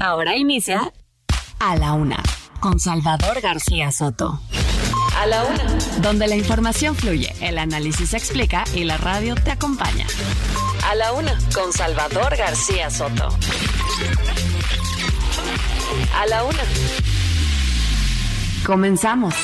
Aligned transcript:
Ahora 0.00 0.36
inicia 0.36 0.92
A 1.58 1.76
la 1.76 1.92
Una 1.92 2.22
con 2.60 2.78
Salvador 2.78 3.40
García 3.40 3.90
Soto. 3.90 4.40
A 5.16 5.26
la 5.26 5.44
Una. 5.44 5.64
Donde 6.00 6.28
la 6.28 6.36
información 6.36 6.94
fluye, 6.94 7.34
el 7.40 7.58
análisis 7.58 8.10
se 8.10 8.16
explica 8.16 8.64
y 8.74 8.84
la 8.84 8.96
radio 8.96 9.34
te 9.34 9.50
acompaña. 9.50 10.06
A 10.88 10.94
la 10.94 11.12
Una 11.12 11.36
con 11.52 11.72
Salvador 11.72 12.36
García 12.36 12.90
Soto. 12.90 13.28
A 16.14 16.26
la 16.26 16.44
Una. 16.44 16.62
Comenzamos. 18.64 19.34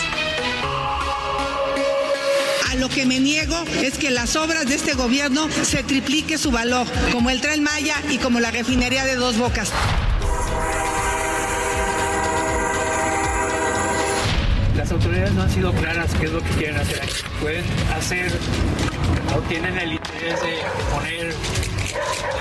A 2.70 2.74
lo 2.76 2.88
que 2.88 3.06
me 3.06 3.18
niego 3.18 3.56
es 3.82 3.98
que 3.98 4.10
las 4.10 4.36
obras 4.36 4.66
de 4.66 4.76
este 4.76 4.94
gobierno 4.94 5.48
se 5.50 5.82
triplique 5.82 6.38
su 6.38 6.52
valor, 6.52 6.86
como 7.12 7.30
el 7.30 7.40
tren 7.40 7.62
Maya 7.62 7.96
y 8.08 8.18
como 8.18 8.38
la 8.38 8.52
refinería 8.52 9.04
de 9.04 9.16
dos 9.16 9.36
bocas. 9.36 9.72
Las 14.76 14.90
autoridades 14.90 15.32
no 15.34 15.42
han 15.42 15.50
sido 15.50 15.72
claras 15.72 16.12
qué 16.14 16.26
es 16.26 16.32
lo 16.32 16.40
que 16.42 16.50
quieren 16.50 16.76
hacer 16.76 17.00
aquí. 17.02 17.14
Pueden 17.40 17.64
hacer 17.96 18.32
o 19.36 19.40
tienen 19.42 19.78
el 19.78 19.92
interés 19.92 20.40
de 20.42 20.58
poner 20.92 21.34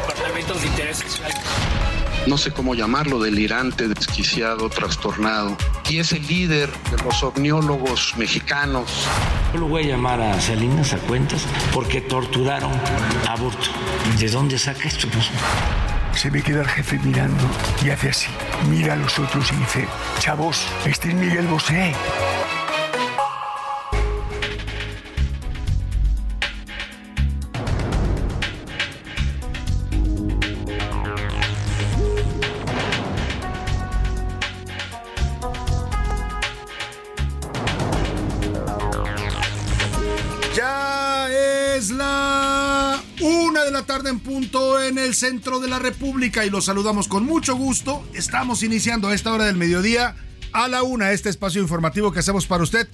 departamentos 0.02 0.61
de 0.61 0.67
interés 0.67 0.98
social. 0.98 1.31
no 2.26 2.38
sé 2.38 2.52
cómo 2.52 2.73
llamarlo, 2.73 3.20
delirante, 3.20 3.88
desquiciado, 3.88 4.70
trastornado. 4.70 5.58
Y 5.89 6.00
es 6.00 6.11
el 6.11 6.26
líder 6.28 6.72
de 6.89 7.04
los 7.04 7.22
omniólogos 7.23 8.16
mexicanos. 8.17 8.89
Yo 9.54 9.59
lo 9.59 9.67
voy 9.67 9.84
a 9.84 9.88
llamar 9.89 10.20
a 10.22 10.42
Salinas 10.42 10.94
a 10.94 10.98
cuentas 10.98 11.45
porque 11.72 12.02
torturaron 12.02 12.72
a 13.28 13.36
Burto. 13.36 13.70
¿De 14.17 14.30
dónde 14.30 14.58
saca 14.58 14.88
esto? 14.88 15.08
Pues, 15.09 15.30
Se 16.16 16.31
me 16.31 16.42
queda 16.42 16.61
el 16.61 16.67
jefe 16.67 17.00
mirando 17.00 17.44
y 17.83 17.89
hace 17.89 18.09
así. 18.09 18.30
Mira 18.69 18.94
a 18.94 18.95
los 18.95 19.17
otros 19.19 19.52
y 19.52 19.56
dice, 19.56 19.88
chavos, 20.20 20.67
este 20.86 21.09
es 21.09 21.16
Miguel 21.16 21.47
Bosé. 21.47 21.94
En 44.14 44.19
punto 44.19 44.80
en 44.80 45.00
el 45.00 45.16
centro 45.16 45.59
de 45.59 45.67
la 45.67 45.80
República 45.80 46.45
y 46.45 46.52
los 46.52 46.66
saludamos 46.66 47.08
con 47.08 47.25
mucho 47.25 47.56
gusto. 47.56 48.08
Estamos 48.14 48.61
iniciando 48.61 49.08
a 49.08 49.16
esta 49.16 49.33
hora 49.33 49.45
del 49.45 49.58
mediodía 49.58 50.16
a 50.52 50.67
la 50.67 50.83
una 50.83 51.14
este 51.14 51.30
espacio 51.30 51.64
informativo 51.64 52.11
que 52.11 52.20
hacemos 52.20 52.45
para 52.45 52.61
usted 52.61 52.87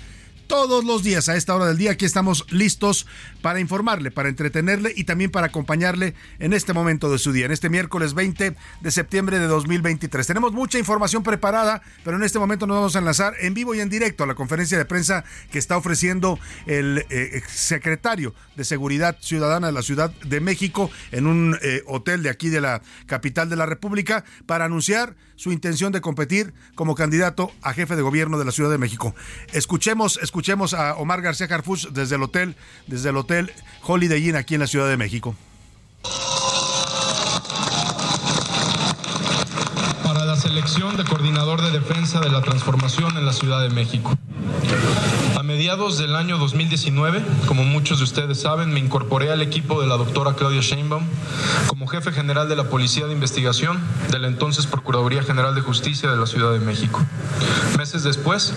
todos 0.50 0.84
los 0.84 1.04
días 1.04 1.30
a 1.30 1.38
esta 1.38 1.56
hora 1.56 1.68
del 1.68 1.78
día. 1.78 1.92
Aquí 1.92 2.06
estamos 2.06 2.52
listos 2.52 3.06
para 3.44 3.60
informarle, 3.60 4.10
para 4.10 4.30
entretenerle 4.30 4.92
y 4.96 5.04
también 5.04 5.30
para 5.30 5.48
acompañarle 5.48 6.16
en 6.40 6.54
este 6.54 6.74
momento 6.74 7.12
de 7.12 7.20
su 7.20 7.32
día, 7.32 7.46
en 7.46 7.52
este 7.52 7.70
miércoles 7.70 8.16
20 8.16 8.56
de 8.82 8.92
septiembre 8.92 9.38
de 9.40 9.46
2023. 9.46 10.26
Tenemos 10.26 10.52
mucha 10.52 10.80
información 10.80 11.22
preparada, 11.22 11.84
pero 12.04 12.18
en 12.18 12.24
este 12.24 12.40
momento 12.40 12.66
nos 12.66 12.78
vamos 12.78 12.96
a 12.96 13.00
enlazar 13.00 13.36
en 13.40 13.54
vivo 13.54 13.76
y 13.76 13.80
en 13.80 13.90
directo 13.90 14.24
a 14.24 14.28
la 14.28 14.34
conferencia 14.34 14.78
de 14.78 14.86
prensa 14.86 15.24
que 15.52 15.60
está 15.60 15.78
ofreciendo 15.78 16.40
el 16.66 17.06
eh, 17.12 17.44
secretario 17.48 18.34
de 18.56 18.66
Seguridad 18.66 19.18
Ciudadana 19.22 19.68
de 19.68 19.74
la 19.74 19.84
Ciudad 19.84 20.10
de 20.10 20.40
México 20.42 20.90
en 21.12 21.28
un 21.28 21.60
eh, 21.62 21.84
hotel 21.86 22.24
de 22.24 22.30
aquí 22.32 22.50
de 22.50 22.60
la 22.60 22.82
capital 23.06 23.50
de 23.50 23.56
la 23.56 23.68
República 23.68 24.26
para 24.48 24.66
anunciar 24.66 25.16
su 25.40 25.54
intención 25.54 25.94
de 25.94 26.02
competir 26.02 26.54
como 26.76 26.96
candidato 26.96 27.50
a 27.62 27.72
jefe 27.72 27.96
de 27.96 28.02
gobierno 28.02 28.38
de 28.38 28.44
la 28.44 28.52
Ciudad 28.52 28.70
de 28.70 28.78
México. 28.78 29.16
Escuchemos, 29.54 30.20
escuchemos 30.22 30.74
a 30.74 30.96
Omar 30.96 31.22
García 31.22 31.48
Harfuch 31.50 31.88
desde 31.92 32.18
el 32.18 32.24
hotel, 32.24 32.58
desde 32.88 33.12
el 33.12 33.16
hotel 33.16 33.54
Holiday 33.84 34.28
Inn 34.28 34.36
aquí 34.36 34.56
en 34.56 34.60
la 34.60 34.68
Ciudad 34.68 34.90
de 34.90 34.98
México. 34.98 35.38
De 40.70 41.04
coordinador 41.04 41.64
de 41.64 41.72
defensa 41.72 42.20
de 42.20 42.30
la 42.30 42.42
transformación 42.42 43.18
en 43.18 43.26
la 43.26 43.34
Ciudad 43.34 43.60
de 43.60 43.70
México. 43.70 44.16
A 45.36 45.42
mediados 45.42 45.98
del 45.98 46.16
año 46.16 46.38
2019, 46.38 47.24
como 47.48 47.64
muchos 47.64 47.98
de 47.98 48.04
ustedes 48.04 48.42
saben, 48.42 48.72
me 48.72 48.80
incorporé 48.80 49.32
al 49.32 49.42
equipo 49.42 49.82
de 49.82 49.88
la 49.88 49.98
doctora 49.98 50.36
Claudia 50.36 50.62
Sheinbaum 50.62 51.04
como 51.68 51.88
jefe 51.88 52.12
general 52.12 52.50
de 52.50 52.56
la 52.56 52.66
Policía 52.66 53.08
de 53.08 53.14
Investigación 53.14 53.80
de 54.12 54.20
la 54.20 54.28
entonces 54.28 54.68
Procuraduría 54.68 55.24
General 55.24 55.56
de 55.56 55.62
Justicia 55.62 56.12
de 56.12 56.18
la 56.18 56.28
Ciudad 56.28 56.52
de 56.52 56.60
México. 56.60 57.04
Meses 57.78 58.04
después, 58.04 58.54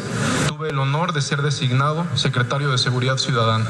tuve 0.48 0.68
el 0.68 0.78
honor 0.78 1.12
de 1.12 1.22
ser 1.22 1.40
designado 1.40 2.04
secretario 2.14 2.70
de 2.70 2.78
Seguridad 2.78 3.16
Ciudadana, 3.16 3.66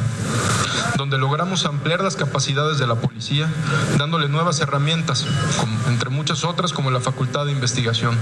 donde 0.97 1.19
logramos 1.19 1.65
ampliar 1.65 2.03
las 2.03 2.17
capacidades 2.17 2.79
de 2.79 2.87
la 2.87 2.97
policía, 2.97 3.49
dándole 3.99 4.29
nuevas 4.29 4.61
herramientas, 4.61 5.27
entre 5.87 6.11
muchas 6.11 6.45
otras 6.45 6.73
como 6.73 6.91
la 6.91 7.01
facultad 7.01 7.47
de 7.47 7.53
investigación. 7.53 8.17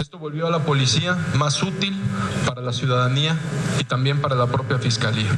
Esto 0.00 0.18
volvió 0.18 0.46
a 0.46 0.50
la 0.50 0.60
policía 0.60 1.16
más 1.34 1.62
útil 1.62 1.98
para 2.46 2.60
la 2.60 2.72
ciudadanía 2.72 3.36
y 3.78 3.84
también 3.84 4.20
para 4.20 4.34
la 4.34 4.46
propia 4.46 4.78
fiscalía. 4.78 5.30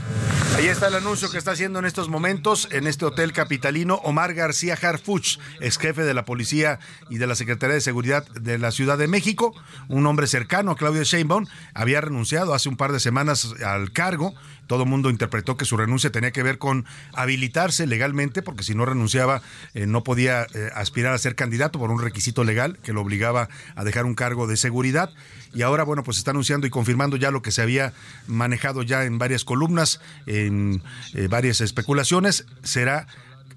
Ahí 0.57 0.69
está 0.69 0.87
el 0.87 0.95
anuncio 0.95 1.31
que 1.31 1.39
está 1.39 1.51
haciendo 1.51 1.81
en 1.81 1.85
estos 1.85 2.09
momentos 2.09 2.69
en 2.71 2.87
este 2.87 3.05
hotel 3.05 3.33
capitalino 3.33 3.97
Omar 4.05 4.35
García 4.35 4.79
Harfuch, 4.81 5.39
ex 5.61 5.79
jefe 5.79 6.05
de 6.05 6.15
la 6.15 6.25
policía 6.25 6.79
y 7.11 7.19
de 7.19 7.27
la 7.27 7.35
Secretaría 7.35 7.75
de 7.75 7.81
Seguridad 7.81 8.25
de 8.29 8.59
la 8.59 8.71
Ciudad 8.71 8.97
de 8.97 9.09
México, 9.09 9.55
un 9.89 10.07
hombre 10.07 10.27
cercano 10.27 10.71
a 10.71 10.77
Claudia 10.77 11.03
Sheinbaum, 11.03 11.47
había 11.75 12.01
renunciado 12.01 12.55
hace 12.55 12.69
un 12.69 12.77
par 12.77 12.93
de 12.93 13.01
semanas 13.01 13.55
al 13.65 13.93
cargo. 13.93 14.35
Todo 14.67 14.85
el 14.85 14.89
mundo 14.89 15.11
interpretó 15.11 15.57
que 15.57 15.65
su 15.65 15.77
renuncia 15.77 16.11
tenía 16.11 16.31
que 16.31 16.43
ver 16.43 16.59
con 16.59 16.85
habilitarse 17.13 17.87
legalmente, 17.87 18.43
porque 18.43 18.63
si 18.63 18.75
no 18.75 18.85
renunciaba 18.85 19.43
eh, 19.75 19.87
no 19.87 20.05
podía 20.05 20.47
eh, 20.55 20.71
aspirar 20.75 21.15
a 21.15 21.19
ser 21.19 21.35
candidato 21.35 21.79
por 21.79 21.91
un 21.91 22.01
requisito 22.01 22.45
legal 22.45 22.79
que 22.83 22.93
lo 22.93 23.01
obligaba 23.01 23.49
a 23.75 23.85
dejar 23.85 24.05
un 24.05 24.15
cargo 24.15 24.47
de 24.47 24.57
seguridad. 24.57 25.11
Y 25.53 25.63
ahora, 25.63 25.85
bueno, 25.85 26.03
pues 26.03 26.19
está 26.19 26.33
anunciando 26.33 26.67
y 26.67 26.71
confirmando 26.71 27.17
ya 27.17 27.31
lo 27.31 27.43
que 27.43 27.53
se 27.53 27.63
había 27.63 27.93
manejado 28.27 28.83
ya 28.83 29.05
en 29.05 29.19
varias 29.19 29.45
columnas, 29.45 30.01
en 30.27 30.83
eh, 31.15 31.29
varias 31.29 31.61
especulaciones. 31.61 32.47
Será 32.63 33.07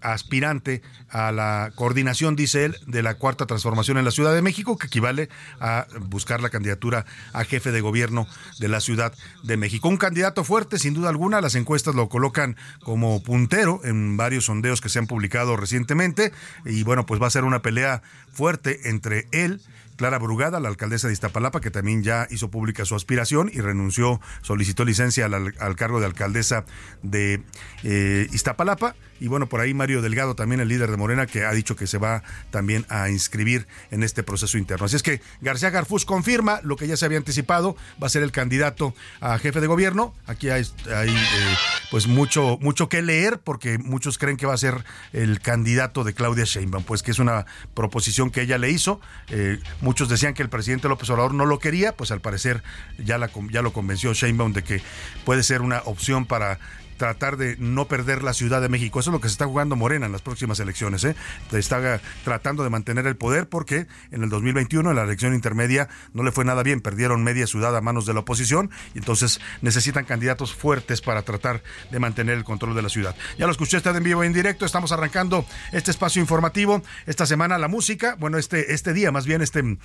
aspirante 0.01 0.81
a 1.09 1.31
la 1.31 1.71
coordinación, 1.75 2.35
dice 2.35 2.65
él, 2.65 2.77
de 2.87 3.03
la 3.03 3.15
cuarta 3.15 3.45
transformación 3.45 3.97
en 3.97 4.05
la 4.05 4.11
Ciudad 4.11 4.33
de 4.33 4.41
México, 4.41 4.77
que 4.77 4.87
equivale 4.87 5.29
a 5.59 5.87
buscar 6.01 6.41
la 6.41 6.49
candidatura 6.49 7.05
a 7.33 7.43
jefe 7.43 7.71
de 7.71 7.81
gobierno 7.81 8.27
de 8.59 8.67
la 8.67 8.79
Ciudad 8.79 9.13
de 9.43 9.57
México. 9.57 9.89
Un 9.89 9.97
candidato 9.97 10.43
fuerte, 10.43 10.79
sin 10.79 10.93
duda 10.93 11.09
alguna, 11.09 11.41
las 11.41 11.55
encuestas 11.55 11.95
lo 11.95 12.09
colocan 12.09 12.57
como 12.81 13.21
puntero 13.23 13.81
en 13.83 14.17
varios 14.17 14.45
sondeos 14.45 14.81
que 14.81 14.89
se 14.89 14.99
han 14.99 15.07
publicado 15.07 15.57
recientemente, 15.57 16.31
y 16.65 16.83
bueno, 16.83 17.05
pues 17.05 17.21
va 17.21 17.27
a 17.27 17.31
ser 17.31 17.43
una 17.43 17.61
pelea 17.61 18.01
fuerte 18.31 18.89
entre 18.89 19.27
él 19.31 19.61
Clara 19.97 20.19
Brugada, 20.19 20.59
la 20.59 20.69
alcaldesa 20.69 21.07
de 21.07 21.13
Iztapalapa, 21.13 21.59
que 21.59 21.71
también 21.71 22.03
ya 22.03 22.27
hizo 22.29 22.49
pública 22.49 22.85
su 22.85 22.95
aspiración 22.95 23.51
y 23.53 23.59
renunció, 23.59 24.21
solicitó 24.41 24.85
licencia 24.85 25.25
al, 25.25 25.53
al 25.59 25.75
cargo 25.75 25.99
de 25.99 26.05
alcaldesa 26.05 26.65
de 27.03 27.43
eh, 27.83 28.27
Iztapalapa. 28.31 28.95
Y 29.19 29.27
bueno, 29.27 29.47
por 29.49 29.61
ahí 29.61 29.73
Mario 29.73 30.03
Delgado, 30.03 30.35
también 30.35 30.61
el 30.61 30.67
líder 30.67 30.91
de 30.91 30.97
Morena, 30.97 31.25
que 31.25 31.43
ha 31.43 31.51
dicho 31.51 31.75
que 31.75 31.87
se 31.87 31.97
va 31.97 32.21
también 32.51 32.85
a 32.87 33.09
inscribir 33.09 33.67
en 33.89 34.03
este 34.03 34.21
proceso 34.21 34.59
interno. 34.59 34.85
Así 34.85 34.95
es 34.95 35.01
que 35.01 35.21
García 35.41 35.71
Garfús 35.71 36.05
confirma 36.05 36.59
lo 36.61 36.75
que 36.75 36.87
ya 36.87 36.97
se 36.97 37.05
había 37.05 37.17
anticipado, 37.17 37.75
va 38.01 38.07
a 38.07 38.09
ser 38.11 38.21
el 38.21 38.31
candidato 38.31 38.93
a 39.19 39.39
jefe 39.39 39.59
de 39.59 39.65
gobierno. 39.65 40.13
Aquí 40.27 40.51
hay, 40.51 40.61
eh, 40.61 41.55
pues 41.89 42.05
mucho, 42.05 42.59
mucho 42.61 42.89
que 42.89 43.01
leer, 43.01 43.39
porque 43.39 43.79
muchos 43.79 44.19
creen 44.19 44.37
que 44.37 44.45
va 44.45 44.53
a 44.53 44.57
ser 44.57 44.83
el 45.13 45.39
candidato 45.39 46.03
de 46.03 46.13
Claudia 46.13 46.43
Sheinbaum, 46.45 46.83
pues 46.83 47.01
que 47.01 47.09
es 47.09 47.17
una 47.17 47.47
proposición 47.73 48.29
que 48.29 48.41
ella 48.43 48.59
le 48.59 48.69
hizo. 48.69 49.01
Eh, 49.29 49.59
muchos 49.87 50.09
decían 50.09 50.33
que 50.33 50.43
el 50.43 50.49
presidente 50.49 50.89
López 50.89 51.09
Obrador 51.11 51.33
no 51.33 51.45
lo 51.45 51.59
quería, 51.59 51.95
pues 51.95 52.11
al 52.11 52.19
parecer 52.19 52.61
ya, 52.97 53.17
la, 53.17 53.29
ya 53.49 53.61
lo 53.61 53.71
convenció 53.71 54.13
Sheinbaum 54.13 54.51
de 54.51 54.61
que 54.61 54.81
puede 55.23 55.43
ser 55.43 55.61
una 55.61 55.81
opción 55.85 56.25
para 56.25 56.59
tratar 56.97 57.37
de 57.37 57.55
no 57.57 57.87
perder 57.87 58.23
la 58.23 58.33
Ciudad 58.33 58.61
de 58.61 58.69
México. 58.69 58.99
Eso 58.99 59.11
es 59.11 59.13
lo 59.13 59.21
que 59.21 59.27
se 59.27 59.33
está 59.33 59.45
jugando 59.45 59.75
Morena 59.75 60.05
en 60.05 60.11
las 60.11 60.21
próximas 60.21 60.59
elecciones. 60.59 61.03
¿eh? 61.03 61.15
Está 61.51 62.01
tratando 62.23 62.63
de 62.63 62.69
mantener 62.69 63.07
el 63.07 63.15
poder 63.15 63.47
porque 63.47 63.87
en 64.11 64.23
el 64.23 64.29
2021, 64.29 64.89
en 64.89 64.95
la 64.95 65.03
elección 65.03 65.33
intermedia, 65.33 65.87
no 66.13 66.23
le 66.23 66.31
fue 66.31 66.43
nada 66.45 66.63
bien. 66.63 66.81
Perdieron 66.81 67.23
media 67.23 67.47
ciudad 67.47 67.75
a 67.75 67.81
manos 67.81 68.05
de 68.05 68.13
la 68.13 68.21
oposición 68.21 68.71
y 68.93 68.99
entonces 68.99 69.39
necesitan 69.61 70.05
candidatos 70.05 70.53
fuertes 70.53 71.01
para 71.01 71.21
tratar 71.21 71.63
de 71.91 71.99
mantener 71.99 72.37
el 72.37 72.43
control 72.43 72.75
de 72.75 72.81
la 72.81 72.89
ciudad. 72.89 73.15
Ya 73.37 73.45
lo 73.45 73.51
escuché 73.51 73.77
usted 73.77 73.95
en 73.95 74.03
vivo 74.03 74.23
y 74.23 74.27
en 74.27 74.33
directo. 74.33 74.65
Estamos 74.65 74.91
arrancando 74.91 75.45
este 75.71 75.91
espacio 75.91 76.21
informativo. 76.21 76.81
Esta 77.05 77.25
semana 77.25 77.57
la 77.57 77.67
música, 77.67 78.15
bueno, 78.19 78.37
este, 78.37 78.73
este 78.73 78.93
día, 78.93 79.11
más 79.11 79.25
bien 79.25 79.41
este, 79.41 79.63
mm, 79.63 79.77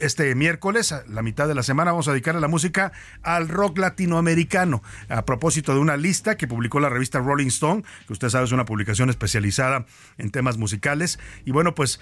este 0.00 0.34
miércoles, 0.34 0.94
la 1.08 1.22
mitad 1.22 1.46
de 1.46 1.54
la 1.54 1.62
semana, 1.62 1.92
vamos 1.92 2.08
a 2.08 2.12
dedicarle 2.12 2.40
la 2.40 2.48
música 2.48 2.92
al 3.22 3.48
rock 3.48 3.78
latinoamericano. 3.78 4.82
A 5.08 5.24
propósito 5.24 5.72
de 5.72 5.80
una 5.80 5.96
lista 5.96 6.36
que 6.36 6.47
publicó 6.48 6.80
la 6.80 6.88
revista 6.88 7.20
Rolling 7.20 7.48
Stone, 7.48 7.84
que 8.06 8.12
usted 8.12 8.28
sabe 8.28 8.44
es 8.44 8.52
una 8.52 8.64
publicación 8.64 9.10
especializada 9.10 9.86
en 10.16 10.30
temas 10.30 10.58
musicales. 10.58 11.18
Y 11.44 11.52
bueno, 11.52 11.74
pues 11.74 12.00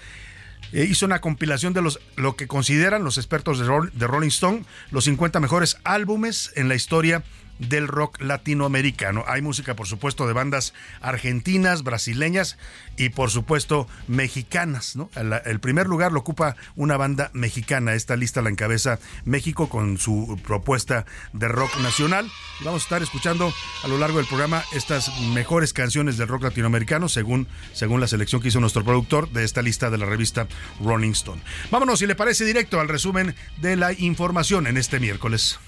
eh, 0.73 0.85
hizo 0.89 1.05
una 1.05 1.21
compilación 1.21 1.73
de 1.73 1.81
los 1.81 1.99
lo 2.15 2.35
que 2.35 2.47
consideran 2.47 3.03
los 3.03 3.17
expertos 3.17 3.59
de, 3.59 4.07
Rolling 4.07 4.27
Stone 4.27 4.63
los 4.91 5.05
50 5.05 5.39
mejores 5.39 5.77
álbumes 5.83 6.51
en 6.55 6.67
la 6.67 6.75
historia 6.75 7.23
del 7.59 7.87
rock 7.87 8.21
latinoamericano. 8.21 9.23
Hay 9.27 9.41
música, 9.41 9.75
por 9.75 9.87
supuesto, 9.87 10.27
de 10.27 10.33
bandas 10.33 10.73
argentinas, 11.01 11.83
brasileñas 11.83 12.57
y, 12.97 13.09
por 13.09 13.29
supuesto, 13.29 13.87
mexicanas. 14.07 14.97
El, 15.45 15.59
primer 15.59 15.87
lugar 15.87 16.11
lo 16.11 16.19
ocupa 16.19 16.55
una 16.75 16.97
banda 16.97 17.29
mexicana. 17.33 17.93
Esta 17.93 18.15
lista 18.15 18.41
la 18.41 18.49
encabeza 18.49 18.99
México 19.25 19.69
con 19.69 19.97
su 19.97 20.39
propuesta 20.45 21.05
de 21.33 21.47
rock 21.47 21.77
nacional. 21.81 22.29
Vamos 22.63 22.81
a 22.81 22.85
estar 22.85 23.03
escuchando 23.03 23.53
a 23.83 23.87
lo 23.87 23.97
largo 23.97 24.17
del 24.17 24.27
programa 24.27 24.63
estas 24.73 25.11
mejores 25.33 25.73
canciones 25.73 26.17
del 26.17 26.27
rock 26.27 26.43
latinoamericano, 26.43 27.09
según, 27.09 27.47
según 27.73 28.01
la 28.01 28.07
selección 28.07 28.41
que 28.41 28.49
hizo 28.49 28.59
nuestro 28.59 28.83
productor 28.83 29.29
de 29.31 29.43
esta 29.43 29.61
lista 29.61 29.89
de 29.89 29.97
la 29.97 30.05
revista 30.05 30.47
Rolling 30.83 31.11
Stone. 31.11 31.41
Vámonos, 31.71 31.99
si 31.99 32.07
le 32.07 32.15
parece, 32.15 32.45
directo 32.45 32.79
al 32.79 32.87
resumen 32.87 33.35
de 33.61 33.75
la 33.75 33.93
información 33.93 34.67
en 34.67 34.77
este 34.77 34.99
miércoles. 34.99 35.59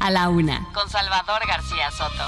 A 0.00 0.10
la 0.10 0.28
una, 0.28 0.68
con 0.72 0.88
Salvador 0.88 1.46
García 1.46 1.90
Soto. 1.90 2.24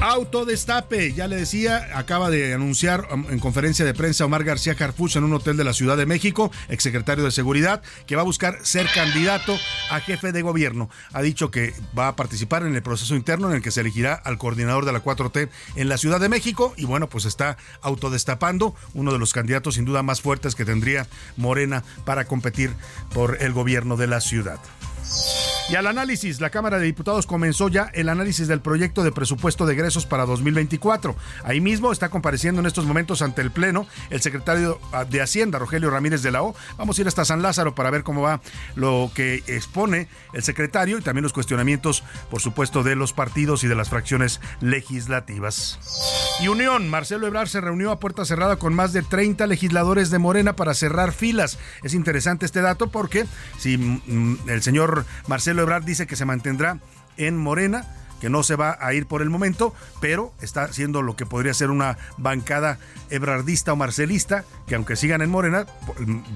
Autodestape, 0.00 1.14
ya 1.14 1.28
le 1.28 1.36
decía, 1.36 1.88
acaba 1.94 2.28
de 2.28 2.52
anunciar 2.52 3.08
um, 3.12 3.26
en 3.30 3.38
conferencia 3.38 3.84
de 3.84 3.94
prensa 3.94 4.24
Omar 4.24 4.44
García 4.44 4.74
Carfuch 4.74 5.16
en 5.16 5.24
un 5.24 5.32
hotel 5.32 5.56
de 5.56 5.64
la 5.64 5.72
Ciudad 5.72 5.96
de 5.96 6.04
México, 6.04 6.50
exsecretario 6.68 7.24
de 7.24 7.30
Seguridad, 7.30 7.82
que 8.06 8.16
va 8.16 8.22
a 8.22 8.24
buscar 8.24 8.58
ser 8.62 8.86
candidato 8.92 9.56
a 9.90 10.00
jefe 10.00 10.32
de 10.32 10.42
gobierno. 10.42 10.90
Ha 11.12 11.22
dicho 11.22 11.50
que 11.50 11.72
va 11.98 12.08
a 12.08 12.16
participar 12.16 12.66
en 12.66 12.74
el 12.74 12.82
proceso 12.82 13.14
interno 13.14 13.48
en 13.48 13.56
el 13.56 13.62
que 13.62 13.70
se 13.70 13.80
elegirá 13.80 14.14
al 14.14 14.36
coordinador 14.36 14.84
de 14.84 14.92
la 14.92 15.02
4T 15.02 15.48
en 15.76 15.88
la 15.88 15.96
Ciudad 15.96 16.20
de 16.20 16.28
México 16.28 16.74
y 16.76 16.84
bueno, 16.84 17.08
pues 17.08 17.24
está 17.24 17.56
autodestapando 17.80 18.74
uno 18.92 19.12
de 19.12 19.18
los 19.18 19.32
candidatos 19.32 19.76
sin 19.76 19.86
duda 19.86 20.02
más 20.02 20.20
fuertes 20.20 20.54
que 20.54 20.66
tendría 20.66 21.06
Morena 21.36 21.82
para 22.04 22.26
competir 22.26 22.74
por 23.14 23.42
el 23.42 23.52
gobierno 23.52 23.96
de 23.96 24.08
la 24.08 24.20
ciudad. 24.20 24.58
Y 25.70 25.76
al 25.76 25.86
análisis, 25.86 26.42
la 26.42 26.50
Cámara 26.50 26.78
de 26.78 26.84
Diputados 26.84 27.26
comenzó 27.26 27.70
ya 27.70 27.90
el 27.94 28.10
análisis 28.10 28.48
del 28.48 28.60
proyecto 28.60 29.02
de 29.02 29.12
presupuesto 29.12 29.64
de 29.64 29.72
egresos 29.72 30.04
para 30.04 30.26
2024. 30.26 31.16
Ahí 31.42 31.62
mismo 31.62 31.90
está 31.90 32.10
compareciendo 32.10 32.60
en 32.60 32.66
estos 32.66 32.84
momentos 32.84 33.22
ante 33.22 33.40
el 33.40 33.50
Pleno 33.50 33.86
el 34.10 34.20
secretario 34.20 34.78
de 35.08 35.22
Hacienda, 35.22 35.58
Rogelio 35.58 35.88
Ramírez 35.88 36.22
de 36.22 36.32
la 36.32 36.42
O. 36.42 36.54
Vamos 36.76 36.98
a 36.98 37.00
ir 37.00 37.08
hasta 37.08 37.24
San 37.24 37.40
Lázaro 37.40 37.74
para 37.74 37.90
ver 37.90 38.02
cómo 38.02 38.20
va 38.20 38.42
lo 38.74 39.10
que 39.14 39.42
expone 39.46 40.08
el 40.34 40.42
secretario 40.42 40.98
y 40.98 41.00
también 41.00 41.22
los 41.22 41.32
cuestionamientos, 41.32 42.04
por 42.30 42.42
supuesto, 42.42 42.82
de 42.82 42.94
los 42.94 43.14
partidos 43.14 43.64
y 43.64 43.66
de 43.66 43.74
las 43.74 43.88
fracciones 43.88 44.42
legislativas. 44.60 45.78
Y 46.42 46.48
Unión, 46.48 46.90
Marcelo 46.90 47.26
Ebrard 47.26 47.48
se 47.48 47.62
reunió 47.62 47.90
a 47.90 48.00
puerta 48.00 48.26
cerrada 48.26 48.56
con 48.56 48.74
más 48.74 48.92
de 48.92 49.00
30 49.00 49.46
legisladores 49.46 50.10
de 50.10 50.18
Morena 50.18 50.56
para 50.56 50.74
cerrar 50.74 51.12
filas. 51.12 51.58
Es 51.82 51.94
interesante 51.94 52.44
este 52.44 52.60
dato 52.60 52.88
porque 52.88 53.24
si 53.56 53.78
mm, 53.78 54.50
el 54.50 54.62
señor 54.62 55.06
Marcelo 55.26 55.53
Marcelo 55.54 55.80
dice 55.80 56.06
que 56.06 56.16
se 56.16 56.24
mantendrá 56.24 56.78
en 57.16 57.36
Morena, 57.36 57.86
que 58.20 58.28
no 58.28 58.42
se 58.42 58.56
va 58.56 58.76
a 58.80 58.92
ir 58.94 59.06
por 59.06 59.22
el 59.22 59.30
momento, 59.30 59.74
pero 60.00 60.32
está 60.40 60.64
haciendo 60.64 61.02
lo 61.02 61.14
que 61.14 61.26
podría 61.26 61.54
ser 61.54 61.70
una 61.70 61.96
bancada 62.16 62.78
ebrardista 63.10 63.72
o 63.72 63.76
marcelista, 63.76 64.44
que 64.66 64.74
aunque 64.74 64.96
sigan 64.96 65.22
en 65.22 65.30
Morena, 65.30 65.66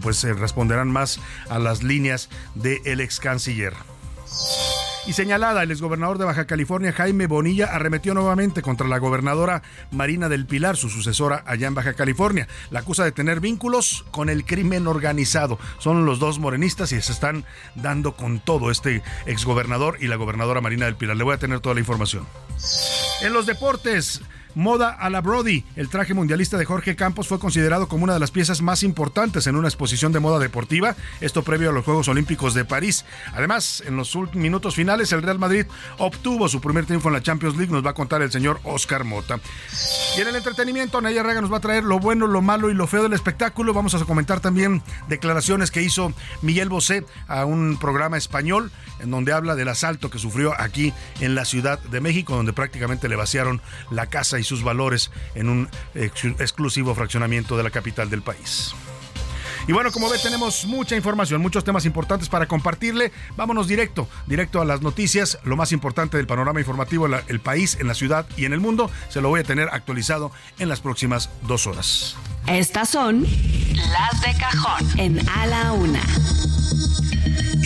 pues 0.03 0.17
se 0.19 0.33
responderán 0.35 0.91
más 0.91 1.21
a 1.49 1.59
las 1.59 1.83
líneas 1.83 2.29
del 2.55 3.01
ex 3.01 3.21
canciller. 3.21 3.75
Y 5.07 5.15
señalada, 5.15 5.63
el 5.63 5.71
exgobernador 5.71 6.19
de 6.19 6.27
Baja 6.27 6.47
California, 6.47 6.93
Jaime 6.93 7.27
Bonilla, 7.27 7.67
arremetió 7.67 8.13
nuevamente 8.13 8.61
contra 8.61 8.87
la 8.87 8.99
gobernadora 8.99 9.63
Marina 9.91 10.29
del 10.29 10.45
Pilar, 10.45 10.77
su 10.77 10.91
sucesora 10.91 11.43
allá 11.47 11.67
en 11.67 11.75
Baja 11.75 11.95
California. 11.95 12.47
La 12.71 12.81
acusa 12.81 13.05
de 13.05 13.13
tener 13.13 13.41
vínculos 13.41 14.05
con 14.11 14.29
el 14.29 14.45
crimen 14.45 14.87
organizado. 14.87 15.59
Son 15.79 16.05
los 16.05 16.19
dos 16.19 16.39
morenistas 16.39 16.93
y 16.93 17.01
se 17.01 17.13
están 17.13 17.45
dando 17.75 18.17
con 18.17 18.41
todo 18.41 18.71
este 18.71 19.03
exgobernador 19.25 19.97
y 20.01 20.09
la 20.09 20.17
gobernadora 20.17 20.61
Marina 20.61 20.85
del 20.85 20.97
Pilar. 20.97 21.17
Le 21.17 21.25
voy 21.25 21.35
a 21.35 21.39
tener 21.39 21.61
toda 21.61 21.75
la 21.75 21.81
información. 21.81 22.27
En 23.23 23.33
los 23.33 23.47
deportes, 23.47 24.21
Moda 24.59 24.91
a 24.91 25.09
la 25.09 25.21
Brody. 25.21 25.63
El 25.77 25.89
traje 25.89 26.15
mundialista 26.15 26.59
de 26.59 26.65
Jorge 26.65 26.97
Campos 26.97 27.29
fue 27.29 27.39
considerado 27.39 27.87
como 27.87 28.03
una 28.03 28.15
de 28.15 28.19
las 28.19 28.33
piezas 28.33 28.61
más 28.61 28.83
importantes 28.83 29.47
en 29.47 29.55
una 29.55 29.69
exposición 29.69 30.11
de 30.11 30.19
moda 30.19 30.41
deportiva, 30.41 30.97
esto 31.21 31.45
previo 31.45 31.71
a 31.71 31.73
los 31.73 31.85
Juegos 31.85 32.09
Olímpicos 32.09 32.55
de 32.55 32.65
París. 32.65 33.05
Además, 33.35 33.85
en 33.87 33.97
los 33.97 34.13
minutos 34.35 34.75
finales, 34.75 35.13
el 35.13 35.23
Real 35.23 35.39
Madrid 35.39 35.67
obtuvo 35.99 36.49
su 36.49 36.61
primer 36.61 36.87
triunfo 36.87 37.07
en 37.07 37.15
la 37.15 37.23
Champions 37.23 37.57
League, 37.57 37.73
nos 37.73 37.87
va 37.87 37.91
a 37.91 37.95
contar 37.95 38.21
el 38.21 38.33
señor 38.33 38.59
Oscar 38.65 39.05
Mota. 39.05 39.39
Y 40.17 40.23
en 40.23 40.27
el 40.27 40.35
entretenimiento, 40.35 41.01
Naya 41.01 41.23
Raga 41.23 41.41
nos 41.41 41.53
va 41.53 41.59
a 41.59 41.61
traer 41.61 41.85
lo 41.85 42.01
bueno, 42.01 42.27
lo 42.27 42.43
malo 42.43 42.69
y 42.69 42.75
lo 42.75 42.89
feo 42.89 43.05
del 43.05 43.13
espectáculo. 43.13 43.73
Vamos 43.73 43.95
a 43.95 44.05
comentar 44.05 44.41
también 44.41 44.83
declaraciones 45.09 45.71
que 45.71 45.83
hizo 45.83 46.13
Miguel 46.43 46.69
Bosé 46.69 47.05
a 47.29 47.45
un 47.45 47.77
programa 47.79 48.17
español 48.17 48.73
en 48.99 49.13
donde 49.13 49.33
habla 49.33 49.55
del 49.55 49.69
asalto 49.69 50.11
que 50.11 50.19
sufrió 50.19 50.53
aquí 50.59 50.93
en 51.21 51.37
la 51.37 51.45
Ciudad 51.45 51.79
de 51.79 52.01
México, 52.01 52.35
donde 52.35 52.53
prácticamente 52.53 53.09
le 53.09 53.15
vaciaron 53.15 53.63
la 53.93 54.07
casa 54.07 54.41
y 54.41 54.48
sus 54.49 54.65
valores 54.65 55.11
en 55.35 55.49
un 55.49 55.69
exclusivo 55.95 56.95
fraccionamiento 56.95 57.57
de 57.57 57.63
la 57.63 57.71
capital 57.71 58.11
del 58.11 58.23
país. 58.23 58.75
Y 59.69 59.73
bueno, 59.73 59.93
como 59.93 60.09
ve, 60.09 60.19
tenemos 60.19 60.65
mucha 60.65 60.97
información, 60.97 61.43
muchos 61.43 61.63
temas 61.63 61.85
importantes 61.85 62.31
para 62.31 62.47
compartirle. 62.47 63.13
Vámonos 63.37 63.69
directo, 63.69 64.09
directo 64.27 64.63
a 64.63 64.65
las 64.65 64.81
noticias, 64.81 65.39
lo 65.45 65.57
más 65.57 65.73
importante 65.73 66.17
del 66.17 66.27
panorama 66.27 66.59
informativo 66.59 67.05
en 67.07 67.17
el 67.29 67.41
país, 67.41 67.77
en 67.79 67.87
la 67.87 67.93
ciudad 67.93 68.27
y 68.35 68.47
en 68.47 68.55
el 68.55 68.61
mundo. 68.61 68.91
Se 69.11 69.21
lo 69.21 69.29
voy 69.29 69.41
a 69.41 69.45
tener 69.45 69.69
actualizado 69.71 70.33
en 70.59 70.71
las 70.71 70.81
próximas 70.81 71.29
dos 71.43 71.67
horas. 71.67 72.17
Estas 72.47 72.89
son 72.89 73.25
las 73.25 74.23
de 74.23 74.41
cajón 74.41 74.99
en 74.99 75.29
A 75.29 75.47
la 75.47 75.73
Una. 75.73 76.01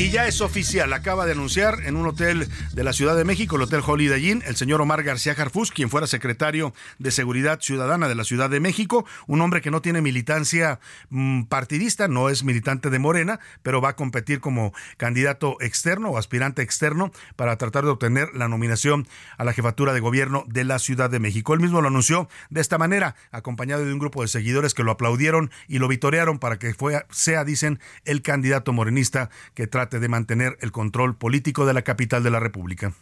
Y 0.02 0.10
ya 0.10 0.26
es 0.26 0.40
oficial, 0.40 0.92
acaba 0.94 1.26
de 1.26 1.30
anunciar 1.30 1.78
en 1.84 1.94
un 1.94 2.08
hotel 2.08 2.48
de 2.72 2.82
la 2.82 2.92
Ciudad 2.92 3.16
de 3.16 3.24
México, 3.24 3.54
el 3.54 3.62
Hotel 3.62 3.82
Holiday 3.86 4.30
Inn, 4.30 4.42
el 4.44 4.56
señor 4.56 4.80
Omar 4.80 5.04
García 5.04 5.36
Jarfus, 5.36 5.70
quien 5.70 5.90
fuera 5.90 6.08
secretario 6.08 6.74
de 6.98 7.12
Seguridad 7.12 7.60
Ciudadana 7.60 8.08
de 8.08 8.16
la 8.16 8.24
Ciudad 8.24 8.50
de 8.50 8.58
México, 8.58 9.06
un 9.28 9.40
hombre 9.42 9.60
que 9.60 9.70
no 9.70 9.80
tiene 9.80 10.02
militancia 10.02 10.80
mm, 11.10 11.44
partidista, 11.44 12.08
no 12.08 12.30
es 12.30 12.42
militante 12.42 12.90
de 12.90 12.98
Morena, 12.98 13.38
pero 13.62 13.80
va 13.80 13.90
a 13.90 13.96
competir 13.96 14.40
como 14.40 14.72
candidato 14.96 15.56
externo 15.60 16.10
o 16.10 16.18
aspirante 16.18 16.62
externo 16.62 17.12
para 17.36 17.56
tratar 17.56 17.84
de 17.84 17.90
obtener 17.90 18.34
la 18.34 18.48
nominación 18.48 19.06
a 19.38 19.44
la 19.44 19.52
jefatura 19.52 19.92
de 19.92 20.00
gobierno 20.00 20.44
de 20.48 20.64
la 20.64 20.80
Ciudad 20.80 21.10
de 21.10 21.20
México. 21.20 21.54
Él 21.54 21.60
mismo 21.60 21.80
lo 21.80 21.86
anunció 21.86 22.28
de 22.50 22.60
esta 22.60 22.76
manera, 22.76 23.14
acompañado 23.30 23.84
de 23.84 23.92
un 23.92 24.00
grupo 24.00 24.22
de 24.22 24.28
seguidores 24.28 24.74
que 24.74 24.82
lo 24.82 24.90
aplaudieron 24.90 25.52
y 25.68 25.78
lo 25.78 25.86
vitorearon 25.86 26.40
para 26.40 26.58
que 26.58 26.74
sea, 27.10 27.44
dicen, 27.44 27.78
el 28.04 28.22
candidato 28.22 28.72
morenista 28.72 29.30
que 29.54 29.68
de 30.00 30.08
mantener 30.08 30.58
el 30.60 30.72
control 30.72 31.16
político 31.16 31.66
de 31.66 31.74
la 31.74 31.82
capital 31.82 32.22
de 32.22 32.30
la 32.30 32.40
República. 32.40 32.92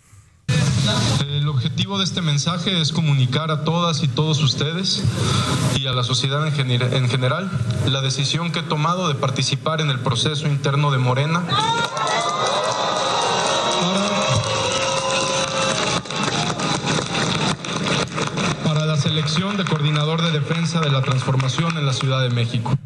El 1.20 1.48
objetivo 1.48 1.98
de 1.98 2.04
este 2.04 2.22
mensaje 2.22 2.80
es 2.80 2.92
comunicar 2.92 3.50
a 3.50 3.64
todas 3.64 4.02
y 4.02 4.08
todos 4.08 4.42
ustedes 4.42 5.02
y 5.76 5.86
a 5.86 5.92
la 5.92 6.02
sociedad 6.02 6.46
en, 6.46 7.08
general 7.08 7.50
la 7.86 8.00
decisión 8.00 8.50
que 8.50 8.60
he 8.60 8.62
tomado 8.62 9.08
de 9.08 9.14
participar 9.14 9.80
en 9.80 9.90
el 9.90 10.00
proceso 10.00 10.48
interno 10.48 10.90
de 10.90 10.98
Morena. 10.98 11.44
Para 18.64 18.86
la 18.86 18.96
selección 18.96 19.56
de 19.56 19.64
coordinador 19.64 20.22
de 20.22 20.32
defensa 20.32 20.80
de 20.80 20.90
la 20.90 21.02
transformación 21.02 21.76
en 21.78 21.86
la 21.86 21.92
Ciudad 21.92 22.22
de 22.22 22.30
México. 22.30 22.76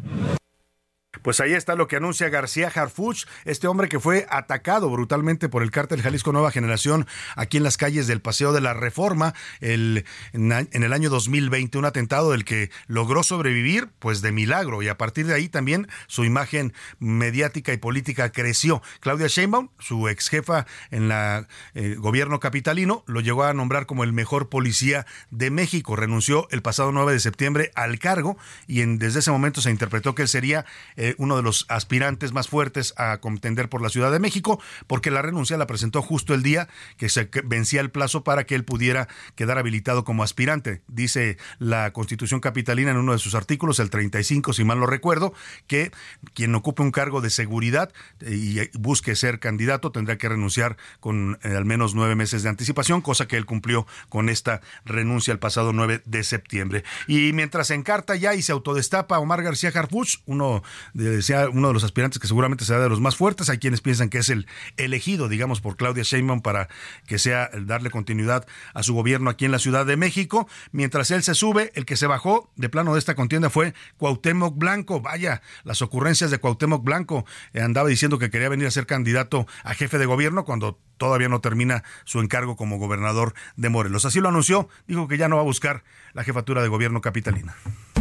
Pues 1.25 1.39
ahí 1.39 1.53
está 1.53 1.73
lo 1.73 1.87
que 1.87 1.95
anuncia 1.95 2.29
García 2.29 2.71
Harfuch, 2.71 3.25
este 3.45 3.65
hombre 3.65 3.89
que 3.89 3.99
fue 3.99 4.27
atacado 4.29 4.91
brutalmente 4.91 5.49
por 5.49 5.63
el 5.63 5.71
cártel 5.71 6.03
Jalisco 6.03 6.31
Nueva 6.31 6.51
Generación 6.51 7.07
aquí 7.35 7.57
en 7.57 7.63
las 7.63 7.77
calles 7.77 8.05
del 8.05 8.21
Paseo 8.21 8.53
de 8.53 8.61
la 8.61 8.75
Reforma 8.75 9.33
el, 9.59 10.05
en, 10.33 10.51
el 10.51 10.93
año 10.93 11.09
2020, 11.09 11.79
un 11.79 11.85
atentado 11.85 12.29
del 12.29 12.45
que 12.45 12.69
logró 12.85 13.23
sobrevivir 13.23 13.89
pues 13.97 14.21
de 14.21 14.31
milagro 14.31 14.83
y 14.83 14.87
a 14.87 14.99
partir 14.99 15.25
de 15.25 15.33
ahí 15.33 15.49
también 15.49 15.87
su 16.05 16.25
imagen 16.25 16.73
mediática 16.99 17.73
y 17.73 17.77
política 17.77 18.31
creció. 18.31 18.83
Claudia 18.99 19.25
Sheinbaum, 19.25 19.69
su 19.79 20.07
ex 20.07 20.29
jefa 20.29 20.67
en 20.91 21.07
la 21.07 21.47
eh, 21.73 21.95
gobierno 21.97 22.39
capitalino, 22.39 23.03
lo 23.07 23.19
llegó 23.19 23.45
a 23.45 23.53
nombrar 23.53 23.87
como 23.87 24.03
el 24.03 24.13
mejor 24.13 24.49
policía 24.49 25.07
de 25.31 25.49
México. 25.49 25.95
Renunció 25.95 26.47
el 26.51 26.61
pasado 26.61 26.91
9 26.91 27.13
de 27.13 27.19
septiembre 27.19 27.71
al 27.73 27.97
cargo 27.97 28.37
y 28.67 28.81
en, 28.81 28.99
desde 28.99 29.21
ese 29.21 29.31
momento 29.31 29.59
se 29.59 29.71
interpretó 29.71 30.13
que 30.13 30.21
él 30.21 30.27
sería 30.27 30.67
eh, 30.97 31.14
uno 31.17 31.37
de 31.37 31.43
los 31.43 31.65
aspirantes 31.69 32.33
más 32.33 32.47
fuertes 32.47 32.93
a 32.97 33.17
contender 33.19 33.69
por 33.69 33.81
la 33.81 33.89
Ciudad 33.89 34.11
de 34.11 34.19
México, 34.19 34.59
porque 34.87 35.11
la 35.11 35.21
renuncia 35.21 35.57
la 35.57 35.67
presentó 35.67 36.01
justo 36.01 36.33
el 36.33 36.43
día 36.43 36.67
que 36.97 37.09
se 37.09 37.29
vencía 37.45 37.81
el 37.81 37.91
plazo 37.91 38.23
para 38.23 38.45
que 38.45 38.55
él 38.55 38.65
pudiera 38.65 39.07
quedar 39.35 39.57
habilitado 39.57 40.03
como 40.03 40.23
aspirante. 40.23 40.81
Dice 40.87 41.37
la 41.59 41.91
Constitución 41.93 42.39
capitalina 42.39 42.91
en 42.91 42.97
uno 42.97 43.13
de 43.13 43.19
sus 43.19 43.35
artículos, 43.35 43.79
el 43.79 43.89
35, 43.89 44.53
si 44.53 44.63
mal 44.63 44.79
no 44.79 44.85
recuerdo, 44.85 45.33
que 45.67 45.91
quien 46.33 46.55
ocupe 46.55 46.81
un 46.81 46.91
cargo 46.91 47.21
de 47.21 47.29
seguridad 47.29 47.91
eh, 48.21 48.69
y 48.73 48.77
busque 48.77 49.15
ser 49.15 49.39
candidato 49.39 49.91
tendrá 49.91 50.17
que 50.17 50.29
renunciar 50.29 50.77
con 50.99 51.39
eh, 51.43 51.55
al 51.55 51.65
menos 51.65 51.95
nueve 51.95 52.15
meses 52.15 52.43
de 52.43 52.49
anticipación, 52.49 53.01
cosa 53.01 53.27
que 53.27 53.37
él 53.37 53.45
cumplió 53.45 53.87
con 54.09 54.29
esta 54.29 54.61
renuncia 54.85 55.31
el 55.31 55.39
pasado 55.39 55.73
9 55.73 56.01
de 56.05 56.23
septiembre. 56.23 56.83
Y 57.07 57.33
mientras 57.33 57.67
se 57.67 57.73
encarta 57.75 58.15
ya 58.15 58.33
y 58.33 58.41
se 58.41 58.51
autodestapa 58.51 59.19
Omar 59.19 59.43
García 59.43 59.71
Harfuch, 59.73 60.21
uno 60.25 60.63
de, 60.93 61.04
uno 61.51 61.67
de 61.67 61.73
los 61.73 61.83
aspirantes 61.83 62.19
que 62.19 62.27
seguramente 62.27 62.65
será 62.65 62.79
de 62.79 62.89
los 62.89 63.01
más 63.01 63.15
fuertes, 63.15 63.49
hay 63.49 63.57
quienes 63.57 63.81
piensan 63.81 64.09
que 64.09 64.19
es 64.19 64.29
el 64.29 64.47
elegido, 64.77 65.29
digamos, 65.29 65.61
por 65.61 65.75
Claudia 65.75 66.03
Sheinbaum 66.03 66.41
para 66.41 66.67
que 67.07 67.19
sea 67.19 67.45
el 67.45 67.67
darle 67.67 67.89
continuidad 67.89 68.45
a 68.73 68.83
su 68.83 68.93
gobierno 68.93 69.29
aquí 69.29 69.45
en 69.45 69.51
la 69.51 69.59
Ciudad 69.59 69.85
de 69.85 69.97
México. 69.97 70.47
Mientras 70.71 71.11
él 71.11 71.23
se 71.23 71.35
sube, 71.35 71.71
el 71.75 71.85
que 71.85 71.97
se 71.97 72.07
bajó 72.07 72.51
de 72.55 72.69
plano 72.69 72.93
de 72.93 72.99
esta 72.99 73.15
contienda 73.15 73.49
fue 73.49 73.73
Cuauhtémoc 73.97 74.57
Blanco. 74.57 75.01
Vaya, 75.01 75.41
las 75.63 75.81
ocurrencias 75.81 76.31
de 76.31 76.39
Cuauhtémoc 76.39 76.83
Blanco. 76.83 77.25
Eh, 77.53 77.61
andaba 77.61 77.89
diciendo 77.89 78.19
que 78.19 78.29
quería 78.29 78.49
venir 78.49 78.67
a 78.67 78.71
ser 78.71 78.85
candidato 78.85 79.47
a 79.63 79.73
jefe 79.73 79.97
de 79.97 80.05
gobierno 80.05 80.45
cuando 80.45 80.79
todavía 80.97 81.29
no 81.29 81.41
termina 81.41 81.83
su 82.05 82.19
encargo 82.19 82.55
como 82.55 82.77
gobernador 82.77 83.33
de 83.55 83.69
Morelos. 83.69 84.05
Así 84.05 84.19
lo 84.19 84.29
anunció, 84.29 84.69
dijo 84.87 85.07
que 85.07 85.17
ya 85.17 85.27
no 85.27 85.35
va 85.35 85.41
a 85.41 85.45
buscar 85.45 85.83
la 86.13 86.23
jefatura 86.23 86.61
de 86.61 86.69
gobierno 86.69 87.01
capitalina. 87.01 87.55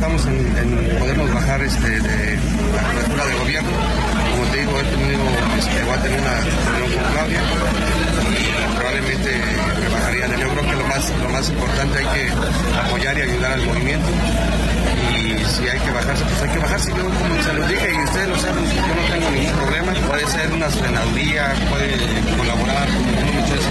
Estamos 0.04 0.26
en, 0.26 0.98
podernos 0.98 1.32
bajar 1.32 1.62
este, 1.62 1.88
de 1.88 2.36
la 2.76 2.82
jefatura 2.92 3.24
de 3.24 3.34
gobierno. 3.36 3.70
Como 4.32 4.44
te 4.52 4.58
digo, 4.58 4.78
he 4.78 4.84
tenido, 4.84 5.24
este, 5.56 5.82
voy 5.82 5.94
a 5.94 6.02
tener 6.02 6.20
una 6.20 6.40
reunión 6.76 7.02
con 7.02 7.12
Claudia 7.14 7.40
y 8.28 8.76
probablemente 8.76 9.40
me 9.80 9.88
bajaría. 9.88 10.26
Yo 10.26 10.48
creo 10.50 10.70
que 10.70 10.76
lo 10.76 10.86
más, 10.88 11.10
lo 11.22 11.28
más 11.30 11.48
importante 11.48 11.98
hay 12.00 12.04
que 12.04 12.28
apoyar 12.84 13.16
y 13.16 13.20
ayudar 13.22 13.52
al 13.52 13.62
movimiento 13.64 14.08
y 15.08 15.42
si 15.48 15.68
hay 15.70 15.80
que 15.80 15.90
bajarse, 15.90 16.24
pues 16.24 16.42
hay 16.42 16.50
que 16.50 16.58
bajarse. 16.58 16.90
Yo, 16.90 17.04
como 17.04 17.42
se 17.42 17.52
los 17.54 17.68
dije, 17.70 17.94
y 17.94 18.04
ustedes 18.04 18.28
lo 18.28 18.38
saben, 18.40 18.64
yo 18.76 18.94
no 18.94 19.02
tengo 19.10 19.30
ningún 19.30 19.52
problema. 19.56 19.94
Puede 20.06 20.26
ser 20.26 20.52
una 20.52 20.68
frenaduría, 20.68 21.54
puede 21.70 22.36
colaborar 22.36 22.88
con 22.88 23.40
muchos 23.40 23.64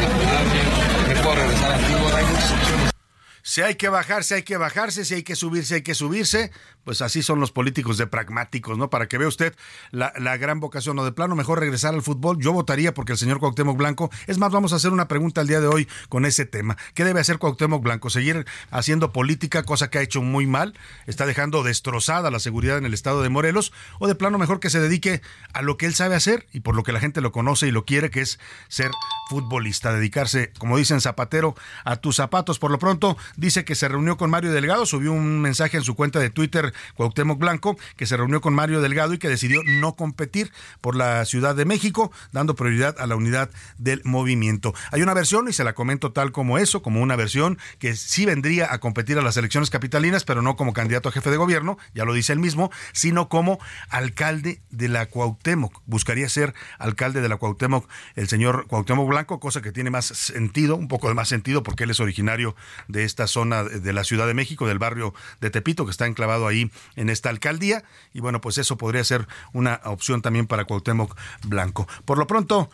me 1.08 1.16
puedo 1.22 1.36
regresar 1.36 1.74
a 1.74 1.78
fútbol. 1.78 3.03
Si 3.46 3.62
hay 3.62 3.76
que 3.76 3.90
bajarse, 3.90 4.36
hay 4.36 4.44
que 4.44 4.56
bajarse, 4.56 5.04
si 5.04 5.16
hay 5.16 5.24
que 5.24 5.36
subirse, 5.36 5.76
hay 5.76 5.82
que 5.82 5.94
subirse 5.94 6.52
pues 6.84 7.02
así 7.02 7.24
son 7.24 7.40
los 7.40 7.52
políticos 7.52 7.98
de 7.98 8.08
pragmáticos, 8.08 8.78
¿no? 8.78 8.90
Para 8.90 9.08
que 9.08 9.18
vea 9.18 9.28
usted 9.28 9.56
la, 9.92 10.12
gran 10.38 10.60
vocación 10.60 10.98
o 11.00 11.06
de 11.06 11.12
plano 11.12 11.36
mejor 11.36 11.60
regresar 11.60 11.94
al 11.94 12.02
fútbol. 12.02 12.40
Yo 12.40 12.52
votaría 12.52 12.94
porque 12.94 13.14
el 13.14 13.18
señor 13.18 13.40
Cuauhtémoc 13.40 13.78
Blanco, 13.78 14.10
es 14.28 14.38
más, 14.38 14.52
vamos 14.52 14.74
a 14.74 14.78
hacer 14.78 14.92
una 14.92 15.08
pregunta 15.08 15.42
el 15.42 15.48
día 15.48 15.62
de 15.62 15.68
hoy 15.68 15.88
con 16.10 16.26
ese 16.26 16.46
tema. 16.46 16.78
¿Qué 16.94 17.06
debe 17.06 17.20
hacer 17.20 17.38
Cuauhtémoc 17.38 17.84
Blanco? 17.84 18.10
¿Seguir 18.10 18.46
haciendo 18.72 19.14
política, 19.14 19.64
cosa 19.64 19.90
que 19.90 20.00
ha 20.00 20.02
hecho 20.02 20.22
muy 20.22 20.48
mal? 20.48 20.74
¿Está 21.06 21.26
dejando 21.26 21.64
destrozada 21.64 22.32
la 22.32 22.40
seguridad 22.40 22.78
en 22.78 22.86
el 22.86 22.94
estado 22.94 23.22
de 23.22 23.30
Morelos? 23.30 23.72
¿O 24.00 24.08
de 24.08 24.16
plano 24.16 24.38
mejor 24.38 24.60
que 24.60 24.70
se 24.70 24.80
dedique 24.80 25.22
a 25.54 25.62
lo 25.62 25.78
que 25.78 25.86
él 25.86 25.94
sabe 25.94 26.16
hacer 26.16 26.48
y 26.52 26.62
por 26.62 26.76
lo 26.76 26.84
que 26.84 26.92
la 26.92 27.00
gente 27.00 27.22
lo 27.22 27.32
conoce 27.32 27.68
y 27.68 27.72
lo 27.72 27.86
quiere, 27.86 28.10
que 28.10 28.22
es 28.22 28.40
ser 28.68 28.92
futbolista, 29.30 29.94
dedicarse, 29.94 30.52
como 30.58 30.78
dicen 30.78 31.00
Zapatero, 31.00 31.56
a 31.86 31.98
tus 31.98 32.18
zapatos? 32.18 32.60
Por 32.60 32.72
lo 32.72 32.80
pronto, 32.80 33.18
dice 33.38 33.66
que 33.66 33.76
se 33.76 33.88
reunió 33.88 34.18
con 34.18 34.30
Mario 34.30 34.52
Delgado, 34.52 34.86
subió 34.86 35.12
un 35.14 35.42
mensaje 35.42 35.78
en 35.78 35.84
su 35.84 35.96
cuenta 35.96 36.20
de 36.20 36.30
Twitter 36.30 36.74
Cuauhtémoc 36.96 37.40
Blanco, 37.40 37.78
que 37.96 38.06
se 38.06 38.18
reunió 38.18 38.42
con 38.42 38.54
Mario 38.54 38.82
Delgado 38.82 39.14
y 39.14 39.18
que 39.18 39.30
decidió 39.30 39.62
no 39.64 39.96
competir 39.96 40.52
por 40.82 40.96
la 40.96 41.26
Ciudad 41.26 41.56
de 41.56 41.66
México, 41.66 42.12
dando 42.32 42.56
prioridad 42.56 42.96
a 43.00 43.08
la 43.08 43.16
unidad 43.16 43.50
del 43.78 44.02
movimiento. 44.04 44.74
Hay 44.92 45.02
una 45.02 45.14
versión, 45.14 45.48
y 45.50 45.54
se 45.54 45.64
la 45.64 45.74
comento 45.74 46.12
tal 46.12 46.32
como 46.32 46.58
eso, 46.58 46.82
como 46.82 47.02
una 47.02 47.16
versión 47.16 47.58
que 47.80 47.96
sí 47.96 48.26
vendría 48.26 48.74
a 48.74 48.80
competir 48.80 49.18
a 49.18 49.22
las 49.22 49.38
elecciones 49.38 49.70
capitalinas, 49.70 50.24
pero 50.24 50.42
no 50.42 50.56
como 50.56 50.74
candidato 50.74 51.10
a 51.10 51.12
jefe 51.12 51.30
de 51.30 51.38
gobierno, 51.38 51.78
ya 51.94 52.06
lo 52.06 52.14
dice 52.14 52.34
él 52.34 52.40
mismo, 52.40 52.72
sino 52.92 53.30
como 53.30 53.60
alcalde 53.90 54.62
de 54.70 54.90
la 54.90 55.06
Cuauhtémoc. 55.08 55.82
Buscaría 55.86 56.30
ser 56.30 56.54
alcalde 56.78 57.22
de 57.22 57.30
la 57.30 57.38
Cuauhtémoc 57.38 57.88
el 58.16 58.28
señor 58.28 58.68
Cuauhtémoc 58.68 59.08
Blanco, 59.08 59.40
cosa 59.40 59.62
que 59.62 59.72
tiene 59.72 59.90
más 59.90 60.06
sentido, 60.06 60.76
un 60.76 60.88
poco 60.88 61.08
de 61.08 61.14
más 61.14 61.30
sentido, 61.30 61.64
porque 61.64 61.84
él 61.84 61.92
es 61.92 62.00
originario 62.00 62.56
de 62.88 63.04
esta 63.04 63.23
zona 63.28 63.64
de 63.64 63.94
la 63.94 64.04
Ciudad 64.04 64.28
de 64.28 64.34
México, 64.34 64.68
del 64.68 64.80
barrio 64.80 65.14
de 65.42 65.50
Tepito, 65.50 65.86
que 65.86 65.92
está 65.92 66.06
enclavado 66.08 66.48
ahí 66.48 66.72
en 66.96 67.10
esta 67.10 67.30
alcaldía 67.30 67.84
y 68.14 68.20
bueno, 68.20 68.42
pues 68.42 68.58
eso 68.58 68.78
podría 68.78 69.04
ser 69.04 69.28
una 69.54 69.82
opción 69.86 70.22
también 70.22 70.48
para 70.48 70.66
Cuauhtémoc 70.66 71.16
Blanco. 71.44 71.88
Por 72.06 72.18
lo 72.18 72.28
pronto, 72.28 72.70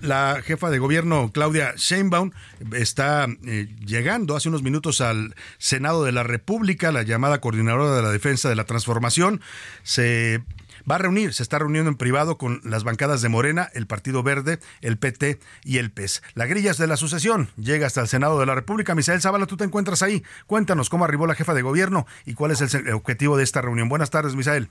la 0.00 0.40
jefa 0.44 0.70
de 0.70 0.78
gobierno 0.78 1.30
Claudia 1.32 1.74
Sheinbaum 1.76 2.30
está 2.72 3.26
eh, 3.44 3.68
llegando 3.84 4.36
hace 4.36 4.48
unos 4.48 4.62
minutos 4.62 5.00
al 5.00 5.34
Senado 5.58 6.04
de 6.04 6.12
la 6.12 6.22
República, 6.22 6.92
la 6.92 7.02
llamada 7.02 7.40
coordinadora 7.40 7.96
de 7.96 8.02
la 8.02 8.10
defensa 8.10 8.48
de 8.48 8.54
la 8.54 8.64
transformación. 8.64 9.40
Se 9.82 10.42
va 10.90 10.96
a 10.96 10.98
reunir, 10.98 11.34
se 11.34 11.42
está 11.42 11.58
reuniendo 11.58 11.90
en 11.90 11.96
privado 11.96 12.38
con 12.38 12.60
las 12.64 12.84
bancadas 12.84 13.22
de 13.22 13.28
Morena, 13.28 13.68
el 13.74 13.86
Partido 13.86 14.22
Verde, 14.22 14.58
el 14.80 14.98
PT 14.98 15.38
y 15.64 15.78
el 15.78 15.90
PES. 15.90 16.22
La 16.34 16.46
grillas 16.46 16.78
de 16.78 16.86
la 16.86 16.96
sucesión 16.96 17.48
llega 17.56 17.86
hasta 17.86 18.00
el 18.00 18.08
Senado 18.08 18.40
de 18.40 18.46
la 18.46 18.54
República. 18.54 18.94
Misael 18.94 19.20
Zavala, 19.20 19.46
tú 19.46 19.56
te 19.56 19.64
encuentras 19.64 20.02
ahí. 20.02 20.22
Cuéntanos 20.46 20.88
cómo 20.90 21.04
arribó 21.04 21.26
la 21.26 21.34
jefa 21.34 21.54
de 21.54 21.62
gobierno 21.62 22.06
y 22.24 22.34
cuál 22.34 22.52
es 22.52 22.74
el 22.74 22.92
objetivo 22.92 23.36
de 23.36 23.44
esta 23.44 23.60
reunión. 23.60 23.88
Buenas 23.88 24.10
tardes, 24.10 24.34
Misael. 24.34 24.68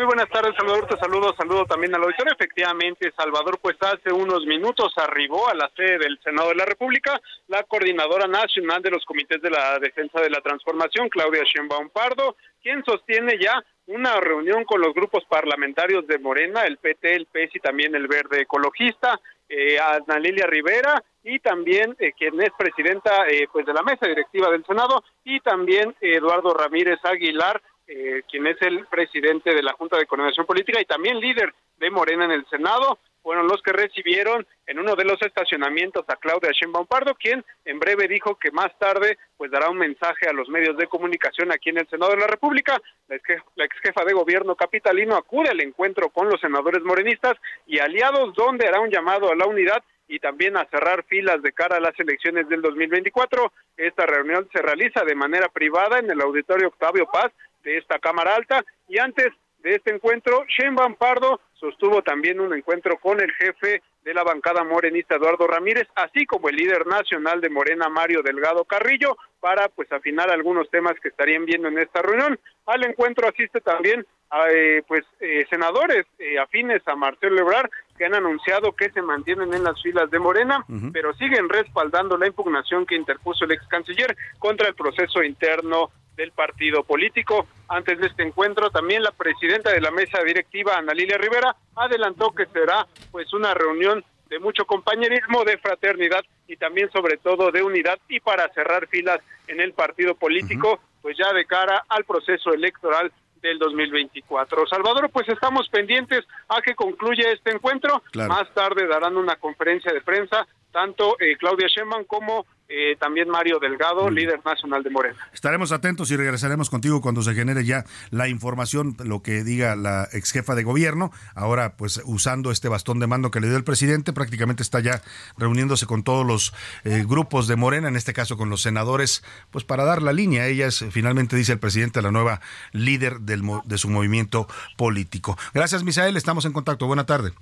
Muy 0.00 0.06
buenas 0.06 0.30
tardes, 0.30 0.54
Salvador. 0.56 0.86
Te 0.86 0.96
saludo, 0.96 1.34
saludo 1.36 1.66
también 1.66 1.94
al 1.94 2.02
auditorio. 2.02 2.32
Efectivamente, 2.32 3.12
Salvador, 3.14 3.58
pues 3.60 3.76
hace 3.82 4.10
unos 4.10 4.46
minutos 4.46 4.94
arribó 4.96 5.46
a 5.50 5.54
la 5.54 5.70
sede 5.76 5.98
del 5.98 6.18
Senado 6.24 6.48
de 6.48 6.54
la 6.54 6.64
República 6.64 7.20
la 7.48 7.64
coordinadora 7.64 8.26
nacional 8.26 8.80
de 8.80 8.92
los 8.92 9.04
comités 9.04 9.42
de 9.42 9.50
la 9.50 9.78
defensa 9.78 10.18
de 10.22 10.30
la 10.30 10.40
transformación, 10.40 11.10
Claudia 11.10 11.42
Sheinbaum 11.44 11.90
Pardo, 11.90 12.36
quien 12.62 12.82
sostiene 12.84 13.38
ya 13.38 13.62
una 13.90 14.20
reunión 14.20 14.64
con 14.64 14.80
los 14.80 14.94
grupos 14.94 15.24
parlamentarios 15.28 16.06
de 16.06 16.18
Morena, 16.18 16.62
el 16.62 16.76
PT, 16.76 17.14
el 17.14 17.26
PES 17.26 17.56
y 17.56 17.60
también 17.60 17.94
el 17.94 18.06
Verde 18.06 18.42
Ecologista, 18.42 19.20
eh, 19.48 19.78
Ana 19.80 20.18
Lilia 20.20 20.46
Rivera 20.46 21.02
y 21.24 21.40
también 21.40 21.96
eh, 21.98 22.12
quien 22.16 22.40
es 22.40 22.50
presidenta 22.56 23.26
eh, 23.28 23.48
pues 23.52 23.66
de 23.66 23.74
la 23.74 23.82
mesa 23.82 24.06
directiva 24.06 24.48
del 24.50 24.64
Senado 24.64 25.02
y 25.24 25.40
también 25.40 25.94
Eduardo 26.00 26.54
Ramírez 26.54 27.00
Aguilar, 27.02 27.60
eh, 27.88 28.22
quien 28.30 28.46
es 28.46 28.62
el 28.62 28.86
presidente 28.86 29.52
de 29.52 29.62
la 29.62 29.72
Junta 29.72 29.98
de 29.98 30.06
Coordinación 30.06 30.46
Política 30.46 30.80
y 30.80 30.84
también 30.84 31.18
líder 31.18 31.52
de 31.78 31.90
Morena 31.90 32.26
en 32.26 32.30
el 32.30 32.46
Senado 32.46 32.98
fueron 33.22 33.46
los 33.46 33.62
que 33.62 33.72
recibieron 33.72 34.46
en 34.66 34.78
uno 34.78 34.96
de 34.96 35.04
los 35.04 35.20
estacionamientos 35.22 36.04
a 36.08 36.16
Claudia 36.16 36.50
Sheinbaum 36.52 36.86
Pardo, 36.86 37.14
quien 37.14 37.44
en 37.64 37.78
breve 37.78 38.08
dijo 38.08 38.36
que 38.36 38.50
más 38.50 38.76
tarde 38.78 39.18
pues 39.36 39.50
dará 39.50 39.68
un 39.68 39.78
mensaje 39.78 40.28
a 40.28 40.32
los 40.32 40.48
medios 40.48 40.76
de 40.76 40.86
comunicación 40.86 41.52
aquí 41.52 41.70
en 41.70 41.78
el 41.78 41.88
Senado 41.88 42.12
de 42.12 42.20
la 42.20 42.26
República. 42.26 42.80
La 43.08 43.16
ex, 43.16 43.80
jefa 43.82 44.04
de 44.04 44.12
gobierno 44.12 44.54
capitalino 44.56 45.16
acude 45.16 45.50
al 45.50 45.60
encuentro 45.60 46.10
con 46.10 46.28
los 46.28 46.40
senadores 46.40 46.82
morenistas 46.82 47.36
y 47.66 47.78
aliados 47.78 48.34
donde 48.34 48.66
hará 48.66 48.80
un 48.80 48.90
llamado 48.90 49.30
a 49.30 49.36
la 49.36 49.46
unidad 49.46 49.82
y 50.08 50.18
también 50.18 50.56
a 50.56 50.64
cerrar 50.66 51.04
filas 51.04 51.40
de 51.42 51.52
cara 51.52 51.76
a 51.76 51.80
las 51.80 51.98
elecciones 52.00 52.48
del 52.48 52.62
2024. 52.62 53.52
Esta 53.76 54.06
reunión 54.06 54.48
se 54.52 54.60
realiza 54.60 55.04
de 55.04 55.14
manera 55.14 55.48
privada 55.48 55.98
en 55.98 56.10
el 56.10 56.20
auditorio 56.20 56.68
Octavio 56.68 57.06
Paz 57.06 57.32
de 57.62 57.78
esta 57.78 57.98
Cámara 57.98 58.34
Alta 58.34 58.64
y 58.88 58.98
antes 58.98 59.28
de 59.62 59.74
este 59.74 59.94
encuentro, 59.94 60.44
Sheinbaum 60.48 60.94
Pardo 60.96 61.40
sostuvo 61.60 62.02
también 62.02 62.40
un 62.40 62.54
encuentro 62.54 62.98
con 62.98 63.20
el 63.20 63.30
jefe 63.32 63.82
de 64.02 64.14
la 64.14 64.24
bancada 64.24 64.64
morenista 64.64 65.16
Eduardo 65.16 65.46
Ramírez, 65.46 65.86
así 65.94 66.24
como 66.24 66.48
el 66.48 66.56
líder 66.56 66.86
nacional 66.86 67.40
de 67.40 67.50
Morena 67.50 67.88
Mario 67.88 68.22
Delgado 68.22 68.64
Carrillo, 68.64 69.16
para 69.40 69.68
pues 69.68 69.90
afinar 69.90 70.30
algunos 70.30 70.70
temas 70.70 70.94
que 71.00 71.08
estarían 71.08 71.44
viendo 71.46 71.68
en 71.68 71.78
esta 71.78 72.02
reunión. 72.02 72.38
Al 72.66 72.84
encuentro 72.84 73.28
asiste 73.28 73.60
también 73.60 74.06
a, 74.30 74.48
eh, 74.50 74.82
pues 74.86 75.04
eh, 75.18 75.46
senadores 75.50 76.06
eh, 76.18 76.38
afines 76.38 76.86
a 76.86 76.94
Marcelo 76.94 77.40
Ebrard 77.40 77.70
que 77.98 78.04
han 78.04 78.14
anunciado 78.14 78.72
que 78.72 78.90
se 78.90 79.02
mantienen 79.02 79.52
en 79.52 79.64
las 79.64 79.82
filas 79.82 80.10
de 80.10 80.18
Morena, 80.18 80.64
pero 80.92 81.12
siguen 81.14 81.48
respaldando 81.48 82.16
la 82.16 82.28
impugnación 82.28 82.86
que 82.86 82.94
interpuso 82.94 83.44
el 83.44 83.52
ex 83.52 83.66
canciller 83.66 84.16
contra 84.38 84.68
el 84.68 84.74
proceso 84.74 85.22
interno 85.22 85.90
del 86.16 86.32
partido 86.32 86.82
político. 86.84 87.46
Antes 87.68 87.98
de 87.98 88.06
este 88.06 88.22
encuentro, 88.22 88.70
también 88.70 89.02
la 89.02 89.10
presidenta 89.10 89.70
de 89.70 89.80
la 89.80 89.90
mesa 89.90 90.22
directiva, 90.22 90.76
Ana 90.76 90.94
Lilia 90.94 91.18
Rivera, 91.18 91.54
adelantó 91.76 92.32
que 92.32 92.46
será 92.46 92.86
pues 93.10 93.32
una 93.34 93.52
reunión 93.52 94.04
de 94.30 94.38
mucho 94.38 94.64
compañerismo, 94.64 95.44
de 95.44 95.58
fraternidad 95.58 96.22
y 96.46 96.56
también 96.56 96.90
sobre 96.92 97.16
todo 97.16 97.50
de 97.50 97.62
unidad 97.62 97.98
y 98.08 98.20
para 98.20 98.48
cerrar 98.54 98.86
filas 98.86 99.18
en 99.48 99.60
el 99.60 99.72
partido 99.72 100.14
político, 100.14 100.80
pues 101.02 101.18
ya 101.18 101.32
de 101.32 101.44
cara 101.44 101.84
al 101.88 102.04
proceso 102.04 102.54
electoral 102.54 103.12
del 103.42 103.58
2024. 103.58 104.66
Salvador, 104.66 105.10
pues 105.10 105.28
estamos 105.28 105.68
pendientes 105.68 106.24
a 106.48 106.62
que 106.62 106.74
concluya 106.74 107.32
este 107.32 107.50
encuentro. 107.50 108.02
Más 108.14 108.52
tarde 108.54 108.86
darán 108.86 109.16
una 109.16 109.36
conferencia 109.36 109.92
de 109.92 110.00
prensa 110.00 110.46
tanto 110.70 111.16
eh, 111.20 111.36
Claudia 111.36 111.66
Sheinbaum 111.66 112.04
como 112.04 112.46
eh, 112.70 112.96
también 113.00 113.28
Mario 113.28 113.58
Delgado, 113.58 114.08
líder 114.10 114.40
nacional 114.44 114.84
de 114.84 114.90
Morena. 114.90 115.18
Estaremos 115.32 115.72
atentos 115.72 116.10
y 116.12 116.16
regresaremos 116.16 116.70
contigo 116.70 117.00
cuando 117.00 117.22
se 117.22 117.34
genere 117.34 117.64
ya 117.64 117.84
la 118.10 118.28
información, 118.28 118.96
lo 119.04 119.22
que 119.22 119.42
diga 119.42 119.74
la 119.74 120.08
ex 120.12 120.30
jefa 120.30 120.54
de 120.54 120.62
gobierno. 120.62 121.10
Ahora, 121.34 121.74
pues 121.76 122.00
usando 122.04 122.52
este 122.52 122.68
bastón 122.68 123.00
de 123.00 123.08
mando 123.08 123.32
que 123.32 123.40
le 123.40 123.48
dio 123.48 123.56
el 123.56 123.64
presidente, 123.64 124.12
prácticamente 124.12 124.62
está 124.62 124.78
ya 124.78 125.02
reuniéndose 125.36 125.86
con 125.86 126.04
todos 126.04 126.24
los 126.24 126.54
eh, 126.84 127.04
grupos 127.06 127.48
de 127.48 127.56
Morena, 127.56 127.88
en 127.88 127.96
este 127.96 128.12
caso 128.12 128.36
con 128.36 128.50
los 128.50 128.62
senadores, 128.62 129.24
pues 129.50 129.64
para 129.64 129.84
dar 129.84 130.00
la 130.00 130.12
línea. 130.12 130.46
Ella 130.46 130.68
es, 130.68 130.84
finalmente, 130.92 131.34
dice 131.34 131.52
el 131.52 131.58
presidente, 131.58 132.00
la 132.02 132.12
nueva 132.12 132.40
líder 132.70 133.20
del, 133.20 133.42
de 133.64 133.78
su 133.78 133.90
movimiento 133.90 134.46
político. 134.76 135.36
Gracias, 135.52 135.82
Misael. 135.82 136.16
Estamos 136.16 136.44
en 136.44 136.52
contacto. 136.52 136.86
Buena 136.86 137.04
tarde. 137.04 137.32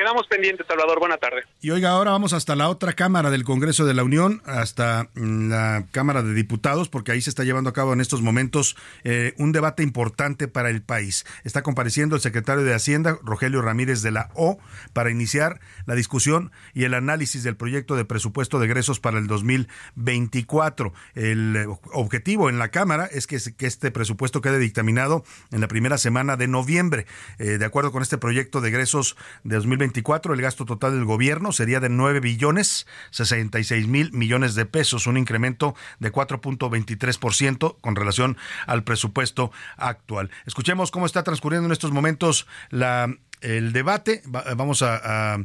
Quedamos 0.00 0.26
pendientes, 0.28 0.66
Salvador. 0.66 0.98
Buena 0.98 1.18
tarde. 1.18 1.42
Y 1.60 1.72
oiga, 1.72 1.90
ahora 1.90 2.12
vamos 2.12 2.32
hasta 2.32 2.56
la 2.56 2.70
otra 2.70 2.94
Cámara 2.94 3.30
del 3.30 3.44
Congreso 3.44 3.84
de 3.84 3.92
la 3.92 4.02
Unión, 4.02 4.40
hasta 4.46 5.10
la 5.14 5.84
Cámara 5.92 6.22
de 6.22 6.32
Diputados, 6.32 6.88
porque 6.88 7.12
ahí 7.12 7.20
se 7.20 7.28
está 7.28 7.44
llevando 7.44 7.68
a 7.68 7.74
cabo 7.74 7.92
en 7.92 8.00
estos 8.00 8.22
momentos 8.22 8.78
eh, 9.04 9.34
un 9.36 9.52
debate 9.52 9.82
importante 9.82 10.48
para 10.48 10.70
el 10.70 10.80
país. 10.80 11.26
Está 11.44 11.62
compareciendo 11.62 12.16
el 12.16 12.22
secretario 12.22 12.64
de 12.64 12.72
Hacienda, 12.72 13.18
Rogelio 13.22 13.60
Ramírez 13.60 14.00
de 14.00 14.10
la 14.10 14.30
O, 14.32 14.58
para 14.94 15.10
iniciar 15.10 15.60
la 15.84 15.94
discusión 15.94 16.50
y 16.72 16.84
el 16.84 16.94
análisis 16.94 17.42
del 17.42 17.56
proyecto 17.56 17.94
de 17.94 18.06
presupuesto 18.06 18.58
de 18.58 18.64
egresos 18.64 19.00
para 19.00 19.18
el 19.18 19.26
2024. 19.26 20.94
El 21.14 21.66
objetivo 21.92 22.48
en 22.48 22.58
la 22.58 22.70
Cámara 22.70 23.04
es 23.04 23.26
que, 23.26 23.38
que 23.54 23.66
este 23.66 23.90
presupuesto 23.90 24.40
quede 24.40 24.58
dictaminado 24.58 25.24
en 25.52 25.60
la 25.60 25.68
primera 25.68 25.98
semana 25.98 26.38
de 26.38 26.48
noviembre. 26.48 27.04
Eh, 27.38 27.58
de 27.58 27.64
acuerdo 27.66 27.92
con 27.92 28.00
este 28.00 28.16
proyecto 28.16 28.62
de 28.62 28.70
egresos 28.70 29.18
de 29.44 29.56
2024, 29.56 29.89
el 30.34 30.42
gasto 30.42 30.64
total 30.64 30.92
del 30.92 31.04
gobierno 31.04 31.52
sería 31.52 31.80
de 31.80 31.88
9 31.88 32.20
billones 32.20 32.86
66 33.10 33.86
mil 33.86 34.12
millones 34.12 34.54
de 34.54 34.66
pesos, 34.66 35.06
un 35.06 35.16
incremento 35.16 35.74
de 35.98 36.12
4.23% 36.12 37.76
con 37.80 37.96
relación 37.96 38.36
al 38.66 38.84
presupuesto 38.84 39.52
actual. 39.76 40.30
Escuchemos 40.46 40.90
cómo 40.90 41.06
está 41.06 41.22
transcurriendo 41.22 41.66
en 41.66 41.72
estos 41.72 41.92
momentos 41.92 42.46
la 42.70 43.08
el 43.40 43.72
debate. 43.72 44.22
Vamos 44.26 44.82
a, 44.82 45.38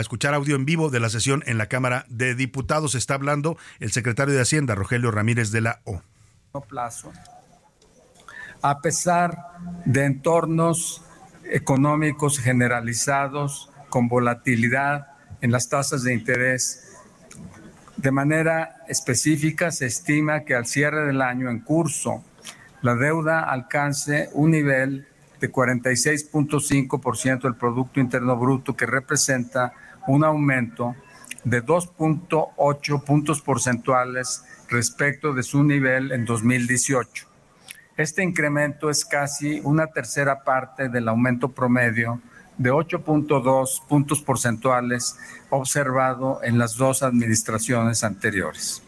escuchar 0.00 0.34
audio 0.34 0.54
en 0.54 0.64
vivo 0.64 0.90
de 0.90 1.00
la 1.00 1.08
sesión 1.08 1.42
en 1.46 1.58
la 1.58 1.66
Cámara 1.66 2.04
de 2.08 2.34
Diputados. 2.36 2.94
Está 2.94 3.14
hablando 3.14 3.56
el 3.80 3.90
secretario 3.90 4.32
de 4.34 4.40
Hacienda, 4.40 4.76
Rogelio 4.76 5.10
Ramírez 5.10 5.50
de 5.50 5.60
la 5.60 5.80
O. 5.84 6.02
A 8.62 8.80
pesar 8.80 9.36
de 9.84 10.04
entornos 10.04 11.02
económicos 11.50 12.38
generalizados 12.38 13.71
con 13.92 14.08
volatilidad 14.08 15.08
en 15.42 15.52
las 15.52 15.68
tasas 15.68 16.02
de 16.02 16.14
interés. 16.14 16.96
De 17.98 18.10
manera 18.10 18.76
específica, 18.88 19.70
se 19.70 19.84
estima 19.84 20.44
que 20.44 20.54
al 20.54 20.64
cierre 20.64 21.06
del 21.06 21.20
año 21.20 21.50
en 21.50 21.60
curso, 21.60 22.24
la 22.80 22.94
deuda 22.94 23.40
alcance 23.40 24.30
un 24.32 24.52
nivel 24.52 25.06
de 25.40 25.52
46.5% 25.52 27.42
del 27.42 27.54
Producto 27.54 28.00
Interno 28.00 28.34
Bruto, 28.38 28.74
que 28.74 28.86
representa 28.86 29.74
un 30.08 30.24
aumento 30.24 30.96
de 31.44 31.62
2.8 31.62 33.04
puntos 33.04 33.42
porcentuales 33.42 34.42
respecto 34.70 35.34
de 35.34 35.42
su 35.42 35.62
nivel 35.64 36.12
en 36.12 36.24
2018. 36.24 37.26
Este 37.98 38.22
incremento 38.22 38.88
es 38.88 39.04
casi 39.04 39.60
una 39.64 39.88
tercera 39.88 40.44
parte 40.44 40.88
del 40.88 41.08
aumento 41.08 41.50
promedio 41.50 42.22
de 42.58 42.72
8.2 42.72 43.86
puntos 43.86 44.22
porcentuales 44.22 45.16
observado 45.50 46.40
en 46.42 46.58
las 46.58 46.76
dos 46.76 47.02
administraciones 47.02 48.04
anteriores. 48.04 48.82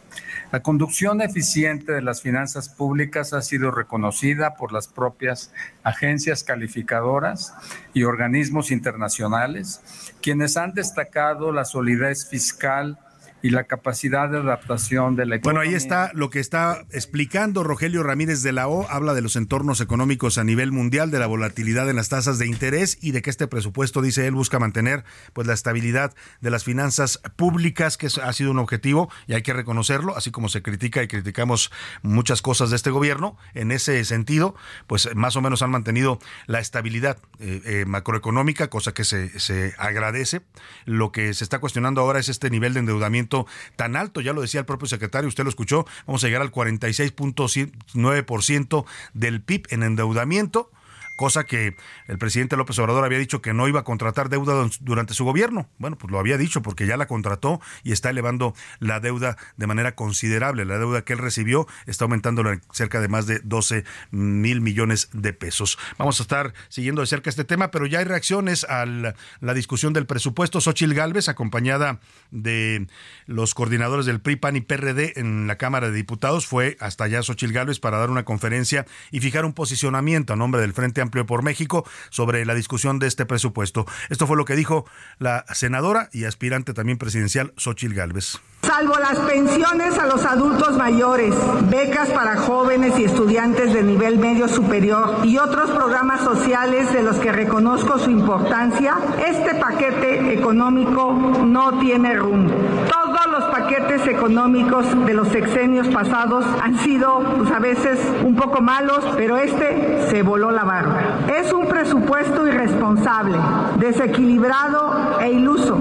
La 0.52 0.62
conducción 0.62 1.20
eficiente 1.20 1.92
de 1.92 2.02
las 2.02 2.22
finanzas 2.22 2.68
públicas 2.68 3.32
ha 3.32 3.42
sido 3.42 3.72
reconocida 3.72 4.54
por 4.54 4.72
las 4.72 4.86
propias 4.86 5.52
agencias 5.82 6.44
calificadoras 6.44 7.52
y 7.92 8.04
organismos 8.04 8.70
internacionales, 8.70 9.80
quienes 10.22 10.56
han 10.56 10.72
destacado 10.72 11.50
la 11.50 11.64
solidez 11.64 12.28
fiscal 12.28 12.98
y 13.44 13.50
la 13.50 13.64
capacidad 13.64 14.30
de 14.30 14.38
adaptación 14.38 15.16
de 15.16 15.26
la 15.26 15.36
economía. 15.36 15.60
Bueno, 15.60 15.70
ahí 15.70 15.76
está 15.76 16.10
lo 16.14 16.30
que 16.30 16.40
está 16.40 16.86
explicando 16.90 17.62
Rogelio 17.62 18.02
Ramírez 18.02 18.42
de 18.42 18.52
la 18.52 18.68
O, 18.68 18.88
habla 18.88 19.12
de 19.12 19.20
los 19.20 19.36
entornos 19.36 19.82
económicos 19.82 20.38
a 20.38 20.44
nivel 20.44 20.72
mundial, 20.72 21.10
de 21.10 21.18
la 21.18 21.26
volatilidad 21.26 21.90
en 21.90 21.96
las 21.96 22.08
tasas 22.08 22.38
de 22.38 22.46
interés 22.46 22.96
y 23.02 23.10
de 23.10 23.20
que 23.20 23.28
este 23.28 23.46
presupuesto, 23.46 24.00
dice 24.00 24.26
él, 24.26 24.32
busca 24.32 24.58
mantener 24.58 25.04
pues 25.34 25.46
la 25.46 25.52
estabilidad 25.52 26.14
de 26.40 26.50
las 26.50 26.64
finanzas 26.64 27.20
públicas, 27.36 27.98
que 27.98 28.06
ha 28.06 28.32
sido 28.32 28.50
un 28.50 28.58
objetivo 28.58 29.10
y 29.26 29.34
hay 29.34 29.42
que 29.42 29.52
reconocerlo, 29.52 30.16
así 30.16 30.30
como 30.30 30.48
se 30.48 30.62
critica 30.62 31.02
y 31.02 31.08
criticamos 31.08 31.70
muchas 32.00 32.40
cosas 32.40 32.70
de 32.70 32.76
este 32.76 32.88
gobierno, 32.88 33.36
en 33.52 33.72
ese 33.72 34.02
sentido, 34.06 34.54
pues 34.86 35.14
más 35.14 35.36
o 35.36 35.42
menos 35.42 35.60
han 35.60 35.70
mantenido 35.70 36.18
la 36.46 36.60
estabilidad 36.60 37.18
eh, 37.40 37.60
eh, 37.66 37.84
macroeconómica, 37.86 38.70
cosa 38.70 38.94
que 38.94 39.04
se, 39.04 39.38
se 39.38 39.74
agradece. 39.76 40.40
Lo 40.86 41.12
que 41.12 41.34
se 41.34 41.44
está 41.44 41.58
cuestionando 41.58 42.00
ahora 42.00 42.20
es 42.20 42.30
este 42.30 42.48
nivel 42.48 42.72
de 42.72 42.80
endeudamiento 42.80 43.33
tan 43.76 43.94
alto, 43.96 44.20
ya 44.20 44.32
lo 44.32 44.40
decía 44.40 44.60
el 44.60 44.66
propio 44.66 44.86
secretario, 44.88 45.28
usted 45.28 45.44
lo 45.44 45.50
escuchó, 45.50 45.86
vamos 46.06 46.24
a 46.24 46.28
llegar 46.28 46.42
al 46.42 46.52
46.9% 46.52 48.84
del 49.14 49.42
PIB 49.42 49.66
en 49.70 49.82
endeudamiento 49.82 50.70
cosa 51.16 51.44
que 51.44 51.76
el 52.06 52.18
presidente 52.18 52.56
López 52.56 52.78
Obrador 52.78 53.04
había 53.04 53.18
dicho 53.18 53.42
que 53.42 53.54
no 53.54 53.68
iba 53.68 53.80
a 53.80 53.84
contratar 53.84 54.28
deuda 54.28 54.68
durante 54.80 55.14
su 55.14 55.24
gobierno. 55.24 55.68
Bueno, 55.78 55.96
pues 55.96 56.10
lo 56.10 56.18
había 56.18 56.38
dicho 56.38 56.62
porque 56.62 56.86
ya 56.86 56.96
la 56.96 57.06
contrató 57.06 57.60
y 57.82 57.92
está 57.92 58.10
elevando 58.10 58.54
la 58.80 59.00
deuda 59.00 59.36
de 59.56 59.66
manera 59.66 59.94
considerable. 59.94 60.64
La 60.64 60.78
deuda 60.78 61.02
que 61.02 61.12
él 61.12 61.18
recibió 61.18 61.66
está 61.86 62.04
aumentando 62.04 62.42
cerca 62.72 63.00
de 63.00 63.08
más 63.08 63.26
de 63.26 63.40
12 63.44 63.84
mil 64.10 64.60
millones 64.60 65.08
de 65.12 65.32
pesos. 65.32 65.78
Vamos 65.98 66.20
a 66.20 66.22
estar 66.24 66.54
siguiendo 66.68 67.00
de 67.00 67.06
cerca 67.06 67.30
este 67.30 67.44
tema, 67.44 67.70
pero 67.70 67.86
ya 67.86 68.00
hay 68.00 68.04
reacciones 68.04 68.64
a 68.64 68.86
la, 68.86 69.14
discusión 69.54 69.92
del 69.92 70.06
presupuesto. 70.06 70.60
Xochil 70.60 70.94
Gálvez, 70.94 71.28
acompañada 71.28 72.00
de 72.32 72.88
los 73.26 73.54
coordinadores 73.54 74.04
del 74.04 74.20
PRI, 74.20 74.36
PAN 74.36 74.56
y 74.56 74.60
PRD 74.62 75.12
en 75.16 75.46
la 75.46 75.56
Cámara 75.56 75.90
de 75.90 75.96
Diputados, 75.96 76.46
fue 76.46 76.76
hasta 76.80 77.04
allá 77.04 77.22
Xochil 77.22 77.52
Gálvez 77.52 77.78
para 77.78 77.98
dar 77.98 78.10
una 78.10 78.24
conferencia 78.24 78.84
y 79.12 79.20
fijar 79.20 79.44
un 79.44 79.52
posicionamiento 79.52 80.32
a 80.32 80.36
nombre 80.36 80.60
del 80.60 80.72
Frente 80.72 81.03
Amplio 81.04 81.26
por 81.26 81.42
México 81.42 81.86
sobre 82.10 82.44
la 82.44 82.54
discusión 82.54 82.98
de 82.98 83.06
este 83.06 83.26
presupuesto. 83.26 83.86
Esto 84.10 84.26
fue 84.26 84.36
lo 84.36 84.44
que 84.44 84.56
dijo 84.56 84.84
la 85.18 85.44
senadora 85.52 86.08
y 86.12 86.24
aspirante 86.24 86.74
también 86.74 86.98
presidencial 86.98 87.52
Xochil 87.56 87.94
Gálvez. 87.94 88.40
Salvo 88.62 88.98
las 88.98 89.18
pensiones 89.20 89.98
a 89.98 90.06
los 90.06 90.24
adultos 90.24 90.76
mayores, 90.78 91.34
becas 91.68 92.08
para 92.08 92.36
jóvenes 92.36 92.98
y 92.98 93.04
estudiantes 93.04 93.74
de 93.74 93.82
nivel 93.82 94.18
medio 94.18 94.48
superior 94.48 95.18
y 95.22 95.36
otros 95.36 95.70
programas 95.70 96.22
sociales 96.22 96.90
de 96.92 97.02
los 97.02 97.16
que 97.16 97.30
reconozco 97.30 97.98
su 97.98 98.10
importancia, 98.10 98.96
este 99.26 99.54
paquete 99.56 100.32
económico 100.32 101.12
no 101.12 101.78
tiene 101.78 102.14
rumbo. 102.14 102.54
Todos 102.90 103.26
los 103.30 103.44
paquetes 103.50 104.06
económicos 104.06 104.86
de 105.04 105.12
los 105.12 105.28
sexenios 105.28 105.88
pasados 105.88 106.46
han 106.62 106.78
sido, 106.78 107.22
pues 107.36 107.50
a 107.50 107.58
veces, 107.58 107.98
un 108.22 108.34
poco 108.34 108.62
malos, 108.62 109.04
pero 109.16 109.36
este 109.36 110.08
se 110.08 110.22
voló 110.22 110.50
la 110.50 110.64
barra. 110.64 110.93
Es 111.36 111.52
un 111.52 111.68
presupuesto 111.68 112.46
irresponsable, 112.46 113.38
desequilibrado 113.78 115.20
e 115.20 115.32
iluso. 115.32 115.78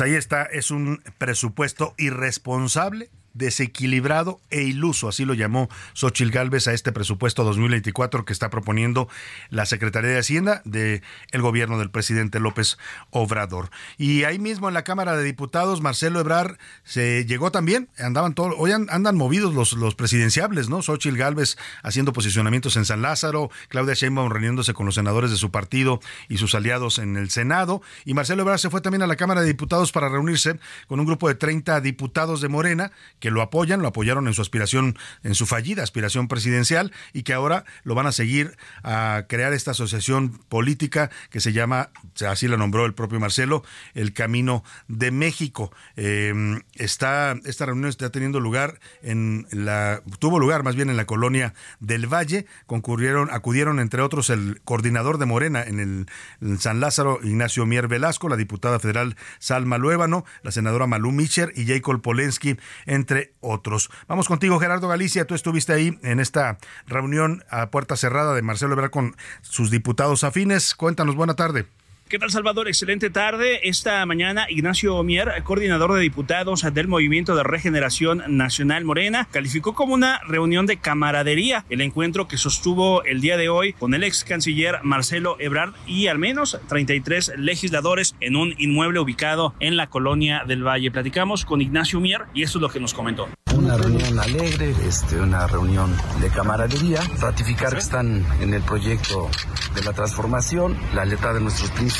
Ahí 0.00 0.14
está, 0.14 0.44
es 0.44 0.70
un 0.70 1.02
presupuesto 1.18 1.94
irresponsable, 1.98 3.10
desequilibrado 3.34 4.40
e 4.50 4.62
iluso, 4.62 5.08
así 5.08 5.24
lo 5.24 5.34
llamó 5.34 5.68
Xochil 5.94 6.30
Gálvez 6.30 6.68
a 6.68 6.72
este 6.72 6.92
presupuesto 6.92 7.44
2024 7.44 8.24
que 8.24 8.32
está 8.32 8.50
proponiendo 8.50 9.08
la 9.50 9.66
Secretaría 9.66 10.10
de 10.10 10.18
Hacienda 10.18 10.62
del 10.64 11.02
el 11.30 11.42
gobierno 11.42 11.78
del 11.78 11.90
presidente 11.90 12.40
López 12.40 12.78
Obrador. 13.10 13.70
Y 13.98 14.24
ahí 14.24 14.38
mismo 14.38 14.68
en 14.68 14.74
la 14.74 14.84
Cámara 14.84 15.16
de 15.16 15.24
Diputados, 15.24 15.80
Marcelo 15.80 16.20
Ebrar 16.20 16.58
se 16.84 17.24
llegó 17.26 17.50
también, 17.52 17.88
andaban 17.98 18.34
todos, 18.34 18.54
hoy 18.58 18.72
andan 18.72 19.16
movidos 19.16 19.54
los, 19.54 19.72
los 19.74 19.94
presidenciables, 19.94 20.68
¿no? 20.68 20.82
Xochil 20.82 21.16
Gálvez 21.16 21.56
haciendo 21.82 22.12
posicionamientos 22.12 22.76
en 22.76 22.84
San 22.84 23.02
Lázaro, 23.02 23.50
Claudia 23.68 23.94
Sheinbaum 23.94 24.30
reuniéndose 24.30 24.74
con 24.74 24.86
los 24.86 24.96
senadores 24.96 25.30
de 25.30 25.36
su 25.36 25.50
partido 25.50 26.00
y 26.28 26.38
sus 26.38 26.54
aliados 26.54 26.98
en 26.98 27.16
el 27.16 27.30
Senado, 27.30 27.82
y 28.04 28.14
Marcelo 28.14 28.42
Ebrar 28.42 28.58
se 28.58 28.70
fue 28.70 28.80
también 28.80 29.02
a 29.02 29.06
la 29.06 29.16
Cámara 29.16 29.40
de 29.40 29.46
Diputados 29.46 29.92
para 29.92 30.08
reunirse 30.08 30.58
con 30.86 31.00
un 31.00 31.06
grupo 31.06 31.28
de 31.28 31.34
30 31.34 31.80
diputados 31.80 32.40
de 32.40 32.48
Morena 32.48 32.92
que 33.20 33.30
lo 33.30 33.42
apoyan, 33.42 33.82
lo 33.82 33.88
apoyaron 33.88 34.26
en 34.26 34.34
su 34.34 34.42
aspiración, 34.42 34.98
en 35.22 35.34
su 35.34 35.46
fallida 35.46 35.82
aspiración 35.82 36.28
presidencial 36.28 36.92
y 37.12 37.22
que 37.22 37.32
ahora 37.32 37.64
lo 37.84 37.94
van 37.94 38.06
a 38.06 38.12
seguir 38.12 38.56
a 38.82 39.24
crear 39.28 39.52
esta 39.52 39.72
asociación 39.72 40.30
política 40.48 41.10
que 41.30 41.40
se 41.40 41.52
llama, 41.52 41.90
así 42.26 42.48
la 42.48 42.56
nombró 42.56 42.86
el 42.86 42.94
propio 42.94 43.20
Marcelo, 43.20 43.62
el 43.94 44.12
Camino 44.12 44.64
de 44.88 45.10
México. 45.10 45.72
Eh, 45.96 46.32
está, 46.74 47.36
esta 47.44 47.66
reunión 47.66 47.88
está 47.88 48.10
teniendo 48.10 48.40
lugar 48.40 48.80
en 49.02 49.46
la, 49.50 50.02
tuvo 50.18 50.38
lugar 50.38 50.62
más 50.62 50.76
bien 50.76 50.90
en 50.90 50.96
la 50.96 51.04
colonia 51.04 51.54
del 51.78 52.06
Valle, 52.06 52.46
concurrieron, 52.66 53.30
acudieron 53.30 53.80
entre 53.80 54.02
otros 54.02 54.30
el 54.30 54.60
coordinador 54.64 55.18
de 55.18 55.26
Morena 55.26 55.62
en 55.62 56.06
el 56.40 56.58
San 56.58 56.80
Lázaro, 56.80 57.20
Ignacio 57.22 57.66
Mier 57.66 57.88
Velasco, 57.88 58.28
la 58.28 58.36
diputada 58.36 58.78
federal 58.78 59.16
Salma 59.38 59.78
Luébano, 59.78 60.24
la 60.42 60.50
senadora 60.50 60.86
Malú 60.86 61.12
Micher 61.12 61.52
y 61.54 61.66
Jacob 61.66 62.00
Polensky, 62.00 62.56
entre 62.86 63.09
otros. 63.40 63.90
Vamos 64.08 64.28
contigo, 64.28 64.58
Gerardo 64.58 64.88
Galicia. 64.88 65.26
Tú 65.26 65.34
estuviste 65.34 65.72
ahí 65.72 65.98
en 66.02 66.20
esta 66.20 66.58
reunión 66.86 67.44
a 67.50 67.70
puerta 67.70 67.96
cerrada 67.96 68.34
de 68.34 68.42
Marcelo 68.42 68.72
Ebrard 68.72 68.90
con 68.90 69.16
sus 69.42 69.70
diputados 69.70 70.24
afines. 70.24 70.74
Cuéntanos, 70.74 71.14
buena 71.14 71.34
tarde. 71.34 71.66
¿Qué 72.10 72.18
tal, 72.18 72.32
Salvador? 72.32 72.66
Excelente 72.66 73.08
tarde. 73.08 73.68
Esta 73.68 74.04
mañana, 74.04 74.46
Ignacio 74.50 75.00
Mier, 75.04 75.30
coordinador 75.44 75.94
de 75.94 76.00
diputados 76.00 76.66
del 76.74 76.88
Movimiento 76.88 77.36
de 77.36 77.44
Regeneración 77.44 78.24
Nacional 78.26 78.84
Morena, 78.84 79.28
calificó 79.30 79.74
como 79.74 79.94
una 79.94 80.18
reunión 80.26 80.66
de 80.66 80.78
camaradería 80.78 81.64
el 81.70 81.80
encuentro 81.80 82.26
que 82.26 82.36
sostuvo 82.36 83.04
el 83.04 83.20
día 83.20 83.36
de 83.36 83.48
hoy 83.48 83.74
con 83.74 83.94
el 83.94 84.02
ex 84.02 84.24
canciller 84.24 84.80
Marcelo 84.82 85.36
Ebrard 85.38 85.74
y 85.86 86.08
al 86.08 86.18
menos 86.18 86.58
33 86.66 87.34
legisladores 87.36 88.16
en 88.18 88.34
un 88.34 88.56
inmueble 88.58 88.98
ubicado 88.98 89.54
en 89.60 89.76
la 89.76 89.86
colonia 89.86 90.42
del 90.44 90.66
Valle. 90.66 90.90
Platicamos 90.90 91.44
con 91.44 91.60
Ignacio 91.60 92.00
Mier 92.00 92.22
y 92.34 92.42
esto 92.42 92.58
es 92.58 92.62
lo 92.62 92.70
que 92.70 92.80
nos 92.80 92.92
comentó. 92.92 93.28
Una 93.54 93.76
reunión 93.76 94.18
alegre, 94.18 94.74
este, 94.84 95.20
una 95.20 95.46
reunión 95.46 95.94
de 96.20 96.28
camaradería, 96.30 97.02
ratificar 97.20 97.74
que 97.74 97.78
están 97.78 98.26
en 98.40 98.52
el 98.52 98.62
proyecto 98.62 99.30
de 99.76 99.84
la 99.84 99.92
transformación, 99.92 100.76
la 100.92 101.04
letra 101.04 101.32
de 101.32 101.40
nuestros 101.40 101.70
principios 101.70 101.99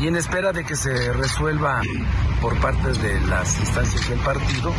y 0.00 0.08
en 0.08 0.16
espera 0.16 0.52
de 0.52 0.64
que 0.64 0.74
se 0.74 1.12
resuelva 1.12 1.80
por 2.40 2.58
parte 2.60 2.92
de 2.94 3.20
las 3.28 3.60
instancias 3.60 4.08
del 4.08 4.18
partido 4.18 4.74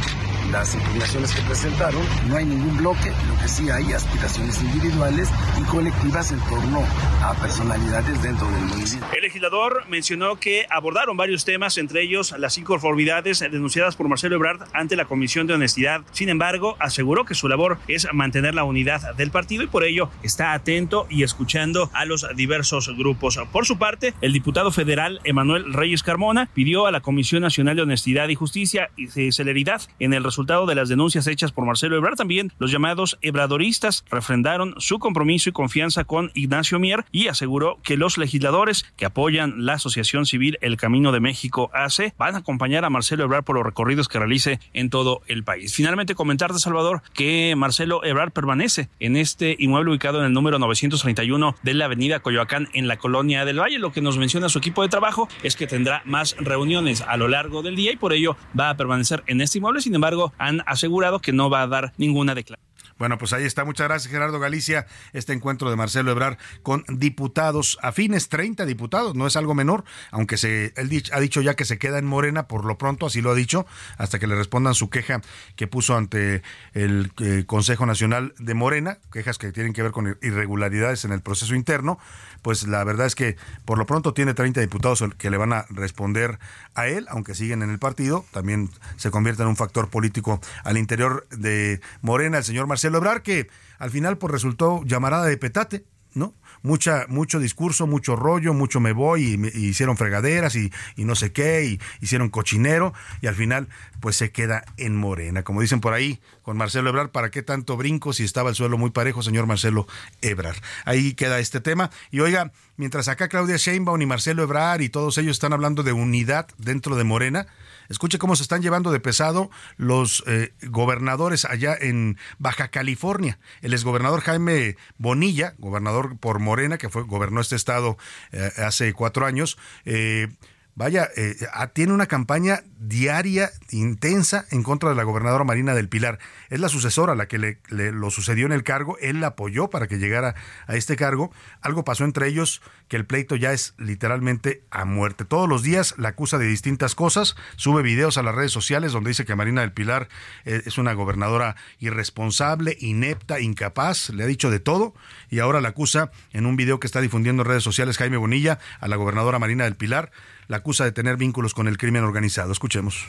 las 0.51 0.75
impugnaciones 0.75 1.33
que 1.33 1.41
presentaron. 1.41 2.01
No 2.27 2.37
hay 2.37 2.45
ningún 2.45 2.77
bloque, 2.77 3.11
lo 3.27 3.37
que 3.41 3.47
sí 3.47 3.69
hay 3.69 3.93
aspiraciones 3.93 4.61
individuales 4.61 5.29
y 5.59 5.63
colectivas 5.63 6.31
en 6.31 6.39
torno 6.41 6.83
a 7.21 7.33
personalidades 7.35 8.21
dentro 8.21 8.49
del 8.49 8.61
municipio. 8.65 9.05
El 9.13 9.21
legislador 9.21 9.83
mencionó 9.89 10.39
que 10.39 10.65
abordaron 10.69 11.17
varios 11.17 11.45
temas, 11.45 11.77
entre 11.77 12.03
ellos 12.03 12.33
las 12.37 12.57
inconformidades 12.57 13.39
denunciadas 13.39 13.95
por 13.95 14.07
Marcelo 14.07 14.35
Ebrard 14.35 14.61
ante 14.73 14.95
la 14.95 15.05
Comisión 15.05 15.47
de 15.47 15.53
Honestidad. 15.53 16.01
Sin 16.11 16.29
embargo, 16.29 16.75
aseguró 16.79 17.25
que 17.25 17.35
su 17.35 17.47
labor 17.47 17.77
es 17.87 18.07
mantener 18.13 18.55
la 18.55 18.63
unidad 18.63 19.15
del 19.15 19.31
partido 19.31 19.63
y 19.63 19.67
por 19.67 19.83
ello 19.83 20.09
está 20.23 20.53
atento 20.53 21.07
y 21.09 21.23
escuchando 21.23 21.89
a 21.93 22.05
los 22.05 22.27
diversos 22.35 22.89
grupos. 22.95 23.39
Por 23.51 23.65
su 23.65 23.77
parte, 23.77 24.13
el 24.25 24.33
diputado 24.33 24.71
federal 24.71 25.19
Emanuel 25.23 25.71
Reyes 25.71 26.01
Carmona 26.01 26.49
pidió 26.51 26.87
a 26.87 26.91
la 26.91 27.01
Comisión 27.01 27.43
Nacional 27.43 27.75
de 27.75 27.83
Honestidad 27.83 28.27
y 28.27 28.33
Justicia 28.33 28.89
y 28.97 29.07
celeridad 29.31 29.83
en 29.99 30.15
el 30.15 30.23
resultado 30.23 30.65
de 30.65 30.73
las 30.73 30.89
denuncias 30.89 31.27
hechas 31.27 31.51
por 31.51 31.67
Marcelo 31.67 31.95
Ebrard. 31.95 32.15
También 32.15 32.51
los 32.57 32.71
llamados 32.71 33.19
ebradoristas 33.21 34.03
refrendaron 34.09 34.73
su 34.79 34.97
compromiso 34.97 35.49
y 35.49 35.53
confianza 35.53 36.05
con 36.05 36.31
Ignacio 36.33 36.79
Mier 36.79 37.05
y 37.11 37.27
aseguró 37.27 37.77
que 37.83 37.97
los 37.97 38.17
legisladores 38.17 38.91
que 38.97 39.05
apoyan 39.05 39.63
la 39.63 39.73
Asociación 39.73 40.25
Civil 40.25 40.57
El 40.59 40.77
Camino 40.77 41.11
de 41.11 41.19
México 41.19 41.69
AC 41.75 42.15
van 42.17 42.33
a 42.33 42.39
acompañar 42.39 42.83
a 42.83 42.89
Marcelo 42.89 43.25
Ebrard 43.25 43.43
por 43.43 43.57
los 43.57 43.63
recorridos 43.63 44.07
que 44.07 44.17
realice 44.17 44.59
en 44.73 44.89
todo 44.89 45.21
el 45.27 45.43
país. 45.43 45.75
Finalmente, 45.75 46.15
comentarte, 46.15 46.57
Salvador, 46.57 47.03
que 47.13 47.53
Marcelo 47.55 48.03
Ebrard 48.03 48.31
permanece 48.31 48.89
en 48.99 49.17
este 49.17 49.55
inmueble 49.59 49.91
ubicado 49.91 50.21
en 50.21 50.25
el 50.25 50.33
número 50.33 50.57
931 50.57 51.55
de 51.61 51.73
la 51.75 51.85
avenida 51.85 52.21
Coyoacán 52.21 52.69
en 52.73 52.87
la 52.87 52.97
colonia 52.97 53.45
del 53.45 53.59
Valle, 53.59 53.77
lo 53.77 53.91
que 53.91 54.01
nos 54.01 54.14
menciona 54.17 54.49
su 54.49 54.59
equipo 54.59 54.81
de 54.81 54.89
trabajo 54.89 55.27
es 55.43 55.55
que 55.55 55.67
tendrá 55.67 56.01
más 56.05 56.35
reuniones 56.37 57.01
a 57.01 57.17
lo 57.17 57.27
largo 57.27 57.61
del 57.61 57.75
día 57.75 57.91
y 57.91 57.97
por 57.97 58.13
ello 58.13 58.37
va 58.57 58.69
a 58.69 58.77
permanecer 58.77 59.23
en 59.27 59.41
este 59.41 59.57
inmueble. 59.57 59.81
Sin 59.81 59.95
embargo, 59.95 60.33
han 60.37 60.61
asegurado 60.65 61.19
que 61.19 61.33
no 61.33 61.49
va 61.49 61.61
a 61.61 61.67
dar 61.67 61.93
ninguna 61.97 62.35
declaración. 62.35 62.75
Bueno, 62.97 63.17
pues 63.17 63.33
ahí 63.33 63.43
está. 63.43 63.65
Muchas 63.65 63.87
gracias, 63.87 64.11
Gerardo 64.11 64.39
Galicia. 64.39 64.87
Este 65.11 65.33
encuentro 65.33 65.69
de 65.69 65.75
Marcelo 65.75 66.11
Ebrar 66.11 66.37
con 66.63 66.85
diputados 66.87 67.77
afines, 67.81 68.29
30 68.29 68.65
diputados, 68.65 69.15
no 69.15 69.27
es 69.27 69.35
algo 69.35 69.53
menor, 69.53 69.83
aunque 70.11 70.37
se, 70.37 70.73
él 70.77 71.03
ha 71.11 71.19
dicho 71.19 71.41
ya 71.41 71.55
que 71.55 71.65
se 71.65 71.77
queda 71.77 71.97
en 71.97 72.05
Morena 72.05 72.47
por 72.47 72.63
lo 72.63 72.77
pronto, 72.77 73.05
así 73.05 73.21
lo 73.21 73.31
ha 73.31 73.35
dicho, 73.35 73.65
hasta 73.97 74.17
que 74.17 74.27
le 74.27 74.35
respondan 74.35 74.75
su 74.75 74.89
queja 74.89 75.21
que 75.57 75.67
puso 75.67 75.97
ante 75.97 76.41
el 76.73 77.11
eh, 77.19 77.43
Consejo 77.45 77.85
Nacional 77.85 78.33
de 78.39 78.53
Morena, 78.53 78.99
quejas 79.11 79.37
que 79.37 79.51
tienen 79.51 79.73
que 79.73 79.83
ver 79.83 79.91
con 79.91 80.17
irregularidades 80.21 81.03
en 81.03 81.11
el 81.11 81.21
proceso 81.21 81.53
interno 81.53 81.99
pues 82.45 82.67
la 82.67 82.83
verdad 82.83 83.07
es 83.07 83.15
que 83.15 83.37
por 83.65 83.79
lo 83.79 83.87
pronto 83.87 84.13
tiene 84.13 84.35
30 84.35 84.61
diputados 84.61 85.03
que 85.17 85.31
le 85.31 85.37
van 85.37 85.51
a 85.51 85.65
responder 85.71 86.37
a 86.75 86.85
él, 86.85 87.07
aunque 87.09 87.33
siguen 87.33 87.63
en 87.63 87.71
el 87.71 87.79
partido, 87.79 88.23
también 88.29 88.69
se 88.97 89.09
convierte 89.09 89.41
en 89.41 89.47
un 89.47 89.55
factor 89.55 89.89
político 89.89 90.39
al 90.63 90.77
interior 90.77 91.25
de 91.31 91.81
Morena, 92.03 92.37
el 92.37 92.43
señor 92.43 92.67
Marcelo 92.67 92.99
Ebrar, 92.99 93.23
que 93.23 93.47
al 93.79 93.89
final 93.89 94.19
pues 94.19 94.31
resultó 94.31 94.83
llamarada 94.85 95.25
de 95.25 95.37
petate, 95.37 95.85
¿no? 96.15 96.33
mucha, 96.65 97.05
mucho 97.07 97.39
discurso, 97.39 97.87
mucho 97.87 98.15
rollo, 98.15 98.53
mucho 98.53 98.79
me 98.79 98.91
voy 98.91 99.39
y, 99.53 99.67
hicieron 99.67 99.97
fregaderas 99.97 100.55
y, 100.55 100.71
no 100.97 101.15
sé 101.15 101.31
qué, 101.31 101.63
y 101.63 101.79
hicieron 102.01 102.29
cochinero 102.29 102.93
y 103.21 103.27
al 103.27 103.35
final 103.35 103.69
pues 103.99 104.17
se 104.17 104.31
queda 104.31 104.65
en 104.77 104.95
Morena. 104.95 105.43
Como 105.43 105.61
dicen 105.61 105.79
por 105.79 105.93
ahí 105.93 106.19
con 106.41 106.57
Marcelo 106.57 106.89
Ebrar, 106.89 107.11
¿para 107.11 107.29
qué 107.29 107.43
tanto 107.43 107.77
brinco 107.77 108.13
si 108.13 108.23
estaba 108.23 108.49
el 108.49 108.55
suelo 108.55 108.77
muy 108.77 108.89
parejo, 108.89 109.21
señor 109.21 109.45
Marcelo 109.45 109.87
Ebrar? 110.21 110.55
Ahí 110.85 111.13
queda 111.13 111.39
este 111.39 111.61
tema. 111.61 111.91
Y 112.11 112.19
oiga, 112.19 112.51
mientras 112.77 113.07
acá 113.07 113.27
Claudia 113.29 113.57
Sheinbaum 113.57 114.01
y 114.01 114.05
Marcelo 114.05 114.43
Ebrar 114.43 114.81
y 114.81 114.89
todos 114.89 115.17
ellos 115.17 115.31
están 115.31 115.53
hablando 115.53 115.83
de 115.83 115.93
unidad 115.93 116.47
dentro 116.57 116.95
de 116.95 117.03
Morena, 117.03 117.47
Escuche 117.89 118.17
cómo 118.17 118.35
se 118.35 118.43
están 118.43 118.61
llevando 118.61 118.91
de 118.91 118.99
pesado 118.99 119.49
los 119.77 120.23
eh, 120.27 120.53
gobernadores 120.69 121.45
allá 121.45 121.75
en 121.79 122.17
Baja 122.37 122.69
California. 122.69 123.39
El 123.61 123.73
exgobernador 123.73 124.21
Jaime 124.21 124.77
Bonilla, 124.97 125.55
gobernador 125.57 126.17
por 126.17 126.39
Morena, 126.39 126.77
que 126.77 126.89
fue 126.89 127.03
gobernó 127.03 127.41
este 127.41 127.55
estado 127.55 127.97
eh, 128.31 128.51
hace 128.57 128.93
cuatro 128.93 129.25
años, 129.25 129.57
eh, 129.85 130.27
vaya, 130.75 131.09
eh, 131.15 131.35
tiene 131.73 131.93
una 131.93 132.05
campaña 132.05 132.63
diaria, 132.77 133.49
intensa, 133.71 134.45
en 134.51 134.61
contra 134.61 134.89
de 134.89 134.95
la 134.95 135.03
gobernadora 135.03 135.43
Marina 135.43 135.73
del 135.73 135.89
Pilar. 135.89 136.19
Es 136.49 136.59
la 136.59 136.69
sucesora 136.69 137.15
la 137.15 137.27
que 137.27 137.39
le, 137.39 137.59
lo 137.69 138.11
sucedió 138.11 138.45
en 138.45 138.51
el 138.51 138.63
cargo, 138.63 138.97
él 138.99 139.21
la 139.21 139.27
apoyó 139.27 139.69
para 139.69 139.87
que 139.87 139.97
llegara 139.97 140.35
a 140.67 140.75
este 140.75 140.95
cargo. 140.95 141.31
Algo 141.61 141.83
pasó 141.83 142.03
entre 142.03 142.27
ellos 142.27 142.61
que 142.87 142.97
el 142.97 143.05
pleito 143.05 143.35
ya 143.35 143.51
es 143.51 143.73
literalmente 143.77 144.63
a 144.71 144.85
muerte. 144.85 145.25
Todos 145.25 145.49
los 145.49 145.63
días 145.63 145.95
la 145.97 146.09
acusa 146.09 146.37
de 146.37 146.45
distintas 146.45 146.95
cosas, 146.95 147.35
sube 147.55 147.81
videos 147.81 148.17
a 148.17 148.23
las 148.23 148.35
redes 148.35 148.51
sociales 148.51 148.91
donde 148.91 149.09
dice 149.09 149.25
que 149.25 149.35
Marina 149.35 149.61
del 149.61 149.71
Pilar 149.71 150.07
eh, 150.45 150.61
es 150.65 150.77
una 150.77 150.93
gobernadora 150.93 151.55
irresponsable, 151.79 152.77
inepta, 152.79 153.39
incapaz, 153.39 154.09
le 154.09 154.23
ha 154.23 154.27
dicho 154.27 154.51
de 154.51 154.59
todo 154.59 154.93
y 155.29 155.39
ahora 155.39 155.61
la 155.61 155.69
acusa 155.69 156.11
en 156.33 156.45
un 156.45 156.55
video 156.55 156.79
que 156.79 156.87
está 156.87 157.01
difundiendo 157.01 157.43
en 157.43 157.49
redes 157.49 157.63
sociales 157.63 157.97
Jaime 157.97 158.17
Bonilla 158.17 158.59
a 158.79 158.87
la 158.87 158.95
gobernadora 158.95 159.39
Marina 159.39 159.63
del 159.63 159.75
Pilar 159.75 160.11
la 160.47 160.57
acusa 160.57 160.83
de 160.83 160.91
tener 160.91 161.17
vínculos 161.17 161.53
con 161.53 161.67
el 161.67 161.77
crimen 161.77 162.03
organizado. 162.03 162.51
Escuchemos. 162.51 163.05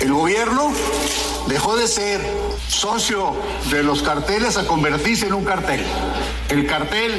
El 0.00 0.12
gobierno 0.12 0.72
dejó 1.46 1.76
de 1.76 1.86
ser 1.86 2.20
socio 2.68 3.34
de 3.70 3.82
los 3.82 4.02
carteles 4.02 4.56
a 4.56 4.66
convertirse 4.66 5.26
en 5.26 5.34
un 5.34 5.44
cartel. 5.44 5.84
El 6.48 6.66
cartel 6.66 7.12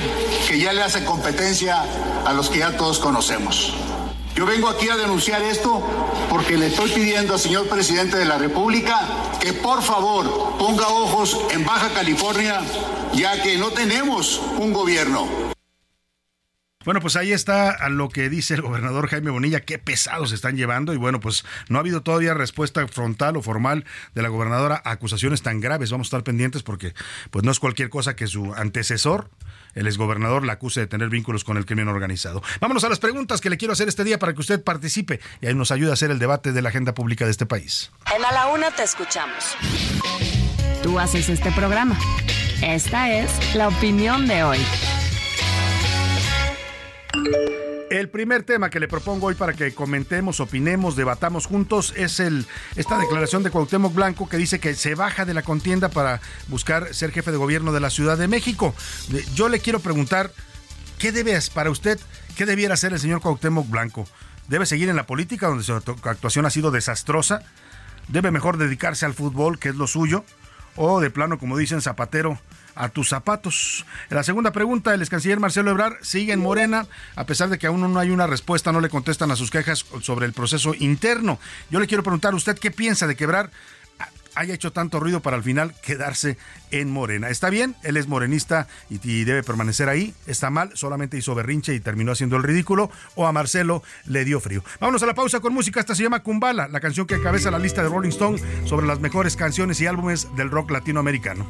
que 0.48 0.60
ya 0.60 0.74
le 0.74 0.82
hace 0.82 1.06
competencia 1.06 1.84
a 2.26 2.34
los 2.34 2.50
que 2.50 2.60
ya 2.60 2.78
todos 2.78 3.00
conocemos. 3.00 3.74
Yo 4.36 4.46
vengo 4.46 4.70
aquí 4.70 4.88
a 4.90 4.96
denunciar 4.96 5.42
esto 5.42 5.84
porque 6.30 6.58
le 6.58 6.68
estoy 6.68 6.90
pidiendo 6.92 7.34
al 7.34 7.40
señor 7.40 7.68
presidente 7.68 8.18
de 8.18 8.26
la 8.26 8.38
República 8.38 9.02
que 9.40 9.54
por 9.54 9.82
favor 9.82 10.58
ponga 10.58 10.88
ojos 10.88 11.38
en 11.52 11.66
Baja 11.66 11.90
California, 11.90 12.62
ya 13.14 13.42
que 13.42 13.58
no 13.58 13.72
tenemos 13.72 14.40
un 14.58 14.72
gobierno. 14.72 15.28
Bueno, 16.86 17.02
pues 17.02 17.18
ahí 17.18 17.34
está 17.34 17.72
a 17.72 17.90
lo 17.90 18.08
que 18.08 18.30
dice 18.30 18.54
el 18.54 18.62
gobernador 18.62 19.10
Jaime 19.10 19.32
Bonilla, 19.32 19.60
qué 19.60 19.80
pesados 19.80 20.30
se 20.30 20.36
están 20.36 20.56
llevando 20.56 20.94
y 20.94 20.98
bueno, 20.98 21.20
pues 21.20 21.44
no 21.68 21.78
ha 21.78 21.82
habido 21.82 22.04
todavía 22.04 22.34
respuesta 22.34 22.88
frontal 22.88 23.36
o 23.36 23.42
formal 23.42 23.84
de 24.16 24.22
la 24.22 24.30
gobernadora 24.30 24.82
a 24.86 24.92
acusaciones 24.92 25.42
tan 25.42 25.60
graves. 25.60 25.92
Vamos 25.92 26.06
a 26.06 26.10
estar 26.10 26.24
pendientes 26.24 26.64
porque 26.64 26.94
pues 27.32 27.44
no 27.44 27.52
es 27.52 27.60
cualquier 27.60 27.90
cosa 27.90 28.16
que 28.16 28.28
su 28.28 28.54
antecesor, 28.54 29.30
el 29.76 29.88
exgobernador, 29.88 30.46
la 30.46 30.54
acuse 30.54 30.80
de 30.80 30.88
tener 30.88 31.10
vínculos 31.10 31.44
con 31.44 31.58
el 31.58 31.66
crimen 31.66 31.90
organizado. 31.90 32.42
Vámonos 32.62 32.86
a 32.86 32.90
las 32.90 33.00
preguntas 33.00 33.42
que 33.42 33.50
le 33.50 33.58
quiero 33.58 33.74
hacer 33.74 33.90
este 33.90 34.06
día 34.06 34.18
para 34.18 34.34
que 34.34 34.40
usted 34.40 34.64
participe 34.64 35.20
y 35.42 35.48
ahí 35.48 35.56
nos 35.56 35.72
ayude 35.72 35.90
a 35.90 35.96
hacer 35.96 36.12
el 36.12 36.20
debate 36.20 36.54
de 36.54 36.62
la 36.62 36.70
agenda 36.70 36.94
pública 36.94 37.26
de 37.26 37.32
este 37.32 37.46
país. 37.46 37.92
En 38.16 38.24
A 38.24 38.32
la 38.32 38.48
Una 38.48 38.72
te 38.72 38.84
escuchamos. 38.84 39.58
Tú 40.82 40.98
haces 40.98 41.28
este 41.28 41.52
programa. 41.52 42.00
Esta 42.62 43.12
es 43.12 43.54
la 43.54 43.68
opinión 43.68 44.28
de 44.28 44.44
hoy. 44.44 44.60
El 47.90 48.08
primer 48.08 48.44
tema 48.44 48.70
que 48.70 48.80
le 48.80 48.88
propongo 48.88 49.28
hoy 49.28 49.36
para 49.36 49.54
que 49.54 49.74
comentemos, 49.74 50.40
opinemos, 50.40 50.96
debatamos 50.96 51.48
juntos 51.48 51.94
es 51.98 52.20
el 52.20 52.46
esta 52.76 53.00
declaración 53.00 53.42
de 53.42 53.50
Cuauhtémoc 53.50 53.94
Blanco 53.94 54.30
que 54.30 54.38
dice 54.38 54.60
que 54.60 54.76
se 54.76 54.94
baja 54.94 55.26
de 55.26 55.34
la 55.34 55.42
contienda 55.42 55.90
para 55.90 56.22
buscar 56.48 56.94
ser 56.94 57.12
jefe 57.12 57.32
de 57.32 57.38
gobierno 57.38 57.72
de 57.72 57.80
la 57.80 57.90
Ciudad 57.90 58.18
de 58.18 58.28
México. 58.28 58.76
Yo 59.34 59.50
le 59.50 59.60
quiero 59.60 59.80
preguntar, 59.80 60.32
¿qué 61.00 61.12
debe 61.12 61.38
para 61.52 61.72
usted, 61.72 62.00
qué 62.38 62.46
debiera 62.46 62.76
hacer 62.76 62.94
el 62.94 63.00
señor 63.00 63.22
Cuauhtémoc 63.22 63.68
Blanco? 63.68 64.08
¿Debe 64.48 64.68
seguir 64.68 64.90
en 64.90 64.96
la 64.96 65.08
política 65.08 65.48
donde 65.48 65.64
su 65.64 65.74
actuación 65.74 66.46
ha 66.46 66.52
sido 66.52 66.70
desastrosa? 66.70 67.42
¿Debe 68.08 68.30
mejor 68.30 68.58
dedicarse 68.58 69.06
al 69.08 69.16
fútbol, 69.16 69.58
que 69.58 69.70
es 69.70 69.76
lo 69.76 69.88
suyo? 69.88 70.24
¿O 70.76 71.00
de 71.00 71.10
plano, 71.10 71.40
como 71.40 71.58
dicen 71.58 71.82
Zapatero, 71.82 72.40
a 72.76 72.90
tus 72.90 73.10
zapatos. 73.10 73.86
La 74.10 74.24
segunda 74.24 74.52
pregunta, 74.52 74.94
el 74.94 75.02
ex 75.02 75.10
canciller 75.10 75.40
Marcelo 75.40 75.72
Ebrard 75.72 75.98
sigue 76.02 76.34
en 76.34 76.40
Morena, 76.40 76.88
a 77.16 77.26
pesar 77.26 77.50
de 77.50 77.58
que 77.58 77.68
aún 77.68 77.82
no 77.82 78.00
hay 78.00 78.10
una 78.10 78.28
respuesta, 78.28 78.72
no 78.72 78.82
le 78.82 78.90
contestan 78.90 79.32
a 79.32 79.36
sus 79.36 79.52
quejas 79.52 79.86
sobre 80.02 80.26
el 80.26 80.34
proceso 80.34 80.74
interno. 80.78 81.40
Yo 81.70 81.80
le 81.80 81.88
quiero 81.88 82.04
preguntar, 82.04 82.34
¿usted 82.36 82.58
qué 82.58 82.72
piensa 82.72 83.08
de 83.08 83.16
que 83.16 83.24
Ebrard 83.26 83.52
haya 84.40 84.54
hecho 84.54 84.72
tanto 84.72 85.00
ruido 85.00 85.20
para 85.20 85.36
al 85.36 85.44
final 85.44 85.76
quedarse 85.82 86.38
en 86.72 86.90
Morena. 86.90 87.30
¿Está 87.30 87.50
bien? 87.50 87.76
Él 87.84 87.98
es 87.98 88.08
morenista 88.08 88.68
y, 88.90 89.24
debe 89.26 89.44
permanecer 89.44 89.90
ahí. 89.90 90.14
¿Está 90.28 90.50
mal? 90.50 90.72
Solamente 90.76 91.18
hizo 91.18 91.36
berrinche 91.36 91.76
y 91.76 91.82
terminó 91.82 92.14
haciendo 92.14 92.38
el 92.38 92.44
ridículo. 92.44 92.90
¿O 93.16 93.28
a 93.28 93.34
Marcelo 93.34 93.84
le 94.06 94.24
dio 94.24 94.40
frío? 94.40 94.64
Vámonos 94.80 95.04
a 95.04 95.08
la 95.08 95.14
pausa 95.14 95.42
con 95.42 95.54
música. 95.54 95.82
Esta 95.82 95.94
se 95.94 96.04
llama 96.04 96.24
Kumbala, 96.24 96.70
la 96.70 96.80
canción 96.80 97.06
que 97.06 97.16
encabeza 97.16 97.52
la 97.52 97.60
lista 97.60 97.84
de 97.84 97.90
Rolling 97.90 98.10
Stone 98.10 98.40
sobre 98.66 98.88
las 98.88 99.02
mejores 99.02 99.36
canciones 99.36 99.82
y 99.82 99.88
álbumes 99.88 100.28
del 100.38 100.50
rock 100.50 100.72
latinoamericano. 100.72 101.46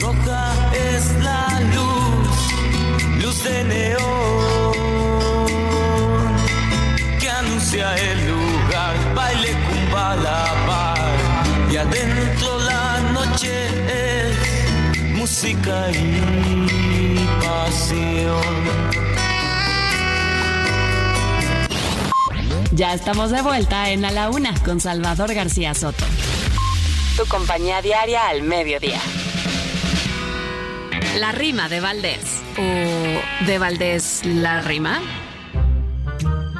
Roja 0.00 0.72
es 0.74 1.10
la 1.22 1.60
luz, 1.74 3.24
luz 3.24 3.44
de 3.44 3.64
neón, 3.64 4.72
que 7.18 7.30
anuncia 7.30 7.96
el 7.96 8.28
lugar, 8.28 9.14
baile 9.14 9.56
cumbala 9.68 10.54
bar, 10.66 10.93
y 11.74 11.76
adentro 11.76 12.60
la 12.60 13.00
noche 13.12 13.66
es 13.88 15.00
música 15.10 15.90
y 15.90 17.18
pasión. 17.40 18.40
Ya 22.70 22.94
estamos 22.94 23.32
de 23.32 23.42
vuelta 23.42 23.90
en 23.90 24.04
A 24.04 24.12
la 24.12 24.30
Una 24.30 24.54
con 24.62 24.78
Salvador 24.78 25.34
García 25.34 25.74
Soto. 25.74 26.04
Tu 27.16 27.26
compañía 27.26 27.82
diaria 27.82 28.28
al 28.28 28.42
mediodía. 28.42 29.00
La 31.18 31.32
rima 31.32 31.68
de 31.68 31.80
Valdés. 31.80 32.40
¿O 32.56 33.46
de 33.46 33.58
Valdés 33.58 34.20
la 34.24 34.60
rima? 34.60 35.00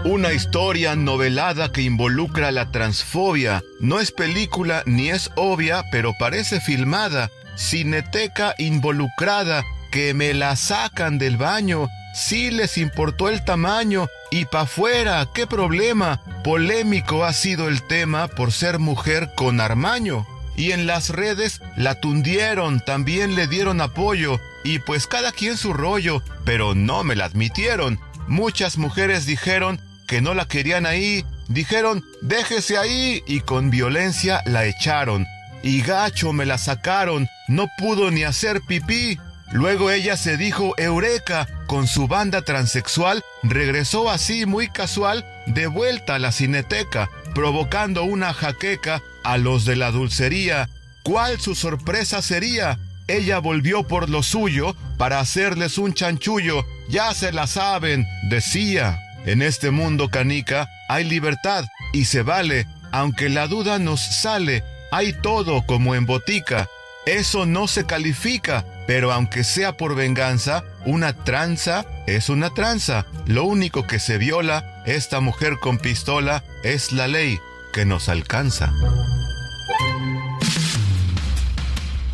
Una 0.05 0.35
historia 0.35 0.97
novelada 0.97 1.73
que 1.73 1.81
involucra 1.81 2.53
la 2.53 2.71
transfobia. 2.71 3.65
No 3.81 4.01
es 4.01 4.13
película 4.13 4.83
ni 4.85 5.09
es 5.09 5.31
obvia, 5.35 5.83
pero 5.91 6.13
parece 6.19 6.61
filmada. 6.61 7.31
Cineteca 7.57 8.55
involucrada, 8.59 9.65
que 9.91 10.13
me 10.13 10.35
la 10.35 10.57
sacan 10.57 11.17
del 11.17 11.39
baño. 11.39 11.89
Sí 12.15 12.51
les 12.51 12.77
importó 12.77 13.31
el 13.31 13.47
tamaño. 13.47 14.09
Y 14.31 14.45
pa' 14.45 14.67
fuera, 14.67 15.27
¿qué 15.33 15.47
problema? 15.47 16.21
Polémico 16.45 17.25
ha 17.25 17.33
sido 17.33 17.69
el 17.69 17.83
tema 17.83 18.29
por 18.29 18.53
ser 18.53 18.79
mujer 18.79 19.31
con 19.35 19.59
armaño 19.59 20.27
y 20.57 20.73
en 20.73 20.87
las 20.87 21.11
redes 21.11 21.61
la 21.77 22.01
tundieron, 22.01 22.81
también 22.81 23.35
le 23.35 23.47
dieron 23.47 23.81
apoyo, 23.81 24.41
y 24.63 24.79
pues 24.79 25.07
cada 25.07 25.33
quien 25.33 25.57
su 25.57 25.73
rollo, 25.73 26.23
pero 26.45 26.75
no 26.75 27.03
me 27.05 27.17
la 27.17 27.25
admitieron. 27.25 27.99
Muchas 28.27 28.79
mujeres 28.79 29.27
dijeron 29.27 29.81
que 30.07 30.21
no 30.21 30.35
la 30.35 30.47
querían 30.47 30.87
ahí, 30.87 31.25
dijeron 31.49 32.05
déjese 32.23 32.79
ahí 32.79 33.23
y 33.27 33.41
con 33.41 33.71
violencia 33.71 34.43
la 34.47 34.67
echaron. 34.67 35.27
Y 35.63 35.81
gacho 35.81 36.33
me 36.33 36.45
la 36.45 36.59
sacaron, 36.59 37.27
no 37.49 37.69
pudo 37.79 38.11
ni 38.11 38.25
hacer 38.25 38.61
pipí. 38.67 39.19
Luego 39.53 39.91
ella 39.91 40.17
se 40.17 40.37
dijo 40.37 40.75
Eureka, 40.79 41.47
con 41.67 41.87
su 41.87 42.09
banda 42.09 42.43
transexual, 42.43 43.23
regresó 43.43 44.11
así 44.11 44.47
muy 44.47 44.69
casual 44.69 45.25
de 45.47 45.67
vuelta 45.67 46.17
a 46.17 46.19
la 46.19 46.33
cineteca, 46.33 47.09
provocando 47.35 48.05
una 48.05 48.33
jaqueca 48.35 49.03
a 49.23 49.39
los 49.39 49.65
de 49.65 49.77
la 49.77 49.91
dulcería. 49.91 50.69
¿Cuál 51.03 51.41
su 51.41 51.55
sorpresa 51.55 52.21
sería? 52.21 52.79
Ella 53.07 53.39
volvió 53.39 53.87
por 53.87 54.09
lo 54.09 54.23
suyo 54.23 54.75
para 54.97 55.21
hacerles 55.21 55.79
un 55.79 55.93
chanchullo. 55.93 56.65
Ya 56.89 57.13
se 57.13 57.33
la 57.33 57.47
saben, 57.47 58.07
decía. 58.29 58.99
En 59.25 59.41
este 59.43 59.71
mundo 59.71 60.11
canica 60.11 60.69
hay 60.89 61.05
libertad 61.05 61.65
y 61.93 62.05
se 62.05 62.23
vale, 62.23 62.67
aunque 62.93 63.29
la 63.29 63.47
duda 63.47 63.79
nos 63.79 64.01
sale. 64.01 64.63
Hay 64.91 65.13
todo 65.13 65.65
como 65.67 65.95
en 65.95 66.07
botica. 66.07 66.69
Eso 67.07 67.47
no 67.47 67.67
se 67.67 67.87
califica, 67.87 68.65
pero 68.87 69.13
aunque 69.13 69.45
sea 69.45 69.77
por 69.77 69.95
venganza, 69.95 70.65
una 70.85 71.13
tranza 71.13 71.85
es 72.07 72.29
una 72.29 72.51
tranza. 72.51 73.07
Lo 73.27 73.45
único 73.45 73.87
que 73.87 73.99
se 73.99 74.19
viola, 74.19 74.83
esta 74.87 75.21
mujer 75.21 75.59
con 75.59 75.79
pistola, 75.79 76.45
es 76.63 76.93
la 76.93 77.09
ley 77.09 77.39
que 77.73 77.85
nos 77.85 78.09
alcanza. 78.09 78.73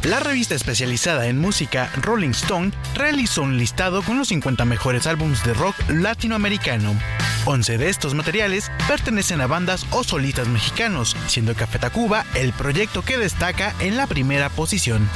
La 0.04 0.18
revista 0.18 0.54
especializada 0.54 1.26
en 1.26 1.38
música 1.38 1.90
Rolling 2.00 2.30
Stone 2.30 2.72
realizó 2.94 3.42
un 3.42 3.58
listado 3.58 4.02
con 4.02 4.16
los 4.16 4.28
50 4.28 4.64
mejores 4.64 5.06
álbumes 5.06 5.44
de 5.44 5.52
rock 5.52 5.76
latinoamericano. 5.90 6.98
11 7.44 7.76
de 7.76 7.90
estos 7.90 8.14
materiales 8.14 8.70
pertenecen 8.88 9.42
a 9.42 9.46
bandas 9.46 9.86
o 9.90 10.02
solistas 10.02 10.48
mexicanos, 10.48 11.14
siendo 11.26 11.54
Café 11.54 11.78
Tacuba 11.78 12.24
el 12.34 12.54
proyecto 12.54 13.02
que 13.02 13.18
destaca 13.18 13.74
en 13.80 13.98
la 13.98 14.06
primera 14.06 14.48
posición. 14.48 15.06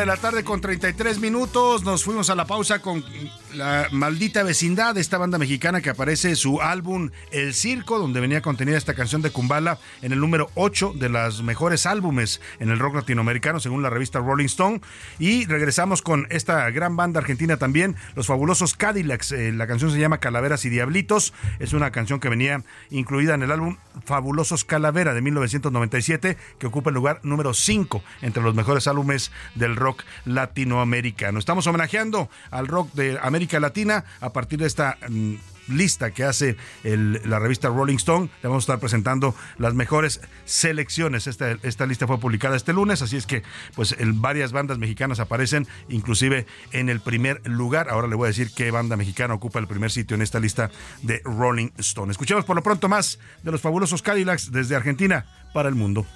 De 0.00 0.06
la 0.06 0.16
tarde 0.16 0.44
con 0.44 0.62
33 0.62 1.20
minutos. 1.20 1.84
Nos 1.84 2.04
fuimos 2.04 2.30
a 2.30 2.34
la 2.34 2.46
pausa 2.46 2.80
con 2.80 3.04
la 3.52 3.86
maldita 3.90 4.42
vecindad 4.42 4.94
de 4.94 5.02
esta 5.02 5.18
banda 5.18 5.36
mexicana 5.36 5.82
que 5.82 5.90
aparece 5.90 6.36
su 6.36 6.62
álbum 6.62 7.10
El 7.32 7.52
Circo, 7.52 7.98
donde 7.98 8.20
venía 8.20 8.40
contenida 8.40 8.78
esta 8.78 8.94
canción 8.94 9.20
de 9.20 9.30
Kumbala 9.30 9.78
en 10.00 10.12
el 10.12 10.20
número 10.20 10.50
8 10.54 10.94
de 10.96 11.10
los 11.10 11.42
mejores 11.42 11.84
álbumes 11.84 12.40
en 12.60 12.70
el 12.70 12.78
rock 12.78 12.94
latinoamericano, 12.94 13.60
según 13.60 13.82
la 13.82 13.90
revista 13.90 14.20
Rolling 14.20 14.46
Stone. 14.46 14.80
Y 15.18 15.44
regresamos 15.44 16.00
con 16.00 16.26
esta 16.30 16.70
gran 16.70 16.96
banda 16.96 17.20
argentina 17.20 17.58
también, 17.58 17.94
los 18.14 18.26
fabulosos 18.26 18.74
Cadillacs. 18.74 19.32
Eh, 19.32 19.52
la 19.52 19.66
canción 19.66 19.90
se 19.90 19.98
llama 19.98 20.18
Calaveras 20.18 20.64
y 20.64 20.70
Diablitos. 20.70 21.34
Es 21.58 21.74
una 21.74 21.90
canción 21.90 22.20
que 22.20 22.30
venía 22.30 22.64
incluida 22.88 23.34
en 23.34 23.42
el 23.42 23.50
álbum 23.50 23.76
Fabulosos 24.06 24.64
Calavera 24.64 25.12
de 25.12 25.20
1997, 25.20 26.38
que 26.58 26.66
ocupa 26.66 26.88
el 26.88 26.94
lugar 26.94 27.20
número 27.22 27.52
5 27.52 28.02
entre 28.22 28.42
los 28.42 28.54
mejores 28.54 28.86
álbumes 28.86 29.30
del 29.56 29.76
rock 29.76 29.89
latinoamericano. 30.24 31.38
Estamos 31.38 31.66
homenajeando 31.66 32.28
al 32.50 32.66
rock 32.66 32.92
de 32.94 33.18
América 33.22 33.60
Latina 33.60 34.04
a 34.20 34.32
partir 34.32 34.58
de 34.58 34.66
esta 34.66 34.98
mm, 35.08 35.34
lista 35.70 36.10
que 36.10 36.24
hace 36.24 36.56
la 36.82 37.38
revista 37.38 37.68
Rolling 37.68 37.96
Stone. 37.96 38.28
Le 38.42 38.48
vamos 38.48 38.62
a 38.62 38.66
estar 38.66 38.80
presentando 38.80 39.34
las 39.58 39.74
mejores 39.74 40.20
selecciones. 40.44 41.26
Esta, 41.26 41.86
lista 41.86 42.06
fue 42.06 42.18
publicada 42.18 42.56
este 42.56 42.72
lunes, 42.72 43.02
así 43.02 43.16
es 43.16 43.26
que 43.26 43.42
pues 43.74 43.96
varias 44.00 44.52
bandas 44.52 44.78
mexicanas 44.78 45.20
aparecen, 45.20 45.66
inclusive 45.88 46.46
en 46.72 46.88
el 46.88 47.00
primer 47.00 47.46
lugar. 47.46 47.88
Ahora 47.88 48.08
le 48.08 48.16
voy 48.16 48.26
a 48.26 48.28
decir 48.28 48.50
qué 48.54 48.70
banda 48.70 48.96
mexicana 48.96 49.34
ocupa 49.34 49.58
el 49.58 49.66
primer 49.66 49.90
sitio 49.90 50.14
en 50.14 50.22
esta 50.22 50.40
lista 50.40 50.70
de 51.02 51.22
Rolling 51.24 51.70
Stone. 51.78 52.10
Escuchemos 52.10 52.44
por 52.44 52.56
lo 52.56 52.62
pronto 52.62 52.88
más 52.88 53.18
de 53.42 53.52
los 53.52 53.60
fabulosos 53.60 54.02
Cadillacs 54.02 54.52
desde 54.52 54.76
Argentina 54.76 55.26
para 55.52 55.68
el 55.68 55.74
mundo. 55.74 56.06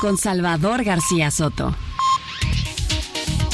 Con 0.00 0.16
Salvador 0.16 0.82
García 0.82 1.30
Soto. 1.30 1.76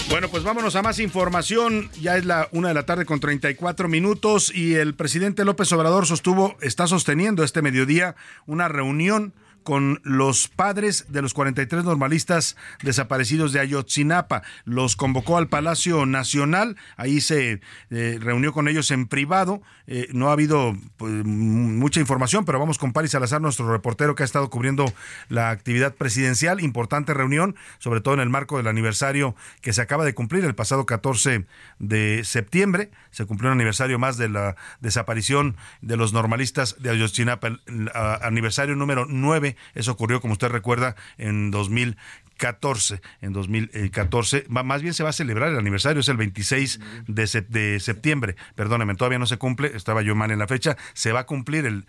Bueno, 0.09 0.29
pues 0.29 0.45
vámonos 0.45 0.77
a 0.77 0.83
más 0.83 1.01
información. 1.01 1.91
Ya 2.01 2.17
es 2.17 2.25
la 2.25 2.49
una 2.53 2.69
de 2.69 2.75
la 2.75 2.87
tarde 2.87 3.05
con 3.05 3.19
34 3.19 3.89
minutos 3.89 4.55
y 4.55 4.75
el 4.75 4.95
presidente 4.95 5.45
López 5.45 5.73
Obrador 5.73 6.07
sostuvo, 6.07 6.57
está 6.61 6.87
sosteniendo 6.87 7.43
este 7.43 7.63
mediodía 7.63 8.15
una 8.47 8.69
reunión 8.69 9.35
con 9.67 10.01
los 10.05 10.47
padres 10.47 11.07
de 11.09 11.23
los 11.23 11.35
43 11.35 11.83
normalistas 11.83 12.57
desaparecidos 12.85 13.53
de 13.53 13.59
Ayotzinapa. 13.59 14.45
Los 14.65 14.95
convocó 14.95 15.39
al 15.39 15.49
Palacio 15.49 16.07
Nacional, 16.07 16.77
ahí 16.97 17.21
se 17.21 17.61
eh, 17.91 18.19
reunió 18.21 18.53
con 18.53 18.69
ellos 18.69 18.93
en 18.93 19.09
privado. 19.09 19.61
Eh, 19.89 20.07
no 20.13 20.29
ha 20.29 20.35
habido 20.35 20.77
pues, 20.97 21.13
mucha 21.25 21.99
información, 21.99 22.45
pero 22.45 22.61
vamos 22.61 22.79
con 22.79 22.93
Paris 22.93 23.11
Salazar, 23.11 23.41
nuestro 23.41 23.69
reportero 23.69 24.15
que 24.15 24.23
ha 24.23 24.25
estado 24.25 24.51
cubriendo 24.51 24.93
la 25.29 25.51
actividad 25.51 25.97
presidencial. 25.97 26.61
Importante 26.61 27.13
reunión, 27.13 27.57
sobre 27.81 28.01
todo 28.01 28.15
en 28.15 28.21
el 28.21 28.31
marco 28.31 28.59
del 28.59 28.69
aniversario 28.69 29.35
que 29.63 29.73
se 29.73 29.83
acaba 29.83 30.05
de 30.05 30.15
cumplir 30.15 30.45
el 30.45 30.55
pasado 30.55 30.87
14 30.87 31.45
de 31.81 32.23
septiembre. 32.23 32.93
Se 33.11 33.27
cumplió 33.27 33.51
un 33.51 33.59
aniversario 33.59 33.99
más 33.99 34.17
de 34.17 34.29
la 34.29 34.55
desaparición 34.81 35.57
de 35.81 35.97
los 35.97 36.13
normalistas 36.13 36.77
de 36.79 36.91
Ayotzinapa, 36.91 37.49
el 37.49 37.91
aniversario 38.23 38.77
número 38.77 39.07
9 39.09 39.56
eso 39.75 39.93
ocurrió, 39.93 40.21
como 40.21 40.33
usted 40.33 40.49
recuerda, 40.49 40.97
en 41.19 41.51
2000 41.51 41.97
14, 42.37 43.01
en 43.21 43.33
2014. 43.33 44.47
Más 44.49 44.83
bien 44.83 44.95
se 44.95 45.03
va 45.03 45.11
a 45.11 45.13
celebrar 45.13 45.51
el 45.51 45.59
aniversario, 45.59 46.01
es 46.01 46.09
el 46.09 46.17
26 46.17 46.81
de, 47.07 47.81
septiembre. 47.81 48.37
Perdóneme, 48.55 48.95
todavía 48.95 49.19
no 49.19 49.27
se 49.27 49.37
cumple, 49.37 49.73
estaba 49.75 50.03
yo 50.03 50.15
mal 50.15 50.31
en 50.31 50.39
la 50.39 50.47
fecha. 50.47 50.77
Se 50.95 51.13
va 51.13 51.21
a 51.21 51.27
cumplir 51.27 51.67
el 51.67 51.87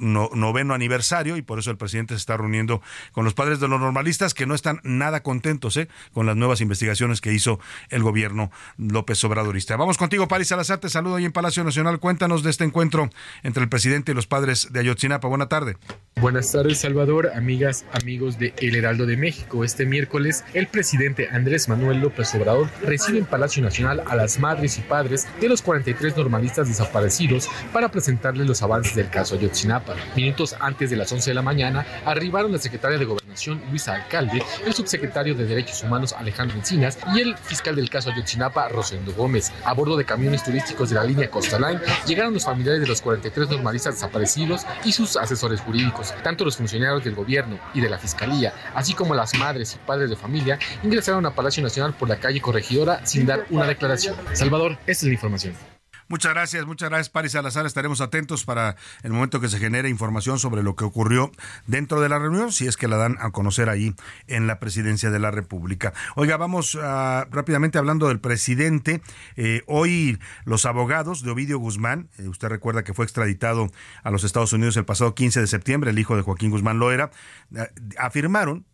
noveno 0.00 0.74
aniversario 0.74 1.36
y 1.36 1.42
por 1.42 1.58
eso 1.58 1.70
el 1.70 1.76
presidente 1.76 2.14
se 2.14 2.18
está 2.18 2.36
reuniendo 2.36 2.82
con 3.12 3.24
los 3.24 3.34
padres 3.34 3.60
de 3.60 3.68
los 3.68 3.80
normalistas 3.80 4.34
que 4.34 4.46
no 4.46 4.54
están 4.54 4.80
nada 4.82 5.22
contentos 5.22 5.76
¿eh? 5.76 5.88
con 6.12 6.26
las 6.26 6.36
nuevas 6.36 6.60
investigaciones 6.60 7.20
que 7.20 7.32
hizo 7.32 7.60
el 7.90 8.02
gobierno 8.02 8.50
López 8.76 9.22
Obradorista. 9.24 9.76
Vamos 9.76 9.98
contigo, 9.98 10.28
Paris 10.28 10.48
Salazar, 10.48 10.78
te 10.78 10.88
saludo 10.88 11.16
ahí 11.16 11.24
en 11.24 11.32
Palacio 11.32 11.64
Nacional. 11.64 12.00
Cuéntanos 12.00 12.42
de 12.42 12.50
este 12.50 12.64
encuentro 12.64 13.10
entre 13.42 13.62
el 13.62 13.68
presidente 13.68 14.12
y 14.12 14.14
los 14.14 14.26
padres 14.26 14.72
de 14.72 14.80
Ayotzinapa. 14.80 15.28
Buena 15.28 15.48
tarde. 15.48 15.76
Buenas 16.20 16.52
tardes, 16.52 16.78
Salvador, 16.78 17.30
amigas, 17.34 17.84
amigos 17.92 18.38
de 18.38 18.54
El 18.58 18.76
Heraldo 18.76 19.06
de 19.06 19.16
México. 19.16 19.64
Este 19.64 19.83
miércoles, 19.86 20.44
el 20.54 20.66
presidente 20.66 21.28
Andrés 21.30 21.68
Manuel 21.68 22.00
López 22.00 22.34
Obrador 22.34 22.68
recibe 22.82 23.18
en 23.18 23.24
Palacio 23.24 23.62
Nacional 23.62 24.02
a 24.06 24.16
las 24.16 24.38
madres 24.38 24.78
y 24.78 24.82
padres 24.82 25.26
de 25.40 25.48
los 25.48 25.62
43 25.62 26.16
normalistas 26.16 26.68
desaparecidos 26.68 27.48
para 27.72 27.90
presentarles 27.90 28.46
los 28.46 28.62
avances 28.62 28.94
del 28.94 29.10
caso 29.10 29.36
Ayotzinapa. 29.36 29.94
Minutos 30.16 30.56
antes 30.60 30.90
de 30.90 30.96
las 30.96 31.10
11 31.10 31.30
de 31.30 31.34
la 31.34 31.42
mañana, 31.42 31.86
arribaron 32.04 32.52
la 32.52 32.58
secretaria 32.58 32.98
de 32.98 33.04
Gobernación, 33.04 33.23
Luisa 33.70 33.94
Alcalde, 33.94 34.42
el 34.66 34.74
subsecretario 34.74 35.34
de 35.34 35.46
Derechos 35.46 35.82
Humanos, 35.82 36.14
Alejandro 36.16 36.56
Encinas, 36.56 36.98
y 37.14 37.20
el 37.20 37.36
fiscal 37.36 37.76
del 37.76 37.90
caso 37.90 38.10
Ayotzinapa, 38.10 38.68
Rosendo 38.68 39.12
Gómez. 39.12 39.52
A 39.64 39.72
bordo 39.74 39.96
de 39.96 40.04
camiones 40.04 40.44
turísticos 40.44 40.90
de 40.90 40.96
la 40.96 41.04
línea 41.04 41.30
Costa 41.30 41.58
Line, 41.58 41.80
llegaron 42.06 42.34
los 42.34 42.44
familiares 42.44 42.80
de 42.80 42.86
los 42.86 43.00
43 43.00 43.50
normalistas 43.50 43.94
desaparecidos 43.94 44.66
y 44.84 44.92
sus 44.92 45.16
asesores 45.16 45.60
jurídicos 45.60 46.14
tanto 46.22 46.44
los 46.44 46.56
funcionarios 46.56 47.04
del 47.04 47.14
gobierno 47.14 47.58
y 47.72 47.80
de 47.80 47.88
la 47.88 47.98
fiscalía, 47.98 48.52
así 48.74 48.94
como 48.94 49.14
las 49.14 49.34
madres 49.38 49.74
y 49.74 49.86
padres 49.86 50.10
de 50.10 50.16
familia, 50.16 50.58
ingresaron 50.82 51.26
a 51.26 51.34
Palacio 51.34 51.62
Nacional 51.62 51.94
por 51.94 52.08
la 52.08 52.16
calle 52.16 52.40
Corregidora 52.40 53.04
sin 53.06 53.26
dar 53.26 53.46
una 53.50 53.66
declaración. 53.66 54.16
Salvador, 54.32 54.72
esta 54.86 54.90
es 54.90 55.02
la 55.04 55.12
información. 55.12 55.73
Muchas 56.08 56.34
gracias, 56.34 56.66
muchas 56.66 56.90
gracias, 56.90 57.08
Paris 57.08 57.32
Salazar. 57.32 57.64
Estaremos 57.64 58.02
atentos 58.02 58.44
para 58.44 58.76
el 59.02 59.12
momento 59.12 59.40
que 59.40 59.48
se 59.48 59.58
genere 59.58 59.88
información 59.88 60.38
sobre 60.38 60.62
lo 60.62 60.76
que 60.76 60.84
ocurrió 60.84 61.32
dentro 61.66 62.00
de 62.02 62.10
la 62.10 62.18
reunión, 62.18 62.52
si 62.52 62.66
es 62.66 62.76
que 62.76 62.88
la 62.88 62.96
dan 62.96 63.16
a 63.20 63.30
conocer 63.30 63.70
ahí 63.70 63.94
en 64.26 64.46
la 64.46 64.58
presidencia 64.58 65.10
de 65.10 65.18
la 65.18 65.30
República. 65.30 65.94
Oiga, 66.14 66.36
vamos 66.36 66.78
ah, 66.80 67.26
rápidamente 67.30 67.78
hablando 67.78 68.08
del 68.08 68.20
presidente. 68.20 69.00
Eh, 69.36 69.62
hoy 69.66 70.18
los 70.44 70.66
abogados 70.66 71.22
de 71.22 71.30
Ovidio 71.30 71.58
Guzmán, 71.58 72.10
eh, 72.18 72.28
usted 72.28 72.48
recuerda 72.48 72.84
que 72.84 72.92
fue 72.92 73.06
extraditado 73.06 73.70
a 74.02 74.10
los 74.10 74.24
Estados 74.24 74.52
Unidos 74.52 74.76
el 74.76 74.84
pasado 74.84 75.14
15 75.14 75.40
de 75.40 75.46
septiembre, 75.46 75.90
el 75.90 75.98
hijo 75.98 76.16
de 76.16 76.22
Joaquín 76.22 76.50
Guzmán 76.50 76.78
lo 76.78 76.92
era, 76.92 77.10
ah, 77.56 77.68
afirmaron 77.98 78.66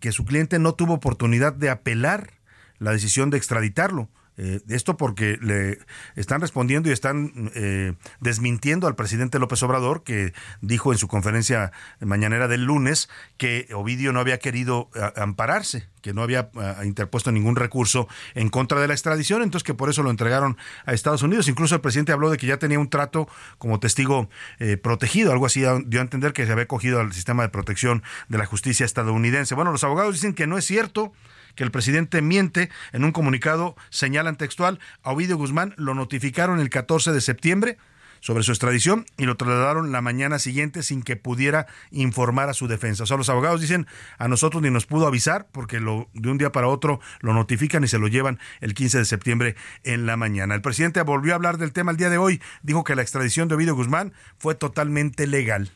que 0.00 0.12
su 0.12 0.24
cliente 0.24 0.58
no 0.58 0.72
tuvo 0.72 0.94
oportunidad 0.94 1.52
de 1.52 1.68
apelar 1.68 2.30
la 2.78 2.92
decisión 2.92 3.28
de 3.28 3.36
extraditarlo 3.36 4.08
eh, 4.38 4.60
esto 4.68 4.96
porque 4.96 5.36
le 5.42 5.78
están 6.16 6.40
respondiendo 6.40 6.88
y 6.88 6.92
están 6.92 7.50
eh, 7.54 7.94
desmintiendo 8.20 8.86
al 8.86 8.94
presidente 8.94 9.38
López 9.38 9.62
Obrador, 9.62 10.04
que 10.04 10.32
dijo 10.60 10.92
en 10.92 10.98
su 10.98 11.08
conferencia 11.08 11.72
mañanera 12.00 12.48
del 12.48 12.64
lunes 12.64 13.10
que 13.36 13.68
Ovidio 13.74 14.12
no 14.12 14.20
había 14.20 14.38
querido 14.38 14.88
ampararse, 15.16 15.88
que 16.00 16.14
no 16.14 16.22
había 16.22 16.50
interpuesto 16.84 17.32
ningún 17.32 17.56
recurso 17.56 18.08
en 18.34 18.48
contra 18.48 18.80
de 18.80 18.88
la 18.88 18.94
extradición, 18.94 19.42
entonces 19.42 19.64
que 19.64 19.74
por 19.74 19.90
eso 19.90 20.02
lo 20.02 20.10
entregaron 20.10 20.56
a 20.86 20.92
Estados 20.92 21.22
Unidos. 21.22 21.48
Incluso 21.48 21.74
el 21.74 21.80
presidente 21.80 22.12
habló 22.12 22.30
de 22.30 22.38
que 22.38 22.46
ya 22.46 22.58
tenía 22.58 22.78
un 22.78 22.88
trato 22.88 23.28
como 23.58 23.80
testigo 23.80 24.28
eh, 24.58 24.76
protegido, 24.76 25.32
algo 25.32 25.46
así 25.46 25.64
dio 25.86 26.00
a 26.00 26.02
entender 26.02 26.32
que 26.32 26.46
se 26.46 26.52
había 26.52 26.66
cogido 26.66 27.00
al 27.00 27.12
sistema 27.12 27.42
de 27.42 27.48
protección 27.48 28.02
de 28.28 28.38
la 28.38 28.46
justicia 28.46 28.86
estadounidense. 28.86 29.54
Bueno, 29.54 29.72
los 29.72 29.84
abogados 29.84 30.14
dicen 30.14 30.34
que 30.34 30.46
no 30.46 30.58
es 30.58 30.64
cierto 30.64 31.12
que 31.54 31.64
el 31.64 31.70
presidente 31.70 32.22
miente. 32.22 32.70
En 32.92 33.04
un 33.04 33.12
comunicado 33.12 33.76
señalan 33.90 34.36
textual, 34.36 34.78
a 35.02 35.12
Ovidio 35.12 35.36
Guzmán 35.36 35.74
lo 35.76 35.94
notificaron 35.94 36.60
el 36.60 36.70
14 36.70 37.12
de 37.12 37.20
septiembre 37.20 37.78
sobre 38.20 38.42
su 38.42 38.52
extradición 38.52 39.06
y 39.16 39.24
lo 39.24 39.36
trasladaron 39.36 39.92
la 39.92 40.00
mañana 40.00 40.38
siguiente 40.38 40.82
sin 40.82 41.02
que 41.02 41.16
pudiera 41.16 41.66
informar 41.90 42.48
a 42.48 42.54
su 42.54 42.68
defensa. 42.68 43.04
O 43.04 43.06
sea, 43.06 43.16
los 43.16 43.28
abogados 43.28 43.60
dicen, 43.60 43.86
a 44.18 44.28
nosotros 44.28 44.62
ni 44.62 44.70
nos 44.70 44.86
pudo 44.86 45.06
avisar 45.06 45.46
porque 45.52 45.80
lo, 45.80 46.08
de 46.14 46.30
un 46.30 46.38
día 46.38 46.52
para 46.52 46.68
otro 46.68 47.00
lo 47.20 47.32
notifican 47.32 47.84
y 47.84 47.88
se 47.88 47.98
lo 47.98 48.08
llevan 48.08 48.38
el 48.60 48.74
15 48.74 48.98
de 48.98 49.04
septiembre 49.04 49.56
en 49.84 50.06
la 50.06 50.16
mañana. 50.16 50.54
El 50.54 50.62
presidente 50.62 51.02
volvió 51.02 51.32
a 51.32 51.36
hablar 51.36 51.58
del 51.58 51.72
tema 51.72 51.90
el 51.90 51.96
día 51.96 52.10
de 52.10 52.18
hoy, 52.18 52.40
dijo 52.62 52.84
que 52.84 52.96
la 52.96 53.02
extradición 53.02 53.48
de 53.48 53.54
Ovidio 53.54 53.74
Guzmán 53.74 54.12
fue 54.38 54.54
totalmente 54.54 55.26
legal. 55.26 55.70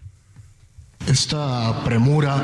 Esta 1.06 1.82
premura 1.84 2.36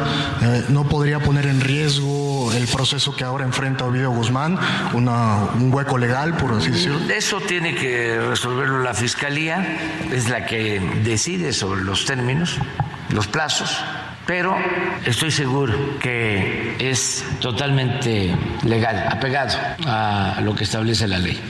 eh, 0.43 0.65
no 0.69 0.89
podría 0.89 1.21
poner 1.21 1.47
en 1.47 1.61
riesgo 1.61 2.53
el 2.53 2.67
proceso 2.67 3.15
que 3.15 3.25
ahora 3.25 3.45
enfrenta 3.45 3.85
Ovidio 3.85 4.11
Guzmán, 4.11 4.59
un 4.95 5.73
hueco 5.73 5.99
legal, 5.99 6.37
por 6.37 6.55
así 6.55 6.71
decirlo. 6.71 6.99
Eso 7.13 7.41
tiene 7.41 7.75
que 7.75 8.21
resolverlo 8.21 8.83
la 8.83 8.95
Fiscalía, 8.95 9.65
es 10.13 10.29
la 10.29 10.47
que 10.47 10.81
decide 11.05 11.53
sobre 11.53 11.83
los 11.83 12.05
términos, 12.05 12.59
los 13.11 13.27
plazos, 13.29 13.79
pero 14.27 14.57
estoy 15.07 15.31
seguro 15.31 15.99
que 16.01 16.77
es 16.79 17.25
totalmente 17.41 18.37
legal, 18.65 19.09
apegado 19.11 19.57
a 19.87 20.41
lo 20.43 20.55
que 20.55 20.65
establece 20.65 21.07
la 21.07 21.19
ley. 21.19 21.41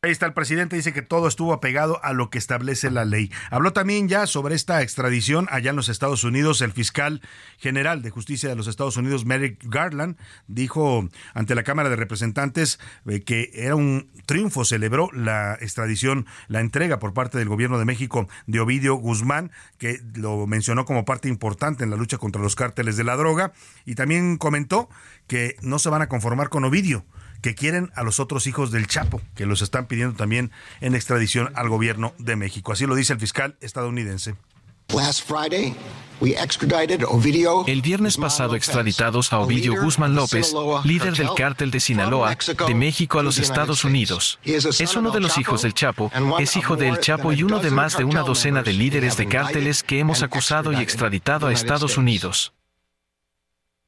Ahí 0.00 0.12
está 0.12 0.26
el 0.26 0.32
presidente, 0.32 0.76
dice 0.76 0.92
que 0.92 1.02
todo 1.02 1.26
estuvo 1.26 1.52
apegado 1.52 1.98
a 2.04 2.12
lo 2.12 2.30
que 2.30 2.38
establece 2.38 2.88
la 2.88 3.04
ley. 3.04 3.32
Habló 3.50 3.72
también 3.72 4.08
ya 4.08 4.28
sobre 4.28 4.54
esta 4.54 4.80
extradición 4.80 5.48
allá 5.50 5.70
en 5.70 5.76
los 5.76 5.88
Estados 5.88 6.22
Unidos. 6.22 6.62
El 6.62 6.70
fiscal 6.70 7.20
general 7.56 8.00
de 8.00 8.10
justicia 8.10 8.48
de 8.48 8.54
los 8.54 8.68
Estados 8.68 8.96
Unidos, 8.96 9.26
Merrick 9.26 9.58
Garland, 9.64 10.16
dijo 10.46 11.08
ante 11.34 11.56
la 11.56 11.64
Cámara 11.64 11.88
de 11.88 11.96
Representantes 11.96 12.78
eh, 13.08 13.22
que 13.22 13.50
era 13.54 13.74
un 13.74 14.08
triunfo, 14.24 14.64
celebró 14.64 15.10
la 15.12 15.54
extradición, 15.60 16.26
la 16.46 16.60
entrega 16.60 17.00
por 17.00 17.12
parte 17.12 17.36
del 17.38 17.48
gobierno 17.48 17.76
de 17.80 17.84
México 17.84 18.28
de 18.46 18.60
Ovidio 18.60 18.94
Guzmán, 18.94 19.50
que 19.78 20.00
lo 20.14 20.46
mencionó 20.46 20.84
como 20.84 21.04
parte 21.04 21.28
importante 21.28 21.82
en 21.82 21.90
la 21.90 21.96
lucha 21.96 22.18
contra 22.18 22.40
los 22.40 22.54
cárteles 22.54 22.96
de 22.96 23.02
la 23.02 23.16
droga, 23.16 23.52
y 23.84 23.96
también 23.96 24.36
comentó 24.36 24.88
que 25.26 25.56
no 25.60 25.80
se 25.80 25.90
van 25.90 26.02
a 26.02 26.08
conformar 26.08 26.50
con 26.50 26.62
Ovidio 26.62 27.04
que 27.42 27.54
quieren 27.54 27.90
a 27.94 28.02
los 28.02 28.20
otros 28.20 28.46
hijos 28.46 28.70
del 28.70 28.86
Chapo, 28.86 29.20
que 29.34 29.46
los 29.46 29.62
están 29.62 29.86
pidiendo 29.86 30.16
también 30.16 30.50
en 30.80 30.94
extradición 30.94 31.50
al 31.54 31.68
gobierno 31.68 32.14
de 32.18 32.36
México. 32.36 32.72
Así 32.72 32.86
lo 32.86 32.94
dice 32.94 33.12
el 33.12 33.20
fiscal 33.20 33.56
estadounidense. 33.60 34.34
El 37.66 37.82
viernes 37.82 38.16
pasado 38.16 38.56
extraditados 38.56 39.32
a 39.32 39.38
Ovidio 39.38 39.80
Guzmán 39.80 40.14
López, 40.14 40.54
líder 40.84 41.14
del 41.14 41.28
cártel 41.36 41.70
de 41.70 41.78
Sinaloa, 41.78 42.36
de 42.66 42.74
México 42.74 43.18
a 43.18 43.22
los 43.22 43.38
Estados 43.38 43.84
Unidos. 43.84 44.38
Es 44.44 44.96
uno 44.96 45.10
de 45.10 45.20
los 45.20 45.36
hijos 45.36 45.62
del 45.62 45.74
Chapo, 45.74 46.10
es 46.38 46.56
hijo 46.56 46.76
del 46.76 46.98
Chapo 47.00 47.32
y 47.32 47.42
uno 47.42 47.60
de 47.60 47.70
más 47.70 47.98
de 47.98 48.04
una 48.04 48.22
docena 48.22 48.62
de 48.62 48.72
líderes 48.72 49.16
de 49.16 49.28
cárteles 49.28 49.82
que 49.82 49.98
hemos 49.98 50.22
acusado 50.22 50.72
y 50.72 50.76
extraditado 50.76 51.48
a 51.48 51.52
Estados 51.52 51.98
Unidos. 51.98 52.54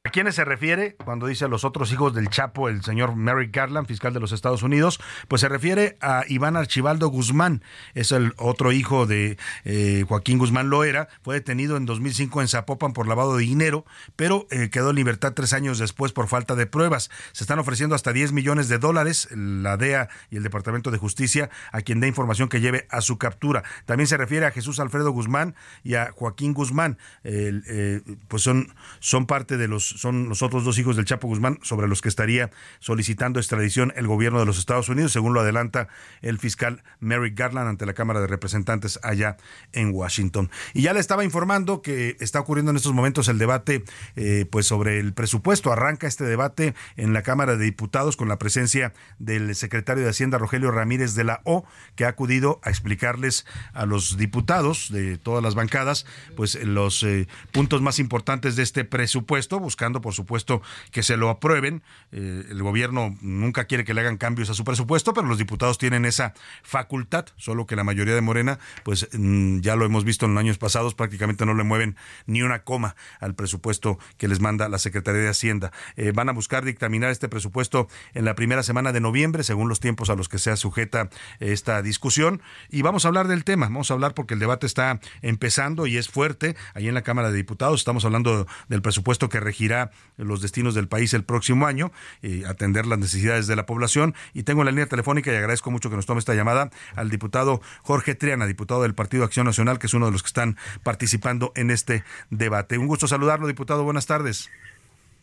¿A 0.02 0.10
quiénes 0.12 0.34
se 0.34 0.46
refiere 0.46 0.96
cuando 0.96 1.26
dice 1.26 1.46
los 1.46 1.62
otros 1.62 1.92
hijos 1.92 2.14
del 2.14 2.30
Chapo, 2.30 2.70
el 2.70 2.82
señor 2.82 3.16
Merrick 3.16 3.54
Garland, 3.54 3.86
fiscal 3.86 4.14
de 4.14 4.20
los 4.20 4.32
Estados 4.32 4.62
Unidos? 4.62 4.98
Pues 5.28 5.42
se 5.42 5.48
refiere 5.50 5.98
a 6.00 6.24
Iván 6.26 6.56
Archibaldo 6.56 7.08
Guzmán, 7.08 7.62
es 7.92 8.10
el 8.10 8.32
otro 8.38 8.72
hijo 8.72 9.04
de 9.04 9.36
eh, 9.66 10.06
Joaquín 10.08 10.38
Guzmán 10.38 10.70
Loera, 10.70 11.10
fue 11.20 11.34
detenido 11.34 11.76
en 11.76 11.84
2005 11.84 12.40
en 12.40 12.48
Zapopan 12.48 12.94
por 12.94 13.08
lavado 13.08 13.36
de 13.36 13.42
dinero, 13.42 13.84
pero 14.16 14.46
eh, 14.50 14.70
quedó 14.70 14.88
en 14.88 14.96
libertad 14.96 15.34
tres 15.34 15.52
años 15.52 15.78
después 15.78 16.12
por 16.12 16.28
falta 16.28 16.54
de 16.54 16.64
pruebas. 16.64 17.10
Se 17.32 17.44
están 17.44 17.58
ofreciendo 17.58 17.94
hasta 17.94 18.14
10 18.14 18.32
millones 18.32 18.70
de 18.70 18.78
dólares, 18.78 19.28
la 19.32 19.76
DEA 19.76 20.08
y 20.30 20.38
el 20.38 20.42
Departamento 20.42 20.90
de 20.90 20.96
Justicia, 20.96 21.50
a 21.72 21.82
quien 21.82 22.00
dé 22.00 22.08
información 22.08 22.48
que 22.48 22.62
lleve 22.62 22.86
a 22.88 23.02
su 23.02 23.18
captura. 23.18 23.64
También 23.84 24.06
se 24.06 24.16
refiere 24.16 24.46
a 24.46 24.50
Jesús 24.50 24.80
Alfredo 24.80 25.10
Guzmán 25.10 25.54
y 25.84 25.96
a 25.96 26.10
Joaquín 26.12 26.54
Guzmán, 26.54 26.96
eh, 27.22 28.00
pues 28.28 28.42
son, 28.42 28.72
son 29.00 29.26
parte 29.26 29.58
de 29.58 29.68
los 29.68 29.89
son 29.96 30.28
los 30.28 30.42
otros 30.42 30.64
dos 30.64 30.78
hijos 30.78 30.96
del 30.96 31.04
Chapo 31.04 31.28
Guzmán 31.28 31.58
sobre 31.62 31.88
los 31.88 32.00
que 32.00 32.08
estaría 32.08 32.50
solicitando 32.78 33.40
extradición 33.40 33.92
el 33.96 34.06
gobierno 34.06 34.38
de 34.40 34.46
los 34.46 34.58
Estados 34.58 34.88
Unidos, 34.88 35.12
según 35.12 35.34
lo 35.34 35.40
adelanta 35.40 35.88
el 36.22 36.38
fiscal 36.38 36.82
Merrick 37.00 37.38
Garland 37.38 37.68
ante 37.68 37.86
la 37.86 37.94
Cámara 37.94 38.20
de 38.20 38.26
Representantes 38.26 38.98
allá 39.02 39.36
en 39.72 39.92
Washington. 39.92 40.50
Y 40.74 40.82
ya 40.82 40.92
le 40.92 41.00
estaba 41.00 41.24
informando 41.24 41.82
que 41.82 42.16
está 42.20 42.40
ocurriendo 42.40 42.70
en 42.70 42.76
estos 42.76 42.92
momentos 42.92 43.28
el 43.28 43.38
debate 43.38 43.84
eh, 44.16 44.46
pues 44.50 44.66
sobre 44.66 45.00
el 45.00 45.12
presupuesto. 45.12 45.72
Arranca 45.72 46.06
este 46.06 46.24
debate 46.24 46.74
en 46.96 47.12
la 47.12 47.22
Cámara 47.22 47.56
de 47.56 47.64
Diputados 47.64 48.16
con 48.16 48.28
la 48.28 48.38
presencia 48.38 48.92
del 49.18 49.54
secretario 49.54 50.04
de 50.04 50.10
Hacienda 50.10 50.38
Rogelio 50.38 50.70
Ramírez 50.70 51.14
de 51.14 51.24
la 51.24 51.40
O, 51.44 51.64
que 51.96 52.04
ha 52.04 52.08
acudido 52.08 52.60
a 52.62 52.70
explicarles 52.70 53.46
a 53.72 53.86
los 53.86 54.16
diputados 54.16 54.90
de 54.90 55.18
todas 55.18 55.42
las 55.42 55.54
bancadas 55.54 56.06
pues 56.36 56.54
los 56.64 57.02
eh, 57.02 57.28
puntos 57.52 57.82
más 57.82 57.98
importantes 57.98 58.56
de 58.56 58.62
este 58.62 58.84
presupuesto, 58.84 59.58
buscando, 59.60 59.79
por 59.80 60.12
supuesto, 60.12 60.60
que 60.90 61.02
se 61.02 61.16
lo 61.16 61.30
aprueben. 61.30 61.82
Eh, 62.12 62.44
el 62.50 62.62
gobierno 62.62 63.16
nunca 63.22 63.64
quiere 63.64 63.84
que 63.84 63.94
le 63.94 64.02
hagan 64.02 64.18
cambios 64.18 64.50
a 64.50 64.54
su 64.54 64.62
presupuesto, 64.62 65.14
pero 65.14 65.26
los 65.26 65.38
diputados 65.38 65.78
tienen 65.78 66.04
esa 66.04 66.34
facultad, 66.62 67.26
solo 67.36 67.66
que 67.66 67.76
la 67.76 67.84
mayoría 67.84 68.14
de 68.14 68.20
Morena, 68.20 68.58
pues 68.84 69.08
mm, 69.12 69.60
ya 69.60 69.76
lo 69.76 69.86
hemos 69.86 70.04
visto 70.04 70.26
en 70.26 70.36
años 70.36 70.58
pasados, 70.58 70.94
prácticamente 70.94 71.46
no 71.46 71.54
le 71.54 71.64
mueven 71.64 71.96
ni 72.26 72.42
una 72.42 72.62
coma 72.62 72.94
al 73.20 73.34
presupuesto 73.34 73.98
que 74.18 74.28
les 74.28 74.40
manda 74.40 74.68
la 74.68 74.78
Secretaría 74.78 75.22
de 75.22 75.28
Hacienda. 75.28 75.72
Eh, 75.96 76.12
van 76.14 76.28
a 76.28 76.32
buscar 76.32 76.64
dictaminar 76.64 77.10
este 77.10 77.28
presupuesto 77.30 77.88
en 78.12 78.26
la 78.26 78.34
primera 78.34 78.62
semana 78.62 78.92
de 78.92 79.00
noviembre, 79.00 79.44
según 79.44 79.70
los 79.70 79.80
tiempos 79.80 80.10
a 80.10 80.14
los 80.14 80.28
que 80.28 80.38
sea 80.38 80.56
sujeta 80.56 81.08
esta 81.38 81.80
discusión. 81.80 82.42
Y 82.68 82.82
vamos 82.82 83.06
a 83.06 83.08
hablar 83.08 83.28
del 83.28 83.44
tema, 83.44 83.66
vamos 83.66 83.90
a 83.90 83.94
hablar 83.94 84.12
porque 84.12 84.34
el 84.34 84.40
debate 84.40 84.66
está 84.66 85.00
empezando 85.22 85.86
y 85.86 85.96
es 85.96 86.08
fuerte 86.08 86.54
ahí 86.74 86.86
en 86.86 86.94
la 86.94 87.02
Cámara 87.02 87.30
de 87.30 87.38
Diputados. 87.38 87.80
Estamos 87.80 88.04
hablando 88.04 88.46
del 88.68 88.82
presupuesto 88.82 89.30
que 89.30 89.40
regirá 89.40 89.69
los 90.16 90.42
destinos 90.42 90.74
del 90.74 90.88
país 90.88 91.14
el 91.14 91.24
próximo 91.24 91.66
año, 91.66 91.92
y 92.22 92.44
atender 92.44 92.86
las 92.86 92.98
necesidades 92.98 93.46
de 93.46 93.56
la 93.56 93.66
población. 93.66 94.14
Y 94.34 94.42
tengo 94.42 94.64
la 94.64 94.70
línea 94.70 94.86
telefónica 94.86 95.32
y 95.32 95.36
agradezco 95.36 95.70
mucho 95.70 95.90
que 95.90 95.96
nos 95.96 96.06
tome 96.06 96.18
esta 96.18 96.34
llamada 96.34 96.70
al 96.96 97.10
diputado 97.10 97.60
Jorge 97.82 98.14
Triana, 98.14 98.46
diputado 98.46 98.82
del 98.82 98.94
Partido 98.94 99.24
Acción 99.24 99.46
Nacional, 99.46 99.78
que 99.78 99.86
es 99.86 99.94
uno 99.94 100.06
de 100.06 100.12
los 100.12 100.22
que 100.22 100.28
están 100.28 100.56
participando 100.82 101.52
en 101.56 101.70
este 101.70 102.04
debate. 102.30 102.78
Un 102.78 102.86
gusto 102.86 103.06
saludarlo, 103.06 103.46
diputado. 103.46 103.84
Buenas 103.84 104.06
tardes. 104.06 104.50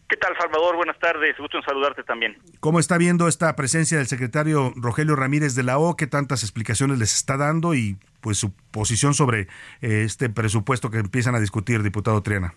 ¿Qué 0.09 0.15
tal, 0.15 0.33
Salvador? 0.37 0.77
Buenas 0.77 0.97
tardes. 0.99 1.37
Gusto 1.37 1.57
en 1.57 1.63
saludarte 1.63 2.01
también. 2.03 2.37
¿Cómo 2.61 2.79
está 2.79 2.97
viendo 2.97 3.27
esta 3.27 3.53
presencia 3.57 3.97
del 3.97 4.07
secretario 4.07 4.71
Rogelio 4.77 5.17
Ramírez 5.17 5.53
de 5.53 5.63
la 5.63 5.79
O? 5.79 5.97
¿Qué 5.97 6.07
tantas 6.07 6.43
explicaciones 6.43 6.97
les 6.97 7.13
está 7.13 7.35
dando 7.35 7.75
y 7.75 7.97
pues 8.21 8.37
su 8.37 8.53
posición 8.71 9.13
sobre 9.13 9.41
eh, 9.81 10.03
este 10.05 10.29
presupuesto 10.29 10.89
que 10.89 10.99
empiezan 10.99 11.35
a 11.35 11.41
discutir, 11.41 11.83
diputado 11.83 12.23
Triana? 12.23 12.53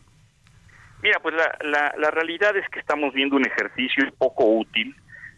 Mira, 1.03 1.19
pues 1.21 1.35
la, 1.35 1.57
la, 1.63 1.95
la, 1.97 2.11
realidad 2.11 2.57
es 2.57 2.69
que 2.69 2.81
estamos 2.81 3.15
viendo 3.15 3.37
un 3.37 3.47
ejercicio 3.47 4.05
poco 4.19 4.45
útil. 4.45 4.95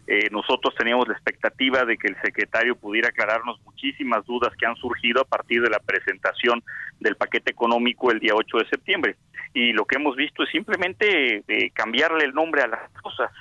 Eh, 0.07 0.29
nosotros 0.31 0.73
teníamos 0.75 1.07
la 1.07 1.13
expectativa 1.13 1.85
de 1.85 1.97
que 1.97 2.07
el 2.07 2.21
secretario 2.21 2.75
pudiera 2.75 3.09
aclararnos 3.09 3.59
muchísimas 3.65 4.25
dudas 4.25 4.53
que 4.57 4.65
han 4.65 4.75
surgido 4.75 5.21
a 5.21 5.25
partir 5.25 5.61
de 5.61 5.69
la 5.69 5.79
presentación 5.79 6.63
del 6.99 7.15
paquete 7.15 7.51
económico 7.51 8.11
el 8.11 8.19
día 8.19 8.33
8 8.35 8.57
de 8.57 8.69
septiembre 8.69 9.15
y 9.53 9.71
lo 9.71 9.85
que 9.85 9.97
hemos 9.97 10.15
visto 10.15 10.43
es 10.43 10.49
simplemente 10.49 11.43
eh, 11.47 11.69
cambiarle 11.73 12.25
el 12.25 12.33
nombre 12.33 12.63
a 12.63 12.67
las 12.67 12.89
cosas. 13.01 13.31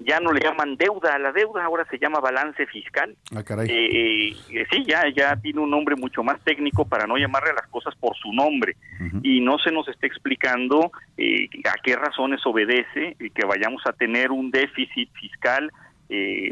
Ya 0.00 0.18
no 0.18 0.32
le 0.32 0.40
llaman 0.40 0.76
deuda 0.76 1.14
a 1.14 1.18
la 1.20 1.30
deuda, 1.30 1.64
ahora 1.64 1.86
se 1.88 1.98
llama 1.98 2.18
balance 2.18 2.66
fiscal. 2.66 3.14
Ah, 3.34 3.44
caray. 3.44 3.68
Eh, 3.70 4.36
eh, 4.50 4.66
sí, 4.70 4.84
ya, 4.84 5.04
ya 5.14 5.36
tiene 5.36 5.60
un 5.60 5.70
nombre 5.70 5.94
mucho 5.94 6.24
más 6.24 6.40
técnico 6.40 6.84
para 6.84 7.06
no 7.06 7.16
llamarle 7.16 7.50
a 7.50 7.54
las 7.54 7.68
cosas 7.68 7.94
por 7.94 8.16
su 8.16 8.32
nombre. 8.32 8.76
Y 9.22 9.40
no 9.40 9.58
se 9.58 9.70
nos 9.70 9.88
está 9.88 10.06
explicando 10.06 10.90
a 10.92 11.74
qué 11.82 11.96
razones 11.96 12.44
obedece 12.44 13.16
que 13.34 13.44
vayamos 13.46 13.82
a 13.86 13.92
tener 13.92 14.30
un 14.30 14.50
déficit 14.50 15.12
fiscal 15.12 15.70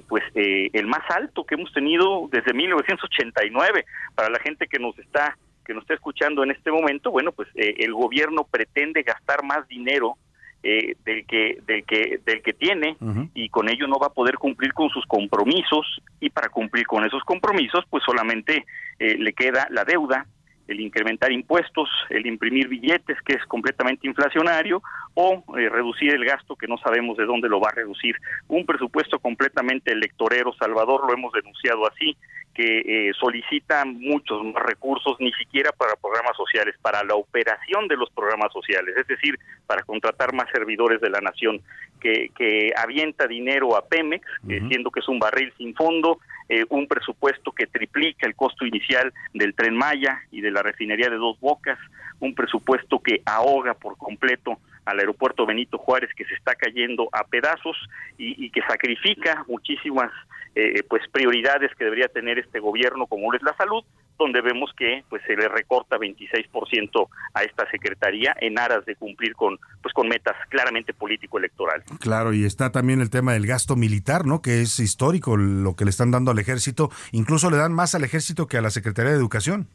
pues 0.08 0.22
el 0.34 0.86
más 0.86 1.02
alto 1.10 1.44
que 1.44 1.54
hemos 1.54 1.72
tenido 1.72 2.28
desde 2.32 2.54
1989 2.54 3.84
para 4.14 4.30
la 4.30 4.38
gente 4.38 4.66
que 4.66 4.78
nos 4.78 4.98
está 4.98 5.36
que 5.70 5.74
nos 5.74 5.82
está 5.82 5.94
escuchando 5.94 6.42
en 6.42 6.50
este 6.50 6.72
momento, 6.72 7.12
bueno, 7.12 7.30
pues 7.30 7.48
eh, 7.54 7.76
el 7.78 7.94
gobierno 7.94 8.42
pretende 8.42 9.04
gastar 9.04 9.44
más 9.44 9.68
dinero 9.68 10.16
eh, 10.64 10.96
del 11.04 11.24
que 11.26 11.58
del 11.64 11.84
que 11.84 12.20
del 12.26 12.42
que 12.42 12.52
tiene 12.52 12.96
y 13.34 13.48
con 13.50 13.68
ello 13.68 13.86
no 13.86 14.00
va 14.00 14.08
a 14.08 14.12
poder 14.12 14.34
cumplir 14.34 14.72
con 14.72 14.90
sus 14.90 15.06
compromisos. 15.06 16.02
Y 16.18 16.30
para 16.30 16.48
cumplir 16.48 16.88
con 16.88 17.04
esos 17.04 17.22
compromisos 17.22 17.84
pues 17.88 18.02
solamente 18.04 18.66
eh, 18.98 19.16
le 19.16 19.32
queda 19.32 19.68
la 19.70 19.84
deuda 19.84 20.26
el 20.66 20.80
incrementar 20.80 21.32
impuestos, 21.32 21.88
el 22.10 22.26
imprimir 22.26 22.68
billetes, 22.68 23.20
que 23.22 23.34
es 23.34 23.44
completamente 23.46 24.06
inflacionario, 24.06 24.82
o 25.20 25.44
reducir 25.54 26.14
el 26.14 26.24
gasto 26.24 26.56
que 26.56 26.66
no 26.66 26.78
sabemos 26.78 27.18
de 27.18 27.26
dónde 27.26 27.48
lo 27.48 27.60
va 27.60 27.68
a 27.68 27.74
reducir. 27.74 28.16
Un 28.48 28.64
presupuesto 28.64 29.18
completamente 29.18 29.92
electorero, 29.92 30.54
Salvador, 30.54 31.06
lo 31.06 31.12
hemos 31.12 31.30
denunciado 31.34 31.86
así, 31.86 32.16
que 32.54 32.80
eh, 32.80 33.12
solicitan 33.20 34.00
muchos 34.00 34.42
más 34.44 34.62
recursos, 34.62 35.16
ni 35.20 35.30
siquiera 35.32 35.72
para 35.72 35.94
programas 35.96 36.36
sociales, 36.36 36.74
para 36.80 37.04
la 37.04 37.16
operación 37.16 37.86
de 37.86 37.96
los 37.96 38.10
programas 38.10 38.50
sociales, 38.50 38.96
es 38.96 39.06
decir, 39.06 39.38
para 39.66 39.82
contratar 39.82 40.32
más 40.32 40.46
servidores 40.52 41.02
de 41.02 41.10
la 41.10 41.20
nación, 41.20 41.60
que, 42.00 42.30
que 42.34 42.72
avienta 42.74 43.26
dinero 43.26 43.76
a 43.76 43.86
Pemex, 43.86 44.26
siendo 44.46 44.90
que 44.90 45.00
es 45.00 45.08
un 45.08 45.18
barril 45.18 45.52
sin 45.58 45.74
fondo, 45.74 46.18
eh, 46.48 46.64
un 46.70 46.86
presupuesto 46.88 47.52
que 47.52 47.66
triplica 47.66 48.26
el 48.26 48.34
costo 48.34 48.64
inicial 48.64 49.12
del 49.34 49.54
tren 49.54 49.76
Maya 49.76 50.22
y 50.30 50.40
de 50.40 50.50
la 50.50 50.62
refinería 50.62 51.10
de 51.10 51.16
Dos 51.16 51.38
Bocas, 51.40 51.78
un 52.20 52.34
presupuesto 52.34 53.00
que 53.00 53.20
ahoga 53.26 53.74
por 53.74 53.98
completo 53.98 54.58
al 54.90 55.00
aeropuerto 55.00 55.46
Benito 55.46 55.78
Juárez 55.78 56.10
que 56.16 56.24
se 56.24 56.34
está 56.34 56.54
cayendo 56.54 57.08
a 57.12 57.24
pedazos 57.24 57.76
y, 58.18 58.44
y 58.44 58.50
que 58.50 58.62
sacrifica 58.62 59.44
muchísimas 59.48 60.10
eh, 60.54 60.82
pues 60.88 61.02
prioridades 61.12 61.70
que 61.76 61.84
debería 61.84 62.08
tener 62.08 62.38
este 62.38 62.58
gobierno 62.58 63.06
como 63.06 63.32
es 63.32 63.42
la 63.42 63.56
salud 63.56 63.84
donde 64.18 64.40
vemos 64.42 64.70
que 64.76 65.04
pues 65.08 65.22
se 65.26 65.36
le 65.36 65.48
recorta 65.48 65.96
26% 65.96 67.08
a 67.34 67.42
esta 67.42 67.70
secretaría 67.70 68.34
en 68.40 68.58
aras 68.58 68.84
de 68.84 68.96
cumplir 68.96 69.34
con 69.34 69.58
pues 69.80 69.94
con 69.94 70.08
metas 70.08 70.36
claramente 70.48 70.92
político 70.92 71.38
electoral. 71.38 71.82
Claro, 72.00 72.32
y 72.32 72.44
está 72.44 72.70
también 72.72 73.00
el 73.00 73.10
tema 73.10 73.32
del 73.32 73.46
gasto 73.46 73.76
militar, 73.76 74.26
¿no? 74.26 74.42
Que 74.42 74.60
es 74.60 74.78
histórico 74.78 75.36
lo 75.36 75.74
que 75.74 75.84
le 75.84 75.90
están 75.90 76.10
dando 76.10 76.32
al 76.32 76.38
ejército, 76.38 76.90
incluso 77.12 77.48
le 77.48 77.56
dan 77.56 77.72
más 77.72 77.94
al 77.94 78.04
ejército 78.04 78.46
que 78.46 78.58
a 78.58 78.60
la 78.60 78.70
Secretaría 78.70 79.12
de 79.12 79.18
Educación. 79.18 79.68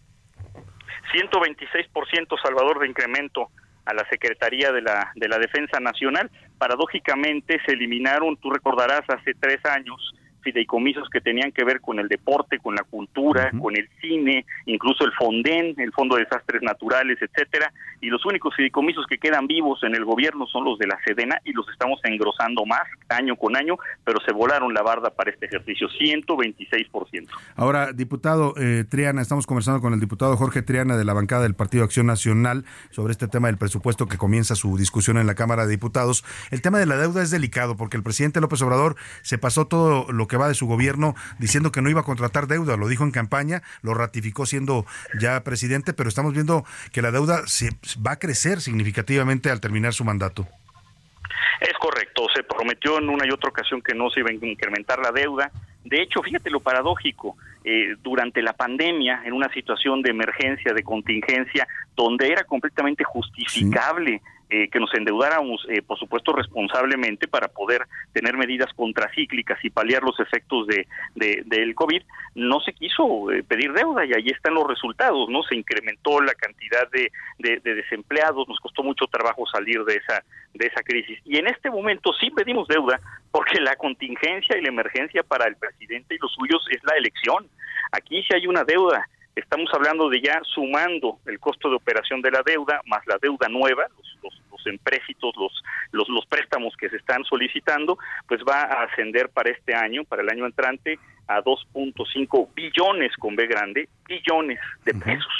126% 1.13 2.41
Salvador 2.43 2.79
de 2.79 2.87
incremento 2.87 3.49
a 3.85 3.93
la 3.93 4.07
Secretaría 4.09 4.71
de 4.71 4.81
la 4.81 5.11
de 5.15 5.27
la 5.27 5.37
Defensa 5.37 5.79
Nacional. 5.79 6.29
Paradójicamente 6.57 7.59
se 7.65 7.73
eliminaron, 7.73 8.37
tú 8.37 8.49
recordarás, 8.49 9.01
hace 9.07 9.33
tres 9.39 9.59
años 9.65 10.13
fideicomisos 10.45 11.09
que 11.09 11.21
tenían 11.21 11.51
que 11.51 11.65
ver 11.65 11.81
con 11.81 11.99
el 11.99 12.07
deporte, 12.07 12.59
con 12.59 12.75
la 12.75 12.83
cultura, 12.83 13.51
con 13.59 13.75
el 13.75 13.89
cine, 13.99 14.45
incluso 14.67 15.03
el 15.03 15.11
Fonden, 15.13 15.73
el 15.77 15.91
Fondo 15.91 16.15
de 16.15 16.23
Desastres 16.23 16.61
Naturales, 16.61 17.17
etcétera, 17.19 17.73
y 17.99 18.07
los 18.07 18.23
únicos 18.25 18.55
fideicomisos 18.55 19.07
que 19.07 19.17
quedan 19.17 19.47
vivos 19.47 19.83
en 19.83 19.95
el 19.95 20.05
gobierno 20.05 20.45
son 20.45 20.65
los 20.65 20.77
de 20.77 20.85
la 20.85 20.99
Sedena 21.03 21.41
y 21.43 21.51
los 21.53 21.67
estamos 21.69 21.99
engrosando 22.03 22.63
más 22.65 22.83
año 23.09 23.35
con 23.35 23.55
año, 23.57 23.77
pero 24.03 24.19
se 24.23 24.31
volaron 24.31 24.73
la 24.73 24.83
barda 24.83 25.09
para 25.09 25.31
este 25.31 25.47
ejercicio, 25.47 25.87
126%. 25.89 27.27
Ahora, 27.55 27.91
diputado 27.91 28.53
eh, 28.57 28.83
Triana, 28.87 29.21
estamos 29.21 29.47
conversando 29.47 29.81
con 29.81 29.93
el 29.93 29.99
diputado 29.99 30.37
Jorge 30.37 30.61
Triana 30.61 30.95
de 30.95 31.05
la 31.05 31.13
bancada 31.13 31.41
del 31.41 31.55
Partido 31.55 31.83
Acción 31.83 32.05
Nacional 32.05 32.65
sobre 32.91 33.11
este 33.11 33.27
tema 33.27 33.47
del 33.47 33.57
presupuesto 33.57 34.07
que 34.07 34.17
comienza 34.17 34.55
su 34.55 34.77
discusión 34.77 35.17
en 35.17 35.25
la 35.25 35.33
Cámara 35.33 35.65
de 35.65 35.71
Diputados. 35.71 36.23
El 36.51 36.61
tema 36.61 36.77
de 36.77 36.85
la 36.85 36.97
deuda 36.97 37.23
es 37.23 37.31
delicado 37.31 37.75
porque 37.75 37.97
el 37.97 38.03
presidente 38.03 38.41
López 38.41 38.61
Obrador 38.61 38.95
se 39.23 39.39
pasó 39.39 39.65
todo 39.67 40.11
lo 40.11 40.27
que 40.27 40.34
va 40.37 40.47
de 40.47 40.53
su 40.53 40.67
gobierno 40.67 41.15
diciendo 41.39 41.71
que 41.71 41.81
no 41.81 41.89
iba 41.89 42.01
a 42.01 42.03
contratar 42.03 42.47
deuda, 42.47 42.77
lo 42.77 42.87
dijo 42.87 43.03
en 43.03 43.11
campaña, 43.11 43.61
lo 43.81 43.93
ratificó 43.93 44.45
siendo 44.45 44.85
ya 45.19 45.43
presidente, 45.43 45.93
pero 45.93 46.09
estamos 46.09 46.33
viendo 46.33 46.65
que 46.91 47.01
la 47.01 47.11
deuda 47.11 47.47
se 47.47 47.69
va 48.05 48.11
a 48.11 48.19
crecer 48.19 48.61
significativamente 48.61 49.49
al 49.49 49.61
terminar 49.61 49.93
su 49.93 50.03
mandato. 50.03 50.47
Es 51.61 51.73
correcto, 51.79 52.27
se 52.33 52.43
prometió 52.43 52.97
en 52.97 53.09
una 53.09 53.25
y 53.25 53.31
otra 53.31 53.49
ocasión 53.49 53.81
que 53.81 53.95
no 53.95 54.09
se 54.09 54.19
iba 54.19 54.29
a 54.29 54.33
incrementar 54.33 54.99
la 54.99 55.11
deuda. 55.11 55.51
De 55.83 56.01
hecho, 56.01 56.21
fíjate 56.21 56.49
lo 56.49 56.59
paradójico, 56.59 57.37
eh, 57.67 57.95
durante 58.03 58.43
la 58.43 58.53
pandemia, 58.53 59.23
en 59.25 59.33
una 59.33 59.51
situación 59.51 60.03
de 60.03 60.11
emergencia, 60.11 60.71
de 60.71 60.83
contingencia, 60.83 61.67
donde 61.95 62.27
era 62.27 62.43
completamente 62.43 63.03
justificable 63.03 64.21
eh, 64.49 64.69
que 64.69 64.79
nos 64.79 64.93
endeudáramos, 64.93 65.65
eh, 65.69 65.81
por 65.81 65.97
supuesto, 65.97 66.31
responsablemente 66.31 67.27
para 67.27 67.47
poder 67.47 67.87
tener 68.13 68.37
medidas 68.37 68.71
contracíclicas 68.73 69.57
y 69.63 69.71
paliar 69.71 70.03
los 70.03 70.19
efectos 70.19 70.67
de, 70.67 70.85
del 71.15 71.73
COVID, 71.73 72.03
no 72.35 72.59
se 72.59 72.73
quiso 72.73 73.31
eh, 73.31 73.41
pedir 73.43 73.73
deuda 73.73 74.05
y 74.05 74.13
ahí 74.13 74.27
están 74.27 74.53
los 74.53 74.67
resultados, 74.67 75.29
¿no? 75.29 75.41
Se 75.43 75.55
incrementó 75.55 76.21
la 76.21 76.33
cantidad 76.33 76.87
de, 76.91 77.11
de, 77.39 77.59
desempleados, 77.59 78.47
nos 78.47 78.59
costó 78.59 78.83
mucho 78.83 79.07
trabajo 79.07 79.47
salir 79.47 79.83
de 79.83 79.95
esa, 79.95 80.23
de 80.53 80.67
esa 80.67 80.83
crisis. 80.83 81.19
Y 81.25 81.37
en 81.37 81.47
este 81.47 81.71
momento 81.71 82.13
sí 82.13 82.29
pedimos 82.29 82.67
deuda 82.67 82.99
porque 83.31 83.59
la 83.59 83.75
contingencia 83.75 84.57
y 84.57 84.61
la 84.61 84.69
emergencia 84.69 85.23
para 85.23 85.47
el 85.47 85.55
presidente 85.55 86.15
y 86.15 86.19
los 86.19 86.31
suyos 86.33 86.63
es 86.69 86.83
la 86.83 86.95
elección. 86.97 87.47
Aquí 87.91 88.21
sí 88.23 88.35
hay 88.35 88.45
una 88.45 88.63
deuda 88.63 89.07
estamos 89.35 89.69
hablando 89.73 90.09
de 90.09 90.21
ya 90.21 90.41
sumando 90.43 91.19
el 91.25 91.39
costo 91.39 91.69
de 91.69 91.75
operación 91.75 92.21
de 92.21 92.31
la 92.31 92.41
deuda 92.45 92.81
más 92.85 93.05
la 93.05 93.17
deuda 93.21 93.47
nueva, 93.49 93.83
los, 93.97 94.17
los, 94.23 94.41
los 94.51 94.67
empréstitos, 94.67 95.33
los, 95.37 95.63
los, 95.91 96.07
los 96.09 96.25
préstamos 96.25 96.75
que 96.77 96.89
se 96.89 96.97
están 96.97 97.23
solicitando, 97.25 97.97
pues 98.27 98.41
va 98.47 98.61
a 98.61 98.83
ascender 98.85 99.29
para 99.29 99.51
este 99.51 99.75
año, 99.75 100.03
para 100.05 100.21
el 100.21 100.29
año 100.29 100.45
entrante, 100.45 100.99
a 101.27 101.41
2.5 101.41 102.49
billones 102.55 103.11
con 103.17 103.35
B 103.35 103.47
grande, 103.47 103.89
billones 104.07 104.59
de 104.85 104.93
pesos. 104.93 105.33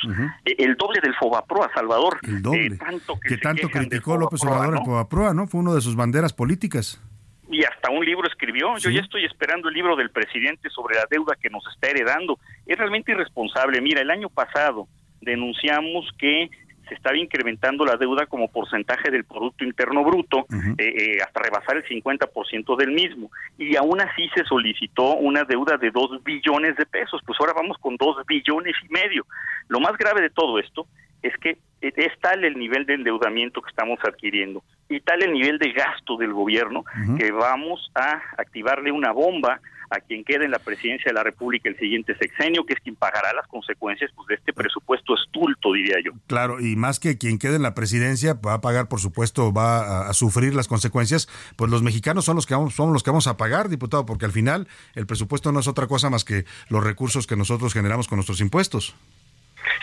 E, 0.43 0.55
el 0.57 0.75
doble 0.75 0.99
del 1.01 1.13
Fobaproa, 1.15 1.69
Salvador. 1.73 2.19
El 2.23 2.41
doble. 2.41 2.65
Eh, 2.65 2.77
tanto 2.77 3.19
que, 3.19 3.37
tanto 3.37 3.69
criticó 3.69 4.17
López 4.17 4.43
Obrador 4.43 4.77
el 4.77 4.83
Fobaproa, 4.83 5.33
¿no? 5.33 5.47
Fue 5.47 5.61
uno 5.61 5.75
de 5.75 5.81
sus 5.81 5.95
banderas 5.95 6.33
políticas 6.33 7.01
y 7.49 7.63
hasta 7.63 7.91
un 7.91 8.03
libro 8.05 8.27
escribió. 8.27 8.77
Yo 8.77 8.89
ya 8.89 9.01
estoy 9.01 9.25
esperando 9.25 9.69
el 9.69 9.75
libro 9.75 9.95
del 9.95 10.09
presidente 10.09 10.69
sobre 10.69 10.95
la 10.95 11.05
deuda 11.09 11.35
que 11.39 11.49
nos 11.49 11.63
está 11.73 11.89
heredando. 11.89 12.39
Es 12.65 12.77
realmente 12.77 13.11
irresponsable. 13.11 13.81
Mira, 13.81 14.01
el 14.01 14.11
año 14.11 14.29
pasado 14.29 14.87
denunciamos 15.21 16.09
que 16.17 16.49
se 16.87 16.93
estaba 16.93 17.17
incrementando 17.17 17.83
la 17.83 17.97
deuda 17.97 18.27
como 18.27 18.47
porcentaje 18.47 19.09
del 19.09 19.25
Producto 19.25 19.63
Interno 19.63 20.03
Bruto 20.03 20.45
eh, 20.51 20.75
eh, 20.77 21.17
hasta 21.25 21.41
rebasar 21.41 21.77
el 21.77 21.85
50% 21.85 22.77
del 22.77 22.91
mismo. 22.91 23.31
Y 23.57 23.75
aún 23.75 24.01
así 24.01 24.29
se 24.35 24.43
solicitó 24.43 25.15
una 25.15 25.43
deuda 25.43 25.77
de 25.77 25.89
2 25.89 26.23
billones 26.23 26.75
de 26.77 26.85
pesos. 26.85 27.21
Pues 27.25 27.39
ahora 27.39 27.53
vamos 27.53 27.77
con 27.79 27.95
2 27.97 28.25
billones 28.27 28.75
y 28.87 28.91
medio. 28.91 29.25
Lo 29.67 29.79
más 29.79 29.97
grave 29.97 30.21
de 30.21 30.29
todo 30.29 30.59
esto 30.59 30.87
es 31.23 31.35
que 31.37 31.57
es 31.81 32.19
tal 32.19 32.43
el 32.43 32.57
nivel 32.57 32.85
de 32.85 32.95
endeudamiento 32.95 33.61
que 33.61 33.69
estamos 33.69 33.99
adquiriendo 34.03 34.63
y 34.89 34.99
tal 34.99 35.23
el 35.23 35.33
nivel 35.33 35.57
de 35.57 35.71
gasto 35.71 36.17
del 36.17 36.33
gobierno 36.33 36.83
que 37.17 37.31
vamos 37.31 37.91
a 37.95 38.21
activarle 38.37 38.91
una 38.91 39.11
bomba 39.11 39.59
a 39.89 39.99
quien 39.99 40.23
quede 40.23 40.45
en 40.45 40.51
la 40.51 40.59
presidencia 40.59 41.09
de 41.09 41.13
la 41.13 41.23
República 41.23 41.69
el 41.69 41.77
siguiente 41.77 42.15
sexenio, 42.17 42.65
que 42.65 42.73
es 42.73 42.79
quien 42.79 42.95
pagará 42.95 43.33
las 43.33 43.47
consecuencias 43.47 44.11
pues, 44.15 44.27
de 44.27 44.35
este 44.35 44.53
presupuesto 44.53 45.15
estulto, 45.15 45.73
diría 45.73 45.97
yo. 46.03 46.11
Claro, 46.27 46.59
y 46.59 46.75
más 46.75 46.99
que 46.99 47.17
quien 47.17 47.39
quede 47.39 47.55
en 47.55 47.61
la 47.61 47.75
presidencia 47.75 48.33
va 48.33 48.55
a 48.55 48.61
pagar, 48.61 48.87
por 48.87 48.99
supuesto, 48.99 49.53
va 49.53 50.09
a, 50.09 50.13
sufrir 50.13 50.55
las 50.55 50.67
consecuencias, 50.67 51.27
pues 51.55 51.69
los 51.69 51.83
mexicanos 51.83 52.25
son 52.25 52.35
los 52.35 52.45
que 52.45 52.55
vamos, 52.55 52.73
somos 52.73 52.93
los 52.93 53.03
que 53.03 53.11
vamos 53.11 53.27
a 53.27 53.37
pagar, 53.37 53.69
diputado, 53.69 54.05
porque 54.05 54.25
al 54.25 54.31
final 54.31 54.67
el 54.95 55.05
presupuesto 55.05 55.51
no 55.51 55.59
es 55.59 55.67
otra 55.67 55.87
cosa 55.87 56.09
más 56.09 56.23
que 56.23 56.45
los 56.69 56.83
recursos 56.83 57.27
que 57.27 57.35
nosotros 57.35 57.73
generamos 57.73 58.07
con 58.07 58.17
nuestros 58.17 58.41
impuestos. 58.41 58.95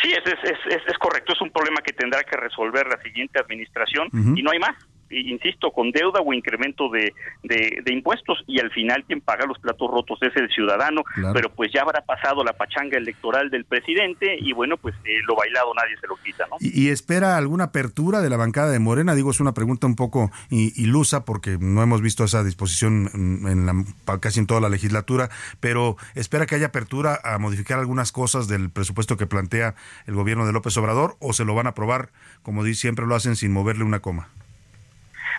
Sí, 0.00 0.12
es, 0.12 0.22
es, 0.26 0.82
es, 0.86 0.98
correcto, 0.98 1.32
es 1.32 1.40
un 1.40 1.50
problema 1.50 1.80
que 1.82 1.92
tendrá 1.92 2.22
que 2.22 2.36
resolver 2.36 2.86
la 2.86 3.00
siguiente 3.02 3.40
administración 3.40 4.08
y 4.36 4.42
no 4.42 4.52
hay 4.52 4.58
más 4.58 4.76
insisto, 5.12 5.70
con 5.70 5.90
deuda 5.90 6.20
o 6.20 6.32
incremento 6.32 6.88
de, 6.88 7.12
de, 7.42 7.92
impuestos 7.92 8.42
y 8.46 8.60
al 8.60 8.70
final 8.70 9.04
quien 9.04 9.20
paga 9.20 9.46
los 9.46 9.58
platos 9.58 9.90
rotos 9.90 10.18
es 10.22 10.34
el 10.36 10.48
ciudadano, 10.48 11.02
pero 11.32 11.50
pues 11.50 11.70
ya 11.72 11.82
habrá 11.82 12.00
pasado 12.02 12.42
la 12.42 12.54
pachanga 12.54 12.96
electoral 12.96 13.50
del 13.50 13.64
presidente 13.64 14.36
y 14.40 14.52
bueno, 14.52 14.76
pues 14.76 14.94
eh, 15.04 15.20
lo 15.26 15.36
bailado 15.36 15.72
nadie 15.74 15.96
se 16.00 16.06
lo 16.06 16.16
quita, 16.16 16.46
¿no? 16.50 16.56
¿Y, 16.60 16.88
espera 16.88 17.36
alguna 17.36 17.64
apertura 17.64 18.20
de 18.20 18.30
la 18.30 18.36
bancada 18.36 18.70
de 18.70 18.78
Morena? 18.78 19.14
Digo, 19.14 19.30
es 19.30 19.40
una 19.40 19.52
pregunta 19.54 19.86
un 19.86 19.96
poco 19.96 20.30
ilusa 20.50 21.24
porque 21.24 21.58
no 21.60 21.82
hemos 21.82 22.02
visto 22.02 22.24
esa 22.24 22.44
disposición 22.44 23.10
en 23.14 23.66
la, 23.66 24.18
casi 24.18 24.40
en 24.40 24.46
toda 24.46 24.60
la 24.60 24.68
legislatura, 24.68 25.28
pero 25.60 25.96
espera 26.14 26.46
que 26.46 26.54
haya 26.54 26.66
apertura 26.66 27.18
a 27.24 27.38
modificar 27.38 27.78
algunas 27.78 28.12
cosas 28.12 28.48
del 28.48 28.70
presupuesto 28.70 29.16
que 29.16 29.26
plantea 29.26 29.74
el 30.06 30.14
gobierno 30.14 30.46
de 30.46 30.52
López 30.52 30.76
Obrador 30.76 31.16
o 31.20 31.32
se 31.32 31.44
lo 31.44 31.54
van 31.54 31.66
a 31.66 31.70
aprobar, 31.70 32.10
como 32.42 32.62
siempre 32.74 33.06
lo 33.06 33.14
hacen, 33.14 33.36
sin 33.36 33.52
moverle 33.52 33.84
una 33.84 34.00
coma. 34.00 34.28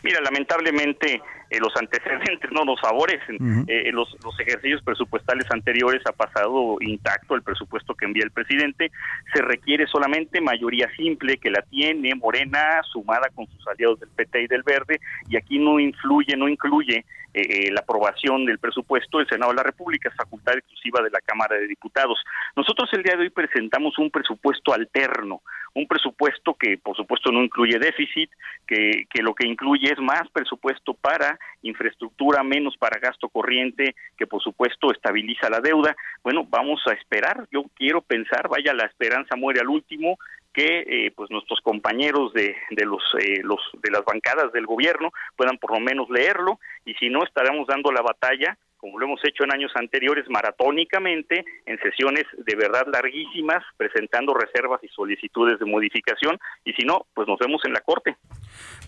Mira, 0.03 0.19
lamentablemente 0.21 1.21
eh, 1.53 1.59
los 1.59 1.71
antecedentes 1.75 2.51
no 2.51 2.65
nos 2.65 2.81
favorecen. 2.81 3.65
Eh, 3.67 3.91
los, 3.91 4.17
los 4.23 4.39
ejercicios 4.39 4.81
presupuestales 4.81 5.45
anteriores 5.51 6.01
ha 6.07 6.11
pasado 6.11 6.77
intacto 6.81 7.35
el 7.35 7.43
presupuesto 7.43 7.93
que 7.93 8.05
envía 8.05 8.23
el 8.23 8.31
presidente. 8.31 8.91
Se 9.31 9.41
requiere 9.43 9.85
solamente 9.85 10.41
mayoría 10.41 10.89
simple 10.95 11.37
que 11.37 11.51
la 11.51 11.61
tiene 11.61 12.15
Morena 12.15 12.81
sumada 12.91 13.29
con 13.35 13.45
sus 13.45 13.67
aliados 13.67 13.99
del 13.99 14.09
PT 14.09 14.41
y 14.41 14.47
del 14.47 14.63
Verde 14.63 14.99
y 15.29 15.37
aquí 15.37 15.59
no 15.59 15.79
influye, 15.79 16.35
no 16.35 16.49
incluye 16.49 17.05
eh, 17.35 17.71
la 17.71 17.81
aprobación 17.81 18.45
del 18.45 18.59
presupuesto 18.59 19.17
del 19.17 19.27
Senado 19.27 19.51
de 19.51 19.57
la 19.57 19.63
República, 19.63 20.07
es 20.07 20.15
facultad 20.15 20.55
exclusiva 20.55 21.01
de 21.01 21.09
la 21.09 21.19
Cámara 21.19 21.55
de 21.55 21.67
Diputados. 21.67 22.19
Nosotros 22.55 22.89
el 22.93 23.01
día 23.01 23.15
de 23.15 23.23
hoy 23.23 23.29
presentamos 23.31 23.97
un 23.97 24.11
presupuesto 24.11 24.71
alterno, 24.71 25.41
un 25.73 25.87
presupuesto 25.87 26.53
que 26.53 26.77
por 26.77 26.95
supuesto 26.95 27.31
no 27.31 27.43
incluye 27.43 27.79
déficit, 27.79 28.29
que, 28.67 29.05
que 29.09 29.23
lo 29.23 29.33
que 29.33 29.47
incluye 29.47 29.91
es 29.91 29.99
más 29.99 30.29
presupuesto 30.31 30.93
para 30.93 31.39
infraestructura, 31.61 32.43
menos 32.43 32.75
para 32.77 32.99
gasto 32.99 33.29
corriente, 33.29 33.95
que 34.17 34.27
por 34.27 34.41
supuesto 34.41 34.91
estabiliza 34.91 35.49
la 35.49 35.59
deuda. 35.59 35.95
Bueno, 36.23 36.45
vamos 36.49 36.81
a 36.87 36.93
esperar, 36.93 37.47
yo 37.51 37.63
quiero 37.75 38.01
pensar, 38.01 38.47
vaya, 38.49 38.73
la 38.73 38.85
esperanza 38.85 39.35
muere 39.35 39.61
al 39.61 39.69
último, 39.69 40.17
que 40.53 40.83
eh, 40.87 41.11
pues 41.15 41.31
nuestros 41.31 41.59
compañeros 41.61 42.31
de, 42.33 42.55
de 42.69 42.85
los, 42.85 43.01
eh, 43.19 43.41
los 43.43 43.59
de 43.81 43.89
las 43.89 44.05
bancadas 44.05 44.51
del 44.53 44.67
gobierno 44.67 45.11
puedan 45.35 45.57
por 45.57 45.71
lo 45.71 45.79
menos 45.79 46.09
leerlo 46.09 46.59
y 46.85 46.93
si 46.93 47.09
no 47.09 47.23
estaremos 47.23 47.65
dando 47.65 47.91
la 47.91 48.03
batalla 48.03 48.55
como 48.83 48.99
lo 48.99 49.05
hemos 49.05 49.21
hecho 49.23 49.45
en 49.45 49.53
años 49.53 49.71
anteriores, 49.75 50.25
maratónicamente, 50.29 51.45
en 51.65 51.79
sesiones 51.79 52.25
de 52.35 52.53
verdad 52.57 52.83
larguísimas, 52.91 53.63
presentando 53.77 54.33
reservas 54.33 54.83
y 54.83 54.89
solicitudes 54.89 55.57
de 55.57 55.65
modificación, 55.65 56.37
y 56.65 56.73
si 56.73 56.85
no, 56.85 57.05
pues 57.13 57.25
nos 57.25 57.39
vemos 57.39 57.61
en 57.63 57.71
la 57.71 57.79
Corte. 57.79 58.17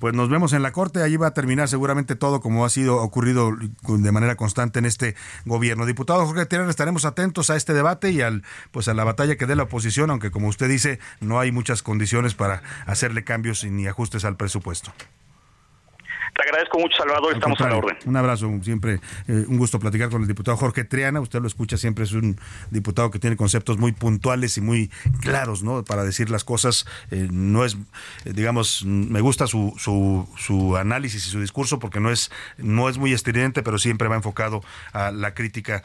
Pues 0.01 0.13
nos 0.13 0.29
vemos 0.29 0.51
en 0.51 0.63
la 0.63 0.73
Corte, 0.73 1.01
allí 1.01 1.15
va 1.15 1.27
a 1.27 1.33
terminar 1.33 1.69
seguramente 1.69 2.17
todo 2.17 2.41
como 2.41 2.65
ha 2.65 2.69
sido 2.69 2.97
ocurrido 2.97 3.51
de 3.55 4.11
manera 4.11 4.35
constante 4.35 4.79
en 4.79 4.85
este 4.85 5.15
gobierno. 5.45 5.85
Diputado 5.85 6.25
Jorge 6.25 6.45
Tierra, 6.45 6.69
estaremos 6.69 7.05
atentos 7.05 7.49
a 7.49 7.55
este 7.55 7.71
debate 7.71 8.11
y 8.11 8.19
al 8.19 8.43
pues 8.71 8.89
a 8.89 8.93
la 8.93 9.05
batalla 9.05 9.37
que 9.37 9.45
dé 9.45 9.55
la 9.55 9.63
oposición, 9.63 10.09
aunque 10.09 10.29
como 10.29 10.49
usted 10.49 10.67
dice, 10.67 10.99
no 11.21 11.39
hay 11.39 11.53
muchas 11.53 11.83
condiciones 11.83 12.35
para 12.35 12.63
hacerle 12.85 13.23
cambios 13.23 13.63
ni 13.63 13.87
ajustes 13.87 14.25
al 14.25 14.35
presupuesto. 14.35 14.91
Te 16.35 16.41
agradezco 16.41 16.79
mucho, 16.79 16.97
Salvador. 16.97 17.33
Estamos 17.33 17.61
a 17.61 17.69
la 17.69 17.77
orden. 17.77 17.97
Un 18.05 18.17
abrazo, 18.17 18.51
siempre 18.61 18.99
eh, 19.29 19.45
un 19.47 19.57
gusto 19.57 19.79
platicar 19.79 20.09
con 20.09 20.21
el 20.21 20.27
diputado 20.27 20.57
Jorge 20.57 20.83
Triana. 20.83 21.21
Usted 21.21 21.39
lo 21.39 21.47
escucha 21.47 21.77
siempre, 21.77 22.03
es 22.03 22.11
un 22.11 22.37
diputado 22.71 23.09
que 23.09 23.19
tiene 23.19 23.37
conceptos 23.37 23.77
muy 23.77 23.93
puntuales 23.93 24.57
y 24.57 24.61
muy 24.61 24.91
claros, 25.21 25.63
¿no? 25.63 25.85
Para 25.85 26.03
decir 26.03 26.29
las 26.29 26.43
cosas. 26.43 26.85
Eh, 27.09 27.29
no 27.31 27.63
es, 27.63 27.77
eh, 28.25 28.33
digamos, 28.33 28.83
me 28.83 29.21
gusta 29.21 29.47
su, 29.47 29.73
su, 29.77 30.27
su, 30.37 30.75
análisis 30.75 31.25
y 31.25 31.29
su 31.29 31.39
discurso 31.39 31.79
porque 31.79 32.01
no 32.01 32.11
es, 32.11 32.31
no 32.57 32.89
es 32.89 32.97
muy 32.97 33.13
estridente, 33.13 33.63
pero 33.63 33.77
siempre 33.77 34.09
va 34.09 34.17
enfocado 34.17 34.61
a 34.91 35.11
la 35.11 35.33
crítica 35.33 35.83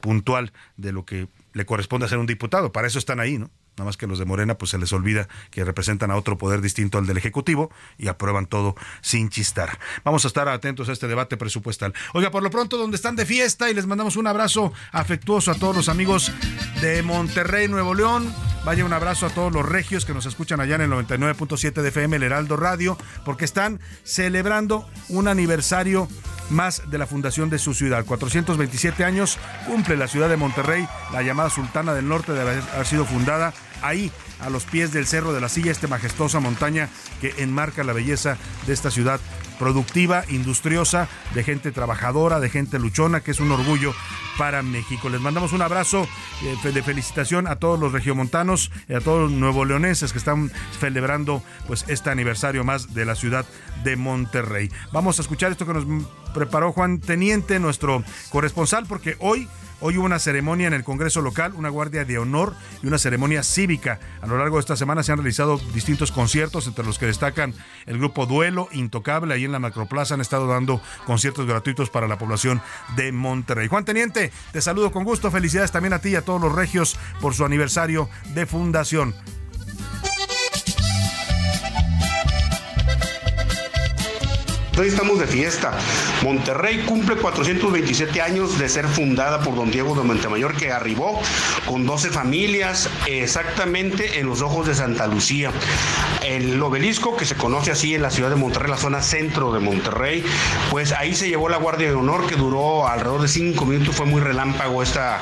puntual 0.00 0.52
de 0.76 0.92
lo 0.92 1.04
que 1.04 1.26
le 1.54 1.66
corresponde 1.66 2.06
hacer 2.06 2.18
un 2.18 2.26
diputado. 2.26 2.70
Para 2.70 2.86
eso 2.86 3.00
están 3.00 3.18
ahí, 3.18 3.36
¿no? 3.36 3.50
Nada 3.82 3.88
más 3.88 3.96
que 3.96 4.06
los 4.06 4.20
de 4.20 4.24
Morena 4.24 4.56
pues 4.56 4.70
se 4.70 4.78
les 4.78 4.92
olvida 4.92 5.28
que 5.50 5.64
representan 5.64 6.12
a 6.12 6.16
otro 6.16 6.38
poder 6.38 6.60
distinto 6.60 6.98
al 6.98 7.06
del 7.06 7.16
Ejecutivo 7.16 7.70
y 7.98 8.06
aprueban 8.06 8.46
todo 8.46 8.76
sin 9.00 9.28
chistar. 9.28 9.76
Vamos 10.04 10.24
a 10.24 10.28
estar 10.28 10.48
atentos 10.48 10.88
a 10.88 10.92
este 10.92 11.08
debate 11.08 11.36
presupuestal. 11.36 11.92
Oiga, 12.14 12.30
por 12.30 12.44
lo 12.44 12.50
pronto, 12.50 12.76
donde 12.76 12.96
están 12.96 13.16
de 13.16 13.26
fiesta 13.26 13.70
y 13.70 13.74
les 13.74 13.86
mandamos 13.86 14.14
un 14.14 14.28
abrazo 14.28 14.72
afectuoso 14.92 15.50
a 15.50 15.54
todos 15.56 15.74
los 15.74 15.88
amigos 15.88 16.32
de 16.80 17.02
Monterrey, 17.02 17.66
Nuevo 17.66 17.94
León. 17.94 18.32
Vaya 18.64 18.84
un 18.84 18.92
abrazo 18.92 19.26
a 19.26 19.30
todos 19.30 19.52
los 19.52 19.68
regios 19.68 20.04
que 20.04 20.14
nos 20.14 20.26
escuchan 20.26 20.60
allá 20.60 20.76
en 20.76 20.82
el 20.82 20.90
99.7 20.90 21.82
de 21.82 21.88
FM, 21.88 22.16
el 22.16 22.22
Heraldo 22.22 22.56
Radio, 22.56 22.96
porque 23.24 23.44
están 23.44 23.80
celebrando 24.04 24.88
un 25.08 25.26
aniversario 25.26 26.06
más 26.50 26.88
de 26.88 26.98
la 26.98 27.06
fundación 27.08 27.50
de 27.50 27.58
su 27.58 27.74
ciudad. 27.74 28.04
427 28.04 29.04
años 29.04 29.38
cumple 29.66 29.96
la 29.96 30.06
ciudad 30.06 30.28
de 30.28 30.36
Monterrey, 30.36 30.86
la 31.12 31.22
llamada 31.22 31.50
Sultana 31.50 31.94
del 31.94 32.08
Norte 32.08 32.32
de 32.32 32.40
haber 32.40 32.86
sido 32.86 33.04
fundada 33.04 33.52
ahí 33.82 34.10
a 34.40 34.50
los 34.50 34.64
pies 34.64 34.92
del 34.92 35.06
Cerro 35.06 35.32
de 35.32 35.40
la 35.40 35.48
Silla, 35.48 35.70
esta 35.70 35.88
majestuosa 35.88 36.40
montaña 36.40 36.88
que 37.20 37.34
enmarca 37.38 37.84
la 37.84 37.92
belleza 37.92 38.38
de 38.66 38.72
esta 38.72 38.90
ciudad 38.90 39.20
productiva, 39.58 40.24
industriosa, 40.28 41.08
de 41.34 41.44
gente 41.44 41.70
trabajadora, 41.70 42.40
de 42.40 42.50
gente 42.50 42.80
luchona, 42.80 43.20
que 43.20 43.30
es 43.30 43.38
un 43.38 43.52
orgullo 43.52 43.94
para 44.36 44.62
México. 44.62 45.08
Les 45.08 45.20
mandamos 45.20 45.52
un 45.52 45.62
abrazo 45.62 46.08
eh, 46.42 46.72
de 46.72 46.82
felicitación 46.82 47.46
a 47.46 47.56
todos 47.56 47.78
los 47.78 47.92
regiomontanos 47.92 48.72
y 48.88 48.94
a 48.94 49.00
todos 49.00 49.30
los 49.30 49.38
nuevo 49.38 49.64
leoneses 49.64 50.10
que 50.10 50.18
están 50.18 50.50
celebrando 50.80 51.44
pues 51.68 51.84
este 51.86 52.10
aniversario 52.10 52.64
más 52.64 52.92
de 52.92 53.04
la 53.04 53.14
ciudad 53.14 53.46
de 53.84 53.94
Monterrey. 53.96 54.68
Vamos 54.90 55.18
a 55.18 55.22
escuchar 55.22 55.52
esto 55.52 55.66
que 55.66 55.74
nos 55.74 55.86
preparó 56.34 56.72
Juan 56.72 56.98
Teniente, 56.98 57.60
nuestro 57.60 58.02
corresponsal, 58.30 58.86
porque 58.86 59.16
hoy 59.20 59.48
Hoy 59.84 59.98
hubo 59.98 60.06
una 60.06 60.20
ceremonia 60.20 60.68
en 60.68 60.74
el 60.74 60.84
Congreso 60.84 61.22
local, 61.22 61.54
una 61.56 61.68
guardia 61.68 62.04
de 62.04 62.16
honor 62.16 62.54
y 62.82 62.86
una 62.86 62.98
ceremonia 62.98 63.42
cívica. 63.42 64.00
A 64.20 64.26
lo 64.26 64.38
largo 64.38 64.56
de 64.56 64.60
esta 64.60 64.76
semana 64.76 65.02
se 65.02 65.12
han 65.12 65.18
realizado 65.18 65.58
distintos 65.72 66.12
conciertos, 66.12 66.66
entre 66.66 66.84
los 66.84 66.98
que 66.98 67.06
destacan 67.06 67.54
el 67.86 67.98
grupo 67.98 68.26
Duelo, 68.26 68.68
Intocable, 68.72 69.34
ahí 69.34 69.44
en 69.44 69.52
la 69.52 69.58
Macroplaza 69.58 70.14
han 70.14 70.20
estado 70.20 70.46
dando 70.46 70.80
conciertos 71.06 71.46
gratuitos 71.46 71.90
para 71.90 72.08
la 72.08 72.18
población 72.18 72.60
de 72.96 73.12
Monterrey. 73.12 73.68
Juan 73.68 73.84
Teniente, 73.84 74.32
te 74.52 74.60
saludo 74.60 74.90
con 74.92 75.04
gusto, 75.04 75.30
felicidades 75.30 75.72
también 75.72 75.92
a 75.92 76.00
ti 76.00 76.10
y 76.10 76.16
a 76.16 76.24
todos 76.24 76.40
los 76.40 76.54
regios 76.54 76.96
por 77.20 77.34
su 77.34 77.44
aniversario 77.44 78.08
de 78.34 78.46
fundación. 78.46 79.14
Hoy 84.78 84.88
estamos 84.88 85.18
de 85.18 85.26
fiesta. 85.26 85.78
Monterrey 86.22 86.84
cumple 86.86 87.16
427 87.16 88.22
años 88.22 88.58
de 88.58 88.68
ser 88.68 88.86
fundada 88.86 89.40
por 89.40 89.56
don 89.56 89.70
Diego 89.70 89.96
de 89.96 90.02
Montemayor, 90.02 90.54
que 90.54 90.70
arribó 90.70 91.20
con 91.66 91.84
12 91.84 92.10
familias 92.10 92.88
exactamente 93.06 94.20
en 94.20 94.26
los 94.26 94.40
ojos 94.40 94.66
de 94.68 94.74
Santa 94.74 95.08
Lucía. 95.08 95.50
El 96.22 96.62
obelisco, 96.62 97.16
que 97.16 97.24
se 97.24 97.34
conoce 97.34 97.72
así 97.72 97.94
en 97.94 98.02
la 98.02 98.10
ciudad 98.10 98.30
de 98.30 98.36
Monterrey, 98.36 98.70
la 98.70 98.76
zona 98.76 99.02
centro 99.02 99.52
de 99.52 99.58
Monterrey, 99.58 100.24
pues 100.70 100.92
ahí 100.92 101.14
se 101.14 101.28
llevó 101.28 101.48
la 101.48 101.56
Guardia 101.56 101.88
de 101.88 101.94
Honor, 101.94 102.26
que 102.26 102.36
duró 102.36 102.86
alrededor 102.86 103.22
de 103.22 103.28
5 103.28 103.64
minutos, 103.66 103.96
fue 103.96 104.06
muy 104.06 104.20
relámpago 104.20 104.82
esta 104.82 105.20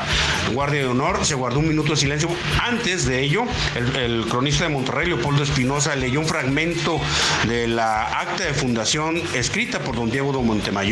Guardia 0.52 0.80
de 0.80 0.88
Honor, 0.88 1.24
se 1.24 1.34
guardó 1.34 1.60
un 1.60 1.68
minuto 1.68 1.92
de 1.92 1.96
silencio. 1.96 2.28
Antes 2.62 3.06
de 3.06 3.22
ello, 3.22 3.44
el, 3.74 3.96
el 3.96 4.26
cronista 4.26 4.64
de 4.64 4.70
Monterrey, 4.70 5.08
Leopoldo 5.08 5.42
Espinosa, 5.42 5.96
leyó 5.96 6.20
un 6.20 6.26
fragmento 6.26 7.00
de 7.48 7.66
la 7.68 8.04
acta 8.04 8.44
de 8.44 8.52
fundación 8.52 9.22
escrita 9.34 9.78
por 9.78 9.96
don 9.96 10.10
Diego 10.10 10.32
de 10.32 10.44
Montemayor. 10.44 10.89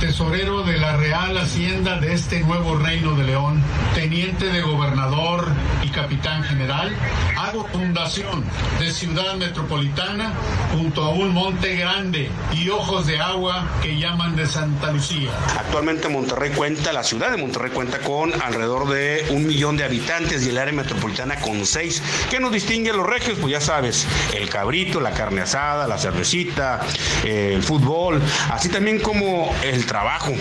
Tesorero 0.00 0.64
de 0.64 0.76
la 0.76 0.98
Real 0.98 1.38
Hacienda 1.38 1.98
de 1.98 2.12
este 2.12 2.40
nuevo 2.40 2.76
Reino 2.76 3.14
de 3.14 3.24
León, 3.24 3.62
teniente 3.94 4.46
de 4.46 4.60
gobernador 4.60 5.46
y 5.82 5.88
capitán 5.88 6.42
general, 6.42 6.94
hago 7.38 7.66
fundación 7.68 8.44
de 8.78 8.92
ciudad 8.92 9.36
metropolitana 9.36 10.34
junto 10.74 11.04
a 11.04 11.10
un 11.10 11.32
monte 11.32 11.74
grande 11.76 12.30
y 12.52 12.68
ojos 12.68 13.06
de 13.06 13.18
agua 13.18 13.66
que 13.82 13.98
llaman 13.98 14.36
de 14.36 14.46
Santa 14.46 14.92
Lucía. 14.92 15.30
Actualmente 15.58 16.10
Monterrey 16.10 16.50
cuenta, 16.50 16.92
la 16.92 17.02
ciudad 17.02 17.30
de 17.30 17.38
Monterrey 17.38 17.70
cuenta 17.70 17.98
con 18.00 18.34
alrededor 18.42 18.90
de 18.90 19.24
un 19.30 19.46
millón 19.46 19.78
de 19.78 19.84
habitantes 19.84 20.44
y 20.44 20.50
el 20.50 20.58
área 20.58 20.74
metropolitana 20.74 21.36
con 21.36 21.64
seis. 21.64 22.02
¿Qué 22.28 22.40
nos 22.40 22.52
distingue 22.52 22.90
a 22.90 22.94
los 22.94 23.06
regios? 23.06 23.38
Pues 23.40 23.52
ya 23.52 23.60
sabes, 23.62 24.06
el 24.34 24.50
cabrito, 24.50 25.00
la 25.00 25.12
carne 25.12 25.40
asada, 25.40 25.86
la 25.86 25.96
cervecita, 25.96 26.80
el 27.24 27.62
fútbol, 27.62 28.20
así 28.50 28.68
también 28.68 28.98
como 29.00 29.29
el 29.62 29.86
trabajo, 29.86 30.32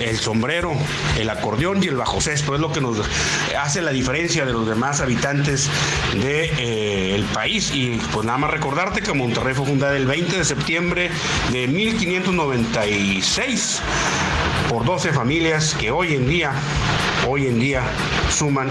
el 0.00 0.18
sombrero, 0.18 0.74
el 1.18 1.30
acordeón 1.30 1.82
y 1.82 1.88
el 1.88 1.96
bajo 1.96 2.20
cesto. 2.20 2.54
Es 2.54 2.60
lo 2.60 2.70
que 2.72 2.80
nos 2.80 2.98
hace 3.58 3.82
la 3.82 3.90
diferencia 3.90 4.44
de 4.44 4.52
los 4.52 4.64
demás 4.66 5.00
habitantes 5.00 5.68
del 6.12 6.22
de, 6.22 6.52
eh, 6.58 7.24
país. 7.32 7.72
Y 7.74 8.00
pues 8.12 8.26
nada 8.26 8.38
más 8.38 8.50
recordarte 8.50 9.02
que 9.02 9.12
Monterrey 9.12 9.54
fue 9.54 9.66
fundada 9.66 9.96
el 9.96 10.06
20 10.06 10.38
de 10.38 10.44
septiembre 10.44 11.10
de 11.52 11.68
1596 11.68 13.80
por 14.68 14.84
12 14.84 15.12
familias 15.12 15.76
que 15.78 15.90
hoy 15.90 16.14
en 16.14 16.26
día, 16.26 16.52
hoy 17.28 17.46
en 17.46 17.60
día 17.60 17.82
suman 18.30 18.70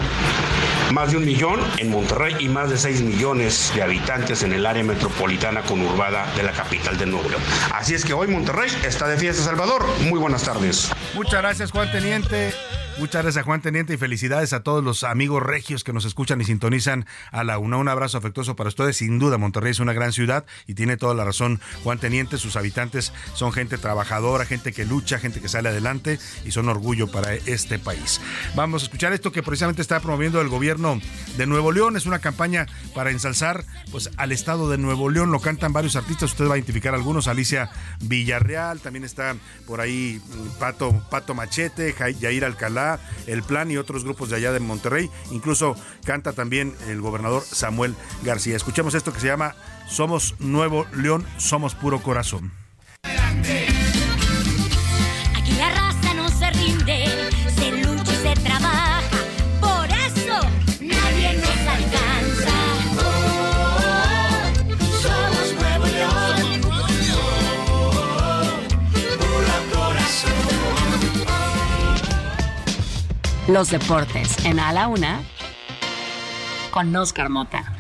más 0.92 1.12
de 1.12 1.18
un 1.18 1.26
millón 1.26 1.60
en 1.78 1.90
Monterrey 1.90 2.36
y 2.40 2.50
más 2.50 2.70
de 2.70 2.78
6 2.78 3.02
millones 3.02 3.72
de 3.76 3.84
habitantes 3.84 4.44
en 4.44 4.54
el 4.54 4.66
área 4.66 4.84
metropolitana 4.84 5.62
conurbada 5.62 6.32
de 6.36 6.44
la 6.44 6.52
capital 6.52 6.98
de 6.98 7.06
Nuevo 7.06 7.30
León. 7.30 7.42
Así 7.74 7.94
es 7.94 8.06
que 8.06 8.14
hoy 8.14 8.28
Monterrey 8.28 8.72
está 8.84 9.08
de 9.08 9.18
fiesta 9.18 9.44
Salvador. 9.44 9.86
Muy 10.02 10.20
buenas 10.20 10.44
tardes. 10.44 10.90
Muchas 11.14 11.42
gracias 11.42 11.72
Juan 11.72 11.92
Teniente. 11.92 12.54
Muchas 13.00 13.24
gracias 13.24 13.44
Juan 13.44 13.60
Teniente 13.60 13.96
y 13.96 13.98
felicidades 13.98 14.54
a 14.54 14.62
todos 14.62 14.84
los 14.84 15.04
amigos 15.04 15.42
regios 15.42 15.84
que 15.84 15.94
nos 15.94 16.06
escuchan 16.06 16.40
y 16.42 16.44
sintonizan 16.44 17.08
a 17.32 17.44
la 17.44 17.58
UNA. 17.58 17.78
Un 17.78 17.88
abrazo 17.88 18.20
afectuoso 18.20 18.56
para 18.56 18.68
ustedes. 18.68 18.98
Sin 18.98 19.18
duda, 19.18 19.40
Monterrey 19.40 19.72
es 19.72 19.80
una 19.80 19.94
gran 19.94 20.14
ciudad 20.14 20.46
y 20.68 20.76
tiene 20.76 20.96
toda 20.96 21.16
la 21.16 21.26
razón 21.26 21.60
Juan 21.84 21.98
Teniente. 21.98 22.38
Sus 22.38 22.56
habitantes 22.56 23.12
son 23.34 23.52
gente 23.52 23.80
trabajadora, 23.80 24.46
gente 24.46 24.74
que 24.74 24.86
lucha, 24.86 25.18
gente 25.18 25.42
que 25.42 25.50
sale 25.50 25.70
adelante 25.70 26.20
y 26.46 26.52
son 26.52 26.70
orgullo 26.70 27.12
para 27.12 27.34
este 27.34 27.80
país. 27.80 28.22
Vamos 28.56 28.84
a 28.84 28.86
escuchar 28.86 29.12
esto 29.12 29.32
que 29.32 29.42
precisamente 29.42 29.82
está 29.82 30.00
promoviendo 30.00 30.40
el 30.40 30.50
gobierno 30.50 31.02
de 31.36 31.48
Nuevo 31.48 31.72
León. 31.72 31.98
Es 31.98 32.06
una 32.06 32.20
campaña 32.20 32.68
para 32.94 33.10
ensalzar 33.10 33.66
pues, 33.92 34.12
al 34.18 34.32
estado 34.32 34.70
de 34.70 34.78
Nuevo 34.78 35.10
León. 35.10 35.32
Lo 35.32 35.40
cantan 35.40 35.74
varios 35.74 35.96
artistas. 35.96 36.32
Usted 36.32 36.48
va 36.48 36.54
a 36.54 36.58
identificar 36.58 36.94
algunos. 36.94 37.28
Alicia 37.28 37.72
Villarreal, 38.02 38.82
también 38.82 39.04
está 39.04 39.36
por 39.66 39.82
ahí 39.82 40.22
mm, 40.24 40.60
Pato, 40.60 41.04
Pato 41.10 41.34
Machete, 41.34 41.94
Jair 41.94 42.46
Alcalá 42.46 42.83
el 43.28 43.44
Plan 43.44 43.72
y 43.72 43.78
otros 43.78 44.04
grupos 44.04 44.30
de 44.30 44.38
allá 44.38 44.52
de 44.52 44.60
Monterrey. 44.60 45.10
Incluso 45.32 45.76
canta 46.06 46.34
también 46.34 46.76
el 46.88 47.02
gobernador 47.02 47.44
Samuel 47.44 47.96
García. 48.24 48.56
Escuchemos 48.56 48.94
esto 48.94 49.14
que 49.14 49.20
se 49.20 49.28
llama 49.28 49.56
Somos 49.88 50.36
Nuevo 50.40 50.86
León, 50.94 51.26
somos 51.38 51.76
puro 51.76 52.02
corazón. 52.02 52.52
Los 73.48 73.72
deportes 73.72 74.46
en 74.46 74.58
A 74.58 74.72
la 74.72 74.88
Una 74.88 75.22
con 76.72 76.96
Oscar 76.96 77.30
Mota. 77.30 77.74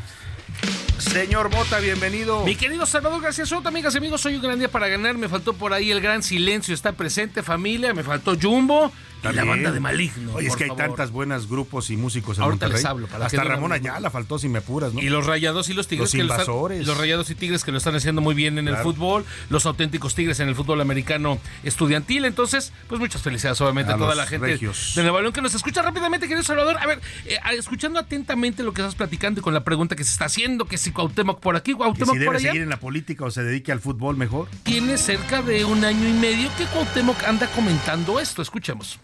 Señor 0.97 1.49
Mota, 1.51 1.79
bienvenido. 1.79 2.43
Mi 2.43 2.55
querido 2.55 2.85
Salvador 2.85 3.21
García 3.21 3.45
Soto, 3.45 3.69
amigas 3.69 3.95
y 3.95 3.97
amigos, 3.99 4.19
soy 4.19 4.35
un 4.35 4.41
gran 4.41 4.59
día 4.59 4.69
para 4.69 4.89
ganar. 4.89 5.17
Me 5.17 5.29
faltó 5.29 5.53
por 5.53 5.71
ahí 5.71 5.89
el 5.89 6.01
gran 6.01 6.21
silencio, 6.21 6.73
está 6.73 6.91
presente 6.91 7.43
familia, 7.43 7.93
me 7.93 8.03
faltó 8.03 8.35
Jumbo 8.39 8.91
y 9.31 9.35
la 9.35 9.43
banda 9.45 9.71
de 9.71 9.79
Maligno. 9.79 10.33
Oye, 10.33 10.47
es 10.47 10.51
por 10.51 10.57
que 10.57 10.63
hay 10.65 10.69
favor. 10.71 10.85
tantos 10.87 11.11
buenos 11.11 11.47
grupos 11.49 11.89
y 11.89 11.97
músicos 11.97 12.37
en 12.37 12.43
Ahorita 12.43 12.65
Monterrey. 12.65 12.83
les 12.83 12.85
hablo, 12.89 13.07
para 13.07 13.19
que 13.27 13.35
Hasta 13.37 13.43
no 13.43 13.49
Ramón 13.49 13.71
Ayala 13.73 14.09
faltó 14.09 14.37
si 14.39 14.49
me 14.49 14.59
apuras, 14.59 14.93
¿no? 14.93 15.01
Y 15.01 15.09
los 15.09 15.25
rayados 15.25 15.69
y 15.69 15.73
los 15.73 15.87
tigres 15.87 16.05
Los 16.05 16.11
que 16.11 16.17
lo 16.19 16.23
están- 16.25 16.39
invasores. 16.41 16.85
los 16.87 16.97
rayados 16.97 17.29
y 17.29 17.35
tigres 17.35 17.63
que 17.63 17.71
lo 17.71 17.77
están 17.77 17.95
haciendo 17.95 18.21
muy 18.21 18.35
bien 18.35 18.57
en 18.57 18.67
el 18.67 18.77
fútbol, 18.77 19.25
los 19.49 19.65
auténticos 19.65 20.15
tigres 20.15 20.39
en 20.39 20.49
el 20.49 20.55
fútbol 20.55 20.81
americano 20.81 21.39
estudiantil. 21.63 22.25
Entonces, 22.25 22.73
pues 22.87 22.99
muchas 22.99 23.21
felicidades, 23.21 23.59
obviamente, 23.61 23.91
a, 23.91 23.95
A 23.95 23.97
toda 23.97 24.15
la 24.15 24.25
gente 24.25 24.47
regios. 24.47 24.93
de 24.95 25.03
Nueva 25.03 25.21
León 25.21 25.33
que 25.33 25.41
nos 25.41 25.53
escucha 25.53 25.81
rápidamente, 25.81 26.27
querido 26.27 26.43
Salvador. 26.43 26.77
A 26.77 26.85
ver, 26.85 26.99
eh, 27.25 27.37
escuchando 27.57 27.99
atentamente 27.99 28.63
lo 28.63 28.73
que 28.73 28.81
estás 28.81 28.95
platicando 28.95 29.39
y 29.39 29.43
con 29.43 29.53
la 29.53 29.63
pregunta 29.63 29.95
que 29.95 30.03
se 30.03 30.11
está 30.11 30.25
haciendo, 30.25 30.65
que 30.65 30.77
si 30.77 30.91
Cuauhtémoc 30.91 31.39
por 31.39 31.55
aquí, 31.55 31.71
Que 31.71 31.77
Cuauhtémoc 31.77 32.15
si 32.17 32.25
por 32.25 32.33
debe 32.33 32.37
allá. 32.37 32.49
seguir 32.49 32.61
en 32.63 32.69
la 32.69 32.79
política 32.79 33.25
o 33.25 33.31
se 33.31 33.43
dedique 33.43 33.71
al 33.71 33.79
fútbol 33.79 34.17
mejor. 34.17 34.47
Tiene 34.63 34.97
cerca 34.97 35.41
de 35.41 35.65
un 35.65 35.83
año 35.85 36.07
y 36.07 36.13
medio 36.13 36.49
que 36.57 36.65
Cuauhtémoc 36.65 37.23
anda 37.23 37.47
comentando 37.47 38.19
esto. 38.19 38.41
Escuchemos. 38.41 38.99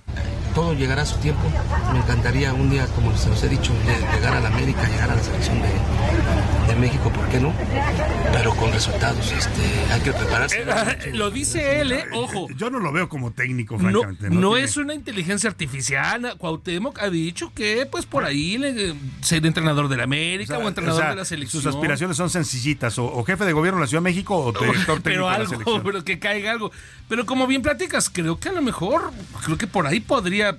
Todo 0.54 0.74
llegará 0.74 1.04
a 1.04 1.06
su 1.06 1.18
tiempo. 1.18 1.44
Me 1.94 2.00
encantaría 2.00 2.54
un 2.54 2.70
día, 2.70 2.86
como 2.96 3.16
se 3.18 3.30
los 3.30 3.42
he 3.44 3.50
dicho, 3.50 3.74
llegar 4.16 4.36
a 4.36 4.40
la 4.40 4.50
América, 4.50 4.88
llegar 4.88 5.12
a 5.12 5.16
la 5.16 5.24
selección 5.24 5.62
de, 5.62 5.70
México, 6.76 7.12
¿por 7.12 7.28
qué 7.30 7.40
no? 7.40 7.54
Pero 8.32 8.56
con 8.56 8.72
resultados, 8.72 9.32
este, 9.32 9.92
hay 9.92 10.02
que 10.02 10.14
prepararse. 10.14 10.62
Eh, 10.62 11.12
lo 11.14 11.32
dice 11.32 11.82
él, 11.82 11.92
¿eh? 11.92 12.06
Ojo. 12.14 12.48
Yo 12.56 12.70
no 12.70 12.80
lo 12.80 12.92
veo 12.92 13.10
como 13.10 13.32
técnico, 13.32 13.78
francamente. 13.78 14.30
No, 14.30 14.58
es 14.58 14.78
una 14.78 14.94
inteligencia 14.94 15.50
artificial. 15.50 16.36
Cuauhtémoc 16.38 17.00
ha 17.00 17.10
dicho 17.10 17.52
que, 17.54 17.88
pues, 17.90 18.06
por 18.06 18.24
ahí 18.24 18.58
le, 18.58 18.96
ser 19.22 19.46
entrenador 19.46 19.88
de 19.88 19.98
la 19.98 20.04
América 20.04 20.58
o, 20.58 20.68
entrenador 20.68 21.10
de 21.10 21.16
la 21.16 21.26
selección. 21.26 21.62
Sus 21.62 21.74
aspiraciones 21.74 22.18
son 22.18 22.30
sencillitas, 22.30 22.98
o, 23.00 23.24
jefe 23.24 23.46
de 23.46 23.54
gobierno 23.54 23.80
de 23.80 23.86
la 23.86 23.88
Ciudad 23.88 24.02
de 24.02 24.10
México 24.10 24.36
o 24.38 24.52
director 24.60 25.02
técnico 25.02 25.04
pero 25.04 25.30
algo, 25.30 25.38
de 25.38 25.44
la 25.44 25.50
selección. 25.50 25.84
Pero 25.84 26.04
que 26.04 26.20
caiga 26.20 26.52
algo. 26.52 26.72
Pero 27.08 27.26
como 27.26 27.48
bien 27.48 27.62
platicas, 27.62 28.10
creo 28.10 28.40
que 28.40 28.50
a 28.50 28.54
lo 28.54 28.62
mejor, 28.62 29.12
creo 29.44 29.58
que 29.58 29.68
por 29.68 29.88
ahí 29.88 30.00
podría 30.00 30.58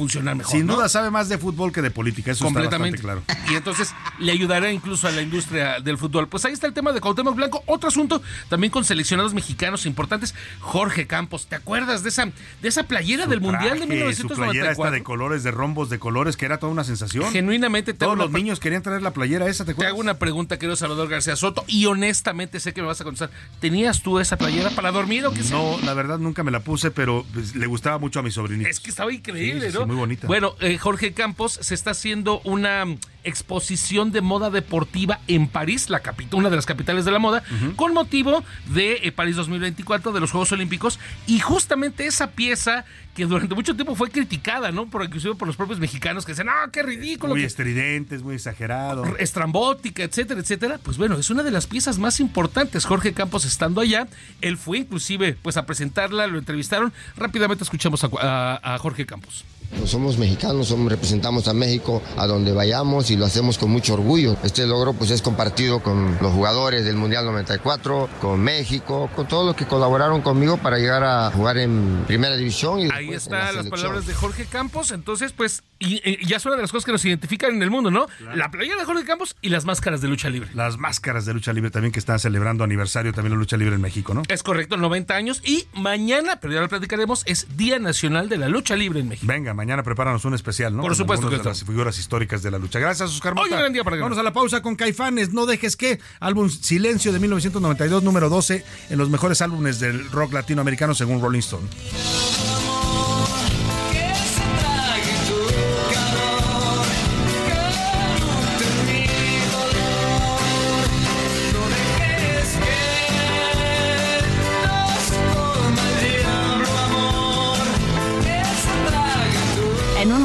funcionar 0.00 0.34
mejor. 0.34 0.52
Sin 0.52 0.66
duda 0.66 0.88
sabe 0.88 1.10
más 1.10 1.28
de 1.28 1.36
fútbol 1.36 1.72
que 1.72 1.82
de 1.82 1.90
política, 1.90 2.32
eso 2.32 2.44
Completamente. 2.46 2.96
está 2.96 3.06
bastante 3.14 3.34
claro. 3.34 3.52
Y 3.52 3.56
entonces 3.56 3.94
le 4.18 4.32
ayudará 4.32 4.72
incluso 4.72 5.06
a 5.06 5.10
la 5.10 5.20
industria 5.20 5.80
del 5.80 5.98
fútbol. 5.98 6.26
Pues 6.28 6.44
ahí 6.46 6.52
está 6.52 6.66
el 6.66 6.72
tema 6.72 6.92
de 6.92 7.00
Cuauhtémoc 7.00 7.36
Blanco. 7.36 7.62
Otro 7.66 7.88
asunto 7.88 8.22
también 8.48 8.70
con 8.70 8.84
seleccionados 8.84 9.34
mexicanos 9.34 9.84
importantes. 9.84 10.34
Jorge 10.60 11.06
Campos, 11.06 11.46
¿te 11.46 11.56
acuerdas 11.56 12.02
de 12.02 12.08
esa, 12.08 12.26
de 12.26 12.68
esa 12.68 12.84
playera 12.84 13.26
del 13.26 13.40
Mundial 13.40 13.78
de 13.78 13.86
1994? 13.86 14.28
Su 14.28 14.34
playera 14.34 14.72
esta 14.72 14.90
de 14.90 15.02
colores, 15.02 15.42
de 15.42 15.50
rombos 15.50 15.90
de 15.90 15.98
colores, 15.98 16.36
que 16.36 16.46
era 16.46 16.58
toda 16.58 16.72
una 16.72 16.84
sensación. 16.84 17.30
Genuinamente. 17.30 17.92
Todos 17.92 18.16
los 18.16 18.30
niños 18.30 18.58
querían 18.58 18.82
traer 18.82 19.02
la 19.02 19.12
playera 19.12 19.46
esa, 19.48 19.64
¿te 19.64 19.72
acuerdas? 19.72 19.90
Te 19.90 19.94
hago 19.94 20.00
una 20.00 20.14
pregunta, 20.14 20.58
querido 20.58 20.76
Salvador 20.76 21.08
García 21.08 21.36
Soto, 21.36 21.64
y 21.66 21.86
honestamente 21.86 22.60
sé 22.60 22.72
que 22.72 22.80
me 22.80 22.86
vas 22.86 23.00
a 23.00 23.04
contestar. 23.04 23.30
¿Tenías 23.60 24.02
tú 24.02 24.18
esa 24.18 24.38
playera 24.38 24.70
para 24.70 24.92
dormir 24.92 25.26
o 25.26 25.32
qué 25.32 25.42
No, 25.50 25.78
la 25.84 25.94
verdad 25.94 26.18
nunca 26.18 26.42
me 26.42 26.50
la 26.50 26.60
puse, 26.60 26.90
pero 26.90 27.26
pues, 27.32 27.54
le 27.54 27.66
gustaba 27.66 27.98
mucho 27.98 28.20
a 28.20 28.22
mi 28.22 28.30
sobrinito. 28.30 28.68
Es 28.68 28.80
que 28.80 28.90
estaba 28.90 29.12
increíble, 29.12 29.70
¿no? 29.72 29.86
Muy 29.90 29.98
bonita. 29.98 30.28
Bueno, 30.28 30.54
eh, 30.60 30.78
Jorge 30.78 31.12
Campos 31.12 31.58
se 31.60 31.74
está 31.74 31.90
haciendo 31.90 32.40
una 32.44 32.84
exposición 33.24 34.12
de 34.12 34.20
moda 34.20 34.48
deportiva 34.48 35.18
en 35.26 35.48
París, 35.48 35.90
la 35.90 36.00
una 36.32 36.48
de 36.48 36.56
las 36.56 36.64
capitales 36.64 37.04
de 37.04 37.10
la 37.10 37.18
moda, 37.18 37.42
con 37.76 37.92
motivo 37.92 38.44
de 38.66 39.00
eh, 39.02 39.12
París 39.12 39.34
2024, 39.34 40.12
de 40.12 40.20
los 40.20 40.30
Juegos 40.30 40.52
Olímpicos, 40.52 41.00
y 41.26 41.40
justamente 41.40 42.06
esa 42.06 42.30
pieza 42.30 42.84
que 43.14 43.26
durante 43.26 43.54
mucho 43.54 43.74
tiempo 43.74 43.96
fue 43.96 44.10
criticada, 44.10 44.70
¿no? 44.70 44.86
Por, 44.86 45.04
inclusive 45.04 45.34
por 45.34 45.48
los 45.48 45.56
propios 45.56 45.80
mexicanos 45.80 46.24
que 46.24 46.32
dicen, 46.32 46.48
¡ah, 46.48 46.70
qué 46.72 46.84
ridículo! 46.84 47.34
Muy 47.34 47.42
estridente, 47.42 48.16
muy 48.18 48.36
exagerado. 48.36 49.04
Estrambótica, 49.18 50.04
etcétera, 50.04 50.40
etcétera. 50.40 50.78
Pues 50.80 50.96
bueno, 50.96 51.18
es 51.18 51.30
una 51.30 51.42
de 51.42 51.50
las 51.50 51.66
piezas 51.66 51.98
más 51.98 52.20
importantes. 52.20 52.84
Jorge 52.84 53.12
Campos 53.12 53.44
estando 53.44 53.80
allá, 53.80 54.06
él 54.40 54.56
fue 54.56 54.78
inclusive 54.78 55.36
pues 55.42 55.56
a 55.56 55.66
presentarla, 55.66 56.28
lo 56.28 56.38
entrevistaron. 56.38 56.92
Rápidamente 57.16 57.64
escuchamos 57.64 58.00
a 58.04 58.78
Jorge 58.80 59.04
Campos. 59.04 59.44
Pues 59.78 59.90
somos 59.90 60.18
mexicanos, 60.18 60.68
somos, 60.68 60.90
representamos 60.90 61.48
a 61.48 61.54
México 61.54 62.02
a 62.16 62.26
donde 62.26 62.52
vayamos 62.52 63.10
y 63.10 63.16
lo 63.16 63.26
hacemos 63.26 63.58
con 63.58 63.70
mucho 63.70 63.94
orgullo. 63.94 64.36
Este 64.42 64.66
logro 64.66 64.92
pues 64.92 65.10
es 65.10 65.22
compartido 65.22 65.82
con 65.82 66.18
los 66.20 66.32
jugadores 66.32 66.84
del 66.84 66.96
Mundial 66.96 67.24
94, 67.24 68.08
con 68.20 68.40
México, 68.40 69.10
con 69.14 69.28
todos 69.28 69.46
los 69.46 69.56
que 69.56 69.66
colaboraron 69.66 70.22
conmigo 70.22 70.56
para 70.56 70.78
llegar 70.78 71.04
a 71.04 71.30
jugar 71.30 71.58
en 71.58 72.04
Primera 72.06 72.36
División. 72.36 72.80
Y 72.80 72.88
Ahí 72.92 73.10
están 73.10 73.54
las 73.54 73.66
palabras 73.68 74.06
de 74.06 74.14
Jorge 74.14 74.46
Campos. 74.46 74.90
Entonces, 74.90 75.32
pues, 75.32 75.62
y, 75.78 76.26
ya 76.26 76.36
es 76.36 76.46
una 76.46 76.56
de 76.56 76.62
las 76.62 76.72
cosas 76.72 76.84
que 76.84 76.92
nos 76.92 77.04
identifican 77.04 77.54
en 77.54 77.62
el 77.62 77.70
mundo, 77.70 77.90
¿no? 77.90 78.06
La 78.34 78.50
playera 78.50 78.78
de 78.78 78.84
Jorge 78.84 79.04
Campos 79.04 79.36
y 79.40 79.48
las 79.48 79.64
máscaras 79.64 80.00
de 80.00 80.08
lucha 80.08 80.28
libre. 80.28 80.50
Las 80.54 80.78
máscaras 80.78 81.24
de 81.24 81.34
lucha 81.34 81.52
libre 81.52 81.70
también 81.70 81.92
que 81.92 81.98
están 81.98 82.18
celebrando 82.18 82.64
aniversario 82.64 83.12
también 83.12 83.32
la 83.32 83.38
lucha 83.38 83.56
libre 83.56 83.74
en 83.74 83.80
México, 83.80 84.14
¿no? 84.14 84.22
Es 84.28 84.42
correcto, 84.42 84.76
90 84.76 85.14
años. 85.14 85.42
Y 85.44 85.66
mañana, 85.74 86.38
pero 86.40 86.54
ya 86.54 86.60
lo 86.60 86.68
platicaremos, 86.68 87.22
es 87.26 87.56
Día 87.56 87.78
Nacional 87.78 88.28
de 88.28 88.38
la 88.38 88.48
Lucha 88.48 88.76
Libre 88.76 89.00
en 89.00 89.08
México. 89.08 89.26
Venga, 89.26 89.54
mañana 89.60 89.82
prepáranos 89.82 90.24
un 90.24 90.32
especial, 90.32 90.74
¿no? 90.74 90.80
Por 90.80 90.96
supuesto 90.96 91.28
que 91.28 91.36
las 91.36 91.62
figuras 91.64 91.98
históricas 91.98 92.42
de 92.42 92.50
la 92.50 92.58
lucha. 92.58 92.78
Gracias, 92.78 93.10
Oscar 93.10 93.34
Mota. 93.34 93.44
Hoy 93.44 93.60
gran 93.60 93.72
día 93.74 93.84
para 93.84 93.98
Vamos 93.98 94.16
a 94.16 94.22
la 94.22 94.32
pausa 94.32 94.62
con 94.62 94.74
Caifanes. 94.74 95.34
No 95.34 95.44
dejes 95.44 95.76
que 95.76 96.00
álbum 96.18 96.48
Silencio 96.48 97.12
de 97.12 97.20
1992, 97.20 98.02
número 98.02 98.30
12 98.30 98.64
en 98.88 98.98
los 98.98 99.10
mejores 99.10 99.42
álbumes 99.42 99.78
del 99.78 100.10
rock 100.10 100.32
latinoamericano 100.32 100.94
según 100.94 101.20
Rolling 101.20 101.40
Stone. 101.40 101.68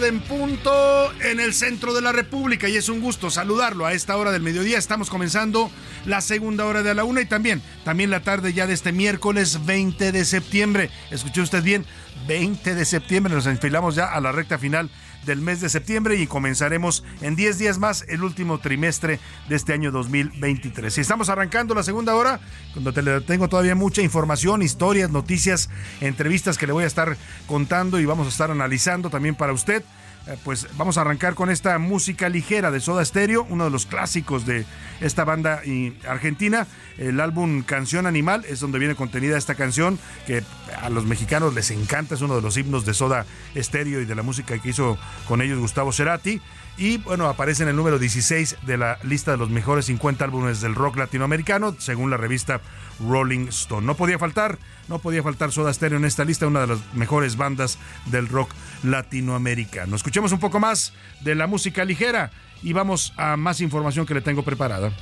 En 0.00 0.20
punto 0.20 1.12
en 1.20 1.38
el 1.38 1.52
centro 1.52 1.92
de 1.92 2.00
la 2.00 2.12
República 2.12 2.66
y 2.66 2.76
es 2.76 2.88
un 2.88 3.00
gusto 3.00 3.30
saludarlo 3.30 3.84
a 3.84 3.92
esta 3.92 4.16
hora 4.16 4.32
del 4.32 4.40
mediodía. 4.40 4.78
Estamos 4.78 5.10
comenzando 5.10 5.70
la 6.06 6.22
segunda 6.22 6.64
hora 6.64 6.82
de 6.82 6.94
la 6.94 7.04
una 7.04 7.20
y 7.20 7.26
también, 7.26 7.60
también 7.84 8.10
la 8.10 8.22
tarde 8.22 8.54
ya 8.54 8.66
de 8.66 8.72
este 8.72 8.90
miércoles 8.90 9.66
20 9.66 10.10
de 10.10 10.24
septiembre. 10.24 10.90
Escuchó 11.10 11.42
usted 11.42 11.62
bien, 11.62 11.84
20 12.26 12.74
de 12.74 12.84
septiembre 12.86 13.34
nos 13.34 13.46
enfilamos 13.46 13.94
ya 13.94 14.06
a 14.06 14.20
la 14.22 14.32
recta 14.32 14.58
final 14.58 14.88
del 15.26 15.40
mes 15.40 15.60
de 15.60 15.68
septiembre 15.68 16.16
y 16.16 16.26
comenzaremos 16.26 17.04
en 17.20 17.36
10 17.36 17.58
días 17.58 17.78
más 17.78 18.04
el 18.08 18.22
último 18.22 18.58
trimestre 18.58 19.20
de 19.48 19.56
este 19.56 19.72
año 19.72 19.90
2023. 19.90 20.98
Y 20.98 21.00
estamos 21.00 21.28
arrancando 21.28 21.74
la 21.74 21.82
segunda 21.82 22.14
hora, 22.14 22.40
cuando 22.72 22.92
te 22.92 23.02
tengo 23.22 23.48
todavía 23.48 23.74
mucha 23.74 24.02
información, 24.02 24.62
historias, 24.62 25.10
noticias, 25.10 25.70
entrevistas 26.00 26.58
que 26.58 26.66
le 26.66 26.72
voy 26.72 26.84
a 26.84 26.88
estar 26.88 27.16
contando 27.46 28.00
y 28.00 28.04
vamos 28.04 28.26
a 28.26 28.30
estar 28.30 28.50
analizando 28.50 29.10
también 29.10 29.34
para 29.34 29.52
usted. 29.52 29.82
Eh, 30.28 30.36
pues 30.44 30.68
vamos 30.76 30.98
a 30.98 31.00
arrancar 31.00 31.34
con 31.34 31.50
esta 31.50 31.78
música 31.78 32.28
ligera 32.28 32.70
de 32.70 32.80
Soda 32.80 33.04
Stereo, 33.04 33.44
uno 33.50 33.64
de 33.64 33.70
los 33.70 33.86
clásicos 33.86 34.46
de 34.46 34.64
esta 35.00 35.24
banda 35.24 35.62
argentina. 36.08 36.66
El 36.96 37.20
álbum 37.20 37.62
Canción 37.62 38.06
Animal 38.06 38.44
es 38.48 38.60
donde 38.60 38.78
viene 38.78 38.94
contenida 38.94 39.36
esta 39.36 39.56
canción 39.56 39.98
que 40.26 40.44
a 40.80 40.90
los 40.90 41.06
mexicanos 41.06 41.54
les 41.54 41.70
encanta, 41.70 42.14
es 42.14 42.20
uno 42.20 42.36
de 42.36 42.42
los 42.42 42.56
himnos 42.56 42.86
de 42.86 42.94
Soda 42.94 43.26
Stereo 43.56 44.00
y 44.00 44.04
de 44.04 44.14
la 44.14 44.22
música 44.22 44.56
que 44.58 44.68
hizo 44.68 44.96
con 45.26 45.42
ellos 45.42 45.58
Gustavo 45.58 45.92
Cerati. 45.92 46.40
Y 46.76 46.96
bueno, 46.98 47.28
aparece 47.28 47.62
en 47.62 47.68
el 47.68 47.76
número 47.76 47.98
16 47.98 48.56
de 48.62 48.76
la 48.78 48.98
lista 49.02 49.32
de 49.32 49.36
los 49.36 49.50
mejores 49.50 49.86
50 49.86 50.24
álbumes 50.24 50.60
del 50.60 50.74
rock 50.74 50.96
latinoamericano, 50.96 51.76
según 51.78 52.10
la 52.10 52.16
revista 52.16 52.60
Rolling 52.98 53.48
Stone. 53.48 53.86
No 53.86 53.94
podía 53.94 54.18
faltar, 54.18 54.58
no 54.88 54.98
podía 54.98 55.22
faltar 55.22 55.52
Soda 55.52 55.72
Stereo 55.72 55.98
en 55.98 56.06
esta 56.06 56.24
lista, 56.24 56.46
una 56.46 56.62
de 56.62 56.68
las 56.68 56.94
mejores 56.94 57.36
bandas 57.36 57.78
del 58.06 58.28
rock 58.28 58.50
latinoamericano. 58.82 59.94
Escuchemos 59.96 60.32
un 60.32 60.40
poco 60.40 60.60
más 60.60 60.94
de 61.20 61.34
la 61.34 61.46
música 61.46 61.84
ligera 61.84 62.30
y 62.62 62.72
vamos 62.72 63.12
a 63.16 63.36
más 63.36 63.60
información 63.60 64.06
que 64.06 64.14
le 64.14 64.22
tengo 64.22 64.42
preparada. 64.42 64.92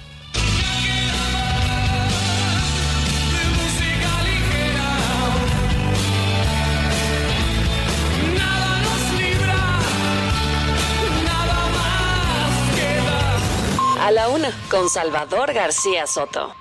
Una, 14.31 14.51
con 14.71 14.89
Salvador 14.89 15.53
García 15.53 16.07
Soto. 16.07 16.55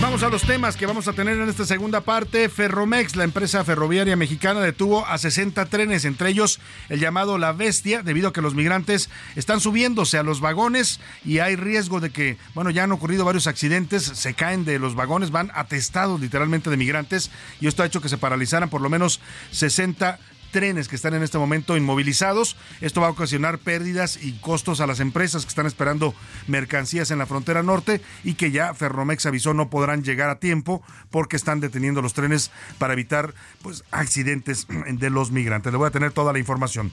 Vamos 0.00 0.24
a 0.24 0.30
los 0.30 0.42
temas 0.42 0.76
que 0.76 0.84
vamos 0.84 1.06
a 1.06 1.12
tener 1.12 1.38
en 1.38 1.48
esta 1.48 1.64
segunda 1.64 2.00
parte. 2.00 2.48
Ferromex, 2.48 3.14
la 3.14 3.22
empresa 3.22 3.64
ferroviaria 3.64 4.16
mexicana, 4.16 4.60
detuvo 4.60 5.06
a 5.06 5.16
60 5.16 5.64
trenes, 5.66 6.04
entre 6.04 6.30
ellos 6.30 6.58
el 6.88 6.98
llamado 6.98 7.38
La 7.38 7.52
Bestia, 7.52 8.02
debido 8.02 8.28
a 8.28 8.32
que 8.32 8.42
los 8.42 8.54
migrantes 8.54 9.10
están 9.36 9.60
subiéndose 9.60 10.18
a 10.18 10.24
los 10.24 10.40
vagones 10.40 10.98
y 11.24 11.38
hay 11.38 11.54
riesgo 11.54 12.00
de 12.00 12.10
que, 12.10 12.36
bueno, 12.54 12.70
ya 12.70 12.82
han 12.82 12.92
ocurrido 12.92 13.24
varios 13.24 13.46
accidentes, 13.46 14.02
se 14.02 14.34
caen 14.34 14.64
de 14.64 14.80
los 14.80 14.96
vagones, 14.96 15.30
van 15.30 15.52
atestados 15.54 16.20
literalmente 16.20 16.68
de 16.68 16.76
migrantes 16.76 17.30
y 17.60 17.68
esto 17.68 17.84
ha 17.84 17.86
hecho 17.86 18.02
que 18.02 18.08
se 18.08 18.18
paralizaran 18.18 18.70
por 18.70 18.80
lo 18.80 18.90
menos 18.90 19.20
60 19.52 20.16
trenes 20.16 20.31
que 20.52 20.96
están 20.96 21.14
en 21.14 21.22
este 21.22 21.38
momento 21.38 21.78
inmovilizados. 21.78 22.56
Esto 22.82 23.00
va 23.00 23.06
a 23.06 23.10
ocasionar 23.10 23.58
pérdidas 23.58 24.18
y 24.22 24.32
costos 24.32 24.82
a 24.82 24.86
las 24.86 25.00
empresas 25.00 25.44
que 25.44 25.48
están 25.48 25.64
esperando 25.64 26.14
mercancías 26.46 27.10
en 27.10 27.18
la 27.18 27.24
frontera 27.24 27.62
norte 27.62 28.02
y 28.22 28.34
que 28.34 28.50
ya 28.50 28.74
Ferromex 28.74 29.24
avisó 29.24 29.54
no 29.54 29.70
podrán 29.70 30.04
llegar 30.04 30.28
a 30.28 30.38
tiempo 30.38 30.82
porque 31.10 31.36
están 31.36 31.60
deteniendo 31.60 32.02
los 32.02 32.12
trenes 32.12 32.50
para 32.78 32.92
evitar 32.92 33.32
pues 33.62 33.82
accidentes 33.90 34.66
de 34.90 35.10
los 35.10 35.30
migrantes. 35.30 35.72
Le 35.72 35.78
voy 35.78 35.88
a 35.88 35.90
tener 35.90 36.12
toda 36.12 36.34
la 36.34 36.38
información. 36.38 36.92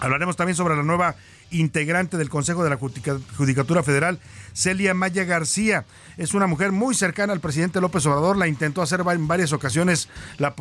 Hablaremos 0.00 0.36
también 0.36 0.56
sobre 0.56 0.74
la 0.74 0.82
nueva 0.82 1.14
integrante 1.50 2.16
del 2.16 2.28
Consejo 2.28 2.64
de 2.64 2.70
la 2.70 2.78
Judicatura 2.78 3.82
Federal, 3.82 4.18
Celia 4.52 4.94
Maya 4.94 5.24
García. 5.24 5.84
Es 6.16 6.34
una 6.34 6.46
mujer 6.46 6.72
muy 6.72 6.94
cercana 6.94 7.32
al 7.32 7.40
presidente 7.40 7.80
López 7.80 8.04
Obrador, 8.06 8.36
la 8.36 8.48
intentó 8.48 8.82
hacer 8.82 9.02
en 9.08 9.28
varias 9.28 9.52
ocasiones, 9.52 10.08
la, 10.38 10.54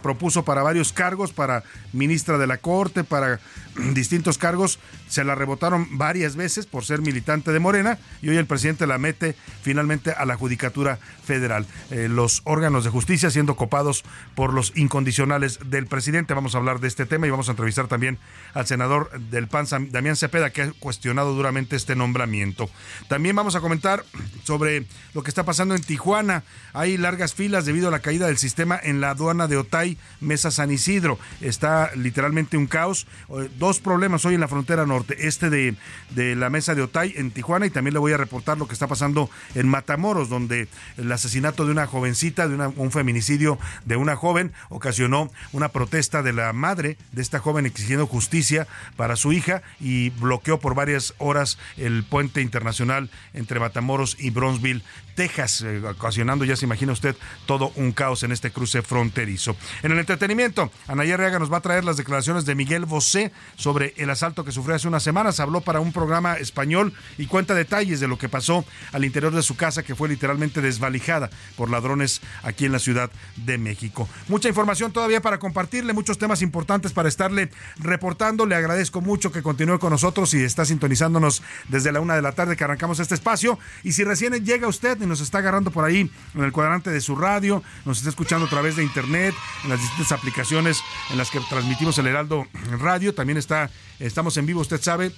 propuso 0.00 0.44
para 0.44 0.62
varios 0.62 0.92
cargos, 0.92 1.32
para 1.32 1.62
ministra 1.92 2.38
de 2.38 2.46
la 2.46 2.56
Corte, 2.56 3.04
para 3.04 3.38
distintos 3.94 4.38
cargos, 4.38 4.78
se 5.08 5.24
la 5.24 5.34
rebotaron 5.34 5.98
varias 5.98 6.36
veces 6.36 6.66
por 6.66 6.84
ser 6.84 7.00
militante 7.02 7.52
de 7.52 7.58
Morena 7.58 7.98
y 8.22 8.30
hoy 8.30 8.36
el 8.36 8.46
presidente 8.46 8.86
la 8.86 8.98
mete 8.98 9.36
finalmente 9.62 10.12
a 10.12 10.24
la 10.24 10.36
Judicatura 10.36 10.98
Federal. 11.24 11.66
Eh, 11.90 12.08
los 12.08 12.42
órganos 12.44 12.84
de 12.84 12.90
justicia 12.90 13.30
siendo 13.30 13.56
copados 13.56 14.04
por 14.34 14.52
los 14.52 14.72
incondicionales 14.76 15.58
del 15.66 15.86
presidente. 15.86 16.34
Vamos 16.34 16.54
a 16.54 16.58
hablar 16.58 16.80
de 16.80 16.88
este 16.88 17.06
tema 17.06 17.26
y 17.26 17.30
vamos 17.30 17.48
a 17.48 17.52
entrevistar 17.52 17.88
también 17.88 18.18
al 18.54 18.66
senador 18.66 19.10
del 19.30 19.48
PAN, 19.48 19.66
Damián 19.90 20.16
Cepeda, 20.24 20.50
que 20.50 20.62
ha 20.62 20.72
cuestionado 20.72 21.34
duramente 21.34 21.76
este 21.76 21.94
nombramiento. 21.96 22.70
También 23.08 23.36
vamos 23.36 23.56
a 23.56 23.60
comentar 23.60 24.04
sobre 24.44 24.86
lo 25.12 25.22
que 25.22 25.30
está 25.30 25.44
pasando 25.44 25.74
en 25.74 25.82
Tijuana. 25.82 26.44
Hay 26.72 26.96
largas 26.96 27.34
filas 27.34 27.66
debido 27.66 27.88
a 27.88 27.90
la 27.90 27.98
caída 27.98 28.26
del 28.26 28.38
sistema 28.38 28.80
en 28.82 29.02
la 29.02 29.10
aduana 29.10 29.48
de 29.48 29.58
Otay, 29.58 29.98
Mesa 30.20 30.50
San 30.50 30.70
Isidro. 30.70 31.18
Está 31.42 31.90
literalmente 31.94 32.56
un 32.56 32.66
caos. 32.66 33.06
Eh, 33.28 33.50
dos 33.58 33.80
problemas 33.80 34.24
hoy 34.24 34.34
en 34.34 34.40
la 34.40 34.48
frontera 34.48 34.86
norte. 34.86 35.26
Este 35.26 35.50
de, 35.50 35.76
de 36.10 36.36
la 36.36 36.48
mesa 36.48 36.74
de 36.74 36.80
Otay 36.80 37.14
en 37.16 37.30
Tijuana 37.30 37.66
y 37.66 37.70
también 37.70 37.92
le 37.92 38.00
voy 38.00 38.12
a 38.12 38.16
reportar 38.16 38.56
lo 38.56 38.66
que 38.66 38.72
está 38.72 38.86
pasando 38.86 39.28
en 39.54 39.68
Matamoros, 39.68 40.30
donde 40.30 40.68
el 40.96 41.12
asesinato 41.12 41.66
de 41.66 41.72
una 41.72 41.86
jovencita, 41.86 42.48
de 42.48 42.56
un 42.56 42.90
feminicidio 42.90 43.58
de 43.84 43.96
una 43.96 44.16
joven, 44.16 44.52
ocasionó 44.70 45.30
una 45.52 45.68
protesta 45.68 46.22
de 46.22 46.32
la 46.32 46.52
madre 46.54 46.96
de 47.12 47.20
esta 47.20 47.40
joven 47.40 47.66
exigiendo 47.66 48.06
justicia 48.06 48.66
para 48.96 49.16
su 49.16 49.32
hija 49.32 49.62
y 49.80 50.10
bloqueó 50.20 50.58
por 50.58 50.74
varias 50.74 51.14
horas 51.18 51.58
el 51.76 52.04
puente 52.04 52.40
internacional 52.40 53.10
entre 53.32 53.60
Matamoros 53.60 54.16
y 54.18 54.30
Bronzeville, 54.30 54.82
Texas, 55.14 55.62
eh, 55.62 55.82
ocasionando, 55.84 56.44
ya 56.44 56.56
se 56.56 56.64
imagina 56.64 56.92
usted, 56.92 57.16
todo 57.46 57.72
un 57.76 57.92
caos 57.92 58.22
en 58.22 58.32
este 58.32 58.50
cruce 58.50 58.82
fronterizo. 58.82 59.56
En 59.82 59.92
el 59.92 59.98
entretenimiento, 59.98 60.70
Anaya 60.88 61.16
Reaga 61.16 61.38
nos 61.38 61.52
va 61.52 61.58
a 61.58 61.62
traer 61.62 61.84
las 61.84 61.96
declaraciones 61.96 62.44
de 62.44 62.54
Miguel 62.54 62.84
Bosé 62.84 63.32
sobre 63.56 63.94
el 63.96 64.10
asalto 64.10 64.44
que 64.44 64.52
sufrió 64.52 64.76
hace 64.76 64.88
unas 64.88 65.02
semanas. 65.02 65.40
Habló 65.40 65.60
para 65.60 65.80
un 65.80 65.92
programa 65.92 66.34
español 66.34 66.92
y 67.18 67.26
cuenta 67.26 67.54
detalles 67.54 68.00
de 68.00 68.08
lo 68.08 68.18
que 68.18 68.28
pasó 68.28 68.64
al 68.92 69.04
interior 69.04 69.34
de 69.34 69.42
su 69.42 69.56
casa, 69.56 69.82
que 69.82 69.94
fue 69.94 70.08
literalmente 70.08 70.60
desvalijada 70.60 71.30
por 71.56 71.70
ladrones 71.70 72.20
aquí 72.42 72.64
en 72.64 72.72
la 72.72 72.78
Ciudad 72.78 73.10
de 73.36 73.58
México. 73.58 74.08
Mucha 74.28 74.48
información 74.48 74.92
todavía 74.92 75.20
para 75.20 75.38
compartirle, 75.38 75.92
muchos 75.92 76.18
temas 76.18 76.42
importantes 76.42 76.92
para 76.92 77.08
estarle 77.08 77.50
reportando. 77.76 78.46
Le 78.46 78.56
agradezco 78.56 79.00
mucho 79.00 79.32
que 79.32 79.42
continúe 79.42 79.78
con 79.78 79.90
nosotros 79.90 80.34
y 80.34 80.42
está 80.42 80.64
sintonizándonos 80.64 81.42
desde 81.68 81.92
la 81.92 82.00
una 82.00 82.16
de 82.16 82.22
la 82.22 82.32
tarde 82.32 82.56
que 82.56 82.64
arrancamos 82.64 82.98
este 83.00 83.14
espacio. 83.14 83.58
Y 83.82 83.92
si 83.92 84.04
recién 84.04 84.34
llega 84.44 84.66
usted 84.66 84.98
y 85.04 85.06
nos 85.06 85.20
está 85.20 85.38
agarrando 85.38 85.70
por 85.70 85.84
ahí 85.84 86.10
en 86.34 86.44
el 86.44 86.52
cuadrante 86.52 86.90
de 86.90 87.00
su 87.00 87.16
radio, 87.16 87.62
nos 87.84 87.98
está 87.98 88.10
escuchando 88.10 88.46
a 88.46 88.50
través 88.50 88.76
de 88.76 88.82
internet, 88.82 89.34
en 89.62 89.70
las 89.70 89.80
distintas 89.80 90.12
aplicaciones 90.12 90.80
en 91.10 91.18
las 91.18 91.30
que 91.30 91.40
transmitimos 91.40 91.96
el 91.98 92.06
Heraldo 92.06 92.46
Radio, 92.80 93.14
también 93.14 93.38
está, 93.38 93.70
estamos 93.98 94.36
en 94.36 94.46
vivo, 94.46 94.60
usted 94.60 94.80
sabe, 94.80 95.12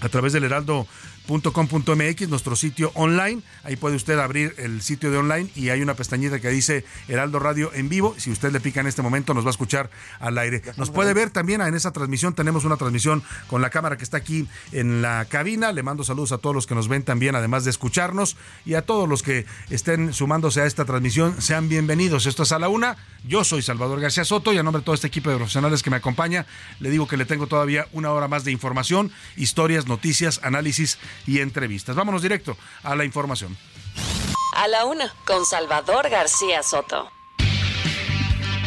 a 0.00 0.08
través 0.08 0.32
del 0.32 0.44
Heraldo 0.44 0.86
.com.mx, 1.28 2.28
nuestro 2.28 2.56
sitio 2.56 2.90
online. 2.94 3.42
Ahí 3.64 3.76
puede 3.76 3.96
usted 3.96 4.18
abrir 4.18 4.54
el 4.58 4.82
sitio 4.82 5.10
de 5.10 5.18
online 5.18 5.48
y 5.54 5.68
hay 5.68 5.82
una 5.82 5.94
pestañita 5.94 6.40
que 6.40 6.48
dice 6.48 6.84
Heraldo 7.08 7.38
Radio 7.38 7.72
en 7.74 7.88
vivo. 7.88 8.14
Si 8.18 8.30
usted 8.30 8.52
le 8.52 8.60
pica 8.60 8.80
en 8.80 8.86
este 8.86 9.02
momento, 9.02 9.34
nos 9.34 9.44
va 9.44 9.48
a 9.48 9.52
escuchar 9.52 9.90
al 10.20 10.38
aire. 10.38 10.62
Nos 10.76 10.90
puede 10.90 11.14
ver 11.14 11.30
también 11.30 11.60
en 11.60 11.74
esa 11.74 11.92
transmisión. 11.92 12.34
Tenemos 12.34 12.64
una 12.64 12.76
transmisión 12.76 13.22
con 13.48 13.62
la 13.62 13.70
cámara 13.70 13.96
que 13.96 14.04
está 14.04 14.16
aquí 14.16 14.48
en 14.72 15.02
la 15.02 15.24
cabina. 15.26 15.72
Le 15.72 15.82
mando 15.82 16.04
saludos 16.04 16.32
a 16.32 16.38
todos 16.38 16.54
los 16.54 16.66
que 16.66 16.74
nos 16.74 16.88
ven 16.88 17.02
también, 17.02 17.34
además 17.34 17.64
de 17.64 17.70
escucharnos. 17.70 18.36
Y 18.64 18.74
a 18.74 18.82
todos 18.82 19.08
los 19.08 19.22
que 19.22 19.46
estén 19.70 20.12
sumándose 20.12 20.60
a 20.60 20.66
esta 20.66 20.84
transmisión, 20.84 21.40
sean 21.40 21.68
bienvenidos. 21.68 22.26
Esto 22.26 22.42
es 22.42 22.52
a 22.52 22.58
la 22.58 22.68
una. 22.68 22.96
Yo 23.24 23.44
soy 23.44 23.62
Salvador 23.62 24.00
García 24.00 24.24
Soto 24.24 24.52
y 24.52 24.58
a 24.58 24.62
nombre 24.62 24.80
de 24.80 24.84
todo 24.84 24.94
este 24.94 25.06
equipo 25.06 25.30
de 25.30 25.36
profesionales 25.36 25.82
que 25.82 25.90
me 25.90 25.96
acompaña, 25.96 26.46
le 26.80 26.90
digo 26.90 27.06
que 27.06 27.16
le 27.16 27.24
tengo 27.24 27.46
todavía 27.46 27.86
una 27.92 28.10
hora 28.10 28.26
más 28.26 28.44
de 28.44 28.50
información, 28.50 29.12
historias, 29.36 29.86
noticias, 29.86 30.40
análisis 30.42 30.98
y 31.26 31.40
entrevistas. 31.40 31.96
Vámonos 31.96 32.22
directo 32.22 32.56
a 32.82 32.94
la 32.94 33.04
información. 33.04 33.56
A 34.54 34.68
la 34.68 34.84
una, 34.84 35.14
con 35.24 35.44
Salvador 35.46 36.08
García 36.10 36.62
Soto. 36.62 37.10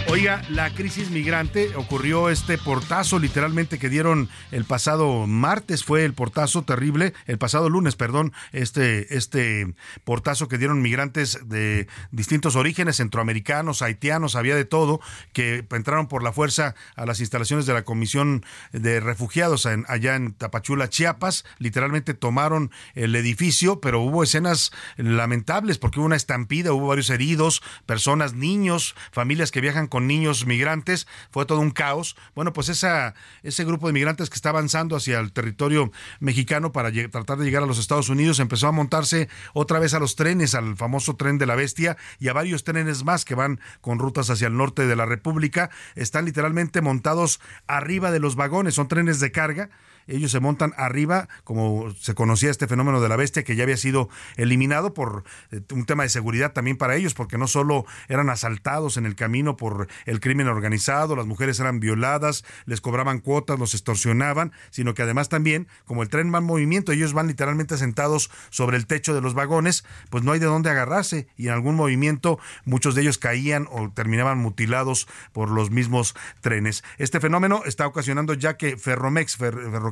Oiga, 0.08 0.43
la 0.49 0.70
crisis 0.70 1.10
migrante 1.10 1.76
ocurrió 1.76 2.30
este 2.30 2.60
portazo 2.60 3.18
literalmente 3.18 3.80
que 3.80 3.89
dieron 3.89 4.30
el 4.51 4.64
pasado 4.64 5.26
martes, 5.26 5.84
fue 5.84 6.06
el 6.06 6.14
portazo 6.14 6.62
terrible, 6.62 7.14
el 7.26 7.39
pasado 7.39 7.70
lunes, 7.70 7.95
perdón, 7.95 8.32
este, 8.51 9.18
este 9.18 9.74
portazo 10.03 10.47
que 10.47 10.60
dieron 10.60 10.84
migrantes 10.84 11.49
de 11.49 11.88
distintos 12.12 12.56
orígenes, 12.56 12.97
centroamericanos, 12.97 13.82
haitianos, 13.82 14.36
había 14.36 14.56
de 14.56 14.64
todo, 14.64 15.01
que 15.34 15.66
entraron 15.72 16.08
por 16.08 16.22
la 16.22 16.32
fuerza 16.32 16.76
a 16.95 17.08
las 17.08 17.20
instalaciones 17.20 17.66
de 17.66 17.74
la 17.74 17.84
Comisión 17.84 18.45
de 18.74 18.99
Refugiados 18.99 19.66
allá 19.66 20.16
en 20.16 20.34
Tapachula, 20.34 20.88
Chiapas, 20.88 21.45
literalmente 21.58 22.14
tomaron 22.14 22.70
el 22.93 23.16
edificio, 23.16 23.82
pero 23.82 24.01
hubo 24.01 24.22
escenas 24.22 24.72
lamentables 24.97 25.80
porque 25.80 25.99
hubo 25.99 26.06
una 26.06 26.16
estampida, 26.16 26.74
hubo 26.74 26.88
varios 26.88 27.10
heridos, 27.10 27.64
personas, 27.88 28.34
niños, 28.34 28.95
familias 29.12 29.49
que 29.49 29.62
viajan 29.62 29.88
con 29.88 29.94
niños 29.99 30.45
migrantes, 30.45 31.07
fue 31.31 31.45
todo 31.45 31.59
un 31.59 31.71
caos. 31.71 32.15
Bueno, 32.35 32.53
pues 32.53 32.69
esa, 32.69 33.13
ese 33.43 33.65
grupo 33.65 33.87
de 33.87 33.93
migrantes 33.93 34.29
que 34.29 34.35
está 34.35 34.49
avanzando 34.49 34.95
hacia 34.95 35.19
el 35.19 35.31
territorio 35.31 35.91
mexicano 36.19 36.71
para 36.71 36.91
tratar 37.09 37.37
de 37.37 37.45
llegar 37.45 37.63
a 37.63 37.65
los 37.65 37.79
Estados 37.79 38.09
Unidos 38.09 38.39
empezó 38.39 38.67
a 38.67 38.71
montarse 38.71 39.29
otra 39.53 39.79
vez 39.79 39.93
a 39.93 39.99
los 39.99 40.15
trenes, 40.15 40.55
al 40.55 40.77
famoso 40.77 41.15
tren 41.15 41.37
de 41.37 41.45
la 41.45 41.55
bestia 41.55 41.97
y 42.19 42.27
a 42.27 42.33
varios 42.33 42.63
trenes 42.63 43.03
más 43.03 43.25
que 43.25 43.35
van 43.35 43.59
con 43.81 43.99
rutas 43.99 44.29
hacia 44.29 44.47
el 44.47 44.57
norte 44.57 44.87
de 44.87 44.95
la 44.95 45.05
República. 45.05 45.69
Están 45.95 46.25
literalmente 46.25 46.81
montados 46.81 47.39
arriba 47.67 48.11
de 48.11 48.19
los 48.19 48.35
vagones, 48.35 48.75
son 48.75 48.87
trenes 48.87 49.19
de 49.19 49.31
carga 49.31 49.69
ellos 50.08 50.32
se 50.32 50.39
montan 50.39 50.74
arriba, 50.78 51.28
como 51.43 51.93
se 51.99 52.14
conocía 52.14 52.51
este 52.51 52.68
fenómeno 52.68 53.01
de 53.01 53.10
la 53.10 53.16
bestia, 53.16 53.43
que 53.43 53.56
ya 53.56 53.64
había 53.64 53.78
sido 53.78 54.10
eliminado 54.38 54.93
por 54.93 55.24
eh, 55.51 55.62
un 55.72 55.86
tema 55.86 56.03
de 56.03 56.10
seguridad 56.10 56.53
también 56.53 56.78
para 56.78 56.95
ellos, 56.95 57.14
porque 57.14 57.38
no 57.38 57.47
solo 57.47 57.86
eran 58.08 58.30
asaltados 58.30 58.97
en 58.97 59.06
el 59.06 59.16
camino 59.16 59.58
por 59.58 59.88
el 60.06 60.20
crimen 60.20 60.47
organizado, 60.47 61.16
las 61.16 61.26
mujeres 61.26 61.60
eran 61.60 61.80
violadas, 61.80 62.43
les 62.66 62.82
cobraban 62.82 63.20
cuotas, 63.20 63.60
los 63.60 63.74
extorsionaban, 63.74 64.51
sino 64.70 64.93
que 64.93 65.03
además 65.03 65.30
también, 65.30 65.68
como 65.86 66.03
el 66.03 66.10
tren 66.10 66.34
va 66.34 66.39
en 66.39 66.45
movimiento, 66.45 66.91
ellos 66.91 67.14
van 67.14 67.28
literalmente 67.28 67.78
sentados 67.78 68.30
sobre 68.49 68.78
el 68.78 68.88
techo 68.88 69.14
de 69.14 69.22
los 69.22 69.34
vagones, 69.34 69.86
pues 70.10 70.24
no 70.24 70.32
hay 70.32 70.39
de 70.39 70.45
dónde 70.45 70.70
agarrarse 70.70 71.28
y 71.38 71.47
en 71.47 71.53
algún 71.53 71.76
movimiento 71.76 72.39
muchos 72.66 72.95
de 72.95 73.01
ellos 73.01 73.18
caían 73.18 73.68
o 73.72 73.89
terminaban 73.91 74.38
mutilados 74.38 75.08
por 75.34 75.49
los 75.49 75.72
mismos 75.72 76.16
trenes. 76.41 76.84
Este 76.97 77.20
fenómeno 77.20 77.64
está 77.66 77.88
ocasionando 77.88 78.34
ya 78.34 78.58
que 78.58 78.78
Ferromex, 78.78 79.38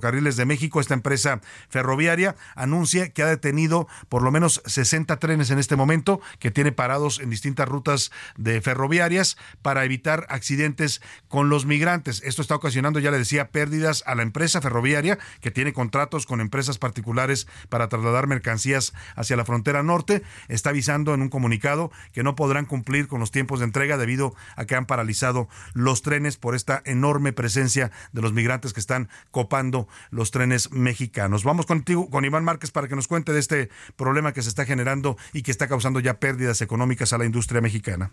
Ferrocarriles 0.04 0.36
de 0.36 0.46
México, 0.46 0.82
esta 0.82 0.96
empresa 0.96 1.40
ferroviaria, 1.70 2.36
anuncia 2.56 3.14
que 3.14 3.24
ha 3.24 3.28
detenido 3.28 3.88
por 4.10 4.22
lo 4.22 4.32
menos 4.32 4.62
60 4.66 5.18
trenes 5.18 5.50
en 5.50 5.60
este 5.60 5.78
momento 5.78 6.20
que 6.40 6.52
tiene 6.52 6.74
parados 6.74 7.22
en 7.22 7.30
distintas 7.30 7.70
rutas 7.70 8.12
de 8.36 8.60
ferroviarias 8.60 9.38
para 9.62 9.86
evitar 9.86 10.26
accidentes 10.28 11.02
con 11.30 11.48
los 11.48 11.66
migrantes. 11.66 12.22
Esto 12.26 12.42
está 12.42 12.56
ocasionando, 12.56 13.00
ya 13.00 13.12
le 13.12 13.18
decía, 13.18 13.50
pérdidas 13.50 14.04
a 14.06 14.14
la 14.14 14.24
empresa 14.24 14.60
ferroviaria 14.60 15.20
que 15.40 15.52
tiene 15.52 15.72
contratos 15.72 16.26
con 16.26 16.42
empresas 16.42 16.78
particulares 16.80 17.48
para 17.70 17.88
trasladar 17.88 18.28
mercancías 18.28 18.92
hacia 19.16 19.38
la 19.38 19.46
frontera 19.46 19.84
norte. 19.84 20.22
Está 20.50 20.72
avisando 20.72 21.14
en 21.14 21.22
un 21.22 21.30
comunicado 21.30 21.94
que 22.12 22.24
no 22.24 22.36
podrán 22.36 22.66
cumplir 22.66 23.08
con 23.08 23.22
los 23.22 23.32
tiempos 23.32 23.60
de 23.60 23.66
entrega 23.66 23.96
debido 23.96 24.36
a 24.58 24.66
que 24.66 24.76
han 24.76 24.86
paralizado 24.86 25.48
los 25.74 26.02
trenes 26.02 26.36
por 26.36 26.56
esta 26.56 26.82
enorme 26.84 27.32
presencia 27.32 27.90
de 28.12 28.22
los 28.22 28.34
migrantes 28.34 28.74
que 28.74 28.82
están 28.82 29.08
copando 29.32 29.88
los 30.12 30.32
trenes 30.32 30.72
mexicanos. 30.72 31.44
Vamos 31.44 31.66
contigo, 31.66 32.10
con 32.10 32.26
Iván 32.26 32.44
Márquez 32.44 32.72
para 32.72 32.88
que 32.88 32.96
nos 32.96 33.08
cuente 33.08 33.34
de 33.34 33.40
este 33.40 33.70
problema 33.96 34.34
que 34.34 34.42
se 34.42 34.50
está 34.50 34.66
generando 34.66 35.18
y 35.34 35.44
que 35.44 35.52
está 35.52 35.68
causando 35.68 36.00
ya 36.00 36.20
pérdidas 36.20 36.62
económicas 36.62 37.14
a 37.14 37.18
la 37.18 37.26
industria 37.26 37.62
mexicana. 37.62 38.12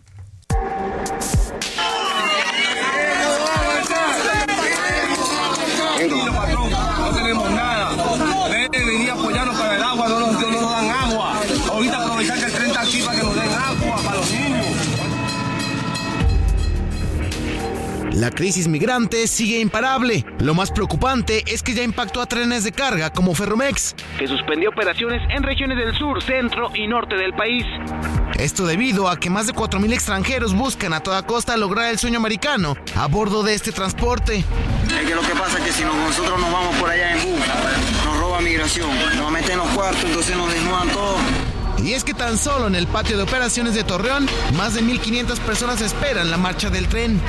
La 18.31 18.37
crisis 18.37 18.69
migrante 18.69 19.27
sigue 19.27 19.59
imparable. 19.59 20.25
Lo 20.39 20.53
más 20.53 20.71
preocupante 20.71 21.43
es 21.47 21.61
que 21.61 21.73
ya 21.73 21.83
impactó 21.83 22.21
a 22.21 22.25
trenes 22.27 22.63
de 22.63 22.71
carga 22.71 23.11
como 23.11 23.35
Ferromex, 23.35 23.93
que 24.17 24.25
suspendió 24.25 24.69
operaciones 24.69 25.21
en 25.35 25.43
regiones 25.43 25.77
del 25.77 25.93
sur, 25.97 26.23
centro 26.23 26.71
y 26.73 26.87
norte 26.87 27.17
del 27.17 27.33
país. 27.33 27.65
Esto 28.39 28.65
debido 28.65 29.09
a 29.09 29.19
que 29.19 29.29
más 29.29 29.47
de 29.47 29.53
4.000 29.53 29.91
extranjeros 29.91 30.53
buscan 30.53 30.93
a 30.93 31.01
toda 31.01 31.23
costa 31.23 31.57
lograr 31.57 31.91
el 31.91 31.99
sueño 31.99 32.19
americano 32.19 32.77
a 32.95 33.07
bordo 33.07 33.43
de 33.43 33.53
este 33.53 33.73
transporte. 33.73 34.37
Es 34.37 35.05
que 35.05 35.13
lo 35.13 35.23
que 35.23 35.33
pasa 35.33 35.57
es 35.57 35.65
que 35.65 35.71
si 35.73 35.83
nosotros 35.83 36.39
nos 36.39 36.53
vamos 36.53 36.73
por 36.77 36.89
allá 36.89 37.11
en 37.11 37.23
bus, 37.23 37.41
nos 38.05 38.17
roba 38.17 38.39
migración, 38.39 38.89
nos 39.17 39.29
meten 39.29 39.51
en 39.51 39.57
los 39.57 39.67
cuartos, 39.71 40.05
entonces 40.05 40.37
nos 40.37 40.53
desnudan 40.53 40.87
todo. 40.87 41.17
Y 41.83 41.93
es 41.93 42.03
que 42.03 42.13
tan 42.13 42.37
solo 42.37 42.67
en 42.67 42.75
el 42.75 42.87
patio 42.87 43.17
de 43.17 43.23
operaciones 43.23 43.73
de 43.73 43.83
Torreón, 43.83 44.27
más 44.55 44.75
de 44.75 44.81
1.500 44.81 45.39
personas 45.39 45.81
esperan 45.81 46.29
la 46.29 46.37
marcha 46.37 46.69
del 46.69 46.87
tren. 46.87 47.19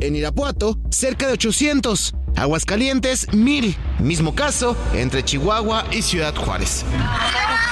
En 0.00 0.16
Irapuato, 0.16 0.78
cerca 0.90 1.26
de 1.26 1.34
800. 1.34 2.14
Aguascalientes, 2.36 3.26
1000. 3.32 3.76
Mismo 3.98 4.34
caso 4.34 4.76
entre 4.94 5.24
Chihuahua 5.24 5.84
y 5.90 6.02
Ciudad 6.02 6.34
Juárez. 6.34 6.84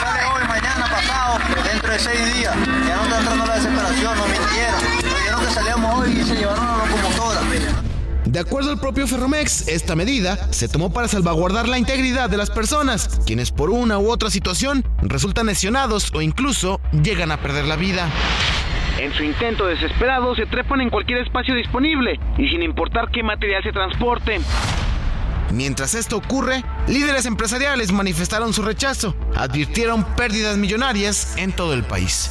Sale 0.00 0.24
hoy, 0.34 0.48
mañana, 0.48 0.86
pasado, 0.90 1.38
dentro 1.64 1.92
de 1.92 1.98
seis 1.98 2.34
días. 2.34 2.54
Ya 2.86 2.96
no 2.96 3.04
está 3.04 3.18
entrando 3.20 3.46
la 3.46 3.54
desesperación, 3.54 4.18
no 4.18 4.26
mintieron. 4.26 4.84
Nos 4.96 5.14
dijeron 5.14 5.46
que 5.46 5.50
salíamos 5.52 5.94
hoy 5.94 6.11
y 6.11 6.24
se 6.24 6.34
llevaron 6.34 6.66
a 6.66 6.76
la 6.76 6.86
locomotora. 6.86 7.36
De 8.27 8.41
acuerdo 8.41 8.72
al 8.72 8.81
propio 8.81 9.07
Ferromex, 9.07 9.68
esta 9.68 9.95
medida 9.95 10.53
se 10.53 10.68
tomó 10.68 10.93
para 10.93 11.07
salvaguardar 11.07 11.68
la 11.68 11.79
integridad 11.79 12.29
de 12.29 12.37
las 12.37 12.51
personas, 12.51 13.20
quienes 13.24 13.53
por 13.53 13.70
una 13.70 13.99
u 13.99 14.11
otra 14.11 14.31
situación 14.31 14.85
resultan 15.01 15.47
lesionados 15.47 16.12
o 16.12 16.20
incluso 16.20 16.81
llegan 16.91 17.31
a 17.31 17.37
perder 17.37 17.66
la 17.66 17.77
vida. 17.77 18.11
En 18.99 19.12
su 19.12 19.22
intento 19.22 19.66
desesperado 19.66 20.35
se 20.35 20.47
trepan 20.47 20.81
en 20.81 20.91
cualquier 20.91 21.18
espacio 21.18 21.55
disponible 21.55 22.18
y 22.37 22.49
sin 22.49 22.62
importar 22.62 23.11
qué 23.12 23.22
material 23.22 23.62
se 23.62 23.70
transporte. 23.70 24.41
Mientras 25.53 25.94
esto 25.94 26.16
ocurre, 26.16 26.64
líderes 26.88 27.26
empresariales 27.26 27.92
manifestaron 27.92 28.53
su 28.53 28.62
rechazo, 28.62 29.14
advirtieron 29.34 30.05
pérdidas 30.16 30.57
millonarias 30.57 31.34
en 31.36 31.53
todo 31.53 31.72
el 31.72 31.84
país. 31.84 32.30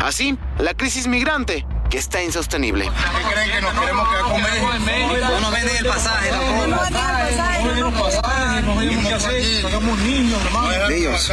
Así, 0.00 0.38
la 0.58 0.74
crisis 0.74 1.08
migrante, 1.08 1.66
que 1.90 1.98
está 1.98 2.22
insostenible. 2.22 2.84
¿Qué 2.84 3.34
creen 3.34 3.50
que 3.50 3.60
nos 3.60 3.72
queremos 3.72 4.08
quedar 4.08 4.22
con 4.22 4.42
México? 4.84 5.28
No 5.28 5.40
nos 5.40 5.52
venden 5.52 5.76
el 5.76 5.86
pasaje 5.86 6.30
tampoco. 6.30 6.66
No 6.66 6.80
venden 6.82 7.86
el 7.86 7.92
pasaje, 7.92 8.62
no 8.62 8.76
venden 8.76 9.02
qué 9.02 9.14
hacer. 9.14 9.62
Sacamos 9.62 9.98
niños, 9.98 10.40
hermano. 10.44 10.88
Ellos. 10.88 11.32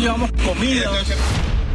llevamos 0.00 0.30
comida. 0.44 0.90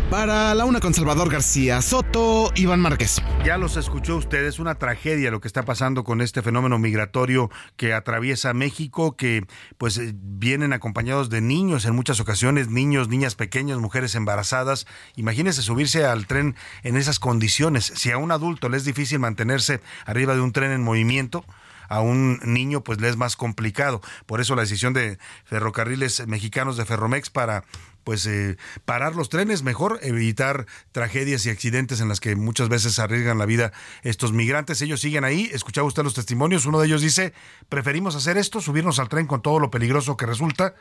Para 0.10 0.56
la 0.56 0.66
una 0.66 0.80
con 0.80 0.96
Salvador 0.96 1.30
García 1.30 1.84
Soto, 1.84 2.52
Iván 2.56 2.80
Márquez. 2.80 3.22
Ya 3.46 3.60
los 3.60 3.78
escuchó 3.78 4.18
usted, 4.18 4.44
es 4.46 4.58
una 4.58 4.74
tragedia 4.74 5.30
lo 5.30 5.40
que 5.40 5.48
está 5.48 5.66
pasando 5.66 6.04
con 6.04 6.22
este 6.22 6.42
fenómeno 6.42 6.80
migratorio 6.80 7.52
que 7.78 7.94
atraviesa 7.94 8.56
México, 8.56 9.16
que 9.16 9.46
pues 9.78 10.00
eh, 10.00 10.16
vienen 10.16 10.74
acompañados 10.74 11.30
de 11.30 11.42
niños 11.42 11.86
en 11.86 11.94
muchas 11.94 12.20
ocasiones, 12.20 12.70
niños, 12.70 13.08
niñas 13.08 13.36
pequeñas, 13.36 13.78
mujeres 13.78 14.16
embarazadas. 14.16 14.88
Imagínese 15.16 15.62
subirse 15.62 16.04
al 16.04 16.26
tren 16.26 16.56
en 16.82 16.98
esas 16.98 17.20
condiciones. 17.20 17.94
Si 17.96 18.10
a 18.10 18.18
un 18.18 18.32
adulto 18.32 18.68
le 18.68 18.78
es 18.78 18.86
difícil 18.86 19.20
mantenerse 19.20 19.80
arriba 20.08 20.34
de 20.34 20.42
un 20.42 20.54
tren 20.54 20.72
en 20.72 20.82
movimiento, 20.82 21.46
a 21.90 22.00
un 22.00 22.40
niño 22.46 22.84
pues 22.84 23.02
le 23.02 23.10
es 23.10 23.18
más 23.18 23.36
complicado. 23.36 24.02
Por 24.26 24.40
eso 24.40 24.56
la 24.56 24.62
decisión 24.62 24.94
de 24.94 25.20
ferrocarriles 25.44 26.26
mexicanos 26.28 26.78
de 26.78 26.86
Ferromex 26.86 27.30
para 27.30 27.66
pues 28.04 28.26
eh, 28.26 28.58
parar 28.86 29.16
los 29.16 29.30
trenes, 29.30 29.62
mejor 29.62 30.00
evitar 30.02 30.66
tragedias 30.92 31.46
y 31.46 31.50
accidentes 31.50 32.02
en 32.02 32.08
las 32.08 32.20
que 32.20 32.36
muchas 32.36 32.70
veces 32.70 32.98
arriesgan 32.98 33.38
la 33.38 33.46
vida 33.46 33.72
estos 34.04 34.32
migrantes. 34.32 34.82
Ellos 34.82 35.02
siguen 35.02 35.24
ahí, 35.24 35.50
escuchaba 35.54 35.88
usted 35.88 36.04
los 36.04 36.14
testimonios, 36.14 36.66
uno 36.66 36.80
de 36.80 36.88
ellos 36.88 37.02
dice, 37.02 37.34
preferimos 37.68 38.16
hacer 38.16 38.38
esto, 38.38 38.62
subirnos 38.62 39.00
al 39.00 39.10
tren 39.10 39.28
con 39.28 39.42
todo 39.42 39.60
lo 39.60 39.70
peligroso 39.70 40.18
que 40.18 40.26
resulta, 40.26 40.76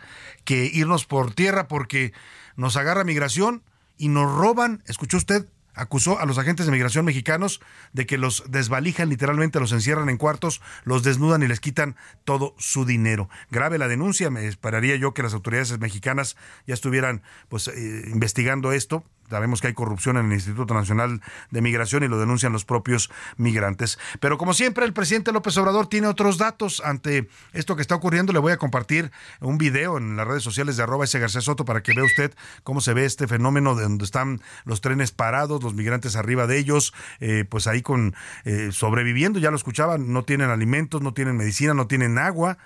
que 0.45 0.71
irnos 0.73 1.05
por 1.05 1.35
tierra 1.35 1.69
porque 1.69 2.13
nos 2.57 2.77
agarra 2.77 3.05
migración 3.05 3.63
y 3.99 4.09
nos 4.09 4.35
roban, 4.35 4.83
escuchó 4.87 5.17
usted, 5.17 5.47
acusó 5.79 6.19
a 6.19 6.27
los 6.27 6.39
agentes 6.39 6.67
de 6.67 6.73
migración 6.73 7.05
mexicanos 7.05 7.61
de 7.93 8.07
que 8.07 8.19
los 8.19 8.45
desvalijan, 8.49 9.09
literalmente 9.09 9.61
los 9.61 9.73
encierran 9.73 10.09
en 10.09 10.17
cuartos, 10.17 10.61
los 10.85 11.03
desnudan 11.03 11.43
y 11.43 11.49
les 11.49 11.61
quitan 11.61 11.97
todo 12.25 12.55
su 12.59 12.85
dinero. 12.85 13.29
Grave 13.51 13.79
la 13.79 13.89
denuncia, 13.89 14.31
me 14.31 14.47
esperaría 14.47 14.97
yo 14.97 15.15
que 15.15 15.23
las 15.23 15.35
autoridades 15.35 15.79
mexicanas 15.79 16.37
ya 16.67 16.75
estuvieran 16.75 17.23
pues 17.49 17.69
eh, 17.69 18.05
investigando 18.07 18.73
esto, 18.73 19.05
Sabemos 19.31 19.61
que 19.61 19.69
hay 19.69 19.75
corrupción 19.75 20.17
en 20.17 20.27
el 20.27 20.33
Instituto 20.33 20.75
Nacional 20.75 21.21
de 21.51 21.61
Migración 21.61 22.03
y 22.03 22.09
lo 22.09 22.19
denuncian 22.19 22.53
los 22.53 22.65
propios 22.65 23.11
migrantes. 23.37 23.99
Pero 24.21 24.39
como 24.39 24.55
siempre, 24.55 24.85
el 24.85 24.93
presidente 24.93 25.33
López 25.33 25.57
Obrador 25.59 25.89
tiene 25.89 26.07
otros 26.07 26.39
datos 26.39 26.83
ante 26.85 27.29
esto 27.53 27.77
que 27.77 27.83
está 27.83 27.95
ocurriendo. 27.95 28.33
Le 28.33 28.39
voy 28.39 28.53
a 28.53 28.57
compartir 28.57 29.11
un 29.41 29.59
video 29.59 29.99
en 29.99 30.17
las 30.17 30.27
redes 30.27 30.43
sociales 30.43 30.77
de 30.77 30.83
arroba 30.83 31.05
ese 31.05 31.19
García 31.19 31.41
Soto 31.41 31.65
para 31.65 31.83
que 31.83 31.93
vea 31.93 32.05
usted 32.05 32.35
cómo 32.63 32.81
se 32.81 32.95
ve 32.95 33.05
este 33.05 33.27
fenómeno 33.27 33.75
de 33.75 33.83
donde 33.83 34.05
están 34.05 34.41
los 34.65 34.81
trenes 34.81 35.13
parados, 35.13 35.63
los 35.63 35.75
migrantes 35.75 36.17
arriba 36.17 36.47
de 36.47 36.59
ellos, 36.59 36.95
eh, 37.21 37.45
pues 37.49 37.67
ahí 37.67 37.83
con 37.83 38.15
eh, 38.45 38.71
sobreviviendo, 38.73 39.39
ya 39.39 39.51
lo 39.51 39.57
escuchaban, 39.57 40.13
no 40.13 40.25
tienen 40.25 40.51
alimentos, 40.51 41.03
no 41.03 41.13
tienen 41.13 41.37
medicina, 41.37 41.75
no 41.75 41.87
tienen 41.87 42.19
agua 42.19 42.59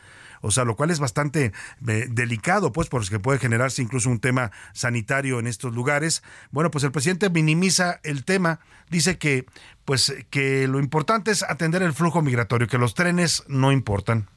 o 0.43 0.51
sea, 0.51 0.64
lo 0.64 0.76
cual 0.76 0.90
es 0.90 1.01
bastante 1.01 1.53
eh, 1.88 2.07
delicado, 2.11 2.72
pues, 2.72 2.88
porque 2.88 3.18
puede 3.18 3.38
generarse 3.38 3.80
incluso 3.80 4.11
un 4.11 4.20
tema 4.20 4.51
sanitario 4.74 5.38
en 5.38 5.47
estos 5.47 5.72
lugares. 5.72 6.22
Bueno, 6.51 6.70
pues 6.70 6.84
el 6.84 6.93
presidente 6.93 7.30
minimiza 7.30 8.01
el 8.03 8.24
tema, 8.24 8.61
dice 8.90 9.16
que, 9.16 9.47
pues, 9.84 10.12
que 10.30 10.68
lo 10.68 10.78
importante 10.78 11.30
es 11.30 11.43
atender 11.43 11.82
el 11.82 11.95
flujo 11.95 12.20
migratorio, 12.20 12.68
que 12.68 12.78
los 12.78 12.95
trenes 12.95 13.45
no 13.49 13.72
importan. 13.72 14.28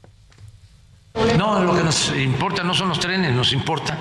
No, 1.37 1.63
lo 1.63 1.75
que 1.75 1.83
nos 1.83 2.13
importa 2.17 2.63
no 2.63 2.73
son 2.73 2.89
los 2.89 2.99
trenes, 2.99 3.33
nos 3.33 3.53
importa 3.53 3.97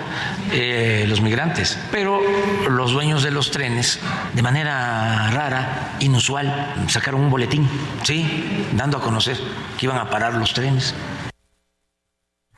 eh, 0.52 1.04
los 1.08 1.20
migrantes. 1.20 1.78
Pero 1.92 2.20
los 2.68 2.90
dueños 2.90 3.22
de 3.22 3.30
los 3.30 3.52
trenes, 3.52 4.00
de 4.34 4.42
manera 4.42 5.30
rara, 5.30 5.96
inusual, 6.00 6.74
sacaron 6.88 7.20
un 7.22 7.30
boletín, 7.30 7.68
¿sí? 8.02 8.68
Dando 8.72 8.98
a 8.98 9.00
conocer 9.00 9.38
que 9.78 9.86
iban 9.86 9.98
a 9.98 10.10
parar 10.10 10.34
los 10.34 10.52
trenes. 10.54 10.94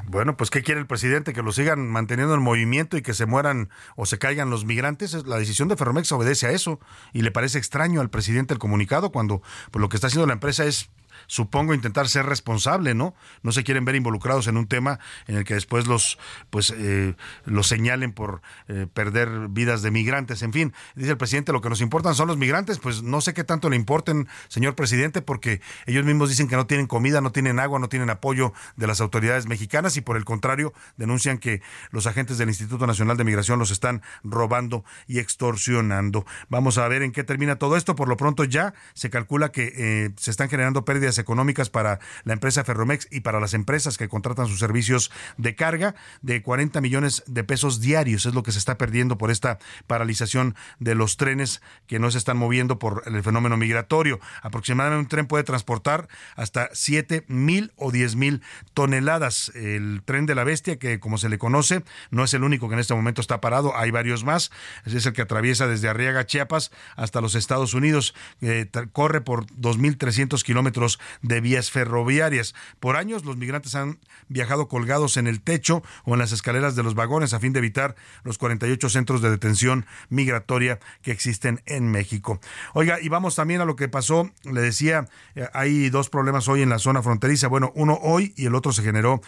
Bueno, 0.09 0.37
pues 0.37 0.51
¿qué 0.51 0.63
quiere 0.63 0.81
el 0.81 0.87
presidente? 0.87 1.33
Que 1.33 1.43
lo 1.43 1.51
sigan 1.51 1.89
manteniendo 1.89 2.35
en 2.35 2.41
movimiento 2.41 2.97
y 2.97 3.03
que 3.03 3.13
se 3.13 3.27
mueran 3.27 3.71
o 3.97 4.07
se 4.07 4.19
caigan 4.19 4.51
los 4.51 4.65
migrantes. 4.65 5.27
La 5.27 5.37
decisión 5.37 5.67
de 5.67 5.77
Ferromex 5.77 6.13
obedece 6.13 6.47
a 6.47 6.53
eso 6.53 6.79
y 7.13 7.23
le 7.23 7.33
parece 7.33 7.59
extraño 7.59 8.01
al 8.01 8.09
presidente 8.09 8.55
el 8.55 8.61
comunicado 8.61 9.11
cuando 9.11 9.43
pues, 9.73 9.81
lo 9.81 9.89
que 9.89 9.97
está 9.97 10.07
haciendo 10.07 10.27
la 10.27 10.35
empresa 10.35 10.65
es 10.65 10.91
supongo, 11.27 11.75
intentar 11.75 12.09
ser 12.09 12.27
responsable, 12.27 12.95
¿no? 12.95 13.15
No 13.43 13.53
se 13.53 13.65
quieren 13.65 13.85
ver 13.85 13.95
involucrados 13.95 14.47
en 14.47 14.57
un 14.57 14.67
tema 14.67 14.99
en 15.27 15.37
el 15.37 15.45
que 15.45 15.55
después 15.55 15.87
los, 15.87 16.19
pues, 16.51 16.73
eh, 16.77 17.15
los 17.45 17.67
señalen 17.67 18.13
por 18.13 18.43
eh, 18.69 18.87
perder 18.93 19.49
vidas 19.49 19.83
de 19.83 19.91
migrantes. 19.91 20.43
En 20.43 20.53
fin, 20.53 20.73
dice 20.95 21.11
el 21.11 21.17
presidente, 21.17 21.53
lo 21.53 21.61
que 21.61 21.69
nos 21.69 21.81
importan 21.81 22.15
son 22.15 22.29
los 22.29 22.37
migrantes, 22.37 22.79
pues 22.79 23.03
no 23.03 23.21
sé 23.21 23.35
qué 23.35 23.45
tanto 23.45 23.71
le 23.71 23.77
importen, 23.77 24.29
señor 24.49 24.75
presidente, 24.75 25.23
porque 25.23 25.61
ellos 25.87 26.05
mismos 26.05 26.29
dicen 26.29 26.49
que 26.49 26.57
no 26.57 26.67
tienen 26.67 26.87
comida, 26.87 27.21
no 27.21 27.33
tienen 27.33 27.59
agua, 27.59 27.79
no 27.79 27.89
tienen 27.89 28.11
apoyo 28.11 28.53
de 28.77 28.87
las 28.87 29.01
autoridades 29.01 29.47
mexicanas 29.47 29.97
y 29.97 30.01
por 30.01 30.17
el 30.17 30.25
contrario 30.25 30.73
denuncian 30.97 31.39
que 31.39 31.63
los 31.91 32.07
agentes 32.07 32.39
del 32.39 32.49
Instituto 32.49 32.87
Nacional 32.87 33.17
de 33.17 33.25
Migración 33.25 33.59
los 33.59 33.71
están 33.71 34.03
robando 34.23 34.85
y 35.07 35.19
extorsionando. 35.19 36.27
Vamos 36.49 36.79
a 36.79 36.89
ver 36.89 37.03
en 37.03 37.13
qué 37.13 37.25
termina 37.25 37.57
todo 37.57 37.77
esto. 37.77 37.95
Por 37.97 38.09
lo 38.09 38.17
pronto 38.17 38.45
ya 38.45 38.75
se 38.95 39.11
calcula 39.11 39.51
que 39.53 39.73
eh, 39.77 40.11
se 40.17 40.31
están 40.31 40.49
generando 40.49 40.85
pérdidas 40.85 41.16
económicas 41.19 41.71
para 41.71 42.01
la 42.25 42.33
empresa 42.33 42.65
Ferromex 42.65 43.09
y 43.11 43.21
para 43.21 43.41
las 43.41 43.55
empresas 43.55 43.99
que 43.99 44.09
contratan 44.09 44.47
sus 44.47 44.59
servicios 44.59 45.11
de 45.37 45.55
carga 45.55 45.95
de 46.23 46.43
40 46.43 46.81
millones 46.81 47.23
de 47.27 47.45
pesos 47.45 47.81
diarios. 47.81 48.27
Es 48.27 48.35
lo 48.35 48.43
que 48.43 48.53
se 48.53 48.59
está 48.59 48.79
perdiendo 48.79 49.19
por 49.19 49.31
esta 49.31 49.59
paralización 49.87 50.55
de 50.79 50.95
los 50.95 51.17
trenes 51.17 51.63
que 51.87 51.99
no 51.99 52.11
se 52.11 52.19
están 52.19 52.37
moviendo 52.37 52.79
por 52.79 53.03
el 53.07 53.23
fenómeno 53.23 53.57
migratorio. 53.57 54.21
Aproximadamente 54.43 54.97
un 54.97 55.09
tren 55.09 55.27
puede 55.27 55.45
transportar 55.45 56.09
hasta 56.35 56.71
7 56.73 57.25
mil 57.29 57.73
o 57.77 57.91
10 57.91 58.17
mil 58.17 58.43
toneladas. 58.75 59.51
El 59.55 60.03
tren 60.05 60.27
de 60.27 60.35
la 60.35 60.45
bestia, 60.45 60.79
que 60.79 61.01
como 61.01 61.19
se 61.19 61.29
le 61.29 61.39
conoce, 61.39 61.83
no 62.11 62.25
es 62.25 62.35
el 62.35 62.45
único 62.45 62.69
que 62.69 62.75
en 62.75 62.81
este 62.81 62.95
momento 62.95 63.21
está 63.21 63.41
parado, 63.41 63.77
hay 63.77 63.91
varios 63.91 64.25
más. 64.25 64.51
Es 64.85 65.07
el 65.07 65.13
que 65.13 65.23
atraviesa 65.23 65.67
desde 65.67 65.89
Arriaga, 65.89 66.27
Chiapas, 66.27 66.71
hasta 66.97 67.21
los 67.21 67.35
Estados 67.35 67.75
Unidos. 67.75 68.15
Eh, 68.41 68.69
corre 68.93 69.21
por 69.21 69.47
2.300 69.47 70.43
kilómetros 70.43 70.99
de 71.23 71.41
vías 71.41 71.71
ferroviarias. 71.71 72.55
Por 72.81 72.97
años 72.97 73.25
los 73.25 73.37
migrantes 73.37 73.75
han 73.75 73.99
viajado 74.29 74.69
colgados 74.69 75.17
en 75.17 75.27
el 75.27 75.41
techo 75.41 75.83
o 76.05 76.15
en 76.15 76.19
las 76.19 76.33
escaleras 76.33 76.77
de 76.77 76.83
los 76.83 76.95
vagones 76.95 77.33
a 77.33 77.41
fin 77.41 77.53
de 77.53 77.59
evitar 77.59 77.97
los 78.25 78.39
48 78.39 78.89
centros 78.89 79.23
de 79.23 79.31
detención 79.31 79.87
migratoria 80.09 80.79
que 81.03 81.13
existen 81.13 81.63
en 81.67 81.91
México. 81.91 82.41
Oiga, 82.75 83.01
y 83.01 83.09
vamos 83.09 83.35
también 83.35 83.61
a 83.61 83.65
lo 83.65 83.77
que 83.77 83.89
pasó, 83.89 84.31
le 84.45 84.61
decía, 84.61 85.09
eh, 85.35 85.49
hay 85.53 85.91
dos 85.91 86.09
problemas 86.09 86.49
hoy 86.49 86.63
en 86.63 86.69
la 86.69 86.79
zona 86.79 87.03
fronteriza. 87.03 87.49
Bueno, 87.49 87.73
uno 87.75 87.99
hoy 88.03 88.35
y 88.37 88.47
el 88.47 88.55
otro 88.55 88.73
se 88.73 88.83
generó 88.83 89.21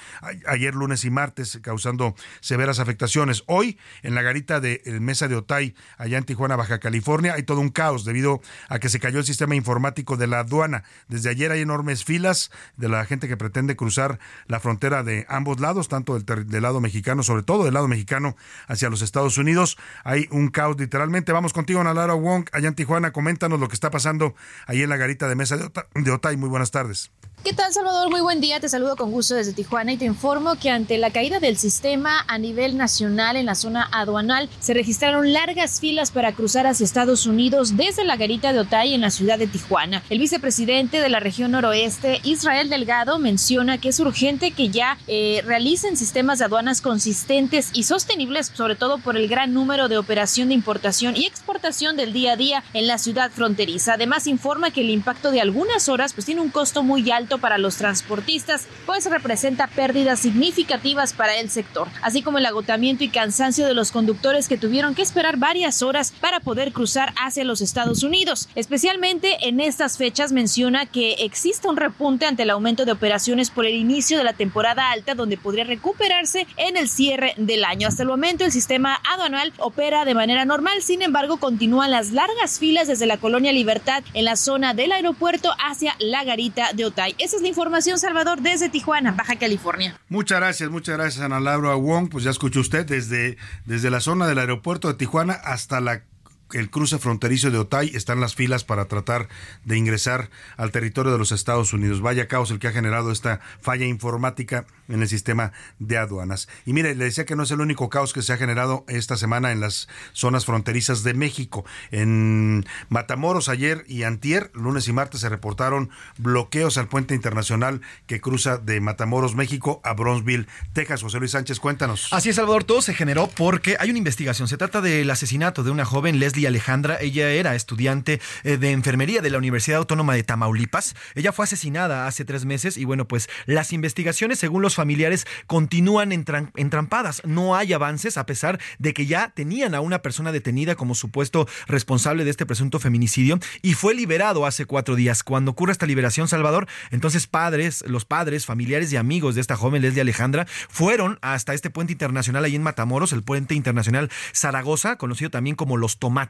ayer 0.47 0.74
lunes 0.74 1.05
y 1.05 1.11
martes, 1.11 1.59
causando 1.62 2.14
severas 2.41 2.79
afectaciones. 2.79 3.45
Hoy, 3.47 3.79
en 4.03 4.14
la 4.14 4.22
garita 4.22 4.61
de 4.61 4.83
Mesa 5.01 5.29
de 5.29 5.37
Otay, 5.37 5.74
allá 5.97 6.18
en 6.18 6.24
Tijuana, 6.24 6.57
Baja 6.57 6.79
California, 6.79 7.35
hay 7.35 7.43
todo 7.43 7.61
un 7.61 7.70
caos 7.70 8.05
debido 8.05 8.41
a 8.68 8.79
que 8.79 8.89
se 8.89 9.01
cayó 9.01 9.18
el 9.18 9.24
sistema 9.24 9.55
informático 9.55 10.16
de 10.16 10.26
la 10.26 10.41
aduana. 10.41 10.85
Desde 11.09 11.31
ayer 11.31 11.51
hay 11.53 11.62
enormes 11.68 12.04
filas 12.04 12.50
de 12.76 12.88
la 12.88 13.04
gente 13.04 13.28
que 13.28 13.36
pretende 13.36 13.76
cruzar 13.76 14.18
la 14.46 14.58
frontera 14.60 15.02
de 15.02 15.26
ambos 15.28 15.60
lados, 15.60 15.88
tanto 15.88 16.18
del, 16.18 16.48
del, 16.48 16.62
lado 16.62 16.80
mexicano, 16.80 17.22
sobre 17.22 17.42
todo 17.42 17.64
del 17.64 17.74
lado 17.74 17.88
mexicano 17.88 18.36
hacia 18.66 18.88
los 18.88 19.02
Estados 19.02 19.38
Unidos. 19.38 19.76
Hay 20.04 20.28
un 20.30 20.48
caos 20.48 20.76
literalmente. 20.78 21.32
Vamos 21.32 21.52
contigo, 21.52 21.80
Ana 21.80 21.94
Lara 21.94 22.14
Wong, 22.14 22.48
allá 22.52 22.68
en 22.68 22.74
Tijuana. 22.74 23.12
Coméntanos 23.12 23.60
lo 23.60 23.68
que 23.68 23.74
está 23.74 23.90
pasando 23.90 24.34
ahí 24.66 24.82
en 24.82 24.88
la 24.88 24.96
garita 24.96 25.28
de 25.28 25.34
mesa 25.34 25.56
de, 25.56 26.10
Otay. 26.10 26.36
Muy 26.36 26.48
buenas 26.48 26.70
tardes. 26.70 27.10
¿Qué 27.45 27.53
tal, 27.53 27.72
Salvador? 27.72 28.11
Muy 28.11 28.20
buen 28.20 28.41
día. 28.41 28.59
Te 28.59 28.68
saludo 28.68 28.97
con 28.97 29.12
gusto 29.12 29.36
desde 29.36 29.53
Tijuana 29.53 29.93
y 29.93 29.97
te 29.97 30.05
informo 30.05 30.57
que 30.57 30.70
ante 30.70 30.99
la 30.99 31.11
caída 31.11 31.39
del 31.39 31.57
sistema 31.57 32.24
a 32.26 32.36
nivel 32.36 32.76
nacional 32.76 33.36
en 33.36 33.47
la 33.47 33.55
zona 33.55 33.89
aduanal 33.93 34.51
se 34.59 34.74
registraron 34.74 35.32
largas 35.32 35.78
filas 35.78 36.11
para 36.11 36.32
cruzar 36.32 36.66
hacia 36.66 36.84
Estados 36.84 37.26
Unidos 37.26 37.76
desde 37.76 38.05
la 38.05 38.16
garita 38.16 38.53
de 38.53 38.59
Otay 38.59 38.93
en 38.93 39.03
la 39.03 39.11
ciudad 39.11 39.39
de 39.39 39.47
Tijuana. 39.47 40.03
El 40.11 40.18
vicepresidente 40.18 41.01
de 41.01 41.09
la 41.09 41.20
región 41.20 41.53
noroeste, 41.53 42.20
Israel 42.24 42.70
Delgado, 42.70 43.20
menciona 43.20 43.78
que 43.78 43.91
es 43.91 44.01
urgente 44.01 44.51
que 44.51 44.70
ya 44.70 44.99
eh, 45.07 45.41
realicen 45.47 45.97
sistemas 45.97 46.41
de 46.41 46.47
aduanas 46.47 46.80
consistentes 46.80 47.70
y 47.72 47.84
sostenibles, 47.84 48.51
sobre 48.53 48.74
todo 48.74 48.99
por 48.99 49.16
el 49.16 49.28
gran 49.28 49.55
número 49.55 49.89
de 49.89 49.97
operación 49.97 50.49
de 50.49 50.55
importación 50.55 51.16
y 51.16 51.26
exportación 51.26 51.97
del 51.97 52.12
día 52.12 52.32
a 52.32 52.36
día 52.36 52.64
en 52.74 52.89
la 52.89 52.99
ciudad 52.99 53.30
fronteriza. 53.30 53.95
Además, 53.95 54.26
informa 54.26 54.72
que 54.72 54.80
el 54.80 54.91
impacto 54.91 55.30
de 55.30 55.41
algunas 55.41 55.89
horas 55.89 56.12
pues 56.12 56.26
tiene 56.26 56.41
un 56.41 56.51
costo 56.51 56.82
muy 56.82 57.09
alto 57.12 57.28
para 57.37 57.59
los 57.59 57.76
transportistas, 57.76 58.66
pues 58.87 59.05
representa 59.05 59.66
pérdidas 59.66 60.20
significativas 60.20 61.12
para 61.12 61.37
el 61.37 61.51
sector, 61.51 61.89
así 62.01 62.22
como 62.22 62.39
el 62.39 62.47
agotamiento 62.47 63.05
y 63.05 63.11
cansancio 63.11 63.66
de 63.66 63.74
los 63.74 63.93
conductores 63.93 64.49
que 64.49 64.57
tuvieron 64.57 64.95
que 64.95 65.03
esperar 65.03 65.37
varias 65.37 65.83
horas 65.83 66.14
para 66.20 66.41
poder 66.41 66.72
cruzar 66.72 67.12
hacia 67.20 67.45
los 67.45 67.61
Estados 67.61 68.03
Unidos. 68.03 68.49
Especialmente 68.55 69.49
en 69.49 69.61
estas 69.61 69.99
fechas 69.99 70.33
menciona 70.33 70.87
que 70.87 71.12
existe 71.18 71.68
un 71.68 71.76
repunte 71.76 72.24
ante 72.24 72.45
el 72.45 72.51
aumento 72.51 72.87
de 72.87 72.93
operaciones 72.93 73.51
por 73.51 73.66
el 73.66 73.74
inicio 73.74 74.16
de 74.16 74.24
la 74.24 74.33
temporada 74.33 74.91
alta, 74.91 75.14
donde 75.14 75.37
podría 75.37 75.64
recuperarse 75.64 76.47
en 76.57 76.76
el 76.76 76.89
cierre 76.89 77.35
del 77.37 77.64
año. 77.64 77.89
Hasta 77.89 78.05
el 78.05 78.09
momento 78.09 78.45
el 78.45 78.53
sistema 78.53 79.01
aduanal 79.12 79.53
opera 79.59 80.05
de 80.05 80.14
manera 80.14 80.45
normal, 80.45 80.83
sin 80.83 81.03
embargo 81.03 81.39
continúan 81.39 81.91
las 81.91 82.12
largas 82.12 82.59
filas 82.59 82.89
desde 82.89 83.07
la 83.07 83.18
colonia 83.18 83.53
Libertad 83.53 84.03
en 84.14 84.24
la 84.24 84.37
zona 84.37 84.74
del 84.74 84.93
aeropuerto 84.93 85.53
hacia 85.59 85.97
la 85.99 86.24
garita 86.24 86.70
de 86.72 86.85
Otay. 86.85 87.14
Esa 87.18 87.36
es 87.36 87.42
la 87.42 87.48
información, 87.48 87.98
Salvador, 87.98 88.40
desde 88.40 88.68
Tijuana, 88.68 89.10
Baja 89.12 89.36
California. 89.36 89.98
Muchas 90.08 90.38
gracias, 90.38 90.70
muchas 90.70 90.96
gracias, 90.96 91.24
Ana 91.24 91.40
Laura 91.40 91.74
Wong. 91.74 92.08
Pues 92.08 92.22
ya 92.22 92.30
escuchó 92.30 92.60
usted 92.60 92.86
desde, 92.86 93.36
desde 93.66 93.90
la 93.90 94.00
zona 94.00 94.28
del 94.28 94.38
aeropuerto 94.38 94.86
de 94.86 94.94
Tijuana 94.94 95.32
hasta 95.32 95.80
la 95.80 96.04
el 96.53 96.70
cruce 96.70 96.99
fronterizo 96.99 97.51
de 97.51 97.59
Otay 97.59 97.90
están 97.94 98.20
las 98.20 98.34
filas 98.34 98.64
para 98.64 98.86
tratar 98.86 99.28
de 99.64 99.76
ingresar 99.76 100.30
al 100.57 100.70
territorio 100.70 101.12
de 101.12 101.18
los 101.18 101.32
Estados 101.32 101.72
Unidos. 101.72 102.01
Vaya 102.01 102.28
caos 102.28 102.51
el 102.51 102.59
que 102.59 102.68
ha 102.68 102.72
generado 102.72 103.12
esta 103.12 103.40
falla 103.61 103.86
informática 103.86 104.66
en 104.88 105.03
el 105.03 105.09
sistema 105.09 105.53
de 105.78 105.99
aduanas. 105.99 106.49
Y 106.64 106.72
mire, 106.72 106.94
le 106.94 107.05
decía 107.05 107.26
que 107.26 107.36
no 107.36 107.42
es 107.42 107.51
el 107.51 107.61
único 107.61 107.88
caos 107.88 108.12
que 108.12 108.22
se 108.22 108.32
ha 108.32 108.36
generado 108.36 108.84
esta 108.88 109.16
semana 109.16 109.53
en 109.53 109.61
las 109.61 109.88
zonas 110.12 110.46
fronterizas 110.46 111.03
de 111.03 111.14
México. 111.14 111.64
En 111.90 112.64
Matamoros 112.88 113.49
ayer 113.49 113.84
y 113.86 114.05
antier, 114.05 114.51
lunes 114.55 114.88
y 114.88 114.92
martes, 114.92 115.20
se 115.20 115.28
reportaron 115.28 115.90
bloqueos 116.16 116.78
al 116.78 116.88
puente 116.88 117.14
internacional 117.14 117.82
que 118.07 118.20
cruza 118.20 118.59
de 118.59 118.80
Matamoros, 118.80 119.34
México 119.34 119.80
a 119.84 119.92
Bronzeville, 119.92 120.46
Texas. 120.72 121.03
José 121.03 121.18
Luis 121.18 121.32
Sánchez, 121.32 121.61
cuéntanos. 121.61 122.09
Así 122.12 122.30
es, 122.30 122.36
Salvador. 122.36 122.64
Todo 122.64 122.82
se 122.82 122.94
generó 122.94 123.28
porque 123.28 123.76
hay 123.78 123.90
una 123.90 123.99
investigación. 123.99 124.49
Se 124.49 124.57
trata 124.57 124.80
del 124.80 125.11
asesinato 125.11 125.62
de 125.62 125.70
una 125.70 125.84
joven, 125.84 126.18
Leslie 126.18 126.38
Alejandra. 126.47 126.99
Ella 127.01 127.30
era 127.30 127.55
estudiante 127.55 128.20
eh, 128.45 128.57
de 128.57 128.72
enfermería 128.72 129.20
de 129.20 129.30
la 129.30 129.39
Universidad 129.39 129.78
Autónoma 129.78 130.14
de 130.14 130.22
Tamaulipas. 130.22 130.95
Ella 131.14 131.32
fue 131.32 131.45
asesinada 131.45 132.07
hace 132.07 132.24
tres 132.24 132.45
meses 132.45 132.76
y 132.76 132.84
bueno, 132.84 133.09
pues 133.09 133.28
las 133.47 133.72
investigaciones, 133.72 134.39
según 134.39 134.62
los 134.62 134.74
familiares, 134.74 135.26
continúan 135.47 136.12
entrampadas. 136.12 137.22
No 137.24 137.57
hay 137.57 137.72
avances 137.72 138.16
a 138.16 138.26
pesar 138.26 138.61
de 138.78 138.95
que 138.95 139.07
ya 139.07 139.32
tenían 139.34 139.74
a 139.74 139.80
una 139.80 140.03
persona 140.03 140.32
detenida 140.32 140.74
como 140.74 140.95
supuesto 140.95 141.49
responsable 141.66 142.24
de 142.24 142.30
este 142.30 142.47
presunto 142.47 142.78
feminicidio 142.78 143.39
y 143.62 143.74
fue 143.74 143.95
liberado 143.95 144.47
hace 144.47 144.64
cuatro 144.64 144.97
días. 144.97 145.22
Cuando 145.22 145.53
ocurre 145.53 145.72
esta 145.72 145.86
liberación, 145.86 146.28
Salvador, 146.28 146.66
entonces 146.91 147.26
padres, 147.26 147.84
los 147.86 148.05
padres, 148.05 148.47
familiares 148.47 148.93
y 148.93 148.97
amigos 148.97 149.34
de 149.34 149.41
esta 149.41 149.57
joven 149.57 149.82
Leslie 149.82 150.03
Alejandra 150.03 150.47
fueron 150.68 151.18
hasta 151.22 151.55
este 151.55 151.70
puente 151.70 151.93
internacional 151.93 152.45
ahí 152.45 152.57
en 152.57 152.62
Matamoros, 152.62 153.12
el 153.12 153.22
puente 153.22 153.55
internacional 153.55 154.11
Zaragoza, 154.34 154.97
conocido 154.97 155.30
también 155.30 155.57
como 155.57 155.76
Los 155.76 155.99
Tomates 155.99 156.28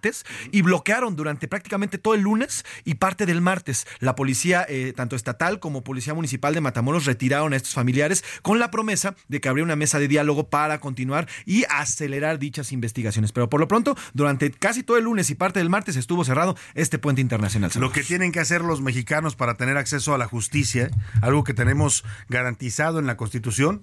y 0.50 0.62
bloquearon 0.62 1.16
durante 1.16 1.48
prácticamente 1.48 1.98
todo 1.98 2.14
el 2.14 2.22
lunes 2.22 2.64
y 2.84 2.94
parte 2.94 3.26
del 3.26 3.40
martes. 3.40 3.86
La 4.00 4.14
policía, 4.14 4.64
eh, 4.68 4.92
tanto 4.96 5.16
estatal 5.16 5.60
como 5.60 5.82
policía 5.82 6.14
municipal 6.14 6.54
de 6.54 6.60
Matamoros, 6.60 7.04
retiraron 7.04 7.52
a 7.52 7.56
estos 7.56 7.74
familiares 7.74 8.24
con 8.42 8.58
la 8.58 8.70
promesa 8.70 9.14
de 9.28 9.40
que 9.40 9.48
habría 9.48 9.64
una 9.64 9.76
mesa 9.76 9.98
de 9.98 10.08
diálogo 10.08 10.48
para 10.48 10.80
continuar 10.80 11.28
y 11.44 11.64
acelerar 11.68 12.38
dichas 12.38 12.72
investigaciones. 12.72 13.32
Pero 13.32 13.48
por 13.48 13.60
lo 13.60 13.68
pronto, 13.68 13.96
durante 14.14 14.50
casi 14.50 14.82
todo 14.82 14.96
el 14.96 15.04
lunes 15.04 15.30
y 15.30 15.34
parte 15.34 15.58
del 15.58 15.70
martes 15.70 15.96
estuvo 15.96 16.24
cerrado 16.24 16.56
este 16.74 16.98
puente 16.98 17.20
internacional. 17.20 17.70
Lo 17.78 17.92
que 17.92 18.02
tienen 18.02 18.32
que 18.32 18.40
hacer 18.40 18.62
los 18.62 18.80
mexicanos 18.80 19.36
para 19.36 19.56
tener 19.56 19.76
acceso 19.76 20.14
a 20.14 20.18
la 20.18 20.26
justicia, 20.26 20.90
algo 21.22 21.44
que 21.44 21.54
tenemos 21.54 22.04
garantizado 22.28 22.98
en 22.98 23.06
la 23.06 23.16
Constitución, 23.16 23.82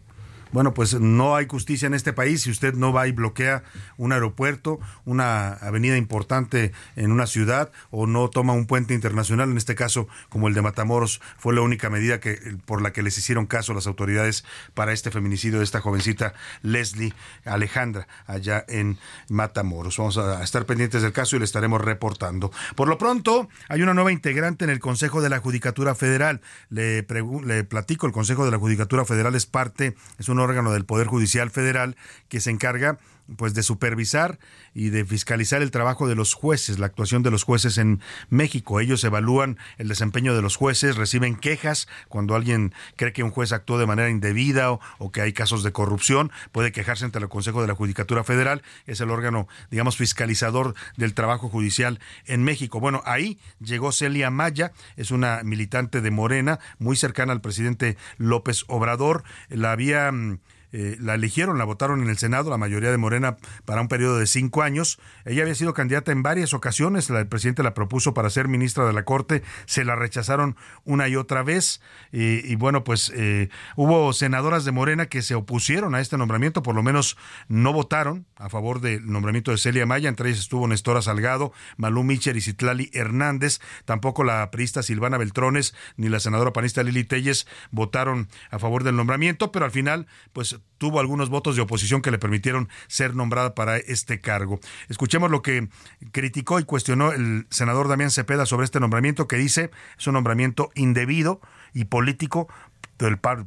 bueno, 0.55 0.73
pues 0.73 0.97
no 1.01 1.35
hay 1.35 1.47
justicia 1.49 1.85
en 1.85 1.93
este 1.93 2.13
país 2.13 2.43
si 2.43 2.49
usted 2.49 2.75
no 2.75 2.93
va 2.93 3.09
y 3.09 3.11
bloquea 3.11 3.63
un 3.97 4.13
aeropuerto, 4.13 4.79
una 5.03 5.49
avenida 5.55 5.97
importante 5.97 6.71
en 6.95 7.11
una 7.11 7.27
ciudad 7.27 7.73
o 7.91 8.07
no 8.07 8.29
toma 8.29 8.53
un 8.53 8.65
puente 8.65 8.93
internacional, 8.93 9.51
en 9.51 9.57
este 9.57 9.75
caso 9.75 10.07
como 10.29 10.47
el 10.47 10.53
de 10.53 10.61
Matamoros, 10.61 11.19
fue 11.37 11.53
la 11.53 11.59
única 11.59 11.89
medida 11.89 12.21
que 12.21 12.55
por 12.65 12.81
la 12.81 12.93
que 12.93 13.03
les 13.03 13.17
hicieron 13.17 13.47
caso 13.47 13.73
las 13.73 13.85
autoridades 13.85 14.45
para 14.73 14.93
este 14.93 15.11
feminicidio 15.11 15.57
de 15.57 15.65
esta 15.65 15.81
jovencita 15.81 16.33
Leslie 16.61 17.13
Alejandra 17.43 18.07
allá 18.25 18.63
en 18.69 18.97
Matamoros. 19.27 19.97
Vamos 19.97 20.17
a 20.17 20.41
estar 20.41 20.65
pendientes 20.65 21.01
del 21.01 21.11
caso 21.11 21.35
y 21.35 21.39
le 21.39 21.45
estaremos 21.45 21.81
reportando. 21.81 22.49
Por 22.77 22.87
lo 22.87 22.97
pronto, 22.97 23.49
hay 23.67 23.81
una 23.81 23.93
nueva 23.93 24.13
integrante 24.13 24.63
en 24.63 24.71
el 24.71 24.79
Consejo 24.79 25.21
de 25.21 25.27
la 25.27 25.39
Judicatura 25.39 25.95
Federal. 25.95 26.39
Le, 26.69 27.05
le 27.43 27.63
platico, 27.65 28.07
el 28.07 28.13
Consejo 28.13 28.45
de 28.45 28.51
la 28.51 28.57
Judicatura 28.57 29.03
Federal 29.03 29.35
es 29.35 29.45
parte, 29.45 29.97
es 30.17 30.29
un 30.29 30.44
órgano 30.45 30.71
del 30.71 30.85
Poder 30.85 31.07
Judicial 31.07 31.51
Federal 31.51 31.97
que 32.29 32.39
se 32.39 32.51
encarga 32.51 32.97
pues 33.37 33.53
de 33.53 33.63
supervisar 33.63 34.39
y 34.73 34.89
de 34.89 35.05
fiscalizar 35.05 35.61
el 35.61 35.71
trabajo 35.71 36.07
de 36.07 36.15
los 36.15 36.33
jueces, 36.33 36.79
la 36.79 36.85
actuación 36.85 37.23
de 37.23 37.31
los 37.31 37.43
jueces 37.43 37.77
en 37.77 38.01
México. 38.29 38.79
Ellos 38.79 39.03
evalúan 39.03 39.57
el 39.77 39.87
desempeño 39.87 40.35
de 40.35 40.41
los 40.41 40.55
jueces, 40.55 40.95
reciben 40.95 41.35
quejas 41.35 41.87
cuando 42.07 42.35
alguien 42.35 42.73
cree 42.95 43.13
que 43.13 43.23
un 43.23 43.31
juez 43.31 43.51
actuó 43.51 43.77
de 43.77 43.85
manera 43.85 44.09
indebida 44.09 44.71
o, 44.71 45.11
que 45.11 45.21
hay 45.21 45.33
casos 45.33 45.63
de 45.63 45.71
corrupción, 45.71 46.31
puede 46.51 46.71
quejarse 46.71 47.05
ante 47.05 47.19
el 47.19 47.29
Consejo 47.29 47.61
de 47.61 47.67
la 47.67 47.75
Judicatura 47.75 48.23
Federal, 48.23 48.61
es 48.85 49.01
el 49.01 49.09
órgano, 49.09 49.47
digamos, 49.71 49.97
fiscalizador 49.97 50.75
del 50.97 51.13
trabajo 51.13 51.49
judicial 51.49 51.99
en 52.25 52.43
México. 52.43 52.79
Bueno, 52.79 53.01
ahí 53.05 53.39
llegó 53.59 53.91
Celia 53.91 54.29
Maya, 54.29 54.71
es 54.97 55.11
una 55.11 55.41
militante 55.43 56.01
de 56.01 56.11
Morena, 56.11 56.59
muy 56.79 56.95
cercana 56.95 57.33
al 57.33 57.41
presidente 57.41 57.97
López 58.17 58.65
Obrador, 58.67 59.23
la 59.49 59.71
había 59.71 60.11
mm, 60.11 60.39
eh, 60.71 60.97
la 60.99 61.15
eligieron, 61.15 61.57
la 61.57 61.65
votaron 61.65 62.01
en 62.01 62.09
el 62.09 62.17
Senado, 62.17 62.49
la 62.49 62.57
mayoría 62.57 62.91
de 62.91 62.97
Morena, 62.97 63.37
para 63.65 63.81
un 63.81 63.87
periodo 63.87 64.17
de 64.17 64.27
cinco 64.27 64.61
años. 64.61 64.99
Ella 65.25 65.43
había 65.43 65.55
sido 65.55 65.73
candidata 65.73 66.11
en 66.11 66.23
varias 66.23 66.53
ocasiones, 66.53 67.09
el 67.09 67.27
presidente 67.27 67.63
la 67.63 67.73
propuso 67.73 68.13
para 68.13 68.29
ser 68.29 68.47
ministra 68.47 68.85
de 68.85 68.93
la 68.93 69.03
Corte, 69.03 69.43
se 69.65 69.83
la 69.85 69.95
rechazaron 69.95 70.55
una 70.83 71.07
y 71.07 71.15
otra 71.15 71.43
vez. 71.43 71.81
y 72.11 72.55
bueno, 72.55 72.83
pues 72.83 73.11
eh, 73.15 73.49
hubo 73.75 74.13
senadoras 74.13 74.65
de 74.65 74.71
Morena 74.71 75.07
que 75.07 75.21
se 75.21 75.35
opusieron 75.35 75.95
a 75.95 76.01
este 76.01 76.17
nombramiento, 76.17 76.63
por 76.63 76.75
lo 76.75 76.83
menos 76.83 77.17
no 77.47 77.73
votaron 77.73 78.25
a 78.35 78.49
favor 78.49 78.81
del 78.81 79.09
nombramiento 79.11 79.51
de 79.51 79.57
Celia 79.57 79.85
Maya, 79.85 80.09
entre 80.09 80.29
ellas 80.29 80.41
estuvo 80.41 80.67
Nestora 80.67 81.01
Salgado, 81.01 81.53
Malú 81.77 82.03
Micher 82.03 82.37
y 82.37 82.41
Citlali 82.41 82.89
Hernández, 82.93 83.59
tampoco 83.85 84.23
la 84.23 84.49
priista 84.51 84.83
Silvana 84.83 85.17
Beltrones 85.17 85.75
ni 85.97 86.09
la 86.09 86.19
senadora 86.19 86.53
panista 86.53 86.83
Lili 86.83 87.03
Telles 87.03 87.47
votaron 87.71 88.27
a 88.51 88.59
favor 88.59 88.83
del 88.83 88.95
nombramiento, 88.95 89.51
pero 89.51 89.65
al 89.65 89.71
final, 89.71 90.07
pues 90.33 90.59
tuvo 90.77 90.99
algunos 90.99 91.29
votos 91.29 91.55
de 91.55 91.61
oposición 91.61 92.01
que 92.01 92.11
le 92.11 92.19
permitieron 92.19 92.69
ser 92.87 93.15
nombrada 93.15 93.55
para 93.55 93.77
este 93.77 94.19
cargo. 94.19 94.59
Escuchemos 94.89 95.31
lo 95.31 95.41
que 95.41 95.69
criticó 96.11 96.59
y 96.59 96.63
cuestionó 96.63 97.11
el 97.11 97.47
senador 97.49 97.87
Damián 97.87 98.11
Cepeda 98.11 98.45
sobre 98.45 98.65
este 98.65 98.79
nombramiento 98.79 99.27
que 99.27 99.37
dice 99.37 99.71
es 99.97 100.07
un 100.07 100.13
nombramiento 100.13 100.71
indebido 100.75 101.41
y 101.73 101.85
político 101.85 102.47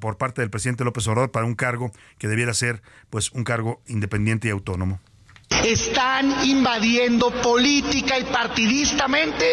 por 0.01 0.19
parte 0.19 0.43
del 0.43 0.51
presidente 0.51 0.85
López 0.85 1.07
Obrador 1.09 1.31
para 1.31 1.47
un 1.47 1.55
cargo 1.55 1.91
que 2.19 2.29
debiera 2.29 2.53
ser 2.55 2.83
pues 3.09 3.33
un 3.33 3.45
cargo 3.45 3.83
independiente 3.87 4.49
y 4.49 4.51
autónomo. 4.51 5.01
Están 5.65 6.47
invadiendo 6.47 7.31
política 7.31 8.19
y 8.19 8.25
partidistamente 8.25 9.45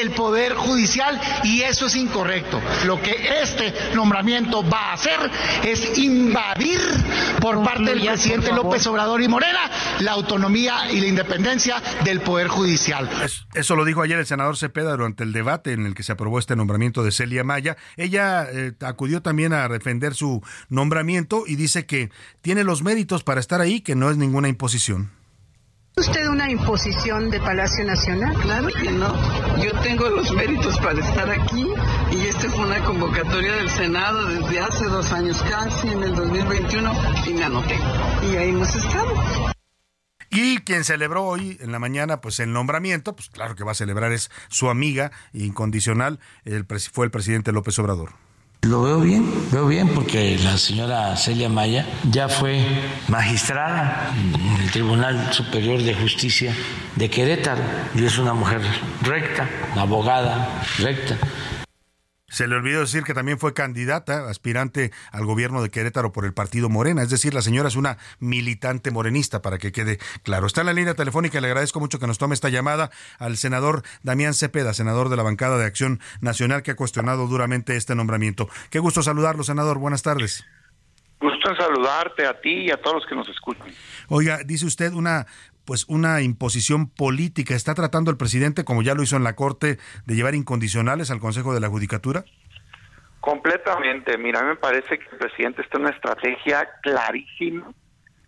el 0.00 0.10
Poder 0.10 0.54
Judicial 0.54 1.20
y 1.42 1.62
eso 1.62 1.86
es 1.86 1.96
incorrecto. 1.96 2.60
Lo 2.86 3.00
que 3.00 3.40
este 3.42 3.72
nombramiento 3.94 4.68
va 4.68 4.90
a 4.90 4.92
hacer 4.92 5.18
es 5.64 5.98
invadir 5.98 6.78
por 7.40 7.62
parte 7.62 7.84
del 7.84 8.04
presidente 8.04 8.52
López 8.52 8.86
Obrador 8.86 9.22
y 9.22 9.28
Morena 9.28 9.70
la 10.00 10.12
autonomía 10.12 10.90
y 10.92 11.00
la 11.00 11.06
independencia 11.06 11.82
del 12.04 12.20
Poder 12.20 12.48
Judicial. 12.48 13.08
Eso 13.54 13.76
lo 13.76 13.84
dijo 13.84 14.02
ayer 14.02 14.18
el 14.18 14.26
senador 14.26 14.56
Cepeda 14.56 14.92
durante 14.92 15.24
el 15.24 15.32
debate 15.32 15.72
en 15.72 15.86
el 15.86 15.94
que 15.94 16.02
se 16.02 16.12
aprobó 16.12 16.38
este 16.38 16.56
nombramiento 16.56 17.02
de 17.02 17.10
Celia 17.10 17.42
Maya. 17.42 17.76
Ella 17.96 18.46
eh, 18.50 18.72
acudió 18.80 19.22
también 19.22 19.52
a 19.52 19.68
defender 19.68 20.14
su 20.14 20.42
nombramiento 20.68 21.44
y 21.46 21.56
dice 21.56 21.86
que 21.86 22.10
tiene 22.42 22.64
los 22.64 22.82
méritos 22.82 23.24
para 23.24 23.40
estar 23.40 23.60
ahí, 23.60 23.80
que 23.80 23.94
no 23.94 24.10
es 24.10 24.16
ninguna 24.16 24.48
imposición 24.48 25.10
usted 25.96 26.28
una 26.28 26.50
imposición 26.50 27.30
de 27.30 27.40
Palacio 27.40 27.84
Nacional? 27.84 28.34
Claro 28.40 28.68
que 28.68 28.90
no. 28.90 29.62
Yo 29.62 29.70
tengo 29.82 30.08
los 30.08 30.32
méritos 30.32 30.78
para 30.78 31.00
estar 31.00 31.30
aquí 31.30 31.66
y 32.12 32.26
esta 32.26 32.50
fue 32.50 32.66
una 32.66 32.82
convocatoria 32.84 33.54
del 33.56 33.70
Senado 33.70 34.26
desde 34.26 34.60
hace 34.60 34.84
dos 34.86 35.12
años 35.12 35.42
casi, 35.42 35.88
en 35.88 36.02
el 36.02 36.14
2021, 36.14 36.92
y 37.26 37.34
me 37.34 37.44
anoté. 37.44 37.78
Y 38.30 38.36
ahí 38.36 38.50
hemos 38.50 38.74
estado. 38.74 39.14
Y 40.30 40.58
quien 40.58 40.82
celebró 40.82 41.24
hoy 41.24 41.58
en 41.60 41.70
la 41.70 41.78
mañana, 41.78 42.20
pues 42.20 42.40
el 42.40 42.52
nombramiento, 42.52 43.14
pues 43.14 43.28
claro 43.28 43.54
que 43.54 43.62
va 43.62 43.70
a 43.72 43.76
celebrar 43.76 44.10
es 44.10 44.30
su 44.48 44.68
amiga 44.68 45.12
incondicional, 45.32 46.18
el, 46.44 46.66
fue 46.92 47.06
el 47.06 47.12
presidente 47.12 47.52
López 47.52 47.78
Obrador. 47.78 48.23
Lo 48.64 48.82
veo 48.82 49.00
bien, 49.00 49.30
veo 49.52 49.66
bien 49.66 49.88
porque 49.88 50.38
la 50.42 50.56
señora 50.56 51.14
Celia 51.16 51.50
Maya 51.50 51.84
ya 52.10 52.30
fue 52.30 52.64
magistrada 53.08 54.10
en 54.16 54.62
el 54.62 54.70
Tribunal 54.70 55.34
Superior 55.34 55.82
de 55.82 55.94
Justicia 55.94 56.54
de 56.96 57.10
Querétaro 57.10 57.60
y 57.94 58.06
es 58.06 58.16
una 58.16 58.32
mujer 58.32 58.62
recta, 59.02 59.50
abogada 59.76 60.62
recta. 60.78 61.18
Se 62.34 62.48
le 62.48 62.56
olvidó 62.56 62.80
decir 62.80 63.04
que 63.04 63.14
también 63.14 63.38
fue 63.38 63.54
candidata, 63.54 64.28
aspirante 64.28 64.90
al 65.12 65.24
gobierno 65.24 65.62
de 65.62 65.70
Querétaro 65.70 66.10
por 66.10 66.24
el 66.24 66.34
partido 66.34 66.68
Morena. 66.68 67.00
Es 67.00 67.08
decir, 67.08 67.32
la 67.32 67.42
señora 67.42 67.68
es 67.68 67.76
una 67.76 67.96
militante 68.18 68.90
morenista, 68.90 69.40
para 69.40 69.56
que 69.56 69.70
quede 69.70 70.00
claro. 70.24 70.48
Está 70.48 70.62
en 70.62 70.66
la 70.66 70.72
línea 70.72 70.94
telefónica 70.94 71.38
y 71.38 71.40
le 71.42 71.46
agradezco 71.46 71.78
mucho 71.78 72.00
que 72.00 72.08
nos 72.08 72.18
tome 72.18 72.34
esta 72.34 72.48
llamada 72.48 72.90
al 73.20 73.36
senador 73.36 73.84
Damián 74.02 74.34
Cepeda, 74.34 74.74
senador 74.74 75.10
de 75.10 75.16
la 75.16 75.22
bancada 75.22 75.58
de 75.58 75.64
Acción 75.64 76.00
Nacional, 76.20 76.64
que 76.64 76.72
ha 76.72 76.74
cuestionado 76.74 77.28
duramente 77.28 77.76
este 77.76 77.94
nombramiento. 77.94 78.48
Qué 78.68 78.80
gusto 78.80 79.04
saludarlo, 79.04 79.44
senador. 79.44 79.78
Buenas 79.78 80.02
tardes. 80.02 80.44
Gusto 81.20 81.50
en 81.50 81.56
saludarte 81.56 82.26
a 82.26 82.40
ti 82.40 82.64
y 82.66 82.70
a 82.72 82.76
todos 82.78 82.96
los 82.96 83.06
que 83.06 83.14
nos 83.14 83.28
escuchan. 83.28 83.68
Oiga, 84.08 84.40
dice 84.44 84.66
usted 84.66 84.92
una 84.92 85.28
pues 85.64 85.86
una 85.88 86.20
imposición 86.20 86.88
política. 86.88 87.54
¿Está 87.54 87.74
tratando 87.74 88.10
el 88.10 88.16
presidente, 88.16 88.64
como 88.64 88.82
ya 88.82 88.94
lo 88.94 89.02
hizo 89.02 89.16
en 89.16 89.24
la 89.24 89.34
Corte, 89.36 89.78
de 90.06 90.14
llevar 90.14 90.34
incondicionales 90.34 91.10
al 91.10 91.20
Consejo 91.20 91.54
de 91.54 91.60
la 91.60 91.68
Judicatura? 91.68 92.24
Completamente. 93.20 94.18
Mira, 94.18 94.42
me 94.42 94.56
parece 94.56 94.98
que 94.98 95.08
el 95.12 95.18
presidente 95.18 95.62
está 95.62 95.78
en 95.78 95.84
una 95.84 95.94
estrategia 95.94 96.68
clarísima 96.82 97.72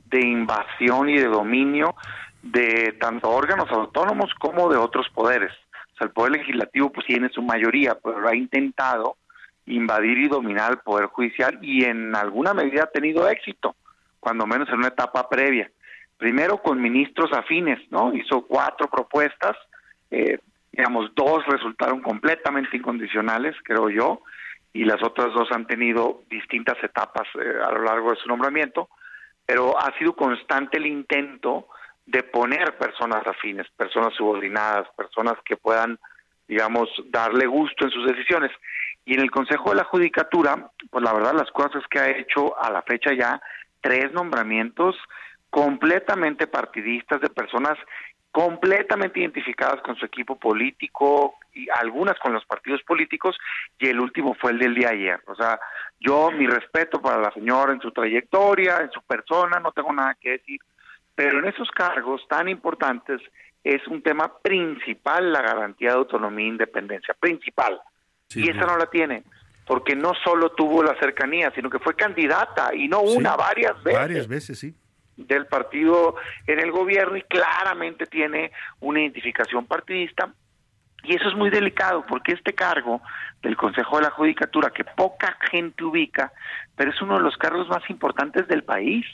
de 0.06 0.20
invasión 0.20 1.08
y 1.08 1.18
de 1.18 1.26
dominio 1.26 1.94
de 2.42 2.96
tanto 3.00 3.28
órganos 3.28 3.70
autónomos 3.70 4.32
como 4.38 4.70
de 4.70 4.78
otros 4.78 5.08
poderes. 5.12 5.52
O 5.94 5.98
sea, 5.98 6.06
el 6.06 6.12
poder 6.12 6.32
legislativo 6.32 6.90
pues 6.90 7.06
tiene 7.06 7.28
su 7.30 7.42
mayoría, 7.42 7.96
pero 8.02 8.26
ha 8.28 8.34
intentado 8.34 9.16
invadir 9.66 10.18
y 10.18 10.28
dominar 10.28 10.72
el 10.72 10.78
poder 10.78 11.06
judicial 11.06 11.58
y 11.60 11.84
en 11.84 12.14
alguna 12.14 12.54
medida 12.54 12.84
ha 12.84 12.90
tenido 12.90 13.28
éxito, 13.28 13.74
cuando 14.20 14.46
menos 14.46 14.68
en 14.68 14.76
una 14.76 14.88
etapa 14.88 15.28
previa 15.28 15.70
primero 16.16 16.58
con 16.58 16.80
ministros 16.80 17.32
afines, 17.32 17.80
¿no? 17.90 18.14
Hizo 18.14 18.42
cuatro 18.42 18.88
propuestas, 18.88 19.56
eh, 20.10 20.38
digamos, 20.72 21.14
dos 21.14 21.44
resultaron 21.46 22.00
completamente 22.00 22.76
incondicionales, 22.76 23.54
creo 23.62 23.88
yo, 23.90 24.22
y 24.72 24.84
las 24.84 25.02
otras 25.02 25.32
dos 25.32 25.50
han 25.52 25.66
tenido 25.66 26.22
distintas 26.28 26.76
etapas 26.82 27.26
eh, 27.34 27.54
a 27.64 27.72
lo 27.72 27.82
largo 27.82 28.10
de 28.10 28.16
su 28.16 28.28
nombramiento, 28.28 28.88
pero 29.44 29.78
ha 29.78 29.96
sido 29.98 30.14
constante 30.14 30.76
el 30.78 30.86
intento 30.86 31.68
de 32.04 32.22
poner 32.22 32.76
personas 32.76 33.26
afines, 33.26 33.68
personas 33.76 34.14
subordinadas, 34.14 34.88
personas 34.96 35.34
que 35.44 35.56
puedan, 35.56 35.98
digamos, 36.46 36.88
darle 37.06 37.46
gusto 37.46 37.84
en 37.84 37.90
sus 37.90 38.06
decisiones. 38.06 38.50
Y 39.04 39.14
en 39.14 39.20
el 39.20 39.30
Consejo 39.30 39.70
de 39.70 39.76
la 39.76 39.84
Judicatura, 39.84 40.70
pues 40.90 41.04
la 41.04 41.12
verdad 41.12 41.34
las 41.34 41.50
cosas 41.52 41.82
que 41.88 41.98
ha 41.98 42.10
hecho 42.10 42.60
a 42.60 42.70
la 42.70 42.82
fecha 42.82 43.12
ya 43.12 43.40
tres 43.80 44.12
nombramientos 44.12 44.96
completamente 45.56 46.46
partidistas, 46.46 47.18
de 47.22 47.30
personas 47.30 47.78
completamente 48.30 49.20
identificadas 49.20 49.80
con 49.80 49.96
su 49.96 50.04
equipo 50.04 50.38
político 50.38 51.36
y 51.54 51.66
algunas 51.70 52.18
con 52.18 52.34
los 52.34 52.44
partidos 52.44 52.82
políticos 52.82 53.34
y 53.78 53.88
el 53.88 53.98
último 53.98 54.34
fue 54.34 54.50
el 54.50 54.58
del 54.58 54.74
día 54.74 54.90
ayer. 54.90 55.18
O 55.26 55.34
sea, 55.34 55.58
yo 55.98 56.30
mi 56.30 56.46
respeto 56.46 57.00
para 57.00 57.22
la 57.22 57.32
señora 57.32 57.72
en 57.72 57.80
su 57.80 57.90
trayectoria, 57.90 58.82
en 58.82 58.90
su 58.90 59.00
persona, 59.00 59.58
no 59.58 59.72
tengo 59.72 59.94
nada 59.94 60.14
que 60.20 60.32
decir, 60.32 60.60
pero 61.14 61.38
en 61.38 61.46
esos 61.46 61.70
cargos 61.70 62.20
tan 62.28 62.50
importantes 62.50 63.22
es 63.64 63.80
un 63.88 64.02
tema 64.02 64.30
principal 64.42 65.32
la 65.32 65.40
garantía 65.40 65.92
de 65.92 65.96
autonomía 65.96 66.44
e 66.44 66.48
independencia, 66.48 67.14
principal. 67.18 67.80
y 68.34 68.50
esa 68.50 68.66
no 68.66 68.76
la 68.76 68.90
tiene, 68.90 69.22
porque 69.66 69.96
no 69.96 70.12
solo 70.22 70.50
tuvo 70.50 70.82
la 70.82 70.94
cercanía, 71.00 71.50
sino 71.54 71.70
que 71.70 71.78
fue 71.78 71.96
candidata 71.96 72.74
y 72.74 72.88
no 72.88 73.00
una, 73.00 73.36
varias 73.36 73.82
veces. 73.82 73.98
Varias 73.98 74.28
veces, 74.28 74.58
sí 74.58 74.74
del 75.16 75.46
partido 75.46 76.16
en 76.46 76.60
el 76.60 76.70
gobierno 76.70 77.16
y 77.16 77.22
claramente 77.22 78.06
tiene 78.06 78.52
una 78.80 79.00
identificación 79.00 79.66
partidista. 79.66 80.32
Y 81.04 81.14
eso 81.14 81.28
es 81.28 81.36
muy 81.36 81.50
delicado 81.50 82.04
porque 82.06 82.32
este 82.32 82.54
cargo 82.54 83.00
del 83.42 83.56
Consejo 83.56 83.96
de 83.96 84.04
la 84.04 84.10
Judicatura, 84.10 84.70
que 84.70 84.84
poca 84.84 85.36
gente 85.50 85.84
ubica, 85.84 86.32
pero 86.74 86.90
es 86.90 87.00
uno 87.00 87.16
de 87.16 87.22
los 87.22 87.36
cargos 87.36 87.68
más 87.68 87.88
importantes 87.88 88.48
del 88.48 88.64
país, 88.64 89.06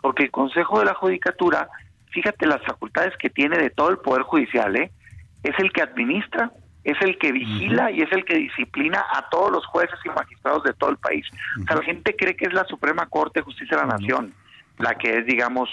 porque 0.00 0.24
el 0.24 0.30
Consejo 0.30 0.80
de 0.80 0.86
la 0.86 0.94
Judicatura, 0.94 1.68
fíjate 2.10 2.46
las 2.46 2.62
facultades 2.64 3.16
que 3.18 3.30
tiene 3.30 3.56
de 3.58 3.70
todo 3.70 3.90
el 3.90 3.98
Poder 3.98 4.22
Judicial, 4.22 4.74
¿eh? 4.76 4.90
es 5.44 5.56
el 5.58 5.72
que 5.72 5.82
administra, 5.82 6.50
es 6.82 7.00
el 7.02 7.18
que 7.18 7.30
vigila 7.30 7.90
y 7.90 8.00
es 8.00 8.10
el 8.10 8.24
que 8.24 8.34
disciplina 8.34 9.04
a 9.12 9.28
todos 9.28 9.52
los 9.52 9.66
jueces 9.66 9.98
y 10.04 10.08
magistrados 10.08 10.64
de 10.64 10.72
todo 10.72 10.90
el 10.90 10.96
país. 10.96 11.26
O 11.62 11.66
sea, 11.66 11.76
la 11.76 11.82
gente 11.82 12.16
cree 12.16 12.34
que 12.34 12.46
es 12.46 12.52
la 12.52 12.64
Suprema 12.64 13.06
Corte 13.06 13.40
de 13.40 13.44
Justicia 13.44 13.76
de 13.76 13.86
la 13.86 13.98
Nación 13.98 14.34
la 14.78 14.94
que 14.94 15.18
es, 15.18 15.26
digamos, 15.26 15.68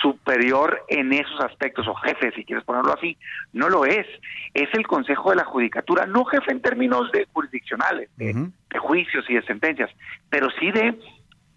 superior 0.00 0.84
en 0.88 1.12
esos 1.12 1.40
aspectos, 1.40 1.86
o 1.88 1.94
jefe, 1.94 2.32
si 2.32 2.44
quieres 2.44 2.64
ponerlo 2.64 2.94
así, 2.94 3.16
no 3.52 3.68
lo 3.68 3.84
es. 3.84 4.06
Es 4.54 4.68
el 4.74 4.86
Consejo 4.86 5.30
de 5.30 5.36
la 5.36 5.44
Judicatura, 5.44 6.06
no 6.06 6.24
jefe 6.24 6.52
en 6.52 6.62
términos 6.62 7.10
de 7.12 7.26
jurisdiccionales, 7.32 8.08
de, 8.16 8.50
juicios 8.78 9.24
y 9.28 9.34
de 9.34 9.42
sentencias, 9.42 9.90
pero 10.30 10.48
sí 10.58 10.70
de 10.70 10.98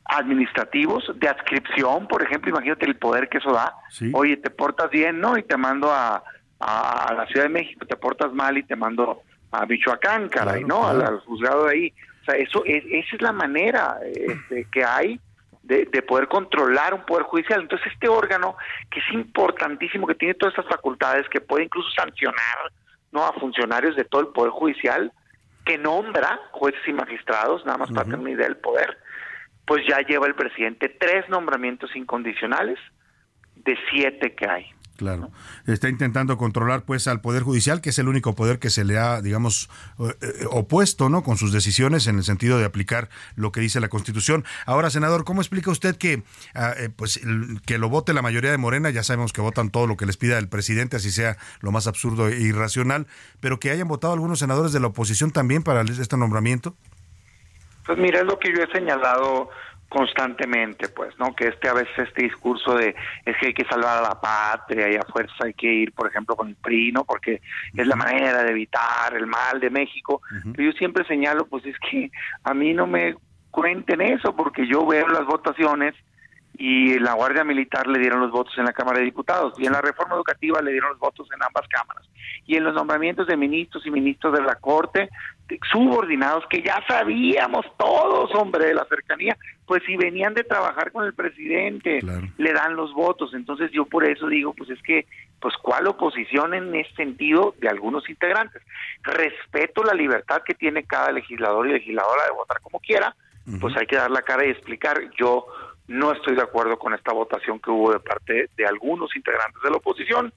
administrativos, 0.05 1.11
de 1.15 1.30
adscripción, 1.30 2.07
por 2.07 2.23
ejemplo, 2.23 2.49
imagínate 2.49 2.85
el 2.85 2.95
poder 2.95 3.30
que 3.30 3.38
eso 3.38 3.53
da. 3.53 3.73
Oye, 4.13 4.38
te 4.38 4.49
portas 4.49 4.89
bien, 4.89 5.19
¿no? 5.19 5.38
Y 5.38 5.43
te 5.43 5.55
mando 5.55 5.91
a, 5.91 6.23
a, 6.59 7.13
la 7.13 7.26
Ciudad 7.27 7.43
de 7.43 7.49
México, 7.49 7.85
te 7.85 7.95
portas 7.95 8.34
mal 8.34 8.57
y 8.57 8.63
te 8.63 8.76
mando 8.76 9.22
a 9.51 9.65
Michoacán, 9.65 10.30
caray, 10.30 10.63
¿no? 10.63 10.88
Al, 10.88 11.19
juzgado 11.19 11.65
de 11.65 11.72
ahí. 11.72 11.93
O 12.22 12.26
sea, 12.26 12.35
eso 12.35 12.63
es, 12.65 12.84
esa 12.88 13.15
es 13.15 13.22
la 13.22 13.31
manera 13.31 13.97
este, 14.03 14.68
que 14.72 14.84
hay 14.84 15.19
de, 15.63 15.85
de, 15.85 16.01
poder 16.01 16.27
controlar 16.27 16.93
un 16.93 17.05
poder 17.05 17.23
judicial. 17.23 17.61
Entonces, 17.61 17.91
este 17.93 18.07
órgano, 18.07 18.55
que 18.89 18.99
es 18.99 19.05
importantísimo, 19.13 20.07
que 20.07 20.15
tiene 20.15 20.33
todas 20.33 20.53
estas 20.57 20.69
facultades, 20.69 21.29
que 21.29 21.41
puede 21.41 21.65
incluso 21.65 21.89
sancionar 21.91 22.71
no 23.11 23.25
a 23.25 23.33
funcionarios 23.33 23.95
de 23.95 24.05
todo 24.05 24.21
el 24.21 24.27
poder 24.27 24.51
judicial, 24.51 25.11
que 25.65 25.77
nombra 25.77 26.39
jueces 26.51 26.81
y 26.88 26.93
magistrados, 26.93 27.65
nada 27.65 27.77
más 27.77 27.91
para 27.91 28.05
tener 28.05 28.19
una 28.19 28.31
idea 28.31 28.47
del 28.47 28.57
poder, 28.57 28.97
pues 29.65 29.85
ya 29.88 29.99
lleva 29.99 30.27
el 30.27 30.35
presidente 30.35 30.89
tres 30.89 31.27
nombramientos 31.29 31.95
incondicionales 31.95 32.79
de 33.55 33.77
siete 33.91 34.33
que 34.33 34.47
hay. 34.47 34.71
Claro. 35.01 35.31
Está 35.65 35.89
intentando 35.89 36.37
controlar 36.37 36.83
pues 36.83 37.07
al 37.07 37.21
Poder 37.21 37.41
Judicial, 37.41 37.81
que 37.81 37.89
es 37.89 37.97
el 37.97 38.07
único 38.07 38.35
poder 38.35 38.59
que 38.59 38.69
se 38.69 38.85
le 38.85 38.99
ha, 38.99 39.19
digamos, 39.19 39.67
eh, 39.97 40.13
eh, 40.21 40.45
opuesto, 40.51 41.09
¿no? 41.09 41.23
Con 41.23 41.37
sus 41.37 41.51
decisiones 41.51 42.05
en 42.05 42.17
el 42.17 42.23
sentido 42.23 42.59
de 42.59 42.65
aplicar 42.65 43.09
lo 43.35 43.51
que 43.51 43.61
dice 43.61 43.79
la 43.79 43.89
Constitución. 43.89 44.45
Ahora, 44.67 44.91
senador, 44.91 45.23
¿cómo 45.23 45.41
explica 45.41 45.71
usted 45.71 45.95
que 45.95 46.21
ah, 46.53 46.75
eh, 46.77 46.89
pues 46.95 47.19
que 47.65 47.79
lo 47.79 47.89
vote 47.89 48.13
la 48.13 48.21
mayoría 48.21 48.51
de 48.51 48.59
Morena? 48.59 48.91
Ya 48.91 49.01
sabemos 49.01 49.33
que 49.33 49.41
votan 49.41 49.71
todo 49.71 49.87
lo 49.87 49.97
que 49.97 50.05
les 50.05 50.17
pida 50.17 50.37
el 50.37 50.49
presidente, 50.49 50.97
así 50.97 51.09
sea 51.09 51.35
lo 51.61 51.71
más 51.71 51.87
absurdo 51.87 52.27
e 52.27 52.39
irracional, 52.39 53.07
pero 53.39 53.59
que 53.59 53.71
hayan 53.71 53.87
votado 53.87 54.13
algunos 54.13 54.37
senadores 54.37 54.71
de 54.71 54.81
la 54.81 54.87
oposición 54.87 55.31
también 55.31 55.63
para 55.63 55.81
este 55.81 56.15
nombramiento. 56.15 56.75
Pues 57.87 57.97
mira, 57.97 58.19
es 58.19 58.27
lo 58.27 58.37
que 58.37 58.53
yo 58.55 58.61
he 58.61 58.71
señalado 58.71 59.49
constantemente, 59.91 60.88
pues, 60.88 61.19
¿no? 61.19 61.35
Que 61.35 61.49
este 61.49 61.68
a 61.68 61.73
veces 61.73 61.91
este 61.97 62.23
discurso 62.23 62.76
de 62.76 62.95
es 63.26 63.35
que 63.38 63.47
hay 63.47 63.53
que 63.53 63.65
salvar 63.65 63.97
a 63.97 64.01
la 64.01 64.22
patria 64.22 64.89
y 64.89 64.95
a 64.95 65.01
fuerza 65.01 65.43
hay 65.43 65.53
que 65.53 65.68
ir, 65.68 65.91
por 65.91 66.07
ejemplo, 66.07 66.38
con 66.38 66.47
el 66.47 66.55
PRI, 66.55 66.93
¿no? 66.93 67.03
Porque 67.03 67.41
es 67.76 67.85
la 67.85 67.97
manera 67.97 68.41
de 68.41 68.51
evitar 68.51 69.13
el 69.13 69.27
mal 69.27 69.59
de 69.59 69.69
México. 69.69 70.22
Pero 70.55 70.72
yo 70.72 70.77
siempre 70.77 71.05
señalo, 71.05 71.45
pues 71.45 71.65
es 71.65 71.76
que 71.80 72.09
a 72.45 72.53
mí 72.53 72.73
no 72.73 72.88
me 72.88 73.15
cuenten 73.51 73.99
eso, 73.99 74.34
porque 74.34 74.65
yo 74.65 74.88
veo 74.88 75.09
las 75.09 75.26
votaciones 75.26 75.93
y 76.53 76.97
la 76.99 77.13
Guardia 77.13 77.43
Militar 77.43 77.88
le 77.88 77.99
dieron 77.99 78.22
los 78.22 78.31
votos 78.31 78.57
en 78.57 78.63
la 78.63 78.72
Cámara 78.72 78.99
de 78.99 79.05
Diputados 79.05 79.53
y 79.57 79.65
en 79.65 79.73
la 79.73 79.81
reforma 79.81 80.15
educativa 80.15 80.61
le 80.61 80.72
dieron 80.72 80.91
los 80.91 80.99
votos 80.99 81.27
en 81.35 81.43
ambas 81.43 81.68
cámaras. 81.68 82.07
Y 82.45 82.55
en 82.55 82.63
los 82.63 82.73
nombramientos 82.73 83.27
de 83.27 83.35
ministros 83.35 83.85
y 83.85 83.91
ministros 83.91 84.34
de 84.34 84.41
la 84.41 84.55
Corte, 84.55 85.09
subordinados 85.71 86.45
que 86.49 86.61
ya 86.61 86.83
sabíamos 86.87 87.65
todos, 87.77 88.33
hombre, 88.35 88.65
de 88.65 88.73
la 88.73 88.85
cercanía, 88.85 89.37
pues 89.65 89.83
si 89.85 89.95
venían 89.95 90.33
de 90.33 90.43
trabajar 90.43 90.91
con 90.91 91.05
el 91.05 91.13
presidente, 91.13 91.99
le 92.37 92.53
dan 92.53 92.75
los 92.75 92.93
votos. 92.93 93.33
Entonces 93.33 93.71
yo 93.71 93.85
por 93.85 94.05
eso 94.05 94.27
digo, 94.27 94.53
pues 94.53 94.69
es 94.69 94.81
que, 94.81 95.05
pues 95.39 95.55
cuál 95.61 95.87
oposición 95.87 96.53
en 96.53 96.73
ese 96.75 96.93
sentido 96.95 97.55
de 97.59 97.69
algunos 97.69 98.09
integrantes. 98.09 98.61
Respeto 99.01 99.83
la 99.83 99.93
libertad 99.93 100.41
que 100.45 100.53
tiene 100.53 100.83
cada 100.83 101.11
legislador 101.11 101.67
y 101.67 101.73
legisladora 101.73 102.25
de 102.25 102.31
votar 102.31 102.61
como 102.61 102.79
quiera, 102.79 103.15
pues 103.59 103.75
hay 103.77 103.87
que 103.87 103.95
dar 103.95 104.11
la 104.11 104.21
cara 104.21 104.45
y 104.45 104.51
explicar. 104.51 104.99
Yo 105.17 105.47
no 105.87 106.11
estoy 106.11 106.35
de 106.35 106.43
acuerdo 106.43 106.77
con 106.77 106.93
esta 106.93 107.11
votación 107.11 107.59
que 107.59 107.71
hubo 107.71 107.91
de 107.91 107.99
parte 107.99 108.49
de 108.55 108.65
algunos 108.65 109.15
integrantes 109.15 109.61
de 109.61 109.69
la 109.69 109.77
oposición 109.77 110.33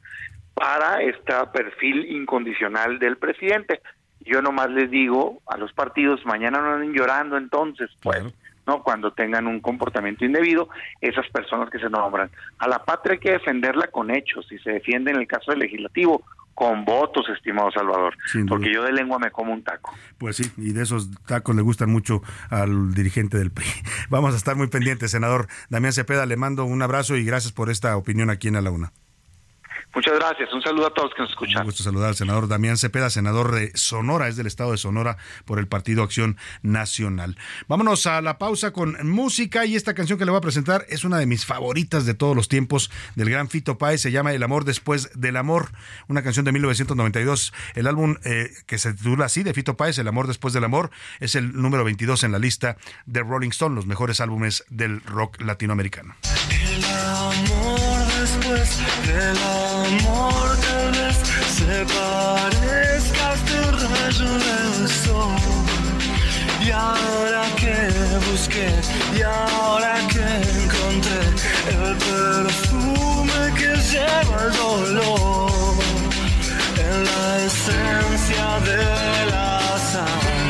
para 0.54 1.02
este 1.02 1.32
perfil 1.52 2.06
incondicional 2.10 2.98
del 2.98 3.16
presidente. 3.16 3.80
Yo 4.24 4.42
nomás 4.42 4.70
les 4.70 4.90
digo 4.90 5.42
a 5.46 5.56
los 5.56 5.72
partidos, 5.72 6.24
mañana 6.24 6.60
no 6.60 6.74
anden 6.74 6.92
llorando 6.92 7.36
entonces, 7.36 7.90
pues, 8.02 8.22
¿no? 8.66 8.82
Cuando 8.82 9.12
tengan 9.12 9.46
un 9.46 9.60
comportamiento 9.60 10.24
indebido, 10.24 10.68
esas 11.00 11.28
personas 11.28 11.70
que 11.70 11.78
se 11.78 11.90
nombran. 11.90 12.30
A 12.58 12.68
la 12.68 12.84
patria 12.84 13.14
hay 13.14 13.18
que 13.18 13.32
defenderla 13.32 13.88
con 13.88 14.10
hechos, 14.10 14.50
y 14.50 14.58
se 14.58 14.72
defiende 14.72 15.10
en 15.10 15.18
el 15.18 15.26
caso 15.26 15.50
del 15.50 15.60
legislativo, 15.60 16.24
con 16.54 16.84
votos, 16.84 17.28
estimado 17.28 17.70
Salvador, 17.72 18.16
porque 18.48 18.72
yo 18.72 18.84
de 18.84 18.92
lengua 18.92 19.18
me 19.18 19.30
como 19.30 19.52
un 19.52 19.62
taco. 19.62 19.92
Pues 20.18 20.36
sí, 20.36 20.52
y 20.56 20.72
de 20.72 20.82
esos 20.82 21.10
tacos 21.26 21.54
le 21.56 21.62
gustan 21.62 21.90
mucho 21.90 22.22
al 22.48 22.94
dirigente 22.94 23.38
del 23.38 23.50
PRI. 23.50 23.66
Vamos 24.08 24.34
a 24.34 24.36
estar 24.36 24.56
muy 24.56 24.68
pendientes, 24.68 25.10
senador 25.10 25.48
Damián 25.68 25.92
Cepeda, 25.92 26.26
le 26.26 26.36
mando 26.36 26.64
un 26.64 26.80
abrazo 26.80 27.16
y 27.16 27.24
gracias 27.24 27.52
por 27.52 27.70
esta 27.70 27.96
opinión 27.96 28.30
aquí 28.30 28.48
en 28.48 28.56
A 28.56 28.60
la 28.60 28.70
Una. 28.70 28.92
Muchas 29.94 30.14
gracias. 30.14 30.52
Un 30.52 30.62
saludo 30.62 30.88
a 30.88 30.94
todos 30.94 31.12
que 31.14 31.22
nos 31.22 31.30
escuchan. 31.30 31.58
Un 31.58 31.66
gusto 31.66 31.82
saludar 31.82 32.08
al 32.08 32.16
senador 32.16 32.48
Damián 32.48 32.76
Cepeda, 32.76 33.10
senador 33.10 33.54
de 33.54 33.70
Sonora, 33.74 34.28
es 34.28 34.36
del 34.36 34.46
estado 34.46 34.72
de 34.72 34.78
Sonora 34.78 35.16
por 35.44 35.58
el 35.58 35.68
Partido 35.68 36.02
Acción 36.02 36.36
Nacional. 36.62 37.36
Vámonos 37.68 38.06
a 38.06 38.20
la 38.20 38.38
pausa 38.38 38.72
con 38.72 38.96
música 39.08 39.66
y 39.66 39.76
esta 39.76 39.94
canción 39.94 40.18
que 40.18 40.24
le 40.24 40.32
voy 40.32 40.38
a 40.38 40.42
presentar 40.42 40.84
es 40.88 41.04
una 41.04 41.18
de 41.18 41.26
mis 41.26 41.46
favoritas 41.46 42.06
de 42.06 42.14
todos 42.14 42.34
los 42.34 42.48
tiempos 42.48 42.90
del 43.14 43.30
gran 43.30 43.48
Fito 43.48 43.78
Páez, 43.78 44.00
se 44.00 44.10
llama 44.10 44.32
El 44.32 44.42
amor 44.42 44.64
después 44.64 45.10
del 45.14 45.36
amor, 45.36 45.70
una 46.08 46.22
canción 46.22 46.44
de 46.44 46.52
1992. 46.52 47.52
El 47.74 47.86
álbum 47.86 48.16
eh, 48.24 48.50
que 48.66 48.78
se 48.78 48.94
titula 48.94 49.26
así 49.26 49.42
de 49.42 49.54
Fito 49.54 49.76
Páez, 49.76 49.98
El 49.98 50.08
amor 50.08 50.26
después 50.26 50.52
del 50.54 50.64
amor, 50.64 50.90
es 51.20 51.36
el 51.36 51.52
número 51.52 51.84
22 51.84 52.24
en 52.24 52.32
la 52.32 52.38
lista 52.38 52.76
de 53.06 53.22
Rolling 53.22 53.50
Stone, 53.50 53.76
los 53.76 53.86
mejores 53.86 54.20
álbumes 54.20 54.64
del 54.68 55.02
rock 55.02 55.40
latinoamericano. 55.40 56.16
El 56.50 56.84
amor 56.84 58.00
después 58.20 58.80
del 59.06 59.38
amor 59.38 59.63
tal 59.84 60.90
vez 60.92 61.16
se 61.56 61.84
parezca 61.84 63.30
a 63.30 63.34
este 63.34 63.56
rayo 63.72 64.30
del 64.46 64.88
sol. 64.88 65.36
Y 66.64 66.70
ahora 66.70 67.42
que 67.56 67.76
busqué, 68.30 68.70
y 69.16 69.22
ahora 69.22 69.94
que 70.12 70.26
encontré 70.62 71.22
el 71.68 71.96
perfume 71.96 73.40
que 73.58 73.70
lleva 73.90 74.36
el 74.46 74.52
dolor 74.56 75.74
en 76.78 77.04
la 77.04 77.24
esencia 77.44 78.46
de 78.68 78.82
las 79.30 79.94
almas, 79.94 80.43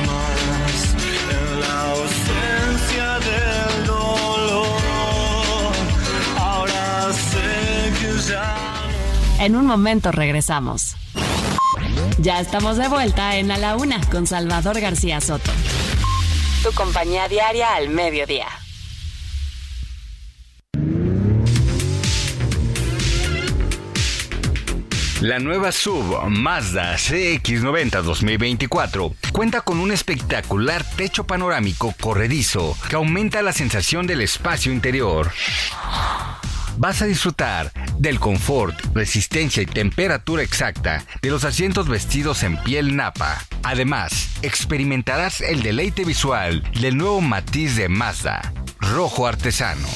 En 9.40 9.56
un 9.56 9.66
momento 9.66 10.12
regresamos. 10.12 10.96
Ya 12.18 12.40
estamos 12.40 12.76
de 12.76 12.88
vuelta 12.88 13.36
en 13.36 13.50
A 13.50 13.58
la 13.58 13.76
Una 13.76 14.00
con 14.10 14.26
Salvador 14.26 14.80
García 14.80 15.20
Soto. 15.20 15.50
Tu 16.62 16.72
compañía 16.72 17.28
diaria 17.28 17.74
al 17.74 17.88
mediodía. 17.88 18.46
La 25.20 25.38
nueva 25.38 25.72
sub 25.72 26.28
Mazda 26.28 26.96
CX90 26.96 28.02
2024 28.02 29.14
cuenta 29.32 29.62
con 29.62 29.80
un 29.80 29.90
espectacular 29.90 30.84
techo 30.96 31.24
panorámico 31.24 31.94
corredizo 31.98 32.76
que 32.88 32.96
aumenta 32.96 33.40
la 33.40 33.52
sensación 33.52 34.06
del 34.06 34.20
espacio 34.20 34.70
interior. 34.70 35.30
Vas 36.76 37.02
a 37.02 37.06
disfrutar 37.06 37.72
del 37.98 38.18
confort, 38.18 38.78
resistencia 38.94 39.62
y 39.62 39.66
temperatura 39.66 40.42
exacta 40.42 41.04
de 41.22 41.30
los 41.30 41.44
asientos 41.44 41.88
vestidos 41.88 42.42
en 42.42 42.56
piel 42.58 42.96
napa. 42.96 43.44
Además, 43.62 44.30
experimentarás 44.42 45.40
el 45.40 45.62
deleite 45.62 46.04
visual 46.04 46.62
del 46.80 46.96
nuevo 46.96 47.20
matiz 47.20 47.76
de 47.76 47.88
Mazda, 47.88 48.52
rojo 48.80 49.26
artesano. 49.26 49.86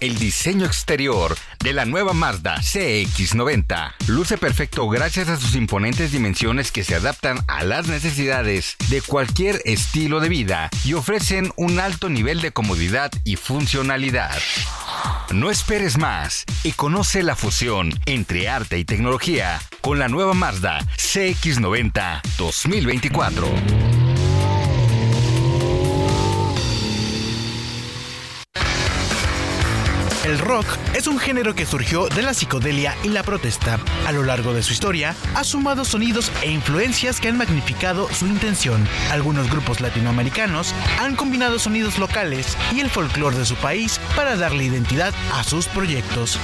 El 0.00 0.18
diseño 0.18 0.66
exterior 0.66 1.36
de 1.62 1.72
la 1.72 1.84
nueva 1.84 2.12
Mazda 2.12 2.56
CX90 2.56 3.92
luce 4.08 4.36
perfecto 4.38 4.88
gracias 4.88 5.28
a 5.28 5.36
sus 5.36 5.54
imponentes 5.54 6.12
dimensiones 6.12 6.72
que 6.72 6.84
se 6.84 6.94
adaptan 6.94 7.38
a 7.46 7.62
las 7.62 7.88
necesidades 7.88 8.76
de 8.90 9.00
cualquier 9.00 9.62
estilo 9.64 10.20
de 10.20 10.28
vida 10.28 10.70
y 10.84 10.94
ofrecen 10.94 11.52
un 11.56 11.78
alto 11.78 12.08
nivel 12.08 12.40
de 12.40 12.52
comodidad 12.52 13.12
y 13.24 13.36
funcionalidad. 13.36 14.36
No 15.32 15.50
esperes 15.50 15.98
más 15.98 16.44
y 16.64 16.72
conoce 16.72 17.22
la 17.22 17.36
fusión 17.36 17.92
entre 18.06 18.48
arte 18.48 18.78
y 18.78 18.84
tecnología 18.84 19.60
con 19.80 19.98
la 19.98 20.08
nueva 20.08 20.34
Mazda 20.34 20.80
CX90 20.96 22.20
2024. 22.38 24.21
El 30.24 30.38
rock 30.38 30.66
es 30.94 31.08
un 31.08 31.18
género 31.18 31.54
que 31.56 31.66
surgió 31.66 32.06
de 32.08 32.22
la 32.22 32.32
psicodelia 32.32 32.96
y 33.02 33.08
la 33.08 33.24
protesta. 33.24 33.80
A 34.06 34.12
lo 34.12 34.22
largo 34.22 34.54
de 34.54 34.62
su 34.62 34.72
historia, 34.72 35.16
ha 35.34 35.42
sumado 35.42 35.84
sonidos 35.84 36.30
e 36.42 36.50
influencias 36.50 37.20
que 37.20 37.26
han 37.28 37.36
magnificado 37.36 38.08
su 38.12 38.28
intención. 38.28 38.86
Algunos 39.10 39.50
grupos 39.50 39.80
latinoamericanos 39.80 40.74
han 41.00 41.16
combinado 41.16 41.58
sonidos 41.58 41.98
locales 41.98 42.56
y 42.72 42.80
el 42.80 42.90
folclore 42.90 43.36
de 43.36 43.46
su 43.46 43.56
país 43.56 44.00
para 44.14 44.36
darle 44.36 44.64
identidad 44.64 45.12
a 45.32 45.42
sus 45.42 45.66
proyectos. 45.66 46.38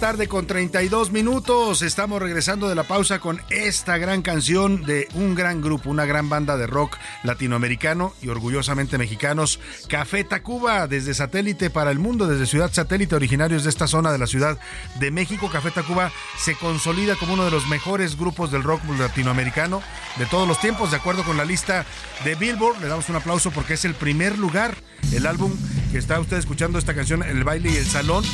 Tarde 0.00 0.28
con 0.28 0.46
32 0.46 1.12
minutos. 1.12 1.82
Estamos 1.82 2.22
regresando 2.22 2.70
de 2.70 2.74
la 2.74 2.84
pausa 2.84 3.18
con 3.18 3.38
esta 3.50 3.98
gran 3.98 4.22
canción 4.22 4.82
de 4.84 5.06
un 5.12 5.34
gran 5.34 5.60
grupo, 5.60 5.90
una 5.90 6.06
gran 6.06 6.30
banda 6.30 6.56
de 6.56 6.66
rock 6.66 6.96
latinoamericano 7.22 8.14
y 8.22 8.28
orgullosamente 8.28 8.96
mexicanos, 8.96 9.60
Café 9.88 10.24
Tacuba, 10.24 10.86
desde 10.86 11.12
satélite 11.12 11.68
para 11.68 11.90
el 11.90 11.98
mundo, 11.98 12.26
desde 12.26 12.46
Ciudad 12.46 12.72
Satélite, 12.72 13.14
originarios 13.14 13.62
de 13.62 13.68
esta 13.68 13.86
zona 13.86 14.10
de 14.10 14.16
la 14.16 14.26
Ciudad 14.26 14.58
de 14.98 15.10
México. 15.10 15.50
Café 15.50 15.70
Tacuba 15.70 16.10
se 16.38 16.54
consolida 16.54 17.14
como 17.16 17.34
uno 17.34 17.44
de 17.44 17.50
los 17.50 17.68
mejores 17.68 18.16
grupos 18.16 18.50
del 18.50 18.62
rock 18.62 18.80
latinoamericano 18.98 19.82
de 20.16 20.24
todos 20.24 20.48
los 20.48 20.58
tiempos, 20.60 20.92
de 20.92 20.96
acuerdo 20.96 21.24
con 21.24 21.36
la 21.36 21.44
lista 21.44 21.84
de 22.24 22.36
Billboard. 22.36 22.80
Le 22.80 22.88
damos 22.88 23.10
un 23.10 23.16
aplauso 23.16 23.50
porque 23.50 23.74
es 23.74 23.84
el 23.84 23.92
primer 23.92 24.38
lugar, 24.38 24.76
el 25.12 25.26
álbum 25.26 25.52
que 25.92 25.98
está 25.98 26.18
usted 26.18 26.38
escuchando 26.38 26.78
esta 26.78 26.94
canción, 26.94 27.22
El 27.22 27.44
baile 27.44 27.70
y 27.70 27.76
el 27.76 27.86
salón 27.86 28.24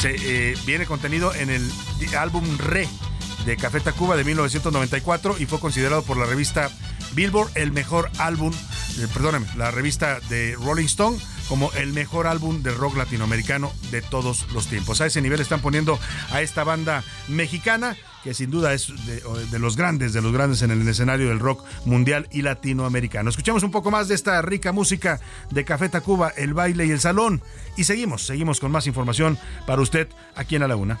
se, 0.00 0.16
eh, 0.18 0.56
viene 0.64 0.86
contenido 0.86 1.34
en 1.34 1.50
el 1.50 1.70
álbum 2.16 2.44
Re 2.56 2.88
de 3.44 3.56
Café 3.56 3.80
Tacuba 3.80 4.16
de 4.16 4.24
1994 4.24 5.36
y 5.38 5.44
fue 5.44 5.60
considerado 5.60 6.02
por 6.02 6.16
la 6.16 6.24
revista 6.24 6.70
Billboard 7.12 7.50
el 7.54 7.70
mejor 7.70 8.10
álbum, 8.16 8.52
eh, 8.98 9.06
perdóname, 9.12 9.46
la 9.56 9.70
revista 9.70 10.20
de 10.30 10.56
Rolling 10.58 10.86
Stone 10.86 11.18
como 11.50 11.72
el 11.72 11.92
mejor 11.92 12.28
álbum 12.28 12.62
de 12.62 12.70
rock 12.70 12.96
latinoamericano 12.96 13.72
de 13.90 14.02
todos 14.02 14.46
los 14.54 14.68
tiempos. 14.68 15.00
A 15.00 15.06
ese 15.06 15.20
nivel 15.20 15.40
están 15.40 15.60
poniendo 15.60 15.98
a 16.30 16.42
esta 16.42 16.62
banda 16.62 17.02
mexicana 17.26 17.96
que 18.22 18.34
sin 18.34 18.52
duda 18.52 18.72
es 18.72 18.92
de, 19.50 19.58
los 19.58 19.76
grandes, 19.76 20.12
de 20.12 20.22
los 20.22 20.32
grandes 20.32 20.62
en 20.62 20.70
el 20.70 20.86
escenario 20.86 21.28
del 21.28 21.40
rock 21.40 21.64
mundial 21.86 22.28
y 22.30 22.42
latinoamericano. 22.42 23.30
Escuchamos 23.30 23.64
un 23.64 23.72
poco 23.72 23.90
más 23.90 24.06
de 24.06 24.14
esta 24.14 24.40
rica 24.42 24.70
música 24.70 25.20
de 25.50 25.64
Café 25.64 25.88
Tacuba, 25.88 26.28
el 26.36 26.54
baile 26.54 26.86
y 26.86 26.92
el 26.92 27.00
salón. 27.00 27.42
Y 27.76 27.82
seguimos, 27.82 28.22
seguimos 28.22 28.60
con 28.60 28.70
más 28.70 28.86
información 28.86 29.36
para 29.66 29.82
usted 29.82 30.06
aquí 30.36 30.54
en 30.54 30.68
la 30.68 30.76
Una. 30.76 31.00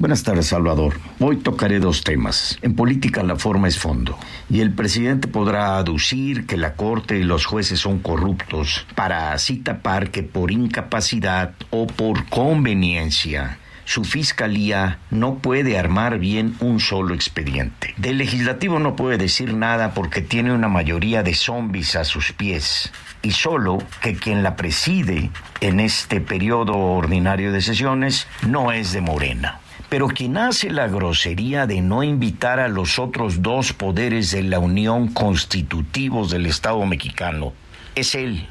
Buenas 0.00 0.22
tardes, 0.22 0.46
Salvador. 0.46 0.98
Hoy 1.18 1.36
tocaré 1.36 1.78
dos 1.78 2.04
temas. 2.04 2.58
En 2.62 2.74
política 2.74 3.22
la 3.22 3.36
forma 3.36 3.68
es 3.68 3.78
fondo. 3.78 4.16
Y 4.48 4.62
el 4.62 4.72
presidente 4.72 5.28
podrá 5.28 5.76
aducir 5.76 6.46
que 6.46 6.56
la 6.56 6.72
Corte 6.72 7.18
y 7.18 7.22
los 7.22 7.44
jueces 7.44 7.80
son 7.80 7.98
corruptos 7.98 8.86
para 8.94 9.34
así 9.34 9.58
tapar 9.58 10.10
que 10.10 10.22
por 10.22 10.52
incapacidad 10.52 11.52
o 11.68 11.86
por 11.86 12.24
conveniencia 12.30 13.58
su 13.84 14.04
fiscalía 14.04 15.00
no 15.10 15.34
puede 15.34 15.76
armar 15.76 16.18
bien 16.18 16.56
un 16.60 16.80
solo 16.80 17.12
expediente. 17.12 17.92
Del 17.98 18.16
legislativo 18.16 18.78
no 18.78 18.96
puede 18.96 19.18
decir 19.18 19.52
nada 19.52 19.92
porque 19.92 20.22
tiene 20.22 20.54
una 20.54 20.68
mayoría 20.68 21.22
de 21.22 21.34
zombies 21.34 21.94
a 21.94 22.04
sus 22.04 22.32
pies. 22.32 22.90
Y 23.20 23.32
solo 23.32 23.76
que 24.00 24.14
quien 24.14 24.42
la 24.42 24.56
preside 24.56 25.30
en 25.60 25.78
este 25.78 26.22
periodo 26.22 26.78
ordinario 26.78 27.52
de 27.52 27.60
sesiones 27.60 28.26
no 28.46 28.72
es 28.72 28.92
de 28.92 29.02
Morena. 29.02 29.59
Pero 29.90 30.06
quien 30.06 30.36
hace 30.36 30.70
la 30.70 30.86
grosería 30.86 31.66
de 31.66 31.82
no 31.82 32.04
invitar 32.04 32.60
a 32.60 32.68
los 32.68 33.00
otros 33.00 33.42
dos 33.42 33.72
poderes 33.72 34.30
de 34.30 34.44
la 34.44 34.60
Unión 34.60 35.08
constitutivos 35.08 36.30
del 36.30 36.46
Estado 36.46 36.86
mexicano 36.86 37.52
es 37.96 38.14
él. 38.14 38.48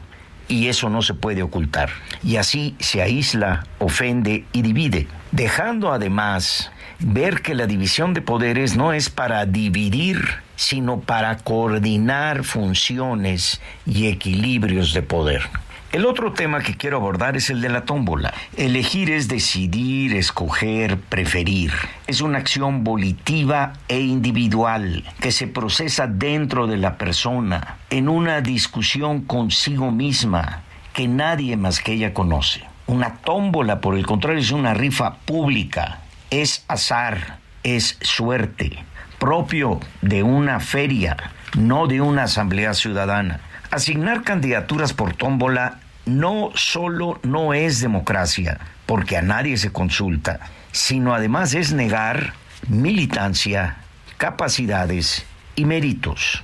Y 0.49 0.67
eso 0.67 0.89
no 0.89 1.01
se 1.01 1.13
puede 1.13 1.41
ocultar. 1.41 1.91
Y 2.23 2.35
así 2.35 2.75
se 2.79 3.01
aísla, 3.01 3.65
ofende 3.77 4.43
y 4.51 4.63
divide, 4.63 5.07
dejando 5.31 5.93
además 5.93 6.71
ver 6.99 7.41
que 7.41 7.55
la 7.55 7.67
división 7.67 8.13
de 8.13 8.21
poderes 8.21 8.75
no 8.75 8.91
es 8.91 9.09
para 9.09 9.45
dividir, 9.45 10.19
sino 10.57 10.99
para 10.99 11.37
coordinar 11.37 12.43
funciones 12.43 13.61
y 13.85 14.07
equilibrios 14.07 14.93
de 14.93 15.03
poder. 15.03 15.43
El 15.91 16.05
otro 16.05 16.33
tema 16.33 16.61
que 16.61 16.77
quiero 16.77 16.97
abordar 16.97 17.35
es 17.35 17.49
el 17.49 17.61
de 17.61 17.69
la 17.69 17.81
tómbola. 17.81 18.31
Elegir 18.55 19.09
es 19.09 19.27
decidir, 19.27 20.15
escoger, 20.15 20.99
preferir. 20.99 21.71
Es 22.05 22.21
una 22.21 22.37
acción 22.37 22.83
volitiva 22.83 23.73
e 23.87 23.99
individual 23.99 25.03
que 25.19 25.31
se 25.31 25.47
procesa 25.47 26.05
dentro 26.05 26.67
de 26.67 26.77
la 26.77 26.99
persona, 26.99 27.77
en 27.89 28.07
una 28.07 28.41
discusión 28.41 29.21
consigo 29.21 29.89
misma 29.89 30.61
que 30.93 31.07
nadie 31.07 31.57
más 31.57 31.79
que 31.79 31.93
ella 31.93 32.13
conoce. 32.13 32.61
Una 32.85 33.15
tómbola, 33.15 33.81
por 33.81 33.97
el 33.97 34.05
contrario, 34.05 34.41
es 34.41 34.51
una 34.51 34.75
rifa 34.75 35.15
pública, 35.15 36.01
es 36.29 36.65
azar, 36.67 37.39
es 37.63 37.97
suerte, 38.01 38.77
propio 39.17 39.79
de 40.03 40.21
una 40.21 40.59
feria, 40.59 41.17
no 41.57 41.87
de 41.87 41.99
una 41.99 42.23
asamblea 42.23 42.75
ciudadana. 42.75 43.41
Asignar 43.71 44.23
candidaturas 44.23 44.93
por 44.93 45.13
tómbola 45.13 45.79
no 46.05 46.49
solo 46.55 47.19
no 47.21 47.53
es 47.53 47.81
democracia, 47.81 48.59
porque 48.87 49.15
a 49.15 49.21
nadie 49.21 49.57
se 49.57 49.71
consulta, 49.71 50.39
sino 50.71 51.13
además 51.13 51.53
es 51.53 51.71
negar 51.71 52.33
militancia, 52.67 53.77
capacidades 54.17 55.23
y 55.55 55.65
méritos. 55.65 56.43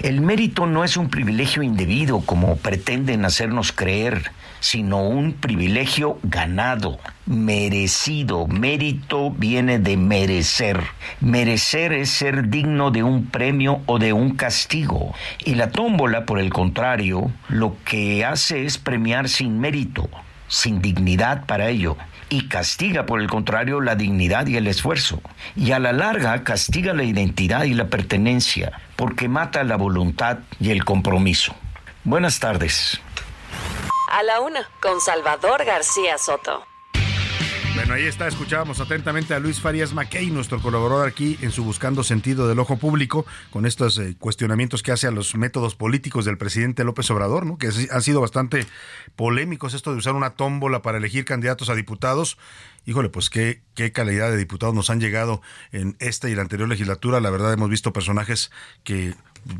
El 0.00 0.20
mérito 0.20 0.66
no 0.66 0.82
es 0.82 0.96
un 0.96 1.10
privilegio 1.10 1.62
indebido 1.62 2.20
como 2.22 2.56
pretenden 2.56 3.24
hacernos 3.24 3.70
creer, 3.70 4.32
sino 4.64 5.06
un 5.06 5.34
privilegio 5.34 6.18
ganado, 6.22 6.98
merecido. 7.26 8.46
Mérito 8.46 9.30
viene 9.30 9.78
de 9.78 9.98
merecer. 9.98 10.80
Merecer 11.20 11.92
es 11.92 12.08
ser 12.08 12.48
digno 12.48 12.90
de 12.90 13.02
un 13.02 13.26
premio 13.26 13.82
o 13.84 13.98
de 13.98 14.14
un 14.14 14.36
castigo. 14.36 15.12
Y 15.44 15.56
la 15.56 15.70
tómbola, 15.70 16.24
por 16.24 16.38
el 16.38 16.50
contrario, 16.50 17.30
lo 17.50 17.76
que 17.84 18.24
hace 18.24 18.64
es 18.64 18.78
premiar 18.78 19.28
sin 19.28 19.60
mérito, 19.60 20.08
sin 20.48 20.80
dignidad 20.80 21.44
para 21.44 21.68
ello 21.68 21.98
y 22.30 22.48
castiga, 22.48 23.04
por 23.04 23.20
el 23.20 23.28
contrario, 23.28 23.82
la 23.82 23.96
dignidad 23.96 24.46
y 24.46 24.56
el 24.56 24.66
esfuerzo. 24.66 25.20
Y 25.56 25.72
a 25.72 25.78
la 25.78 25.92
larga 25.92 26.42
castiga 26.42 26.94
la 26.94 27.04
identidad 27.04 27.64
y 27.64 27.74
la 27.74 27.88
pertenencia, 27.88 28.72
porque 28.96 29.28
mata 29.28 29.62
la 29.62 29.76
voluntad 29.76 30.38
y 30.58 30.70
el 30.70 30.86
compromiso. 30.86 31.54
Buenas 32.02 32.40
tardes 32.40 32.98
a 34.14 34.22
la 34.22 34.40
una 34.40 34.70
con 34.80 35.00
Salvador 35.00 35.64
García 35.64 36.18
Soto. 36.18 36.64
Bueno, 37.74 37.94
ahí 37.94 38.04
está, 38.04 38.28
escuchábamos 38.28 38.78
atentamente 38.78 39.34
a 39.34 39.40
Luis 39.40 39.60
Farías 39.60 39.92
Mackey, 39.92 40.30
nuestro 40.30 40.62
colaborador 40.62 41.08
aquí 41.08 41.36
en 41.42 41.50
su 41.50 41.64
Buscando 41.64 42.04
Sentido 42.04 42.46
del 42.46 42.60
Ojo 42.60 42.76
Público, 42.76 43.26
con 43.50 43.66
estos 43.66 43.98
eh, 43.98 44.14
cuestionamientos 44.16 44.84
que 44.84 44.92
hace 44.92 45.08
a 45.08 45.10
los 45.10 45.34
métodos 45.34 45.74
políticos 45.74 46.24
del 46.24 46.38
presidente 46.38 46.84
López 46.84 47.10
Obrador, 47.10 47.44
¿no? 47.44 47.58
que 47.58 47.70
han 47.90 48.02
sido 48.02 48.20
bastante 48.20 48.64
polémicos 49.16 49.74
esto 49.74 49.90
de 49.90 49.98
usar 49.98 50.14
una 50.14 50.30
tómbola 50.30 50.80
para 50.80 50.98
elegir 50.98 51.24
candidatos 51.24 51.68
a 51.68 51.74
diputados. 51.74 52.38
Híjole, 52.86 53.08
pues 53.08 53.30
qué, 53.30 53.62
qué 53.74 53.90
calidad 53.90 54.30
de 54.30 54.36
diputados 54.36 54.76
nos 54.76 54.90
han 54.90 55.00
llegado 55.00 55.42
en 55.72 55.96
esta 55.98 56.28
y 56.28 56.36
la 56.36 56.42
anterior 56.42 56.68
legislatura. 56.68 57.18
La 57.18 57.30
verdad 57.30 57.52
hemos 57.52 57.68
visto 57.68 57.92
personajes 57.92 58.52
que 58.84 59.14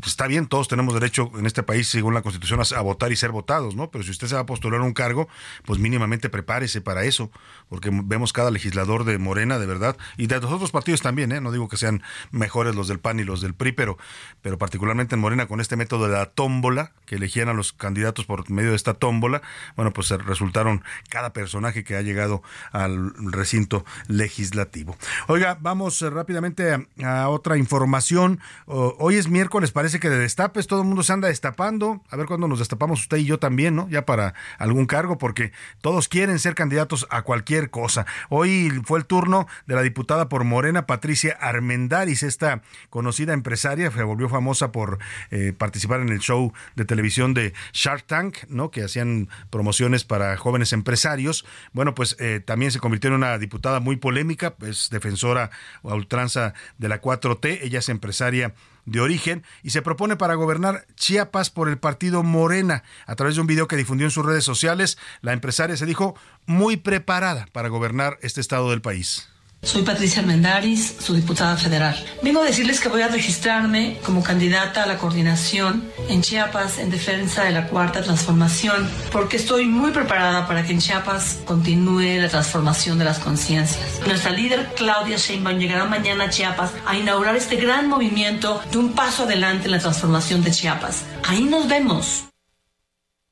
está 0.05 0.27
bien, 0.27 0.47
todos 0.47 0.67
tenemos 0.67 0.93
derecho 0.93 1.31
en 1.37 1.45
este 1.45 1.63
país, 1.63 1.87
según 1.87 2.13
la 2.13 2.21
Constitución, 2.21 2.61
a, 2.75 2.81
votar 2.81 3.11
y 3.11 3.15
ser 3.15 3.31
votados, 3.31 3.75
¿no? 3.75 3.91
Pero 3.91 4.03
si 4.03 4.11
usted 4.11 4.27
se 4.27 4.35
va 4.35 4.41
a 4.41 4.45
postular 4.45 4.81
un 4.81 4.93
cargo, 4.93 5.27
pues 5.65 5.79
mínimamente 5.79 6.29
prepárese 6.29 6.81
para 6.81 7.03
eso, 7.03 7.31
porque 7.69 7.89
vemos 7.91 8.33
cada 8.33 8.51
legislador 8.51 9.03
de 9.03 9.17
Morena, 9.17 9.59
de 9.59 9.65
verdad, 9.65 9.97
y 10.17 10.27
de 10.27 10.39
los 10.39 10.51
otros 10.51 10.71
partidos 10.71 11.01
también, 11.01 11.31
¿eh? 11.31 11.41
No 11.41 11.51
digo 11.51 11.67
que 11.67 11.77
sean 11.77 12.03
mejores 12.31 12.75
los 12.75 12.87
del 12.87 12.99
PAN 12.99 13.19
y 13.19 13.23
los 13.23 13.41
del 13.41 13.53
PRI, 13.53 13.71
pero, 13.73 13.97
pero 14.41 14.57
particularmente 14.57 15.15
en 15.15 15.21
Morena, 15.21 15.47
con 15.47 15.61
este 15.61 15.75
método 15.75 16.07
de 16.07 16.13
la 16.13 16.25
tómbola, 16.27 16.91
que 17.05 17.15
elegían 17.15 17.49
a 17.49 17.53
los 17.53 17.73
candidatos 17.73 18.25
por 18.25 18.49
medio 18.49 18.71
de 18.71 18.75
esta 18.75 18.93
tómbola, 18.93 19.41
bueno, 19.75 19.91
pues 19.91 20.09
resultaron 20.09 20.83
cada 21.09 21.33
personaje 21.33 21.83
que 21.83 21.95
ha 21.95 22.01
llegado 22.01 22.41
al 22.71 23.13
recinto 23.31 23.85
legislativo. 24.07 24.97
Oiga, 25.27 25.57
vamos 25.59 26.01
eh, 26.01 26.09
rápidamente 26.09 26.87
a, 27.03 27.29
otra 27.29 27.57
información. 27.57 28.39
hoy 28.65 29.15
es 29.15 29.27
miércoles 29.27 29.71
parece 29.75 29.99
que 29.99 30.09
de 30.09 30.17
destapes 30.17 30.67
todo 30.67 30.83
el 30.83 30.87
mundo 30.87 31.03
se 31.03 31.11
anda 31.11 31.27
destapando. 31.27 32.01
A 32.09 32.15
ver 32.15 32.27
cuándo 32.27 32.47
nos 32.47 32.59
destapamos 32.59 33.01
usted 33.01 33.17
y 33.17 33.25
yo 33.25 33.39
también, 33.39 33.75
¿no? 33.75 33.89
Ya 33.89 34.05
para 34.05 34.33
algún 34.57 34.85
cargo, 34.85 35.17
porque 35.17 35.51
todos 35.81 36.07
quieren 36.07 36.39
ser 36.39 36.55
candidatos 36.55 37.05
a 37.09 37.23
cualquier 37.23 37.69
cosa. 37.69 38.05
Hoy 38.29 38.71
fue 38.85 38.99
el 38.99 39.05
turno 39.05 39.47
de 39.67 39.75
la 39.75 39.81
diputada 39.81 40.29
por 40.29 40.45
Morena, 40.45 40.85
Patricia 40.85 41.37
Armendaris, 41.41 42.23
esta 42.23 42.61
conocida 42.89 43.33
empresaria, 43.33 43.91
se 43.91 44.03
volvió 44.03 44.29
famosa 44.29 44.71
por 44.71 44.97
eh, 45.29 45.51
participar 45.51 45.99
en 45.99 46.07
el 46.07 46.19
show 46.19 46.53
de 46.77 46.85
televisión 46.85 47.33
de 47.33 47.53
Shark 47.73 48.05
Tank, 48.05 48.45
¿no? 48.47 48.71
Que 48.71 48.81
hacían 48.81 49.27
promociones 49.49 50.05
para 50.05 50.37
jóvenes 50.37 50.71
empresarios. 50.71 51.45
Bueno, 51.73 51.93
pues 51.95 52.15
eh, 52.19 52.39
también 52.39 52.71
se 52.71 52.79
convirtió 52.79 53.09
en 53.09 53.15
una 53.15 53.37
diputada 53.37 53.81
muy 53.81 53.97
polémica, 53.97 54.55
es 54.65 54.89
defensora 54.89 55.49
a 55.83 55.95
ultranza 55.95 56.53
de 56.77 56.87
la 56.87 57.01
4T, 57.01 57.59
ella 57.61 57.79
es 57.79 57.89
empresaria 57.89 58.53
de 58.85 59.01
origen 59.01 59.43
y 59.63 59.71
se 59.71 59.81
propone 59.81 60.15
para 60.15 60.35
gobernar 60.35 60.85
Chiapas 60.95 61.49
por 61.49 61.69
el 61.69 61.77
partido 61.77 62.23
Morena. 62.23 62.83
A 63.05 63.15
través 63.15 63.35
de 63.35 63.41
un 63.41 63.47
video 63.47 63.67
que 63.67 63.75
difundió 63.75 64.07
en 64.07 64.11
sus 64.11 64.25
redes 64.25 64.43
sociales, 64.43 64.97
la 65.21 65.33
empresaria 65.33 65.77
se 65.77 65.85
dijo 65.85 66.15
muy 66.45 66.77
preparada 66.77 67.47
para 67.51 67.69
gobernar 67.69 68.17
este 68.21 68.41
estado 68.41 68.69
del 68.69 68.81
país. 68.81 69.29
Soy 69.65 69.81
Patricia 69.81 70.21
Mendaris, 70.21 70.95
su 70.99 71.15
diputada 71.15 71.57
federal. 71.57 71.97
Vengo 72.21 72.41
a 72.41 72.45
decirles 72.45 72.79
que 72.79 72.87
voy 72.87 73.01
a 73.01 73.07
registrarme 73.07 73.97
como 74.05 74.21
candidata 74.21 74.83
a 74.83 74.85
la 74.85 74.99
coordinación 74.99 75.89
en 76.07 76.21
Chiapas 76.21 76.77
en 76.77 76.91
defensa 76.91 77.43
de 77.43 77.51
la 77.51 77.67
cuarta 77.67 78.03
transformación, 78.03 78.87
porque 79.11 79.37
estoy 79.37 79.65
muy 79.65 79.89
preparada 79.89 80.47
para 80.47 80.63
que 80.63 80.71
en 80.71 80.79
Chiapas 80.79 81.39
continúe 81.45 82.21
la 82.21 82.29
transformación 82.29 82.99
de 82.99 83.05
las 83.05 83.17
conciencias. 83.17 84.01
Nuestra 84.05 84.31
líder 84.31 84.69
Claudia 84.75 85.17
Sheinbaum 85.17 85.57
llegará 85.57 85.85
mañana 85.85 86.25
a 86.25 86.29
Chiapas 86.29 86.71
a 86.85 86.95
inaugurar 86.95 87.35
este 87.35 87.55
gran 87.55 87.89
movimiento 87.89 88.61
de 88.71 88.77
un 88.77 88.93
paso 88.93 89.23
adelante 89.23 89.65
en 89.65 89.71
la 89.71 89.79
transformación 89.79 90.43
de 90.43 90.51
Chiapas. 90.51 91.05
Ahí 91.27 91.43
nos 91.43 91.67
vemos. 91.67 92.25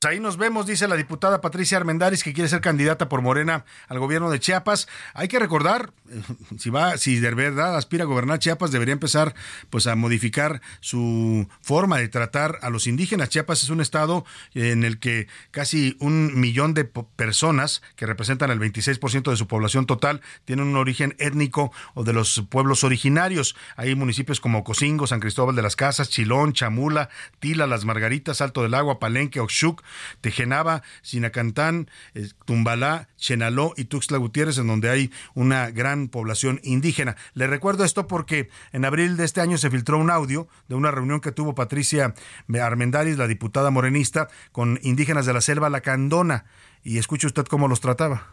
Ahí 0.04 0.20
nos 0.20 0.36
vemos, 0.36 0.66
dice 0.66 0.88
la 0.88 0.96
diputada 0.96 1.40
Patricia 1.40 1.78
Armendaris, 1.78 2.22
que 2.22 2.32
quiere 2.32 2.48
ser 2.48 2.60
candidata 2.60 3.08
por 3.08 3.22
Morena 3.22 3.64
al 3.88 3.98
gobierno 3.98 4.30
de 4.30 4.40
Chiapas. 4.40 4.88
Hay 5.14 5.28
que 5.28 5.38
recordar, 5.38 5.92
eh, 6.10 6.20
si 6.58 6.70
va, 6.70 6.96
si 6.98 7.20
de 7.20 7.34
verdad 7.34 7.76
aspira 7.76 8.04
a 8.04 8.06
gobernar 8.06 8.38
Chiapas, 8.38 8.70
debería 8.70 8.92
empezar 8.92 9.34
pues 9.70 9.86
a 9.86 9.94
modificar 9.94 10.60
su 10.80 11.48
forma 11.62 11.98
de 11.98 12.08
tratar 12.08 12.58
a 12.62 12.70
los 12.70 12.86
indígenas. 12.86 13.28
Chiapas 13.28 13.62
es 13.62 13.70
un 13.70 13.80
estado 13.80 14.24
en 14.54 14.84
el 14.84 14.98
que 14.98 15.28
casi 15.50 15.96
un 16.00 16.38
millón 16.38 16.74
de 16.74 16.84
personas, 16.84 17.82
que 17.96 18.06
representan 18.06 18.50
el 18.50 18.60
26% 18.60 19.30
de 19.30 19.36
su 19.36 19.46
población 19.46 19.86
total, 19.86 20.20
tienen 20.44 20.66
un 20.66 20.76
origen 20.76 21.14
étnico 21.18 21.72
o 21.94 22.04
de 22.04 22.12
los 22.12 22.44
pueblos 22.48 22.84
originarios. 22.84 23.56
Hay 23.76 23.94
municipios 23.94 24.40
como 24.40 24.64
Cocingo, 24.64 25.06
San 25.06 25.20
Cristóbal 25.20 25.56
de 25.56 25.62
las 25.62 25.76
Casas, 25.76 26.10
Chilón, 26.10 26.52
Chamula, 26.52 27.08
Tila, 27.40 27.66
Las 27.66 27.84
Margaritas, 27.84 28.40
Alto 28.40 28.62
del 28.62 28.74
Agua, 28.74 28.98
Palenque, 28.98 29.40
Oxuc, 29.40 29.82
Tejenaba, 30.20 30.82
Sinacantán, 31.02 31.90
eh, 32.14 32.28
Tumbalá, 32.44 33.08
Chenaló 33.16 33.72
y 33.76 33.84
Tuxtla 33.84 34.18
Gutiérrez, 34.18 34.58
en 34.58 34.66
donde 34.66 34.90
hay 34.90 35.10
una 35.34 35.70
gran 35.70 36.08
población 36.08 36.60
indígena. 36.62 37.16
Le 37.34 37.46
recuerdo 37.46 37.84
esto 37.84 38.06
porque 38.06 38.48
en 38.72 38.84
abril 38.84 39.16
de 39.16 39.24
este 39.24 39.40
año 39.40 39.58
se 39.58 39.70
filtró 39.70 39.98
un 39.98 40.10
audio 40.10 40.48
de 40.68 40.74
una 40.74 40.90
reunión 40.90 41.20
que 41.20 41.32
tuvo 41.32 41.54
Patricia 41.54 42.14
Armendaris, 42.60 43.18
la 43.18 43.26
diputada 43.26 43.70
morenista, 43.70 44.28
con 44.52 44.78
indígenas 44.82 45.26
de 45.26 45.32
la 45.32 45.40
selva 45.40 45.70
Lacandona. 45.70 46.46
Y 46.82 46.98
escuche 46.98 47.26
usted 47.26 47.44
cómo 47.46 47.68
los 47.68 47.80
trataba. 47.80 48.28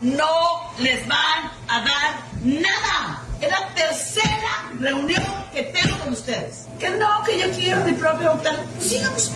No 0.00 0.72
les 0.78 1.06
van 1.08 1.50
a 1.68 1.80
dar 1.80 2.26
nada. 2.44 3.22
Es 3.40 3.50
la 3.50 3.74
tercera 3.74 4.70
reunión 4.78 5.24
que 5.52 5.62
tengo 5.62 5.98
con 5.98 6.12
ustedes. 6.12 6.66
Que 6.78 6.90
no, 6.90 7.22
que 7.24 7.38
yo 7.38 7.50
quiero 7.56 7.84
mi 7.84 7.92
propio 7.92 8.32
hotel. 8.32 8.56
Pues 8.74 8.88
sigamos 8.88 9.32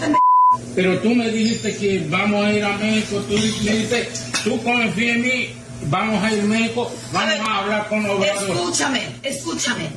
pero 0.74 0.98
tú 1.01 1.14
me 1.14 1.28
dijiste 1.31 1.77
que 1.77 2.06
vamos 2.09 2.44
a 2.44 2.52
ir 2.52 2.64
a 2.64 2.77
México, 2.78 3.18
tú 3.28 3.35
me 3.35 3.40
dijiste, 3.40 4.10
tú 4.44 4.62
confías 4.62 5.16
en 5.16 5.22
mí, 5.22 5.55
vamos 5.86 6.22
a 6.22 6.32
ir 6.32 6.40
a 6.40 6.44
México, 6.44 6.90
vamos 7.12 7.48
a, 7.48 7.59
hablar 7.59 7.89
con 7.89 8.05
Obrador. 8.06 8.51
Escúchame, 8.51 9.02
escúchame. 9.22 9.89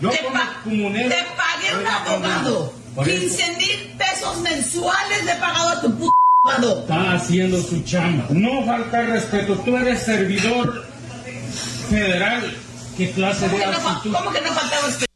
te, 0.00 0.08
te 0.08 0.18
pagué 0.20 1.80
un 1.80 1.86
abogado, 1.86 2.72
15 3.02 3.56
mil 3.56 3.94
pesos 3.96 4.38
mensuales 4.40 5.24
de 5.24 5.34
pagado 5.36 5.68
a 5.70 5.80
tu 5.80 5.96
puto 5.96 6.12
abogado. 6.44 6.80
Está 6.82 7.12
haciendo 7.12 7.62
su 7.62 7.82
chamba. 7.82 8.26
No 8.30 8.64
falta 8.66 9.02
respeto, 9.02 9.56
tú 9.58 9.76
eres 9.76 10.02
servidor 10.02 10.86
federal. 11.88 12.56
¿Qué 12.96 13.10
clase 13.12 13.48
de 13.48 13.64
actitud? 13.64 14.12
¿Cómo 14.12 14.30
que 14.30 14.40
no 14.42 14.52
falta 14.52 14.76
respeto? 14.84 15.11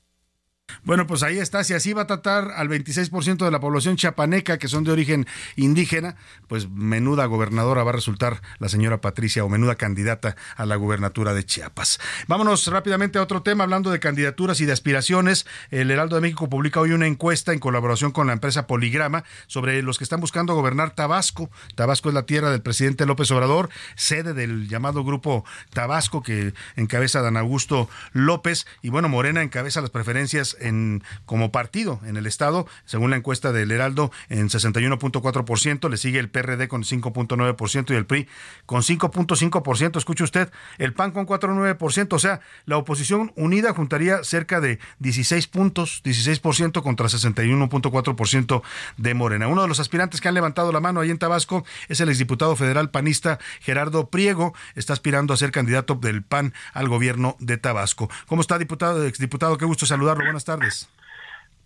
Bueno, 0.87 1.09
pues 1.09 1.25
ahí 1.25 1.41
está. 1.41 1.65
Si 1.65 1.75
así 1.75 1.93
va 1.93 2.03
a 2.03 2.07
tratar 2.07 2.53
al 2.55 2.69
26% 2.69 3.45
de 3.45 3.51
la 3.51 3.59
población 3.59 3.97
chapaneca, 3.97 4.57
que 4.57 4.69
son 4.69 4.85
de 4.85 4.93
origen 4.93 5.27
indígena, 5.57 6.15
pues 6.47 6.71
menuda 6.71 7.27
gobernadora 7.27 7.83
va 7.83 7.91
a 7.91 7.95
resultar 7.95 8.41
la 8.61 8.69
señora 8.69 9.01
Patricia 9.01 9.43
o 9.43 9.49
menuda 9.49 9.75
candidata 9.75 10.37
a 10.55 10.65
la 10.65 10.77
gubernatura 10.77 11.35
de 11.35 11.45
Chiapas. 11.45 11.99
Vámonos 12.29 12.69
rápidamente 12.69 13.19
a 13.19 13.23
otro 13.23 13.43
tema, 13.43 13.65
hablando 13.65 13.91
de 13.91 13.99
candidaturas 13.99 14.61
y 14.61 14.65
de 14.65 14.71
aspiraciones. 14.73 15.45
El 15.73 15.91
Heraldo 15.91 16.15
de 16.15 16.23
México 16.23 16.49
publica 16.49 16.79
hoy 16.79 16.93
una 16.93 17.09
encuesta 17.09 17.53
en 17.53 17.59
colaboración 17.59 18.13
con 18.13 18.29
la 18.29 18.35
empresa 18.35 18.69
Poligrama 18.69 19.25
sobre 19.49 19.83
los 19.83 19.99
que 19.99 20.05
están 20.05 20.21
buscando 20.21 20.55
gobernar 20.55 20.95
Tabasco. 20.95 21.51
Tabasco 21.75 22.11
es 22.11 22.15
la 22.15 22.27
tierra 22.27 22.53
del 22.53 22.63
presidente 22.63 23.07
López 23.07 23.29
Obrador, 23.33 23.71
sede 23.97 24.35
del 24.35 24.69
llamado 24.69 25.03
grupo 25.03 25.45
Tabasco 25.71 26.23
que 26.23 26.55
encabeza 26.77 27.23
Dan 27.23 27.37
Augusto 27.37 27.89
López. 28.13 28.69
Y 28.83 28.91
bueno, 28.91 29.09
Morena 29.09 29.43
encabeza 29.43 29.81
las 29.81 29.91
preferencias 29.91 30.57
en 30.61 30.76
como 31.25 31.53
partido 31.53 32.01
en 32.07 32.17
el 32.17 32.27
Estado, 32.27 32.67
según 32.85 33.11
la 33.11 33.17
encuesta 33.17 33.53
del 33.53 33.71
Heraldo, 33.71 34.11
en 34.29 34.49
61.4%, 34.49 35.89
le 35.89 35.97
sigue 35.97 36.19
el 36.19 36.29
PRD 36.29 36.69
con 36.69 36.83
5.9% 36.83 37.91
y 37.91 37.95
el 37.95 38.07
PRI 38.07 38.29
con 38.67 38.83
5.5%. 38.83 39.97
Escuche 39.99 40.25
usted, 40.25 40.51
el 40.79 40.93
PAN 40.93 41.13
con 41.13 41.27
4.9%, 41.27 42.13
o 42.13 42.19
sea, 42.19 42.41
la 42.65 42.77
oposición 42.77 43.33
unida 43.37 43.73
juntaría 43.75 44.23
cerca 44.25 44.61
de 44.61 44.79
16 44.99 45.47
puntos, 45.49 46.03
16% 46.05 46.83
contra 46.83 47.07
61.4% 47.07 48.63
de 48.97 49.15
Morena. 49.15 49.49
Uno 49.49 49.63
de 49.63 49.69
los 49.69 49.81
aspirantes 49.81 50.21
que 50.21 50.29
han 50.29 50.35
levantado 50.35 50.73
la 50.73 50.81
mano 50.81 51.01
ahí 51.01 51.11
en 51.11 51.19
Tabasco 51.19 51.65
es 51.89 52.01
el 52.01 52.09
exdiputado 52.09 52.57
federal 52.57 52.91
panista 52.91 53.39
Gerardo 53.61 54.11
Priego, 54.11 54.55
está 54.75 54.93
aspirando 54.93 55.35
a 55.35 55.37
ser 55.37 55.51
candidato 55.51 55.95
del 55.95 56.23
PAN 56.23 56.53
al 56.73 56.89
gobierno 56.89 57.37
de 57.39 57.57
Tabasco. 57.59 58.11
¿Cómo 58.27 58.41
está, 58.41 58.59
diputado, 58.59 59.05
exdiputado? 59.07 59.59
Qué 59.59 59.65
gusto 59.65 59.87
saludarlo. 59.87 60.25
Buenas 60.25 60.45
tardes. 60.45 60.66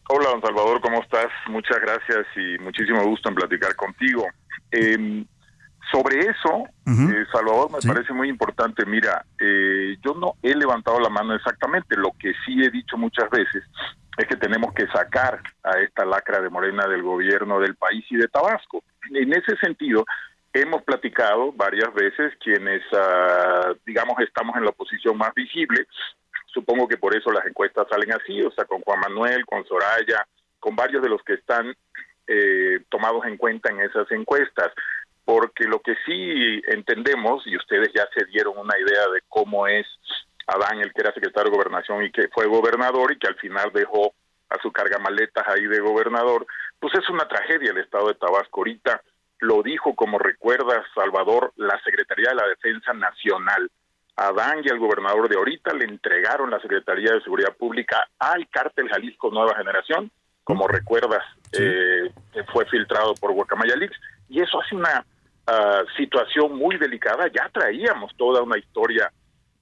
Hola, 0.09 0.31
don 0.31 0.41
Salvador, 0.41 0.81
¿cómo 0.81 1.01
estás? 1.03 1.29
Muchas 1.49 1.81
gracias 1.81 2.27
y 2.37 2.59
muchísimo 2.63 3.05
gusto 3.05 3.29
en 3.29 3.37
platicar 3.37 3.77
contigo. 3.77 4.27
Em, 4.71 5.25
sobre 5.93 6.21
eso, 6.21 6.65
eh, 6.87 7.25
Salvador, 7.33 7.71
me 7.73 7.81
parece 7.81 8.13
muy 8.13 8.29
importante. 8.29 8.85
Mira, 8.87 9.25
eh, 9.41 9.97
yo 10.05 10.15
no 10.15 10.35
he 10.43 10.55
levantado 10.55 11.01
la 11.01 11.09
mano 11.09 11.35
exactamente. 11.35 11.97
Lo 11.97 12.13
que 12.19 12.33
sí 12.45 12.63
he 12.63 12.71
dicho 12.71 12.97
muchas 12.97 13.29
veces 13.31 13.65
es 14.17 14.27
que 14.27 14.37
tenemos 14.37 14.73
que 14.75 14.87
sacar 14.89 15.41
a 15.63 15.79
esta 15.81 16.05
lacra 16.05 16.41
de 16.41 16.51
Morena 16.51 16.87
del 16.87 17.03
gobierno 17.03 17.59
del 17.61 17.77
país 17.77 18.05
y 18.11 18.17
de 18.17 18.29
Tabasco. 18.29 18.83
En 19.13 19.33
ese 19.33 19.57
sentido, 19.57 20.05
hemos 20.53 20.83
platicado 20.83 21.53
varias 21.53 21.93
veces 21.95 22.33
quienes, 22.43 22.83
ah, 22.93 23.73
digamos, 23.87 24.19
estamos 24.21 24.57
en 24.57 24.65
la 24.65 24.71
oposición 24.71 25.17
más 25.17 25.33
visible, 25.35 25.87
Supongo 26.53 26.89
que 26.89 26.97
por 26.97 27.17
eso 27.17 27.31
las 27.31 27.47
encuestas 27.47 27.87
salen 27.89 28.13
así, 28.13 28.43
o 28.43 28.51
sea, 28.51 28.65
con 28.65 28.81
Juan 28.81 29.01
Manuel, 29.01 29.47
con 29.47 29.65
Soraya, 29.65 30.27
con 30.59 30.75
varios 30.77 31.03
de 31.03 31.09
los 31.09 31.23
que 31.23 31.35
están 31.35 31.75
eh, 32.27 32.81
tomados 32.89 33.25
en 33.27 33.37
cuenta 33.37 33.71
en 33.71 33.81
esas 33.81 34.11
encuestas. 34.11 34.73
Porque 35.25 35.65
lo 35.65 35.81
que 35.81 35.95
sí 36.05 36.61
entendemos, 36.67 37.47
y 37.47 37.57
ustedes 37.57 37.91
ya 37.95 38.09
se 38.15 38.25
dieron 38.27 38.59
una 38.59 38.77
idea 38.79 39.03
de 39.13 39.21
cómo 39.29 39.67
es 39.67 39.87
Adán, 40.47 40.81
el 40.81 40.93
que 40.93 41.03
era 41.03 41.13
secretario 41.13 41.51
de 41.51 41.57
gobernación 41.57 42.05
y 42.05 42.11
que 42.11 42.29
fue 42.29 42.47
gobernador 42.47 43.13
y 43.13 43.19
que 43.19 43.29
al 43.29 43.37
final 43.37 43.71
dejó 43.73 44.13
a 44.49 44.61
su 44.61 44.73
carga 44.73 44.99
maletas 44.99 45.47
ahí 45.47 45.67
de 45.67 45.79
gobernador, 45.79 46.45
pues 46.81 46.93
es 46.95 47.09
una 47.09 47.29
tragedia 47.29 47.71
el 47.71 47.79
estado 47.79 48.09
de 48.09 48.15
Tabasco 48.15 48.61
ahorita. 48.61 49.01
Lo 49.39 49.63
dijo, 49.63 49.95
como 49.95 50.19
recuerda 50.19 50.85
Salvador, 50.95 51.53
la 51.57 51.81
Secretaría 51.83 52.31
de 52.31 52.35
la 52.35 52.49
Defensa 52.49 52.93
Nacional. 52.93 53.71
Adán 54.17 54.61
y 54.65 54.69
al 54.69 54.79
gobernador 54.79 55.29
de 55.29 55.37
ahorita 55.37 55.73
le 55.75 55.85
entregaron 55.85 56.51
la 56.51 56.61
Secretaría 56.61 57.13
de 57.13 57.23
Seguridad 57.23 57.57
Pública 57.57 58.09
al 58.19 58.49
cártel 58.49 58.89
Jalisco 58.89 59.31
Nueva 59.31 59.57
Generación, 59.57 60.11
como 60.45 60.67
recuerdas, 60.67 61.23
eh, 61.53 62.11
fue 62.53 62.67
filtrado 62.67 63.15
por 63.15 63.33
Guacamaya 63.33 63.77
Leaks, 63.77 63.97
y 64.29 64.41
eso 64.41 64.61
hace 64.61 64.75
una 64.75 65.05
ah, 65.47 65.83
situación 65.97 66.57
muy 66.57 66.77
delicada. 66.77 67.29
Ya 67.29 67.49
traíamos 67.53 68.15
toda 68.17 68.43
una 68.43 68.59
historia 68.59 69.13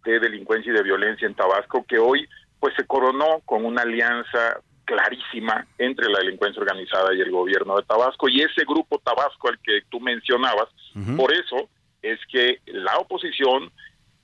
de 0.04 0.20
delincuencia 0.20 0.72
y 0.72 0.76
de 0.76 0.82
violencia 0.82 1.26
en 1.26 1.34
Tabasco 1.34 1.84
que 1.86 1.98
hoy 1.98 2.28
pues 2.60 2.74
se 2.76 2.86
coronó 2.86 3.40
con 3.44 3.64
una 3.64 3.82
alianza 3.82 4.60
clarísima 4.84 5.66
entre 5.76 6.08
la 6.08 6.20
delincuencia 6.20 6.62
organizada 6.62 7.14
y 7.14 7.20
el 7.20 7.30
gobierno 7.30 7.76
de 7.76 7.82
Tabasco 7.82 8.28
y 8.28 8.40
ese 8.40 8.64
grupo 8.66 8.98
Tabasco 8.98 9.48
al 9.48 9.58
que 9.60 9.82
tú 9.90 10.00
mencionabas, 10.00 10.68
por 11.16 11.32
eso 11.32 11.68
es 12.00 12.18
que 12.30 12.60
la 12.66 12.96
oposición 12.96 13.70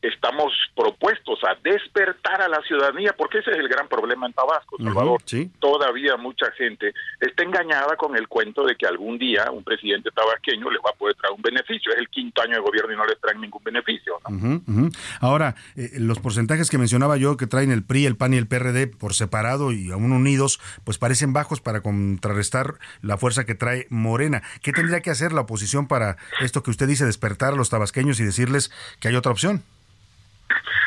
estamos 0.09 0.53
propuestos 0.77 1.39
a 1.45 1.57
despertar 1.63 2.43
a 2.43 2.49
la 2.49 2.61
ciudadanía, 2.63 3.15
porque 3.17 3.39
ese 3.39 3.51
es 3.53 3.59
el 3.59 3.69
gran 3.69 3.89
problema 3.89 4.27
en 4.27 4.33
Tabasco, 4.33 4.77
Salvador. 4.77 5.23
Todavía 5.59 6.17
mucha 6.17 6.51
gente 6.53 6.93
está 7.21 7.43
engañada 7.43 7.97
con 7.97 8.17
el 8.17 8.29
cuento 8.29 8.65
de 8.65 8.77
que 8.77 8.87
algún 8.87 9.19
día 9.19 9.51
un 9.51 9.65
presidente 9.65 10.11
tabasqueño 10.11 10.71
les 10.71 10.81
va 10.81 10.91
a 10.91 10.99
poder 10.99 11.17
traer 11.17 11.35
un 11.35 11.43
beneficio. 11.43 11.93
Es 11.93 11.99
el 11.99 12.09
quinto 12.09 12.43
año 12.43 12.55
de 12.55 12.61
gobierno 12.61 12.93
y 12.93 12.97
no 12.97 13.07
les 13.07 13.21
traen 13.21 13.41
ningún 13.41 13.63
beneficio. 13.65 14.19
Ujú. 14.29 14.91
Ahora, 15.21 15.55
eh, 15.77 15.91
los 15.99 16.19
porcentajes 16.19 16.71
que 16.71 16.79
mencionaba 16.79 17.17
yo 17.17 17.37
que 17.37 17.47
traen 17.47 17.71
el 17.71 17.83
PRI, 17.83 18.07
el 18.07 18.17
PAN 18.17 18.35
y 18.35 18.37
el 18.37 18.47
PRD 18.47 18.87
por 18.87 19.15
separado 19.15 19.73
y 19.73 19.91
aún 19.91 20.13
unidos, 20.13 20.61
pues 20.85 20.99
parecen 20.99 21.33
bajos 21.33 21.61
para 21.61 21.81
contrarrestar 21.81 22.75
la 23.01 23.17
fuerza 23.17 23.45
que 23.45 23.55
trae 23.55 23.87
Morena. 23.91 24.43
¿Qué 24.63 24.73
tendría 24.73 25.01
que 25.01 25.11
hacer 25.11 25.33
la 25.33 25.43
oposición 25.43 25.89
para 25.89 26.17
esto 26.41 26.63
que 26.63 26.71
usted 26.71 26.87
dice, 26.87 27.05
despertar 27.05 27.55
a 27.55 27.57
los 27.57 27.71
tabasqueños 27.71 28.21
y 28.21 28.25
decirles 28.25 28.71
que 29.01 29.09
hay 29.09 29.17
otra 29.17 29.33
opción? 29.33 29.63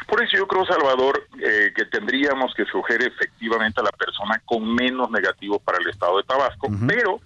Por 0.08 0.24
eso 0.24 0.38
yo 0.38 0.48
creo, 0.48 0.66
Salvador, 0.66 1.28
eh, 1.40 1.72
que 1.76 1.86
tendríamos 1.86 2.54
que 2.56 2.64
escoger 2.64 3.02
efectivamente 3.04 3.82
a 3.82 3.84
la 3.84 3.92
persona 3.92 4.42
con 4.46 4.74
menos 4.74 5.10
negativos 5.12 5.62
para 5.62 5.78
el 5.80 5.88
Estado 5.90 6.18
de 6.18 6.24
Tabasco, 6.24 6.70
pero 6.88 7.20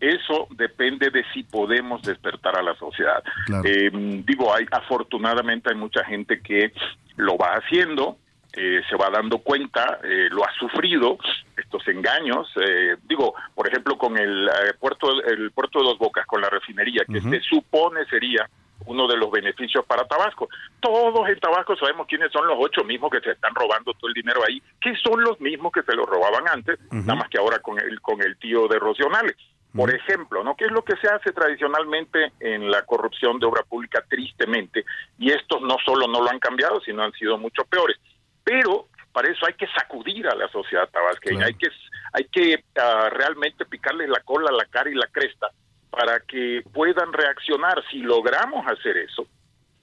eso 0.00 0.48
depende 0.50 1.10
de 1.10 1.24
si 1.32 1.42
podemos 1.44 2.02
despertar 2.02 2.58
a 2.58 2.62
la 2.62 2.74
sociedad. 2.76 3.22
Eh, 3.64 3.90
digo, 4.26 4.54
hay 4.54 4.66
afortunadamente 4.70 5.70
hay 5.70 5.76
mucha 5.76 6.04
gente 6.04 6.40
que 6.40 6.72
lo 7.16 7.36
va 7.36 7.54
haciendo, 7.54 8.18
eh, 8.52 8.82
se 8.88 8.96
va 8.96 9.08
dando 9.10 9.38
cuenta, 9.38 9.98
eh, 10.04 10.28
lo 10.30 10.44
ha 10.44 10.52
sufrido 10.58 11.18
estos 11.56 11.86
engaños. 11.88 12.48
eh, 12.60 12.96
digo, 13.04 13.34
por 13.54 13.66
ejemplo, 13.68 13.96
con 13.96 14.18
el 14.18 14.48
eh, 14.48 14.74
puerto 14.78 15.10
el 15.24 15.50
puerto 15.52 15.78
de 15.78 15.86
Dos 15.86 15.98
Bocas, 15.98 16.26
con 16.26 16.40
la 16.40 16.50
refinería, 16.50 17.04
que 17.10 17.20
se 17.20 17.40
supone 17.40 18.04
sería 18.06 18.48
uno 18.86 19.06
de 19.06 19.16
los 19.16 19.30
beneficios 19.30 19.84
para 19.86 20.06
Tabasco. 20.06 20.48
Todos 20.80 21.28
en 21.28 21.40
Tabasco 21.40 21.76
sabemos 21.76 22.06
quiénes 22.06 22.30
son 22.32 22.46
los 22.46 22.56
ocho 22.58 22.84
mismos 22.84 23.10
que 23.10 23.20
se 23.20 23.32
están 23.32 23.54
robando 23.54 23.92
todo 23.94 24.08
el 24.08 24.14
dinero 24.14 24.40
ahí, 24.46 24.62
que 24.80 24.94
son 24.96 25.22
los 25.22 25.40
mismos 25.40 25.72
que 25.72 25.82
se 25.82 25.94
lo 25.94 26.04
robaban 26.06 26.44
antes, 26.48 26.78
nada 26.90 27.14
más 27.14 27.28
que 27.28 27.38
ahora 27.38 27.58
con 27.58 27.78
el 27.78 28.00
con 28.00 28.22
el 28.22 28.36
tío 28.38 28.68
de 28.68 28.78
Rocionales. 28.78 29.36
Por 29.74 29.92
ejemplo, 29.92 30.44
¿no? 30.44 30.54
¿Qué 30.54 30.66
es 30.66 30.70
lo 30.70 30.84
que 30.84 30.96
se 30.98 31.08
hace 31.08 31.32
tradicionalmente 31.32 32.32
en 32.38 32.70
la 32.70 32.82
corrupción 32.82 33.40
de 33.40 33.46
obra 33.46 33.64
pública 33.64 34.04
tristemente? 34.08 34.84
Y 35.18 35.32
estos 35.32 35.60
no 35.62 35.76
solo 35.84 36.06
no 36.06 36.22
lo 36.22 36.30
han 36.30 36.38
cambiado, 36.38 36.80
sino 36.80 37.02
han 37.02 37.12
sido 37.12 37.38
mucho 37.38 37.64
peores. 37.64 37.96
Pero 38.44 38.86
para 39.12 39.32
eso 39.32 39.46
hay 39.46 39.54
que 39.54 39.66
sacudir 39.76 40.28
a 40.28 40.36
la 40.36 40.48
sociedad 40.48 40.88
tabasqueña, 40.90 41.46
hay 41.46 41.54
que 41.54 41.68
hay 42.12 42.24
que 42.26 42.64
ah, 42.80 43.10
realmente 43.10 43.64
picarles 43.64 44.08
la 44.08 44.20
cola, 44.20 44.52
la 44.52 44.64
cara 44.66 44.90
y 44.90 44.94
la 44.94 45.08
cresta 45.08 45.50
para 45.94 46.20
que 46.20 46.62
puedan 46.72 47.12
reaccionar. 47.12 47.82
Si 47.90 47.98
logramos 47.98 48.66
hacer 48.66 48.96
eso, 48.96 49.26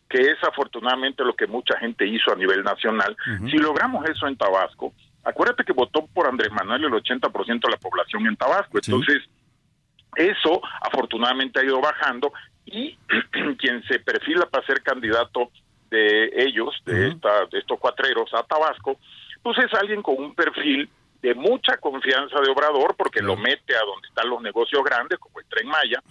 que 0.10 0.20
es 0.22 0.44
afortunadamente 0.44 1.24
lo 1.24 1.34
que 1.36 1.48
mucha 1.48 1.78
gente 1.80 2.06
hizo 2.06 2.32
a 2.32 2.36
nivel 2.36 2.64
nacional, 2.64 3.16
si 3.50 3.58
logramos 3.58 4.08
eso 4.10 4.28
en 4.28 4.36
Tabasco, 4.36 4.94
acuérdate 5.24 5.64
que 5.64 5.74
votó 5.74 6.06
por 6.14 6.28
Andrés 6.28 6.52
Manuel 6.52 6.86
el 6.86 6.92
80% 6.92 7.62
de 7.62 7.72
la 7.72 7.78
población 7.78 8.28
en 8.28 8.36
Tabasco, 8.36 8.78
entonces 8.78 9.24
eso 10.16 10.62
afortunadamente 10.82 11.62
ha 11.62 11.64
ido 11.64 11.80
bajando 11.80 12.34
y 12.66 12.98
quien 13.58 13.84
se 13.84 14.00
perfila 14.00 14.46
para 14.48 14.66
ser 14.66 14.82
candidato 14.84 15.50
de 15.90 16.32
ellos, 16.36 16.76
de, 16.86 17.10
esta, 17.10 17.46
de 17.46 17.60
estos 17.60 17.80
cuatreros 17.80 18.34
a 18.34 18.44
Tabasco, 18.44 18.98
pues 19.42 19.58
es 19.60 19.74
alguien 19.74 20.02
con 20.02 20.16
un 20.18 20.36
perfil 20.36 20.90
de 21.22 21.36
mucha 21.36 21.78
confianza 21.78 22.40
de 22.40 22.52
Obrador 22.52 22.96
porque 22.98 23.22
lo 23.22 23.36
mete 23.36 23.76
a 23.76 23.86
donde 23.86 24.08
están 24.08 24.30
los 24.30 24.42
negocios 24.42 24.84
grandes, 24.84 25.20
como 25.20 25.40
el 25.40 25.46
Tren 25.46 25.68
Maya, 25.68 26.02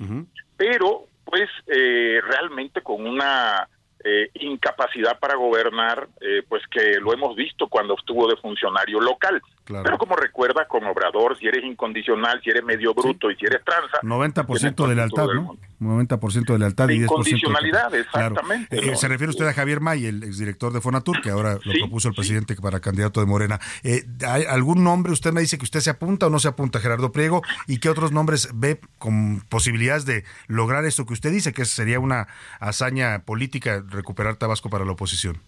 pero 0.57 1.07
pues 1.25 1.49
eh, 1.67 2.21
realmente 2.23 2.83
con 2.83 3.07
una 3.07 3.69
eh, 4.03 4.31
incapacidad 4.35 5.19
para 5.19 5.37
gobernar, 5.37 6.09
eh, 6.21 6.43
pues 6.49 6.63
que 6.71 6.99
lo 7.01 7.13
hemos 7.13 7.37
visto 7.37 7.69
cuando 7.69 7.95
estuvo 7.99 8.27
de 8.29 8.37
funcionario 8.37 9.01
local. 9.01 9.43
Pero 9.65 9.99
como 9.99 10.17
recuerda, 10.17 10.67
con 10.67 10.85
Obrador, 10.85 11.39
si 11.39 11.47
eres 11.47 11.65
incondicional, 11.65 12.41
si 12.43 12.51
eres 12.51 12.65
medio 12.65 12.95
bruto 12.95 13.31
y 13.31 13.37
si 13.37 13.47
eres 13.47 13.63
tranza, 13.65 13.99
90% 14.03 14.89
de 14.89 14.95
lealtad, 14.95 15.27
¿no? 15.35 15.57
90% 15.81 16.53
de 16.53 16.59
lealtad 16.59 16.89
y 16.89 16.93
10% 16.93 16.99
de 16.99 17.05
incondicionalidad, 17.05 17.89
Claro. 17.91 18.01
exactamente. 18.35 18.79
Eh, 18.79 18.91
¿no? 18.91 18.97
Se 18.97 19.09
refiere 19.09 19.31
usted 19.31 19.47
a 19.47 19.53
Javier 19.53 19.81
May, 19.81 20.07
el 20.07 20.23
exdirector 20.23 20.73
de 20.73 20.81
Fonatur, 20.81 21.21
que 21.23 21.31
ahora 21.31 21.59
lo 21.65 21.73
propuso 21.73 22.09
el 22.09 22.15
presidente 22.15 22.55
para 22.57 22.81
candidato 22.81 23.21
de 23.21 23.27
Morena. 23.27 23.59
Eh, 23.83 24.05
¿Hay 24.27 24.45
algún 24.45 24.85
nombre? 24.85 25.13
Usted 25.13 25.33
me 25.33 25.41
dice 25.41 25.59
que 25.59 25.65
usted 25.65 25.81
se 25.81 25.91
apunta 25.91 26.27
o 26.27 26.31
no 26.31 26.39
se 26.39 26.49
apunta, 26.49 26.81
Gerardo 26.81 27.13
Priego, 27.13 27.43
y 27.67 27.79
qué 27.79 27.89
otros 27.89 28.13
nombres 28.13 28.51
ve 28.55 28.81
con 28.99 29.41
posibilidades 29.49 30.05
de 30.05 30.25
lograr 30.47 30.85
esto 30.85 31.07
que 31.07 31.15
usted 31.15 31.33
dice, 31.33 31.53
que 31.53 31.65
sería 31.65 31.99
una 32.01 32.29
hazaña 32.61 33.21
política 33.25 33.83
recuperar 33.89 34.37
Tabasco 34.37 34.71
para 34.71 34.85
la 34.85 34.93
oposición. 34.93 35.39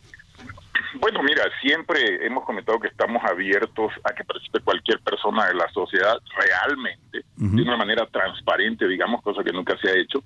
Bueno, 0.94 1.22
mira, 1.22 1.44
siempre 1.60 2.24
hemos 2.24 2.44
comentado 2.44 2.78
que 2.78 2.88
estamos 2.88 3.22
abiertos 3.24 3.92
a 4.04 4.14
que 4.14 4.24
participe 4.24 4.60
cualquier 4.60 5.00
persona 5.00 5.46
de 5.46 5.54
la 5.54 5.68
sociedad 5.72 6.18
realmente, 6.36 7.24
de 7.36 7.62
una 7.62 7.76
manera 7.76 8.06
transparente, 8.06 8.86
digamos, 8.86 9.22
cosa 9.22 9.42
que 9.42 9.52
nunca 9.52 9.76
se 9.78 9.90
ha 9.90 9.94
hecho. 9.94 10.22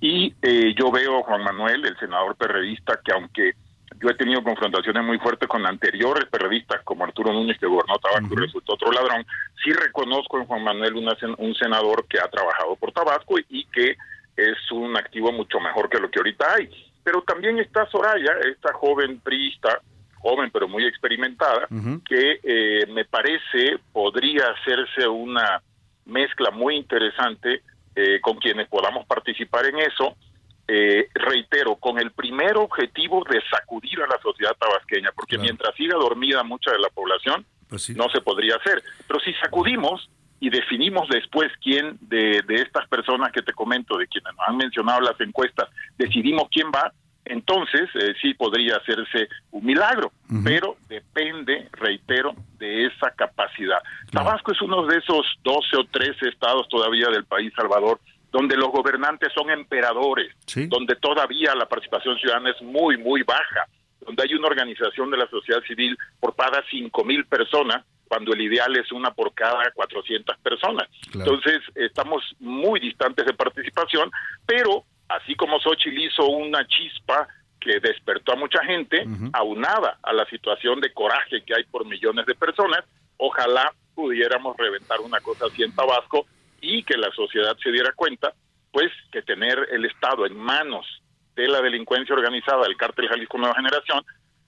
Y 0.00 0.34
eh, 0.42 0.74
yo 0.78 0.90
veo 0.90 1.18
a 1.18 1.22
Juan 1.22 1.42
Manuel, 1.42 1.84
el 1.84 1.98
senador 1.98 2.36
perredista, 2.36 3.00
que 3.04 3.12
aunque 3.12 3.54
yo 4.00 4.08
he 4.08 4.14
tenido 4.14 4.42
confrontaciones 4.42 5.04
muy 5.04 5.18
fuertes 5.18 5.48
con 5.48 5.66
anteriores 5.66 6.24
periodistas 6.26 6.82
como 6.84 7.04
Arturo 7.04 7.32
Núñez 7.32 7.58
que 7.58 7.66
gobernó 7.66 7.98
Tabasco 7.98 8.34
y 8.34 8.36
resultó 8.36 8.74
otro 8.74 8.92
ladrón, 8.92 9.26
sí 9.62 9.72
reconozco 9.72 10.38
en 10.38 10.46
Juan 10.46 10.64
Manuel 10.64 10.96
una 10.96 11.16
un 11.38 11.54
senador 11.54 12.06
que 12.08 12.18
ha 12.18 12.28
trabajado 12.28 12.76
por 12.76 12.92
Tabasco 12.92 13.36
y 13.48 13.64
que 13.66 13.96
es 14.36 14.72
un 14.72 14.96
activo 14.96 15.32
mucho 15.32 15.60
mejor 15.60 15.88
que 15.90 15.98
lo 15.98 16.10
que 16.10 16.18
ahorita 16.18 16.54
hay. 16.54 16.89
Pero 17.10 17.22
también 17.22 17.58
está 17.58 17.90
Soraya, 17.90 18.36
esta 18.48 18.72
joven 18.72 19.18
priista, 19.18 19.80
joven 20.20 20.48
pero 20.52 20.68
muy 20.68 20.84
experimentada, 20.86 21.66
que 22.06 22.38
eh, 22.40 22.86
me 22.86 23.04
parece 23.04 23.80
podría 23.92 24.44
hacerse 24.50 25.08
una 25.08 25.60
mezcla 26.04 26.52
muy 26.52 26.76
interesante 26.76 27.64
eh, 27.96 28.20
con 28.20 28.36
quienes 28.36 28.68
podamos 28.68 29.06
participar 29.06 29.66
en 29.66 29.80
eso. 29.80 30.14
Eh, 30.68 31.08
reitero, 31.14 31.74
con 31.74 31.98
el 31.98 32.12
primer 32.12 32.56
objetivo 32.56 33.24
de 33.28 33.42
sacudir 33.50 34.00
a 34.02 34.06
la 34.06 34.22
sociedad 34.22 34.56
tabasqueña, 34.56 35.10
porque 35.10 35.36
mientras 35.36 35.74
siga 35.74 35.96
dormida 35.96 36.44
mucha 36.44 36.70
de 36.70 36.78
la 36.78 36.90
población, 36.90 37.44
no 37.96 38.08
se 38.08 38.20
podría 38.20 38.54
hacer. 38.54 38.84
Pero 39.08 39.18
si 39.18 39.34
sacudimos 39.34 40.08
y 40.38 40.48
definimos 40.48 41.08
después 41.08 41.50
quién 41.60 41.98
de, 42.02 42.42
de 42.46 42.54
estas 42.54 42.86
personas 42.88 43.32
que 43.32 43.42
te 43.42 43.52
comento, 43.52 43.98
de 43.98 44.06
quienes 44.06 44.32
nos 44.32 44.48
han 44.48 44.56
mencionado 44.56 45.00
las 45.00 45.20
encuestas, 45.20 45.68
decidimos 45.98 46.44
quién 46.50 46.68
va, 46.68 46.92
entonces 47.24 47.88
eh, 47.94 48.14
sí 48.20 48.34
podría 48.34 48.76
hacerse 48.76 49.28
un 49.50 49.64
milagro, 49.64 50.12
pero 50.44 50.76
depende, 50.88 51.68
reitero, 51.72 52.34
de 52.58 52.86
esa 52.86 53.10
capacidad. 53.12 53.78
Tabasco 54.10 54.52
es 54.52 54.60
uno 54.62 54.86
de 54.86 54.98
esos 54.98 55.26
12 55.44 55.76
o 55.76 55.84
13 55.84 56.28
estados 56.28 56.68
todavía 56.68 57.08
del 57.08 57.24
país, 57.24 57.52
Salvador, 57.54 58.00
donde 58.32 58.56
los 58.56 58.70
gobernantes 58.70 59.32
son 59.34 59.50
emperadores, 59.50 60.34
donde 60.68 60.96
todavía 60.96 61.54
la 61.54 61.66
participación 61.66 62.16
ciudadana 62.18 62.50
es 62.50 62.62
muy, 62.62 62.96
muy 62.96 63.22
baja, 63.22 63.66
donde 64.00 64.22
hay 64.22 64.34
una 64.34 64.48
organización 64.48 65.10
de 65.10 65.18
la 65.18 65.28
sociedad 65.28 65.60
civil 65.62 65.96
por 66.20 66.34
cada 66.34 66.62
cinco 66.70 67.04
mil 67.04 67.24
personas, 67.26 67.84
cuando 68.08 68.32
el 68.32 68.40
ideal 68.40 68.76
es 68.76 68.90
una 68.90 69.12
por 69.12 69.32
cada 69.34 69.70
400 69.72 70.36
personas. 70.38 70.88
Entonces, 71.14 71.60
estamos 71.76 72.24
muy 72.40 72.80
distantes 72.80 73.24
de 73.24 73.34
participación, 73.34 74.10
pero 74.44 74.84
así 75.10 75.34
como 75.34 75.58
Xochitl 75.60 75.98
hizo 75.98 76.26
una 76.26 76.66
chispa 76.66 77.28
que 77.60 77.78
despertó 77.80 78.32
a 78.32 78.36
mucha 78.36 78.64
gente, 78.64 79.04
aunada 79.32 79.98
a 80.02 80.12
la 80.12 80.24
situación 80.26 80.80
de 80.80 80.92
coraje 80.92 81.42
que 81.44 81.54
hay 81.54 81.64
por 81.64 81.84
millones 81.84 82.24
de 82.26 82.34
personas, 82.34 82.84
ojalá 83.18 83.72
pudiéramos 83.94 84.56
reventar 84.56 85.00
una 85.00 85.20
cosa 85.20 85.46
así 85.46 85.62
en 85.62 85.74
Tabasco 85.74 86.26
y 86.60 86.82
que 86.84 86.96
la 86.96 87.10
sociedad 87.10 87.56
se 87.62 87.70
diera 87.70 87.92
cuenta, 87.94 88.32
pues 88.72 88.90
que 89.12 89.20
tener 89.22 89.68
el 89.72 89.84
Estado 89.84 90.24
en 90.24 90.36
manos 90.36 90.86
de 91.36 91.48
la 91.48 91.60
delincuencia 91.60 92.14
organizada 92.14 92.62
del 92.62 92.76
cártel 92.76 93.08
Jalisco 93.08 93.36
Nueva 93.36 93.56
Generación, 93.56 94.02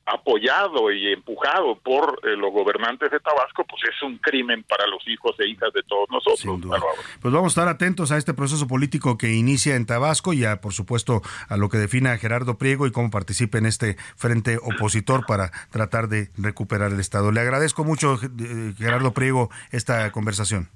apoyado 0.07 0.91
y 0.91 1.13
empujado 1.13 1.77
por 1.77 2.21
eh, 2.25 2.37
los 2.37 2.53
gobernantes 2.53 3.11
de 3.11 3.21
Tabasco, 3.21 3.65
pues 3.65 3.83
es 3.85 4.03
un 4.03 4.19
crimen 4.19 4.65
para 4.65 4.87
los 4.87 5.07
hijos 5.07 5.37
e 5.39 5.49
hijas 5.49 5.73
de 5.73 5.83
todos 5.85 6.09
nosotros. 6.11 6.41
Salvador. 6.41 6.95
Pues 7.21 7.33
vamos 7.33 7.57
a 7.57 7.61
estar 7.61 7.69
atentos 7.69 8.11
a 8.11 8.17
este 8.17 8.35
proceso 8.35 8.67
político 8.67 9.17
que 9.17 9.33
inicia 9.33 9.77
en 9.77 9.87
Tabasco 9.87 10.33
y 10.33 10.45
a, 10.45 10.61
por 10.61 10.73
supuesto, 10.73 11.23
a 11.49 11.57
lo 11.57 11.69
que 11.69 11.79
defina 11.79 12.17
Gerardo 12.19 12.59
Priego 12.59 12.87
y 12.87 12.93
cómo 12.93 13.11
participe 13.11 13.59
en 13.59 13.67
este 13.67 13.97
frente 14.17 14.59
opositor 14.59 15.25
para 15.27 15.51
tratar 15.71 16.09
de 16.09 16.31
recuperar 16.37 16.93
el 16.93 17.01
Estado. 17.01 17.31
Le 17.31 17.41
agradezco 17.41 17.85
mucho, 17.85 18.15
eh, 18.15 18.75
Gerardo 18.77 19.13
Priego, 19.13 19.51
esta 19.71 20.11
conversación. 20.11 20.69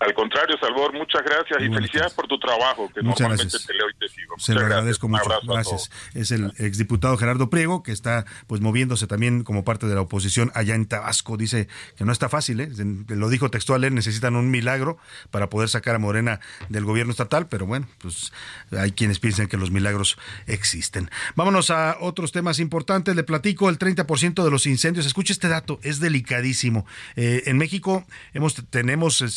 Al 0.00 0.14
contrario, 0.14 0.56
Salvador, 0.60 0.92
muchas 0.94 1.22
gracias 1.24 1.60
y 1.60 1.74
felicidades 1.74 2.14
por 2.14 2.28
tu 2.28 2.38
trabajo, 2.38 2.88
que 2.94 3.02
Muchas 3.02 3.20
normalmente 3.20 3.42
gracias. 3.50 3.66
te 3.66 3.74
leo 3.74 3.90
y 3.90 3.94
te 3.98 4.08
sigo. 4.08 4.34
Se 4.38 4.52
lo 4.52 4.60
gracias. 4.60 4.76
agradezco 4.78 5.06
Un 5.06 5.12
mucho. 5.12 5.24
Gracias. 5.52 5.90
Es 6.14 6.30
el 6.30 6.52
exdiputado 6.58 7.16
Gerardo 7.16 7.50
Priego, 7.50 7.82
que 7.82 7.90
está 7.90 8.24
pues 8.46 8.60
moviéndose 8.60 9.08
también 9.08 9.42
como 9.42 9.64
parte 9.64 9.86
de 9.86 9.96
la 9.96 10.02
oposición 10.02 10.52
allá 10.54 10.76
en 10.76 10.86
Tabasco. 10.86 11.36
Dice 11.36 11.66
que 11.96 12.04
no 12.04 12.12
está 12.12 12.28
fácil, 12.28 12.60
¿eh? 12.60 12.68
lo 13.08 13.28
dijo 13.28 13.50
textual, 13.50 13.82
él 13.82 13.94
necesitan 13.94 14.36
un 14.36 14.50
milagro 14.52 14.98
para 15.30 15.50
poder 15.50 15.68
sacar 15.68 15.96
a 15.96 15.98
Morena 15.98 16.38
del 16.68 16.84
gobierno 16.84 17.10
estatal, 17.10 17.48
pero 17.48 17.66
bueno, 17.66 17.88
pues 17.98 18.32
hay 18.70 18.92
quienes 18.92 19.18
piensan 19.18 19.48
que 19.48 19.56
los 19.56 19.72
milagros 19.72 20.16
existen. 20.46 21.10
Vámonos 21.34 21.70
a 21.70 21.96
otros 22.00 22.30
temas 22.30 22.60
importantes. 22.60 23.16
Le 23.16 23.24
platico 23.24 23.68
el 23.68 23.78
30% 23.78 24.44
de 24.44 24.50
los 24.50 24.66
incendios. 24.66 25.06
Escuche 25.06 25.32
este 25.32 25.48
dato, 25.48 25.80
es 25.82 25.98
delicadísimo. 25.98 26.86
Eh, 27.16 27.42
en 27.46 27.58
México 27.58 28.06
hemos, 28.32 28.54
tenemos 28.70 29.20
eh, 29.22 29.28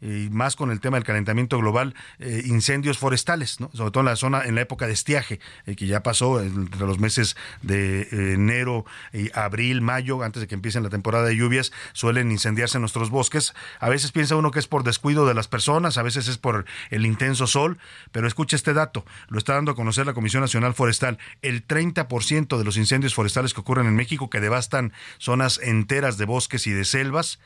y 0.00 0.30
más 0.30 0.54
con 0.56 0.70
el 0.70 0.80
tema 0.80 0.96
del 0.96 1.04
calentamiento 1.04 1.58
global, 1.58 1.94
eh, 2.18 2.42
incendios 2.46 2.98
forestales, 2.98 3.58
sobre 3.72 3.90
todo 3.90 4.00
en 4.00 4.06
la 4.06 4.16
zona, 4.16 4.44
en 4.44 4.54
la 4.54 4.60
época 4.60 4.86
de 4.86 4.92
estiaje, 4.92 5.40
eh, 5.66 5.74
que 5.74 5.86
ya 5.86 6.02
pasó 6.02 6.40
entre 6.40 6.86
los 6.86 6.98
meses 6.98 7.36
de 7.62 8.02
eh, 8.02 8.34
enero 8.34 8.84
y 9.12 9.30
abril, 9.36 9.80
mayo, 9.80 10.22
antes 10.22 10.40
de 10.40 10.46
que 10.46 10.54
empiecen 10.54 10.82
la 10.82 10.90
temporada 10.90 11.26
de 11.26 11.36
lluvias, 11.36 11.72
suelen 11.92 12.30
incendiarse 12.30 12.78
nuestros 12.78 13.10
bosques. 13.10 13.54
A 13.80 13.88
veces 13.88 14.12
piensa 14.12 14.36
uno 14.36 14.50
que 14.50 14.60
es 14.60 14.68
por 14.68 14.84
descuido 14.84 15.26
de 15.26 15.34
las 15.34 15.48
personas, 15.48 15.98
a 15.98 16.02
veces 16.02 16.28
es 16.28 16.38
por 16.38 16.64
el 16.90 17.04
intenso 17.04 17.46
sol, 17.46 17.78
pero 18.12 18.28
escuche 18.28 18.54
este 18.56 18.74
dato, 18.74 19.04
lo 19.28 19.38
está 19.38 19.54
dando 19.54 19.72
a 19.72 19.74
conocer 19.74 20.06
la 20.06 20.14
Comisión 20.14 20.42
Nacional 20.42 20.74
Forestal, 20.74 21.18
el 21.42 21.66
30% 21.66 22.56
de 22.56 22.64
los 22.64 22.76
incendios 22.76 23.14
forestales 23.14 23.52
que 23.52 23.60
ocurren 23.60 23.86
en 23.86 23.96
México, 23.96 24.30
que 24.30 24.40
devastan 24.40 24.92
zonas 25.18 25.58
enteras 25.62 26.18
de 26.18 26.24
bosques 26.24 26.66
y 26.66 26.72
de 26.72 26.84
selvas, 26.84 27.40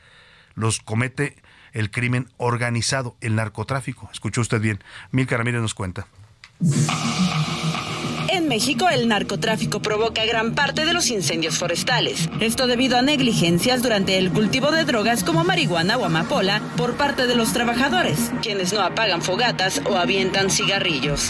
los 0.55 0.79
comete 0.79 1.41
el 1.73 1.91
crimen 1.91 2.29
organizado, 2.37 3.15
el 3.21 3.35
narcotráfico. 3.35 4.09
Escuchó 4.13 4.41
usted 4.41 4.61
bien. 4.61 4.79
Milka 5.11 5.37
Ramírez 5.37 5.61
nos 5.61 5.73
cuenta. 5.73 6.07
En 8.29 8.47
México, 8.47 8.89
el 8.89 9.07
narcotráfico 9.07 9.81
provoca 9.81 10.25
gran 10.25 10.55
parte 10.55 10.85
de 10.85 10.93
los 10.93 11.09
incendios 11.09 11.57
forestales. 11.57 12.29
Esto 12.39 12.67
debido 12.67 12.97
a 12.97 13.01
negligencias 13.01 13.83
durante 13.83 14.17
el 14.17 14.31
cultivo 14.31 14.71
de 14.71 14.85
drogas 14.85 15.23
como 15.23 15.43
marihuana 15.43 15.97
o 15.97 16.05
amapola 16.05 16.61
por 16.77 16.95
parte 16.95 17.27
de 17.27 17.35
los 17.35 17.53
trabajadores, 17.53 18.31
quienes 18.41 18.73
no 18.73 18.81
apagan 18.81 19.21
fogatas 19.21 19.81
o 19.85 19.97
avientan 19.97 20.49
cigarrillos. 20.49 21.29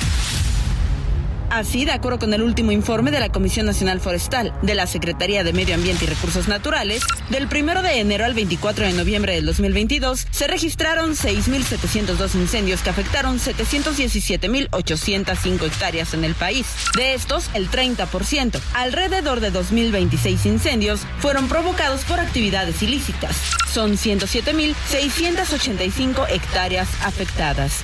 Así, 1.54 1.86
de 1.86 1.92
acuerdo 1.92 2.18
con 2.18 2.34
el 2.34 2.42
último 2.42 2.72
informe 2.72 3.12
de 3.12 3.20
la 3.20 3.30
Comisión 3.30 3.68
Nacional 3.68 4.00
Forestal 4.00 4.52
de 4.64 4.74
la 4.74 4.88
Secretaría 4.88 5.44
de 5.44 5.54
Medio 5.54 5.76
Ambiente 5.76 6.06
y 6.06 6.08
Recursos 6.08 6.48
Naturales, 6.48 7.04
del 7.30 7.46
1 7.46 7.84
de 7.84 8.00
enero 8.00 8.26
al 8.26 8.34
24 8.34 8.88
de 8.88 8.94
noviembre 8.94 9.36
del 9.36 9.46
2022 9.46 10.26
se 10.32 10.48
registraron 10.48 11.12
6.702 11.12 12.34
incendios 12.34 12.82
que 12.82 12.90
afectaron 12.90 13.38
717.805 13.38 15.68
hectáreas 15.68 16.16
en 16.16 16.24
el 16.24 16.34
país. 16.34 16.66
De 16.98 17.14
estos, 17.14 17.52
el 17.54 17.70
30%, 17.70 18.60
alrededor 18.74 19.40
de 19.40 19.54
2.026 19.54 20.48
incendios, 20.48 21.02
fueron 21.20 21.48
provocados 21.50 22.04
por 22.06 22.20
actividades 22.20 22.82
ilícitas. 22.82 23.36
Son 23.72 23.92
107.685 23.92 26.26
hectáreas 26.32 26.90
afectadas. 27.04 27.84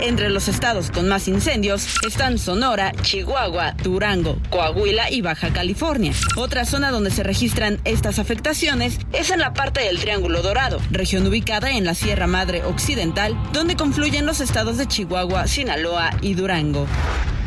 Entre 0.00 0.28
los 0.28 0.48
estados 0.48 0.90
con 0.90 1.08
más 1.08 1.28
incendios 1.28 1.86
están 2.06 2.38
Sonora, 2.38 2.92
Chihuahua, 3.02 3.74
Durango, 3.82 4.38
Coahuila 4.50 5.10
y 5.10 5.22
Baja 5.22 5.52
California. 5.52 6.12
Otra 6.36 6.64
zona 6.64 6.90
donde 6.90 7.10
se 7.10 7.22
registran 7.22 7.78
estas 7.84 8.18
afectaciones 8.18 8.98
es 9.12 9.30
en 9.30 9.40
la 9.40 9.54
parte 9.54 9.80
del 9.82 9.98
Triángulo 9.98 10.42
Dorado, 10.42 10.80
región 10.90 11.26
ubicada 11.26 11.70
en 11.70 11.84
la 11.84 11.94
Sierra 11.94 12.26
Madre 12.26 12.64
Occidental, 12.64 13.36
donde 13.52 13.76
confluyen 13.76 14.26
los 14.26 14.40
estados 14.40 14.76
de 14.78 14.86
Chihuahua, 14.86 15.46
Sinaloa 15.46 16.10
y 16.20 16.34
Durango. 16.34 16.86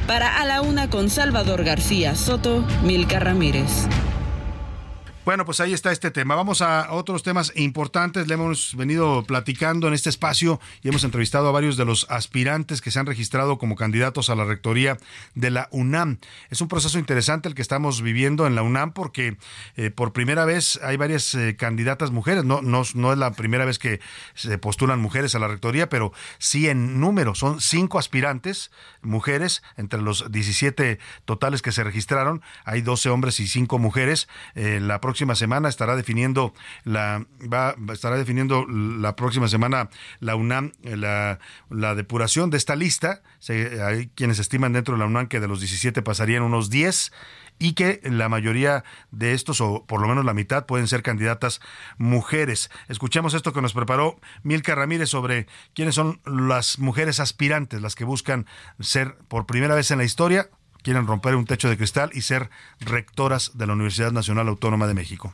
Para 0.07 0.39
A 0.39 0.45
la 0.45 0.61
Una 0.61 0.89
con 0.89 1.09
Salvador 1.09 1.65
García 1.65 2.15
Soto, 2.15 2.65
Milka 2.83 3.19
Ramírez. 3.19 3.87
Bueno, 5.27 5.43
pues 5.43 5.59
ahí 5.59 5.73
está 5.73 5.91
este 5.91 6.09
tema. 6.09 6.35
Vamos 6.35 6.61
a 6.61 6.93
otros 6.93 7.21
temas 7.21 7.51
importantes. 7.57 8.29
Le 8.29 8.35
hemos 8.35 8.77
venido 8.77 9.25
platicando 9.25 9.89
en 9.89 9.93
este 9.93 10.09
espacio 10.09 10.61
y 10.81 10.87
hemos 10.87 11.03
entrevistado 11.03 11.49
a 11.49 11.51
varios 11.51 11.75
de 11.75 11.83
los 11.83 12.07
aspirantes 12.09 12.79
que 12.79 12.91
se 12.91 12.99
han 12.99 13.05
registrado 13.05 13.57
como 13.57 13.75
candidatos 13.75 14.29
a 14.29 14.35
la 14.35 14.45
rectoría 14.45 14.95
de 15.35 15.51
la 15.51 15.67
UNAM. 15.71 16.19
Es 16.49 16.61
un 16.61 16.69
proceso 16.69 16.97
interesante 16.97 17.49
el 17.49 17.55
que 17.55 17.61
estamos 17.61 18.01
viviendo 18.01 18.47
en 18.47 18.55
la 18.55 18.61
UNAM 18.61 18.93
porque 18.93 19.35
eh, 19.75 19.89
por 19.89 20.13
primera 20.13 20.45
vez 20.45 20.79
hay 20.81 20.95
varias 20.95 21.35
eh, 21.35 21.57
candidatas 21.57 22.11
mujeres. 22.11 22.45
No, 22.45 22.61
no, 22.61 22.83
no 22.93 23.11
es 23.11 23.17
la 23.17 23.31
primera 23.33 23.65
vez 23.65 23.79
que 23.79 23.99
se 24.33 24.57
postulan 24.57 25.01
mujeres 25.01 25.35
a 25.35 25.39
la 25.39 25.49
rectoría, 25.49 25.89
pero 25.89 26.13
sí 26.37 26.69
en 26.69 27.01
número. 27.01 27.35
Son 27.35 27.59
cinco 27.59 27.99
aspirantes 27.99 28.71
mujeres 29.01 29.61
entre 29.75 30.01
los 30.01 30.31
17 30.31 30.99
totales 31.25 31.61
que 31.61 31.73
se 31.73 31.83
registraron. 31.83 32.41
Hay 32.63 32.81
12 32.81 33.09
hombres 33.09 33.41
y 33.41 33.47
cinco 33.49 33.77
mujeres. 33.77 34.29
Eh, 34.55 34.79
la 34.81 35.01
próxima 35.01 35.16
semana 35.35 35.69
estará 35.69 35.95
definiendo 35.95 36.53
la 36.84 37.26
va, 37.41 37.76
estará 37.94 38.18
definiendo 38.18 38.65
la 38.68 39.15
próxima 39.15 39.48
semana 39.48 39.89
la 40.19 40.35
UNAM 40.35 40.72
la, 40.84 41.39
la 41.69 41.95
depuración 41.95 42.49
de 42.49 42.57
esta 42.57 42.76
lista. 42.76 43.22
Hay 43.49 44.10
quienes 44.15 44.39
estiman 44.39 44.73
dentro 44.73 44.95
de 44.95 44.99
la 44.99 45.06
UNAM 45.06 45.27
que 45.27 45.39
de 45.39 45.48
los 45.48 45.60
17 45.60 46.02
pasarían 46.02 46.44
unos 46.44 46.69
10 46.69 47.11
y 47.60 47.73
que 47.73 48.02
la 48.03 48.30
mayoría 48.30 48.84
de 49.11 49.34
estos, 49.34 49.61
o 49.61 49.85
por 49.85 50.02
lo 50.02 50.07
menos 50.07 50.26
la 50.26 50.34
mitad, 50.34 50.65
pueden 50.65 50.88
ser 50.88 51.02
candidatas 51.02 51.60
mujeres. 51.98 52.69
Escuchemos 52.88 53.34
esto 53.34 53.53
que 53.53 53.61
nos 53.61 53.73
preparó 53.73 54.19
Milka 54.44 54.76
Ramírez 54.76 55.10
sobre 55.10 55.48
quiénes 55.73 55.95
son 55.95 56.22
las 56.26 56.80
mujeres 56.80 57.19
aspirantes, 57.19 57.81
las 57.81 57.95
que 57.95 58.03
buscan 58.03 58.45
ser 58.80 59.18
por 59.27 59.45
primera 59.45 59.76
vez 59.76 59.91
en 59.91 59.98
la 59.98 60.03
historia 60.03 60.49
quieren 60.88 61.05
romper 61.05 61.35
un 61.35 61.43
techo 61.43 61.68
de 61.68 61.76
cristal 61.76 62.11
y 62.14 62.22
ser 62.22 62.49
rectoras 62.80 63.57
de 63.57 63.68
la 63.68 63.73
Universidad 63.73 64.14
Nacional 64.14 64.47
Autónoma 64.47 64.88
de 64.88 64.93
México. 64.93 65.34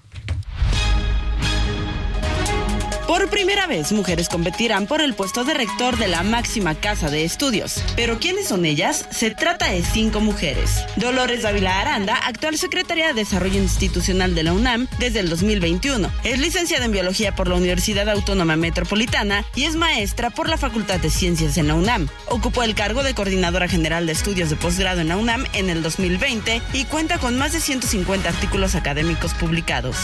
Por 3.08 3.30
primera 3.30 3.68
vez, 3.68 3.92
mujeres 3.92 4.30
competirán 4.30 4.88
por 4.88 5.02
el 5.02 5.14
puesto 5.14 5.44
de 5.44 5.54
rector 5.54 5.98
de 5.98 6.08
la 6.08 6.24
máxima 6.24 6.74
casa 6.74 7.10
de 7.10 7.26
estudios. 7.26 7.84
¿Pero 7.98 8.18
quiénes 8.18 8.48
son 8.48 8.64
ellas? 8.64 9.06
Se 9.12 9.30
trata 9.30 9.70
de 9.70 9.84
cinco 9.84 10.22
mujeres. 10.22 10.86
Dolores 10.96 11.42
Dávila 11.42 11.82
Aranda, 11.82 12.16
actual 12.16 12.58
secretaria 12.58 13.08
de 13.08 13.14
Desarrollo 13.14 13.60
Institucional 13.60 14.36
de 14.36 14.44
la 14.44 14.54
UNAM 14.54 14.88
desde 15.00 15.20
el 15.20 15.30
2021. 15.30 16.10
Es 16.24 16.40
licenciada 16.40 16.86
en 16.86 16.94
Biología 16.94 17.36
por 17.36 17.50
la 17.50 17.56
Universidad 17.56 18.08
Autónoma 18.10 18.56
Metropolitana 18.56 19.44
y 19.54 19.66
es 19.66 19.76
maestra 19.76 20.30
por 20.30 20.48
la 20.48 20.58
Facultad 20.58 21.02
de 21.02 21.10
Ciencias 21.10 21.58
en 21.58 21.68
la 21.68 21.76
UNAM. 21.76 22.08
Ocupó 22.30 22.64
el 22.64 22.74
cargo 22.74 23.04
de 23.04 23.14
Coordinadora 23.14 23.68
General 23.68 24.06
de 24.06 24.14
Estudios 24.14 24.50
de 24.50 24.56
Posgrado 24.56 25.02
en 25.02 25.10
la 25.10 25.18
UNAM 25.18 25.46
en 25.52 25.70
el 25.70 25.84
2020 25.84 26.62
y 26.72 26.86
cuenta 26.86 27.18
con 27.18 27.38
más 27.38 27.52
de 27.52 27.60
150 27.60 28.30
artículos 28.30 28.76
académicos 28.76 29.34
publicados. 29.34 29.98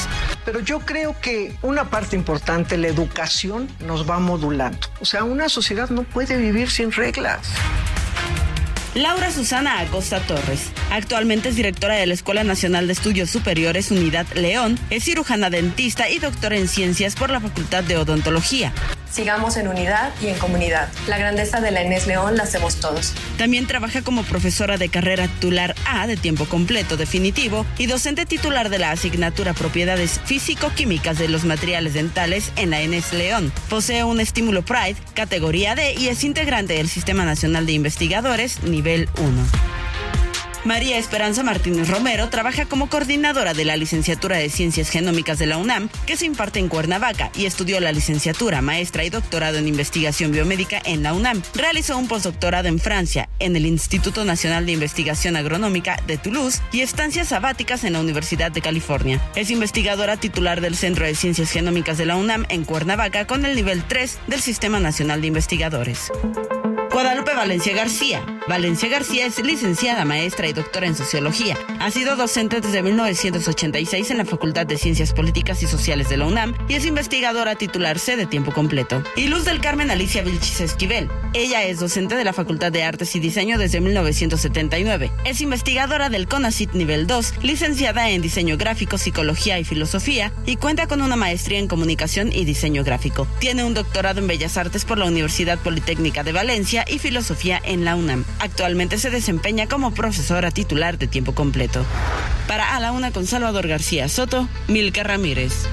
Pero 0.43 0.59
yo 0.59 0.79
creo 0.81 1.15
que 1.21 1.55
una 1.61 1.89
parte 1.89 2.17
importante, 2.17 2.77
la 2.77 2.88
educación, 2.89 3.67
nos 3.79 4.09
va 4.09 4.19
modulando. 4.19 4.87
O 5.01 5.05
sea, 5.05 5.23
una 5.23 5.49
sociedad 5.49 5.89
no 5.89 6.03
puede 6.03 6.37
vivir 6.37 6.69
sin 6.69 6.91
reglas. 6.91 7.47
Laura 8.95 9.31
Susana 9.31 9.79
Acosta 9.79 10.19
Torres. 10.19 10.71
Actualmente 10.91 11.49
es 11.49 11.55
directora 11.55 11.95
de 11.95 12.07
la 12.07 12.15
Escuela 12.15 12.43
Nacional 12.43 12.87
de 12.87 12.93
Estudios 12.93 13.29
Superiores 13.29 13.91
Unidad 13.91 14.25
León, 14.33 14.79
es 14.89 15.03
cirujana 15.03 15.49
dentista 15.49 16.09
y 16.09 16.17
doctora 16.17 16.57
en 16.57 16.67
ciencias 16.67 17.15
por 17.15 17.29
la 17.29 17.39
Facultad 17.39 17.83
de 17.83 17.97
Odontología. 17.97 18.73
Sigamos 19.11 19.57
en 19.57 19.67
unidad 19.67 20.11
y 20.21 20.27
en 20.27 20.37
comunidad. 20.37 20.89
La 21.07 21.17
grandeza 21.17 21.61
de 21.61 21.71
la 21.71 21.83
Inés 21.83 22.07
León 22.07 22.37
la 22.37 22.43
hacemos 22.43 22.79
todos. 22.79 23.13
También 23.37 23.67
trabaja 23.67 24.01
como 24.01 24.23
profesora 24.23 24.77
de 24.77 24.89
carrera 24.89 25.27
titular 25.27 25.75
A 25.85 26.07
de 26.07 26.17
tiempo 26.17 26.45
completo 26.45 26.97
definitivo 26.97 27.65
y 27.77 27.87
docente 27.87 28.25
titular 28.25 28.69
de 28.69 28.79
la 28.79 28.91
asignatura 28.91 29.53
Propiedades 29.53 30.19
Físico-Químicas 30.25 31.17
de 31.17 31.27
los 31.27 31.43
Materiales 31.43 31.93
Dentales 31.93 32.51
en 32.55 32.69
la 32.69 32.81
Inés 32.81 33.13
León. 33.13 33.51
Posee 33.69 34.03
un 34.03 34.19
estímulo 34.19 34.63
Pride, 34.63 34.97
categoría 35.13 35.75
D 35.75 35.95
y 35.97 36.07
es 36.07 36.23
integrante 36.23 36.73
del 36.73 36.89
Sistema 36.89 37.25
Nacional 37.25 37.65
de 37.65 37.73
Investigadores, 37.73 38.63
nivel 38.63 39.09
1. 39.17 39.88
María 40.65 40.97
Esperanza 40.97 41.43
Martínez 41.43 41.87
Romero 41.87 42.29
trabaja 42.29 42.65
como 42.65 42.89
coordinadora 42.89 43.53
de 43.53 43.65
la 43.65 43.77
licenciatura 43.77 44.37
de 44.37 44.49
Ciencias 44.49 44.89
Genómicas 44.89 45.39
de 45.39 45.45
la 45.45 45.57
UNAM, 45.57 45.89
que 46.05 46.17
se 46.17 46.25
imparte 46.25 46.59
en 46.59 46.67
Cuernavaca, 46.67 47.31
y 47.35 47.45
estudió 47.45 47.79
la 47.79 47.91
licenciatura, 47.91 48.61
maestra 48.61 49.03
y 49.03 49.09
doctorado 49.09 49.57
en 49.57 49.67
investigación 49.67 50.31
biomédica 50.31 50.81
en 50.83 51.03
la 51.03 51.13
UNAM. 51.13 51.41
Realizó 51.53 51.97
un 51.97 52.07
postdoctorado 52.07 52.67
en 52.67 52.79
Francia, 52.79 53.29
en 53.39 53.55
el 53.55 53.65
Instituto 53.65 54.25
Nacional 54.25 54.65
de 54.65 54.73
Investigación 54.73 55.35
Agronómica 55.35 56.01
de 56.07 56.17
Toulouse 56.17 56.61
y 56.71 56.81
estancias 56.81 57.29
sabáticas 57.29 57.83
en 57.83 57.93
la 57.93 58.01
Universidad 58.01 58.51
de 58.51 58.61
California. 58.61 59.21
Es 59.35 59.51
investigadora 59.51 60.17
titular 60.17 60.61
del 60.61 60.75
Centro 60.75 61.05
de 61.05 61.15
Ciencias 61.15 61.51
Genómicas 61.51 61.97
de 61.97 62.05
la 62.05 62.17
UNAM 62.17 62.45
en 62.49 62.65
Cuernavaca 62.65 63.25
con 63.25 63.45
el 63.45 63.55
nivel 63.55 63.83
3 63.87 64.19
del 64.27 64.41
Sistema 64.41 64.79
Nacional 64.79 65.21
de 65.21 65.27
Investigadores. 65.27 66.11
Guadalupe 66.91 67.35
Valencia 67.35 67.75
García. 67.75 68.25
Valencia 68.47 68.89
García 68.89 69.27
es 69.27 69.43
licenciada, 69.43 70.05
maestra 70.05 70.47
y 70.47 70.53
doctora 70.53 70.87
en 70.87 70.95
sociología. 70.95 71.55
Ha 71.79 71.91
sido 71.91 72.15
docente 72.15 72.61
desde 72.61 72.81
1986 72.81 74.09
en 74.09 74.17
la 74.17 74.25
Facultad 74.25 74.65
de 74.65 74.77
Ciencias 74.77 75.13
Políticas 75.13 75.61
y 75.61 75.67
Sociales 75.67 76.09
de 76.09 76.17
la 76.17 76.25
UNAM 76.25 76.55
y 76.67 76.73
es 76.73 76.85
investigadora 76.85 77.55
titular 77.55 77.99
C 77.99 78.17
de 78.17 78.25
tiempo 78.25 78.51
completo. 78.51 79.03
Y 79.15 79.27
Luz 79.27 79.45
del 79.45 79.61
Carmen 79.61 79.91
Alicia 79.91 80.23
Vilchis 80.23 80.61
Esquivel. 80.61 81.09
Ella 81.33 81.63
es 81.63 81.79
docente 81.79 82.15
de 82.15 82.23
la 82.23 82.33
Facultad 82.33 82.71
de 82.71 82.83
Artes 82.83 83.15
y 83.15 83.19
Diseño 83.19 83.59
desde 83.59 83.81
1979. 83.81 85.11
Es 85.25 85.41
investigadora 85.41 86.09
del 86.09 86.27
CONACIT 86.27 86.73
Nivel 86.73 87.05
2, 87.05 87.35
licenciada 87.43 88.09
en 88.09 88.23
Diseño 88.23 88.57
Gráfico, 88.57 88.97
Psicología 88.97 89.59
y 89.59 89.63
Filosofía 89.63 90.31
y 90.47 90.55
cuenta 90.55 90.87
con 90.87 91.03
una 91.03 91.15
maestría 91.15 91.59
en 91.59 91.67
Comunicación 91.67 92.33
y 92.33 92.45
Diseño 92.45 92.83
Gráfico. 92.83 93.27
Tiene 93.39 93.63
un 93.63 93.75
doctorado 93.75 94.19
en 94.19 94.27
Bellas 94.27 94.57
Artes 94.57 94.85
por 94.85 94.97
la 94.97 95.05
Universidad 95.05 95.59
Politécnica 95.59 96.23
de 96.23 96.31
Valencia 96.31 96.78
y 96.87 96.99
Filosofía 96.99 97.59
en 97.63 97.85
la 97.85 97.95
UNAM. 97.95 98.25
Actualmente 98.39 98.97
se 98.97 99.09
desempeña 99.09 99.67
como 99.67 99.93
profesora 99.93 100.51
titular 100.51 100.97
de 100.97 101.07
tiempo 101.07 101.33
completo. 101.33 101.85
Para 102.47 102.75
A 102.75 102.79
la 102.79 102.91
Una 102.91 103.11
con 103.11 103.27
Salvador 103.27 103.67
García 103.67 104.09
Soto, 104.09 104.47
Milka 104.67 105.03
Ramírez. 105.03 105.67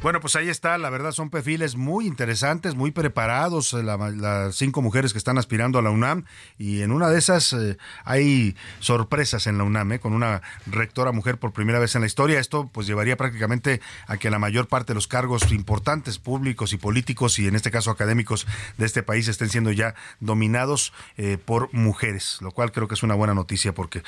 Bueno, 0.00 0.20
pues 0.20 0.36
ahí 0.36 0.48
está, 0.48 0.78
la 0.78 0.90
verdad 0.90 1.10
son 1.10 1.28
perfiles 1.28 1.74
muy 1.74 2.06
interesantes, 2.06 2.76
muy 2.76 2.92
preparados, 2.92 3.72
eh, 3.74 3.82
la- 3.82 3.96
las 4.10 4.54
cinco 4.54 4.80
mujeres 4.80 5.10
que 5.12 5.18
están 5.18 5.38
aspirando 5.38 5.76
a 5.80 5.82
la 5.82 5.90
UNAM 5.90 6.24
y 6.56 6.82
en 6.82 6.92
una 6.92 7.08
de 7.08 7.18
esas 7.18 7.52
eh, 7.52 7.76
hay 8.04 8.54
sorpresas 8.78 9.48
en 9.48 9.58
la 9.58 9.64
UNAM, 9.64 9.90
eh, 9.92 9.98
con 9.98 10.12
una 10.12 10.40
rectora 10.66 11.10
mujer 11.10 11.38
por 11.38 11.52
primera 11.52 11.80
vez 11.80 11.96
en 11.96 12.02
la 12.02 12.06
historia. 12.06 12.38
Esto 12.38 12.70
pues 12.72 12.86
llevaría 12.86 13.16
prácticamente 13.16 13.80
a 14.06 14.18
que 14.18 14.30
la 14.30 14.38
mayor 14.38 14.68
parte 14.68 14.92
de 14.92 14.94
los 14.94 15.08
cargos 15.08 15.50
importantes 15.50 16.18
públicos 16.20 16.72
y 16.72 16.76
políticos 16.76 17.36
y 17.40 17.48
en 17.48 17.56
este 17.56 17.72
caso 17.72 17.90
académicos 17.90 18.46
de 18.76 18.86
este 18.86 19.02
país 19.02 19.26
estén 19.26 19.48
siendo 19.50 19.72
ya 19.72 19.96
dominados 20.20 20.92
eh, 21.16 21.38
por 21.44 21.74
mujeres, 21.74 22.38
lo 22.40 22.52
cual 22.52 22.70
creo 22.70 22.86
que 22.86 22.94
es 22.94 23.02
una 23.02 23.14
buena 23.16 23.34
noticia 23.34 23.74
porque 23.74 24.04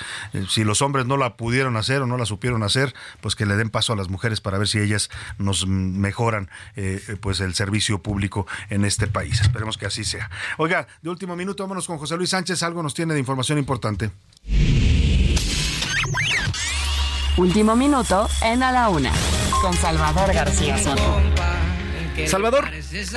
si 0.48 0.62
los 0.62 0.82
hombres 0.82 1.06
no 1.06 1.16
la 1.16 1.36
pudieron 1.36 1.76
hacer 1.76 2.00
o 2.00 2.06
no 2.06 2.16
la 2.16 2.26
supieron 2.26 2.62
hacer, 2.62 2.94
pues 3.20 3.34
que 3.34 3.44
le 3.44 3.56
den 3.56 3.70
paso 3.70 3.92
a 3.92 3.96
las 3.96 4.08
mujeres 4.08 4.40
para 4.40 4.56
ver 4.56 4.68
si 4.68 4.78
ellas 4.78 5.10
nos 5.36 5.66
mejoran 5.80 6.48
eh, 6.76 7.00
pues 7.20 7.40
el 7.40 7.54
servicio 7.54 8.02
público 8.02 8.46
en 8.68 8.84
este 8.84 9.06
país. 9.06 9.40
Esperemos 9.40 9.78
que 9.78 9.86
así 9.86 10.04
sea. 10.04 10.30
Oiga, 10.58 10.86
de 11.02 11.10
último 11.10 11.36
minuto, 11.36 11.62
vámonos 11.62 11.86
con 11.86 11.98
José 11.98 12.16
Luis 12.16 12.30
Sánchez, 12.30 12.62
algo 12.62 12.82
nos 12.82 12.94
tiene 12.94 13.14
de 13.14 13.20
información 13.20 13.58
importante. 13.58 14.10
Último 17.36 17.74
minuto 17.76 18.28
en 18.42 18.62
A 18.62 18.72
la 18.72 18.88
Una, 18.88 19.12
con 19.62 19.72
Salvador 19.74 20.32
García 20.34 20.76
Soto. 20.76 21.49
Salvador, 22.26 22.68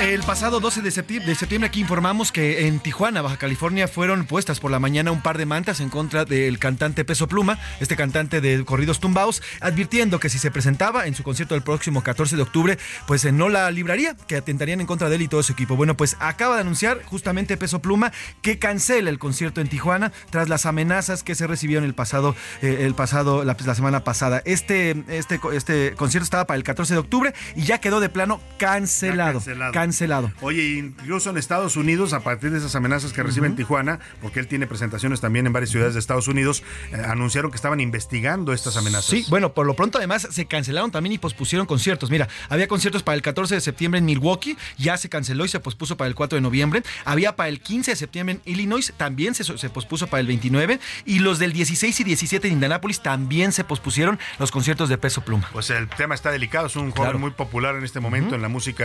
el 0.01 0.23
pasado 0.23 0.59
12 0.59 0.81
de 0.81 0.91
septiembre, 0.91 1.29
de 1.29 1.35
septiembre 1.35 1.67
aquí 1.67 1.81
informamos 1.81 2.31
que 2.31 2.67
en 2.67 2.79
Tijuana, 2.79 3.21
Baja 3.21 3.37
California, 3.37 3.87
fueron 3.87 4.25
puestas 4.25 4.59
por 4.59 4.71
la 4.71 4.79
mañana 4.79 5.11
un 5.11 5.21
par 5.21 5.37
de 5.37 5.45
mantas 5.45 5.79
en 5.79 5.89
contra 5.89 6.25
del 6.25 6.59
cantante 6.59 7.05
Peso 7.05 7.27
Pluma, 7.27 7.59
este 7.79 7.95
cantante 7.95 8.41
de 8.41 8.63
corridos 8.65 8.99
tumbaos, 8.99 9.41
advirtiendo 9.61 10.19
que 10.19 10.29
si 10.29 10.39
se 10.39 10.51
presentaba 10.51 11.05
en 11.05 11.15
su 11.15 11.23
concierto 11.23 11.53
del 11.53 11.63
próximo 11.63 12.03
14 12.03 12.35
de 12.35 12.41
octubre, 12.41 12.77
pues 13.05 13.25
eh, 13.25 13.31
no 13.31 13.49
la 13.49 13.69
libraría, 13.71 14.15
que 14.27 14.37
atentarían 14.37 14.81
en 14.81 14.87
contra 14.87 15.09
de 15.09 15.15
él 15.15 15.21
y 15.23 15.27
todo 15.27 15.43
su 15.43 15.53
equipo. 15.53 15.75
Bueno, 15.75 15.95
pues 15.95 16.17
acaba 16.19 16.55
de 16.55 16.61
anunciar 16.61 17.03
justamente 17.03 17.57
Peso 17.57 17.81
Pluma 17.81 18.11
que 18.41 18.59
cancela 18.59 19.09
el 19.09 19.19
concierto 19.19 19.61
en 19.61 19.67
Tijuana 19.67 20.11
tras 20.29 20.49
las 20.49 20.65
amenazas 20.65 21.23
que 21.23 21.35
se 21.35 21.47
recibieron 21.47 21.85
el 21.85 21.93
pasado, 21.93 22.35
eh, 22.61 22.79
el 22.81 22.95
pasado, 22.95 23.43
la, 23.43 23.55
la 23.63 23.75
semana 23.75 24.03
pasada. 24.03 24.41
Este, 24.45 25.03
este, 25.09 25.39
este 25.53 25.93
concierto 25.95 26.23
estaba 26.23 26.45
para 26.45 26.57
el 26.57 26.63
14 26.63 26.93
de 26.93 26.99
octubre 26.99 27.33
y 27.55 27.63
ya 27.63 27.79
quedó 27.79 27.99
de 27.99 28.09
plano 28.09 28.41
cancelado. 28.57 28.92
Cancelado. 28.99 29.41
Cancelado. 29.71 30.31
Oye, 30.41 30.63
incluso 30.77 31.29
en 31.29 31.37
Estados 31.37 31.75
Unidos, 31.75 32.13
a 32.13 32.21
partir 32.21 32.51
de 32.51 32.57
esas 32.59 32.75
amenazas 32.75 33.13
que 33.13 33.23
recibe 33.23 33.47
en 33.47 33.55
Tijuana, 33.55 33.99
porque 34.21 34.39
él 34.39 34.47
tiene 34.47 34.67
presentaciones 34.67 35.21
también 35.21 35.47
en 35.47 35.53
varias 35.53 35.69
ciudades 35.71 35.93
de 35.93 35.99
Estados 35.99 36.27
Unidos, 36.27 36.63
eh, 36.91 37.01
anunciaron 37.07 37.51
que 37.51 37.55
estaban 37.55 37.79
investigando 37.79 38.53
estas 38.53 38.77
amenazas. 38.77 39.05
Sí, 39.05 39.25
bueno, 39.29 39.53
por 39.53 39.65
lo 39.65 39.75
pronto 39.75 39.97
además 39.97 40.27
se 40.29 40.45
cancelaron 40.45 40.91
también 40.91 41.13
y 41.13 41.17
pospusieron 41.17 41.65
conciertos. 41.65 42.09
Mira, 42.09 42.27
había 42.49 42.67
conciertos 42.67 43.03
para 43.03 43.15
el 43.15 43.21
14 43.21 43.55
de 43.55 43.61
septiembre 43.61 43.99
en 43.99 44.05
Milwaukee, 44.05 44.57
ya 44.77 44.97
se 44.97 45.09
canceló 45.09 45.45
y 45.45 45.49
se 45.49 45.59
pospuso 45.59 45.97
para 45.97 46.07
el 46.07 46.15
4 46.15 46.35
de 46.37 46.41
noviembre. 46.41 46.83
Había 47.05 47.35
para 47.35 47.49
el 47.49 47.59
15 47.61 47.91
de 47.91 47.95
septiembre 47.95 48.39
en 48.43 48.51
Illinois, 48.53 48.93
también 48.97 49.35
se, 49.35 49.43
se 49.43 49.69
pospuso 49.69 50.07
para 50.07 50.21
el 50.21 50.27
29. 50.27 50.79
Y 51.05 51.19
los 51.19 51.39
del 51.39 51.53
16 51.53 51.99
y 51.99 52.03
17 52.03 52.47
en 52.47 52.53
Indianápolis 52.55 53.01
también 53.01 53.51
se 53.51 53.63
pospusieron 53.63 54.19
los 54.39 54.51
conciertos 54.51 54.89
de 54.89 54.97
Peso 54.97 55.21
Pluma. 55.23 55.49
Pues 55.53 55.69
el 55.69 55.87
tema 55.89 56.15
está 56.15 56.31
delicado, 56.31 56.67
es 56.67 56.75
un 56.75 56.91
joven 56.91 57.03
Claro. 57.03 57.19
muy 57.19 57.31
popular 57.31 57.75
en 57.75 57.83
este 57.83 57.99
momento 57.99 58.35
en 58.35 58.41
la 58.41 58.47
música, 58.47 58.82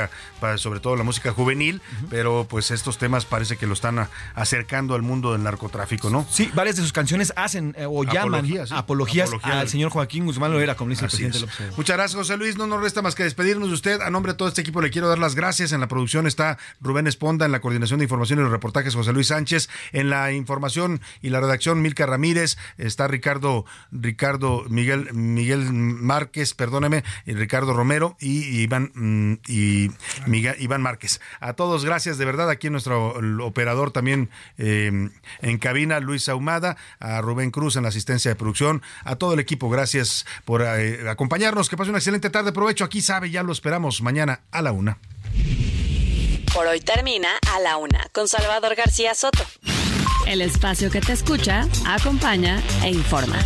sobre 0.57 0.81
todo 0.81 0.97
la 0.97 1.05
música 1.05 1.33
juvenil, 1.33 1.81
pero 2.11 2.47
pues 2.49 2.71
estos 2.71 2.99
temas 2.99 3.25
parece 3.25 3.57
que 3.57 3.67
lo 3.67 3.75
están 3.75 4.09
acercando 4.35 4.95
al 4.95 5.03
mundo 5.03 5.33
del 5.33 5.43
narcotráfico, 5.43 6.11
¿no? 6.11 6.27
Sí, 6.31 6.51
varias 6.55 6.77
de 6.77 6.83
sus 6.83 6.93
canciones 6.93 7.33
hacen 7.37 7.75
eh, 7.79 7.87
o 7.89 8.05
llaman 8.05 8.35
Apologías, 8.41 8.69
sí. 8.69 8.75
apologías 8.77 9.29
Apología 9.29 9.53
al 9.55 9.59
del- 9.61 9.69
señor 9.69 9.91
Joaquín 9.91 10.27
Guzmán 10.27 10.53
Loera, 10.53 10.77
como 10.77 10.91
dice 10.91 11.05
el 11.05 11.11
presidente 11.11 11.39
es. 11.39 11.43
López. 11.43 11.77
Muchas 11.77 11.97
gracias, 11.97 12.17
José 12.17 12.37
Luis. 12.37 12.57
No 12.57 12.67
nos 12.67 12.81
resta 12.83 13.03
más 13.03 13.15
que 13.15 13.25
despedirnos 13.25 13.69
de 13.69 13.75
usted. 13.75 14.01
A 14.01 14.11
nombre 14.11 14.33
de 14.33 14.37
todo 14.39 14.49
este 14.49 14.61
equipo 14.61 14.81
le 14.81 14.91
quiero 14.91 15.09
dar 15.09 15.19
las 15.19 15.35
gracias. 15.35 15.73
En 15.73 15.81
la 15.81 15.89
producción 15.89 16.27
está 16.27 16.59
Rubén 16.81 17.07
Esponda, 17.07 17.47
en 17.47 17.53
la 17.53 17.61
coordinación 17.61 17.99
de 17.99 18.05
información 18.05 18.39
y 18.39 18.43
los 18.43 18.51
reportajes 18.51 18.95
José 18.95 19.13
Luis 19.13 19.29
Sánchez, 19.29 19.69
en 19.93 20.11
la 20.11 20.33
información 20.33 21.01
y 21.23 21.31
la 21.31 21.41
redacción 21.41 21.83
Milka 21.83 22.07
Ramírez, 22.07 22.57
está 22.79 23.09
Ricardo 23.09 23.65
Ricardo 23.93 24.65
Miguel 24.69 25.13
Miguel 25.15 25.73
Márquez, 25.73 26.55
perdóneme, 26.55 27.05
y 27.27 27.33
Ricardo 27.35 27.73
Romero 27.75 28.17
y 28.21 28.61
Iván 28.63 28.91
mm, 28.95 29.33
y 29.79 29.91
Miguel, 30.27 30.57
Iván 30.59 30.83
Márquez. 30.83 31.21
A 31.41 31.53
todos 31.55 31.85
gracias 31.85 32.19
de 32.19 32.25
verdad. 32.25 32.51
Aquí 32.51 32.71
nuestro 32.71 33.15
operador 33.45 33.91
también 33.91 34.31
eh, 34.57 35.11
en 35.41 35.59
cabina 35.59 36.01
Luis 36.01 36.29
Ahumada, 36.29 36.77
a 37.01 37.21
Rubén 37.21 37.51
Cruz 37.51 37.77
en 37.77 37.83
la 37.83 37.89
asistencia 37.89 38.31
de 38.31 38.35
producción, 38.35 38.83
a 39.05 39.17
todo 39.17 39.35
el 39.35 39.41
equipo. 39.41 39.71
Gracias 39.71 40.27
por 40.45 40.63
eh, 40.63 41.09
acompañarnos. 41.09 41.69
Que 41.69 41.77
pase 41.77 41.91
una 41.91 41.99
excelente 41.99 42.31
tarde. 42.31 42.53
Provecho. 42.53 42.85
Aquí 42.85 43.01
sabe, 43.01 43.31
ya 43.31 43.43
lo 43.43 43.53
esperamos 43.53 44.03
mañana 44.03 44.41
a 44.51 44.63
la 44.63 44.73
una. 44.73 44.99
Por 46.55 46.67
hoy 46.67 46.81
termina 46.81 47.29
A 47.55 47.61
la 47.61 47.77
Una, 47.77 48.09
con 48.13 48.27
Salvador 48.27 48.75
García 48.75 49.15
Soto. 49.15 49.45
El 50.27 50.41
espacio 50.41 50.91
que 50.91 51.01
te 51.01 51.13
escucha, 51.13 51.69
acompaña 51.87 52.63
e 52.83 52.91
informa. 52.91 53.39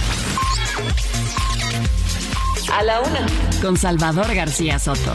A 2.73 2.83
la 2.83 3.01
Una, 3.01 3.27
con 3.61 3.77
Salvador 3.77 4.35
García 4.35 4.79
Soto. 4.79 5.15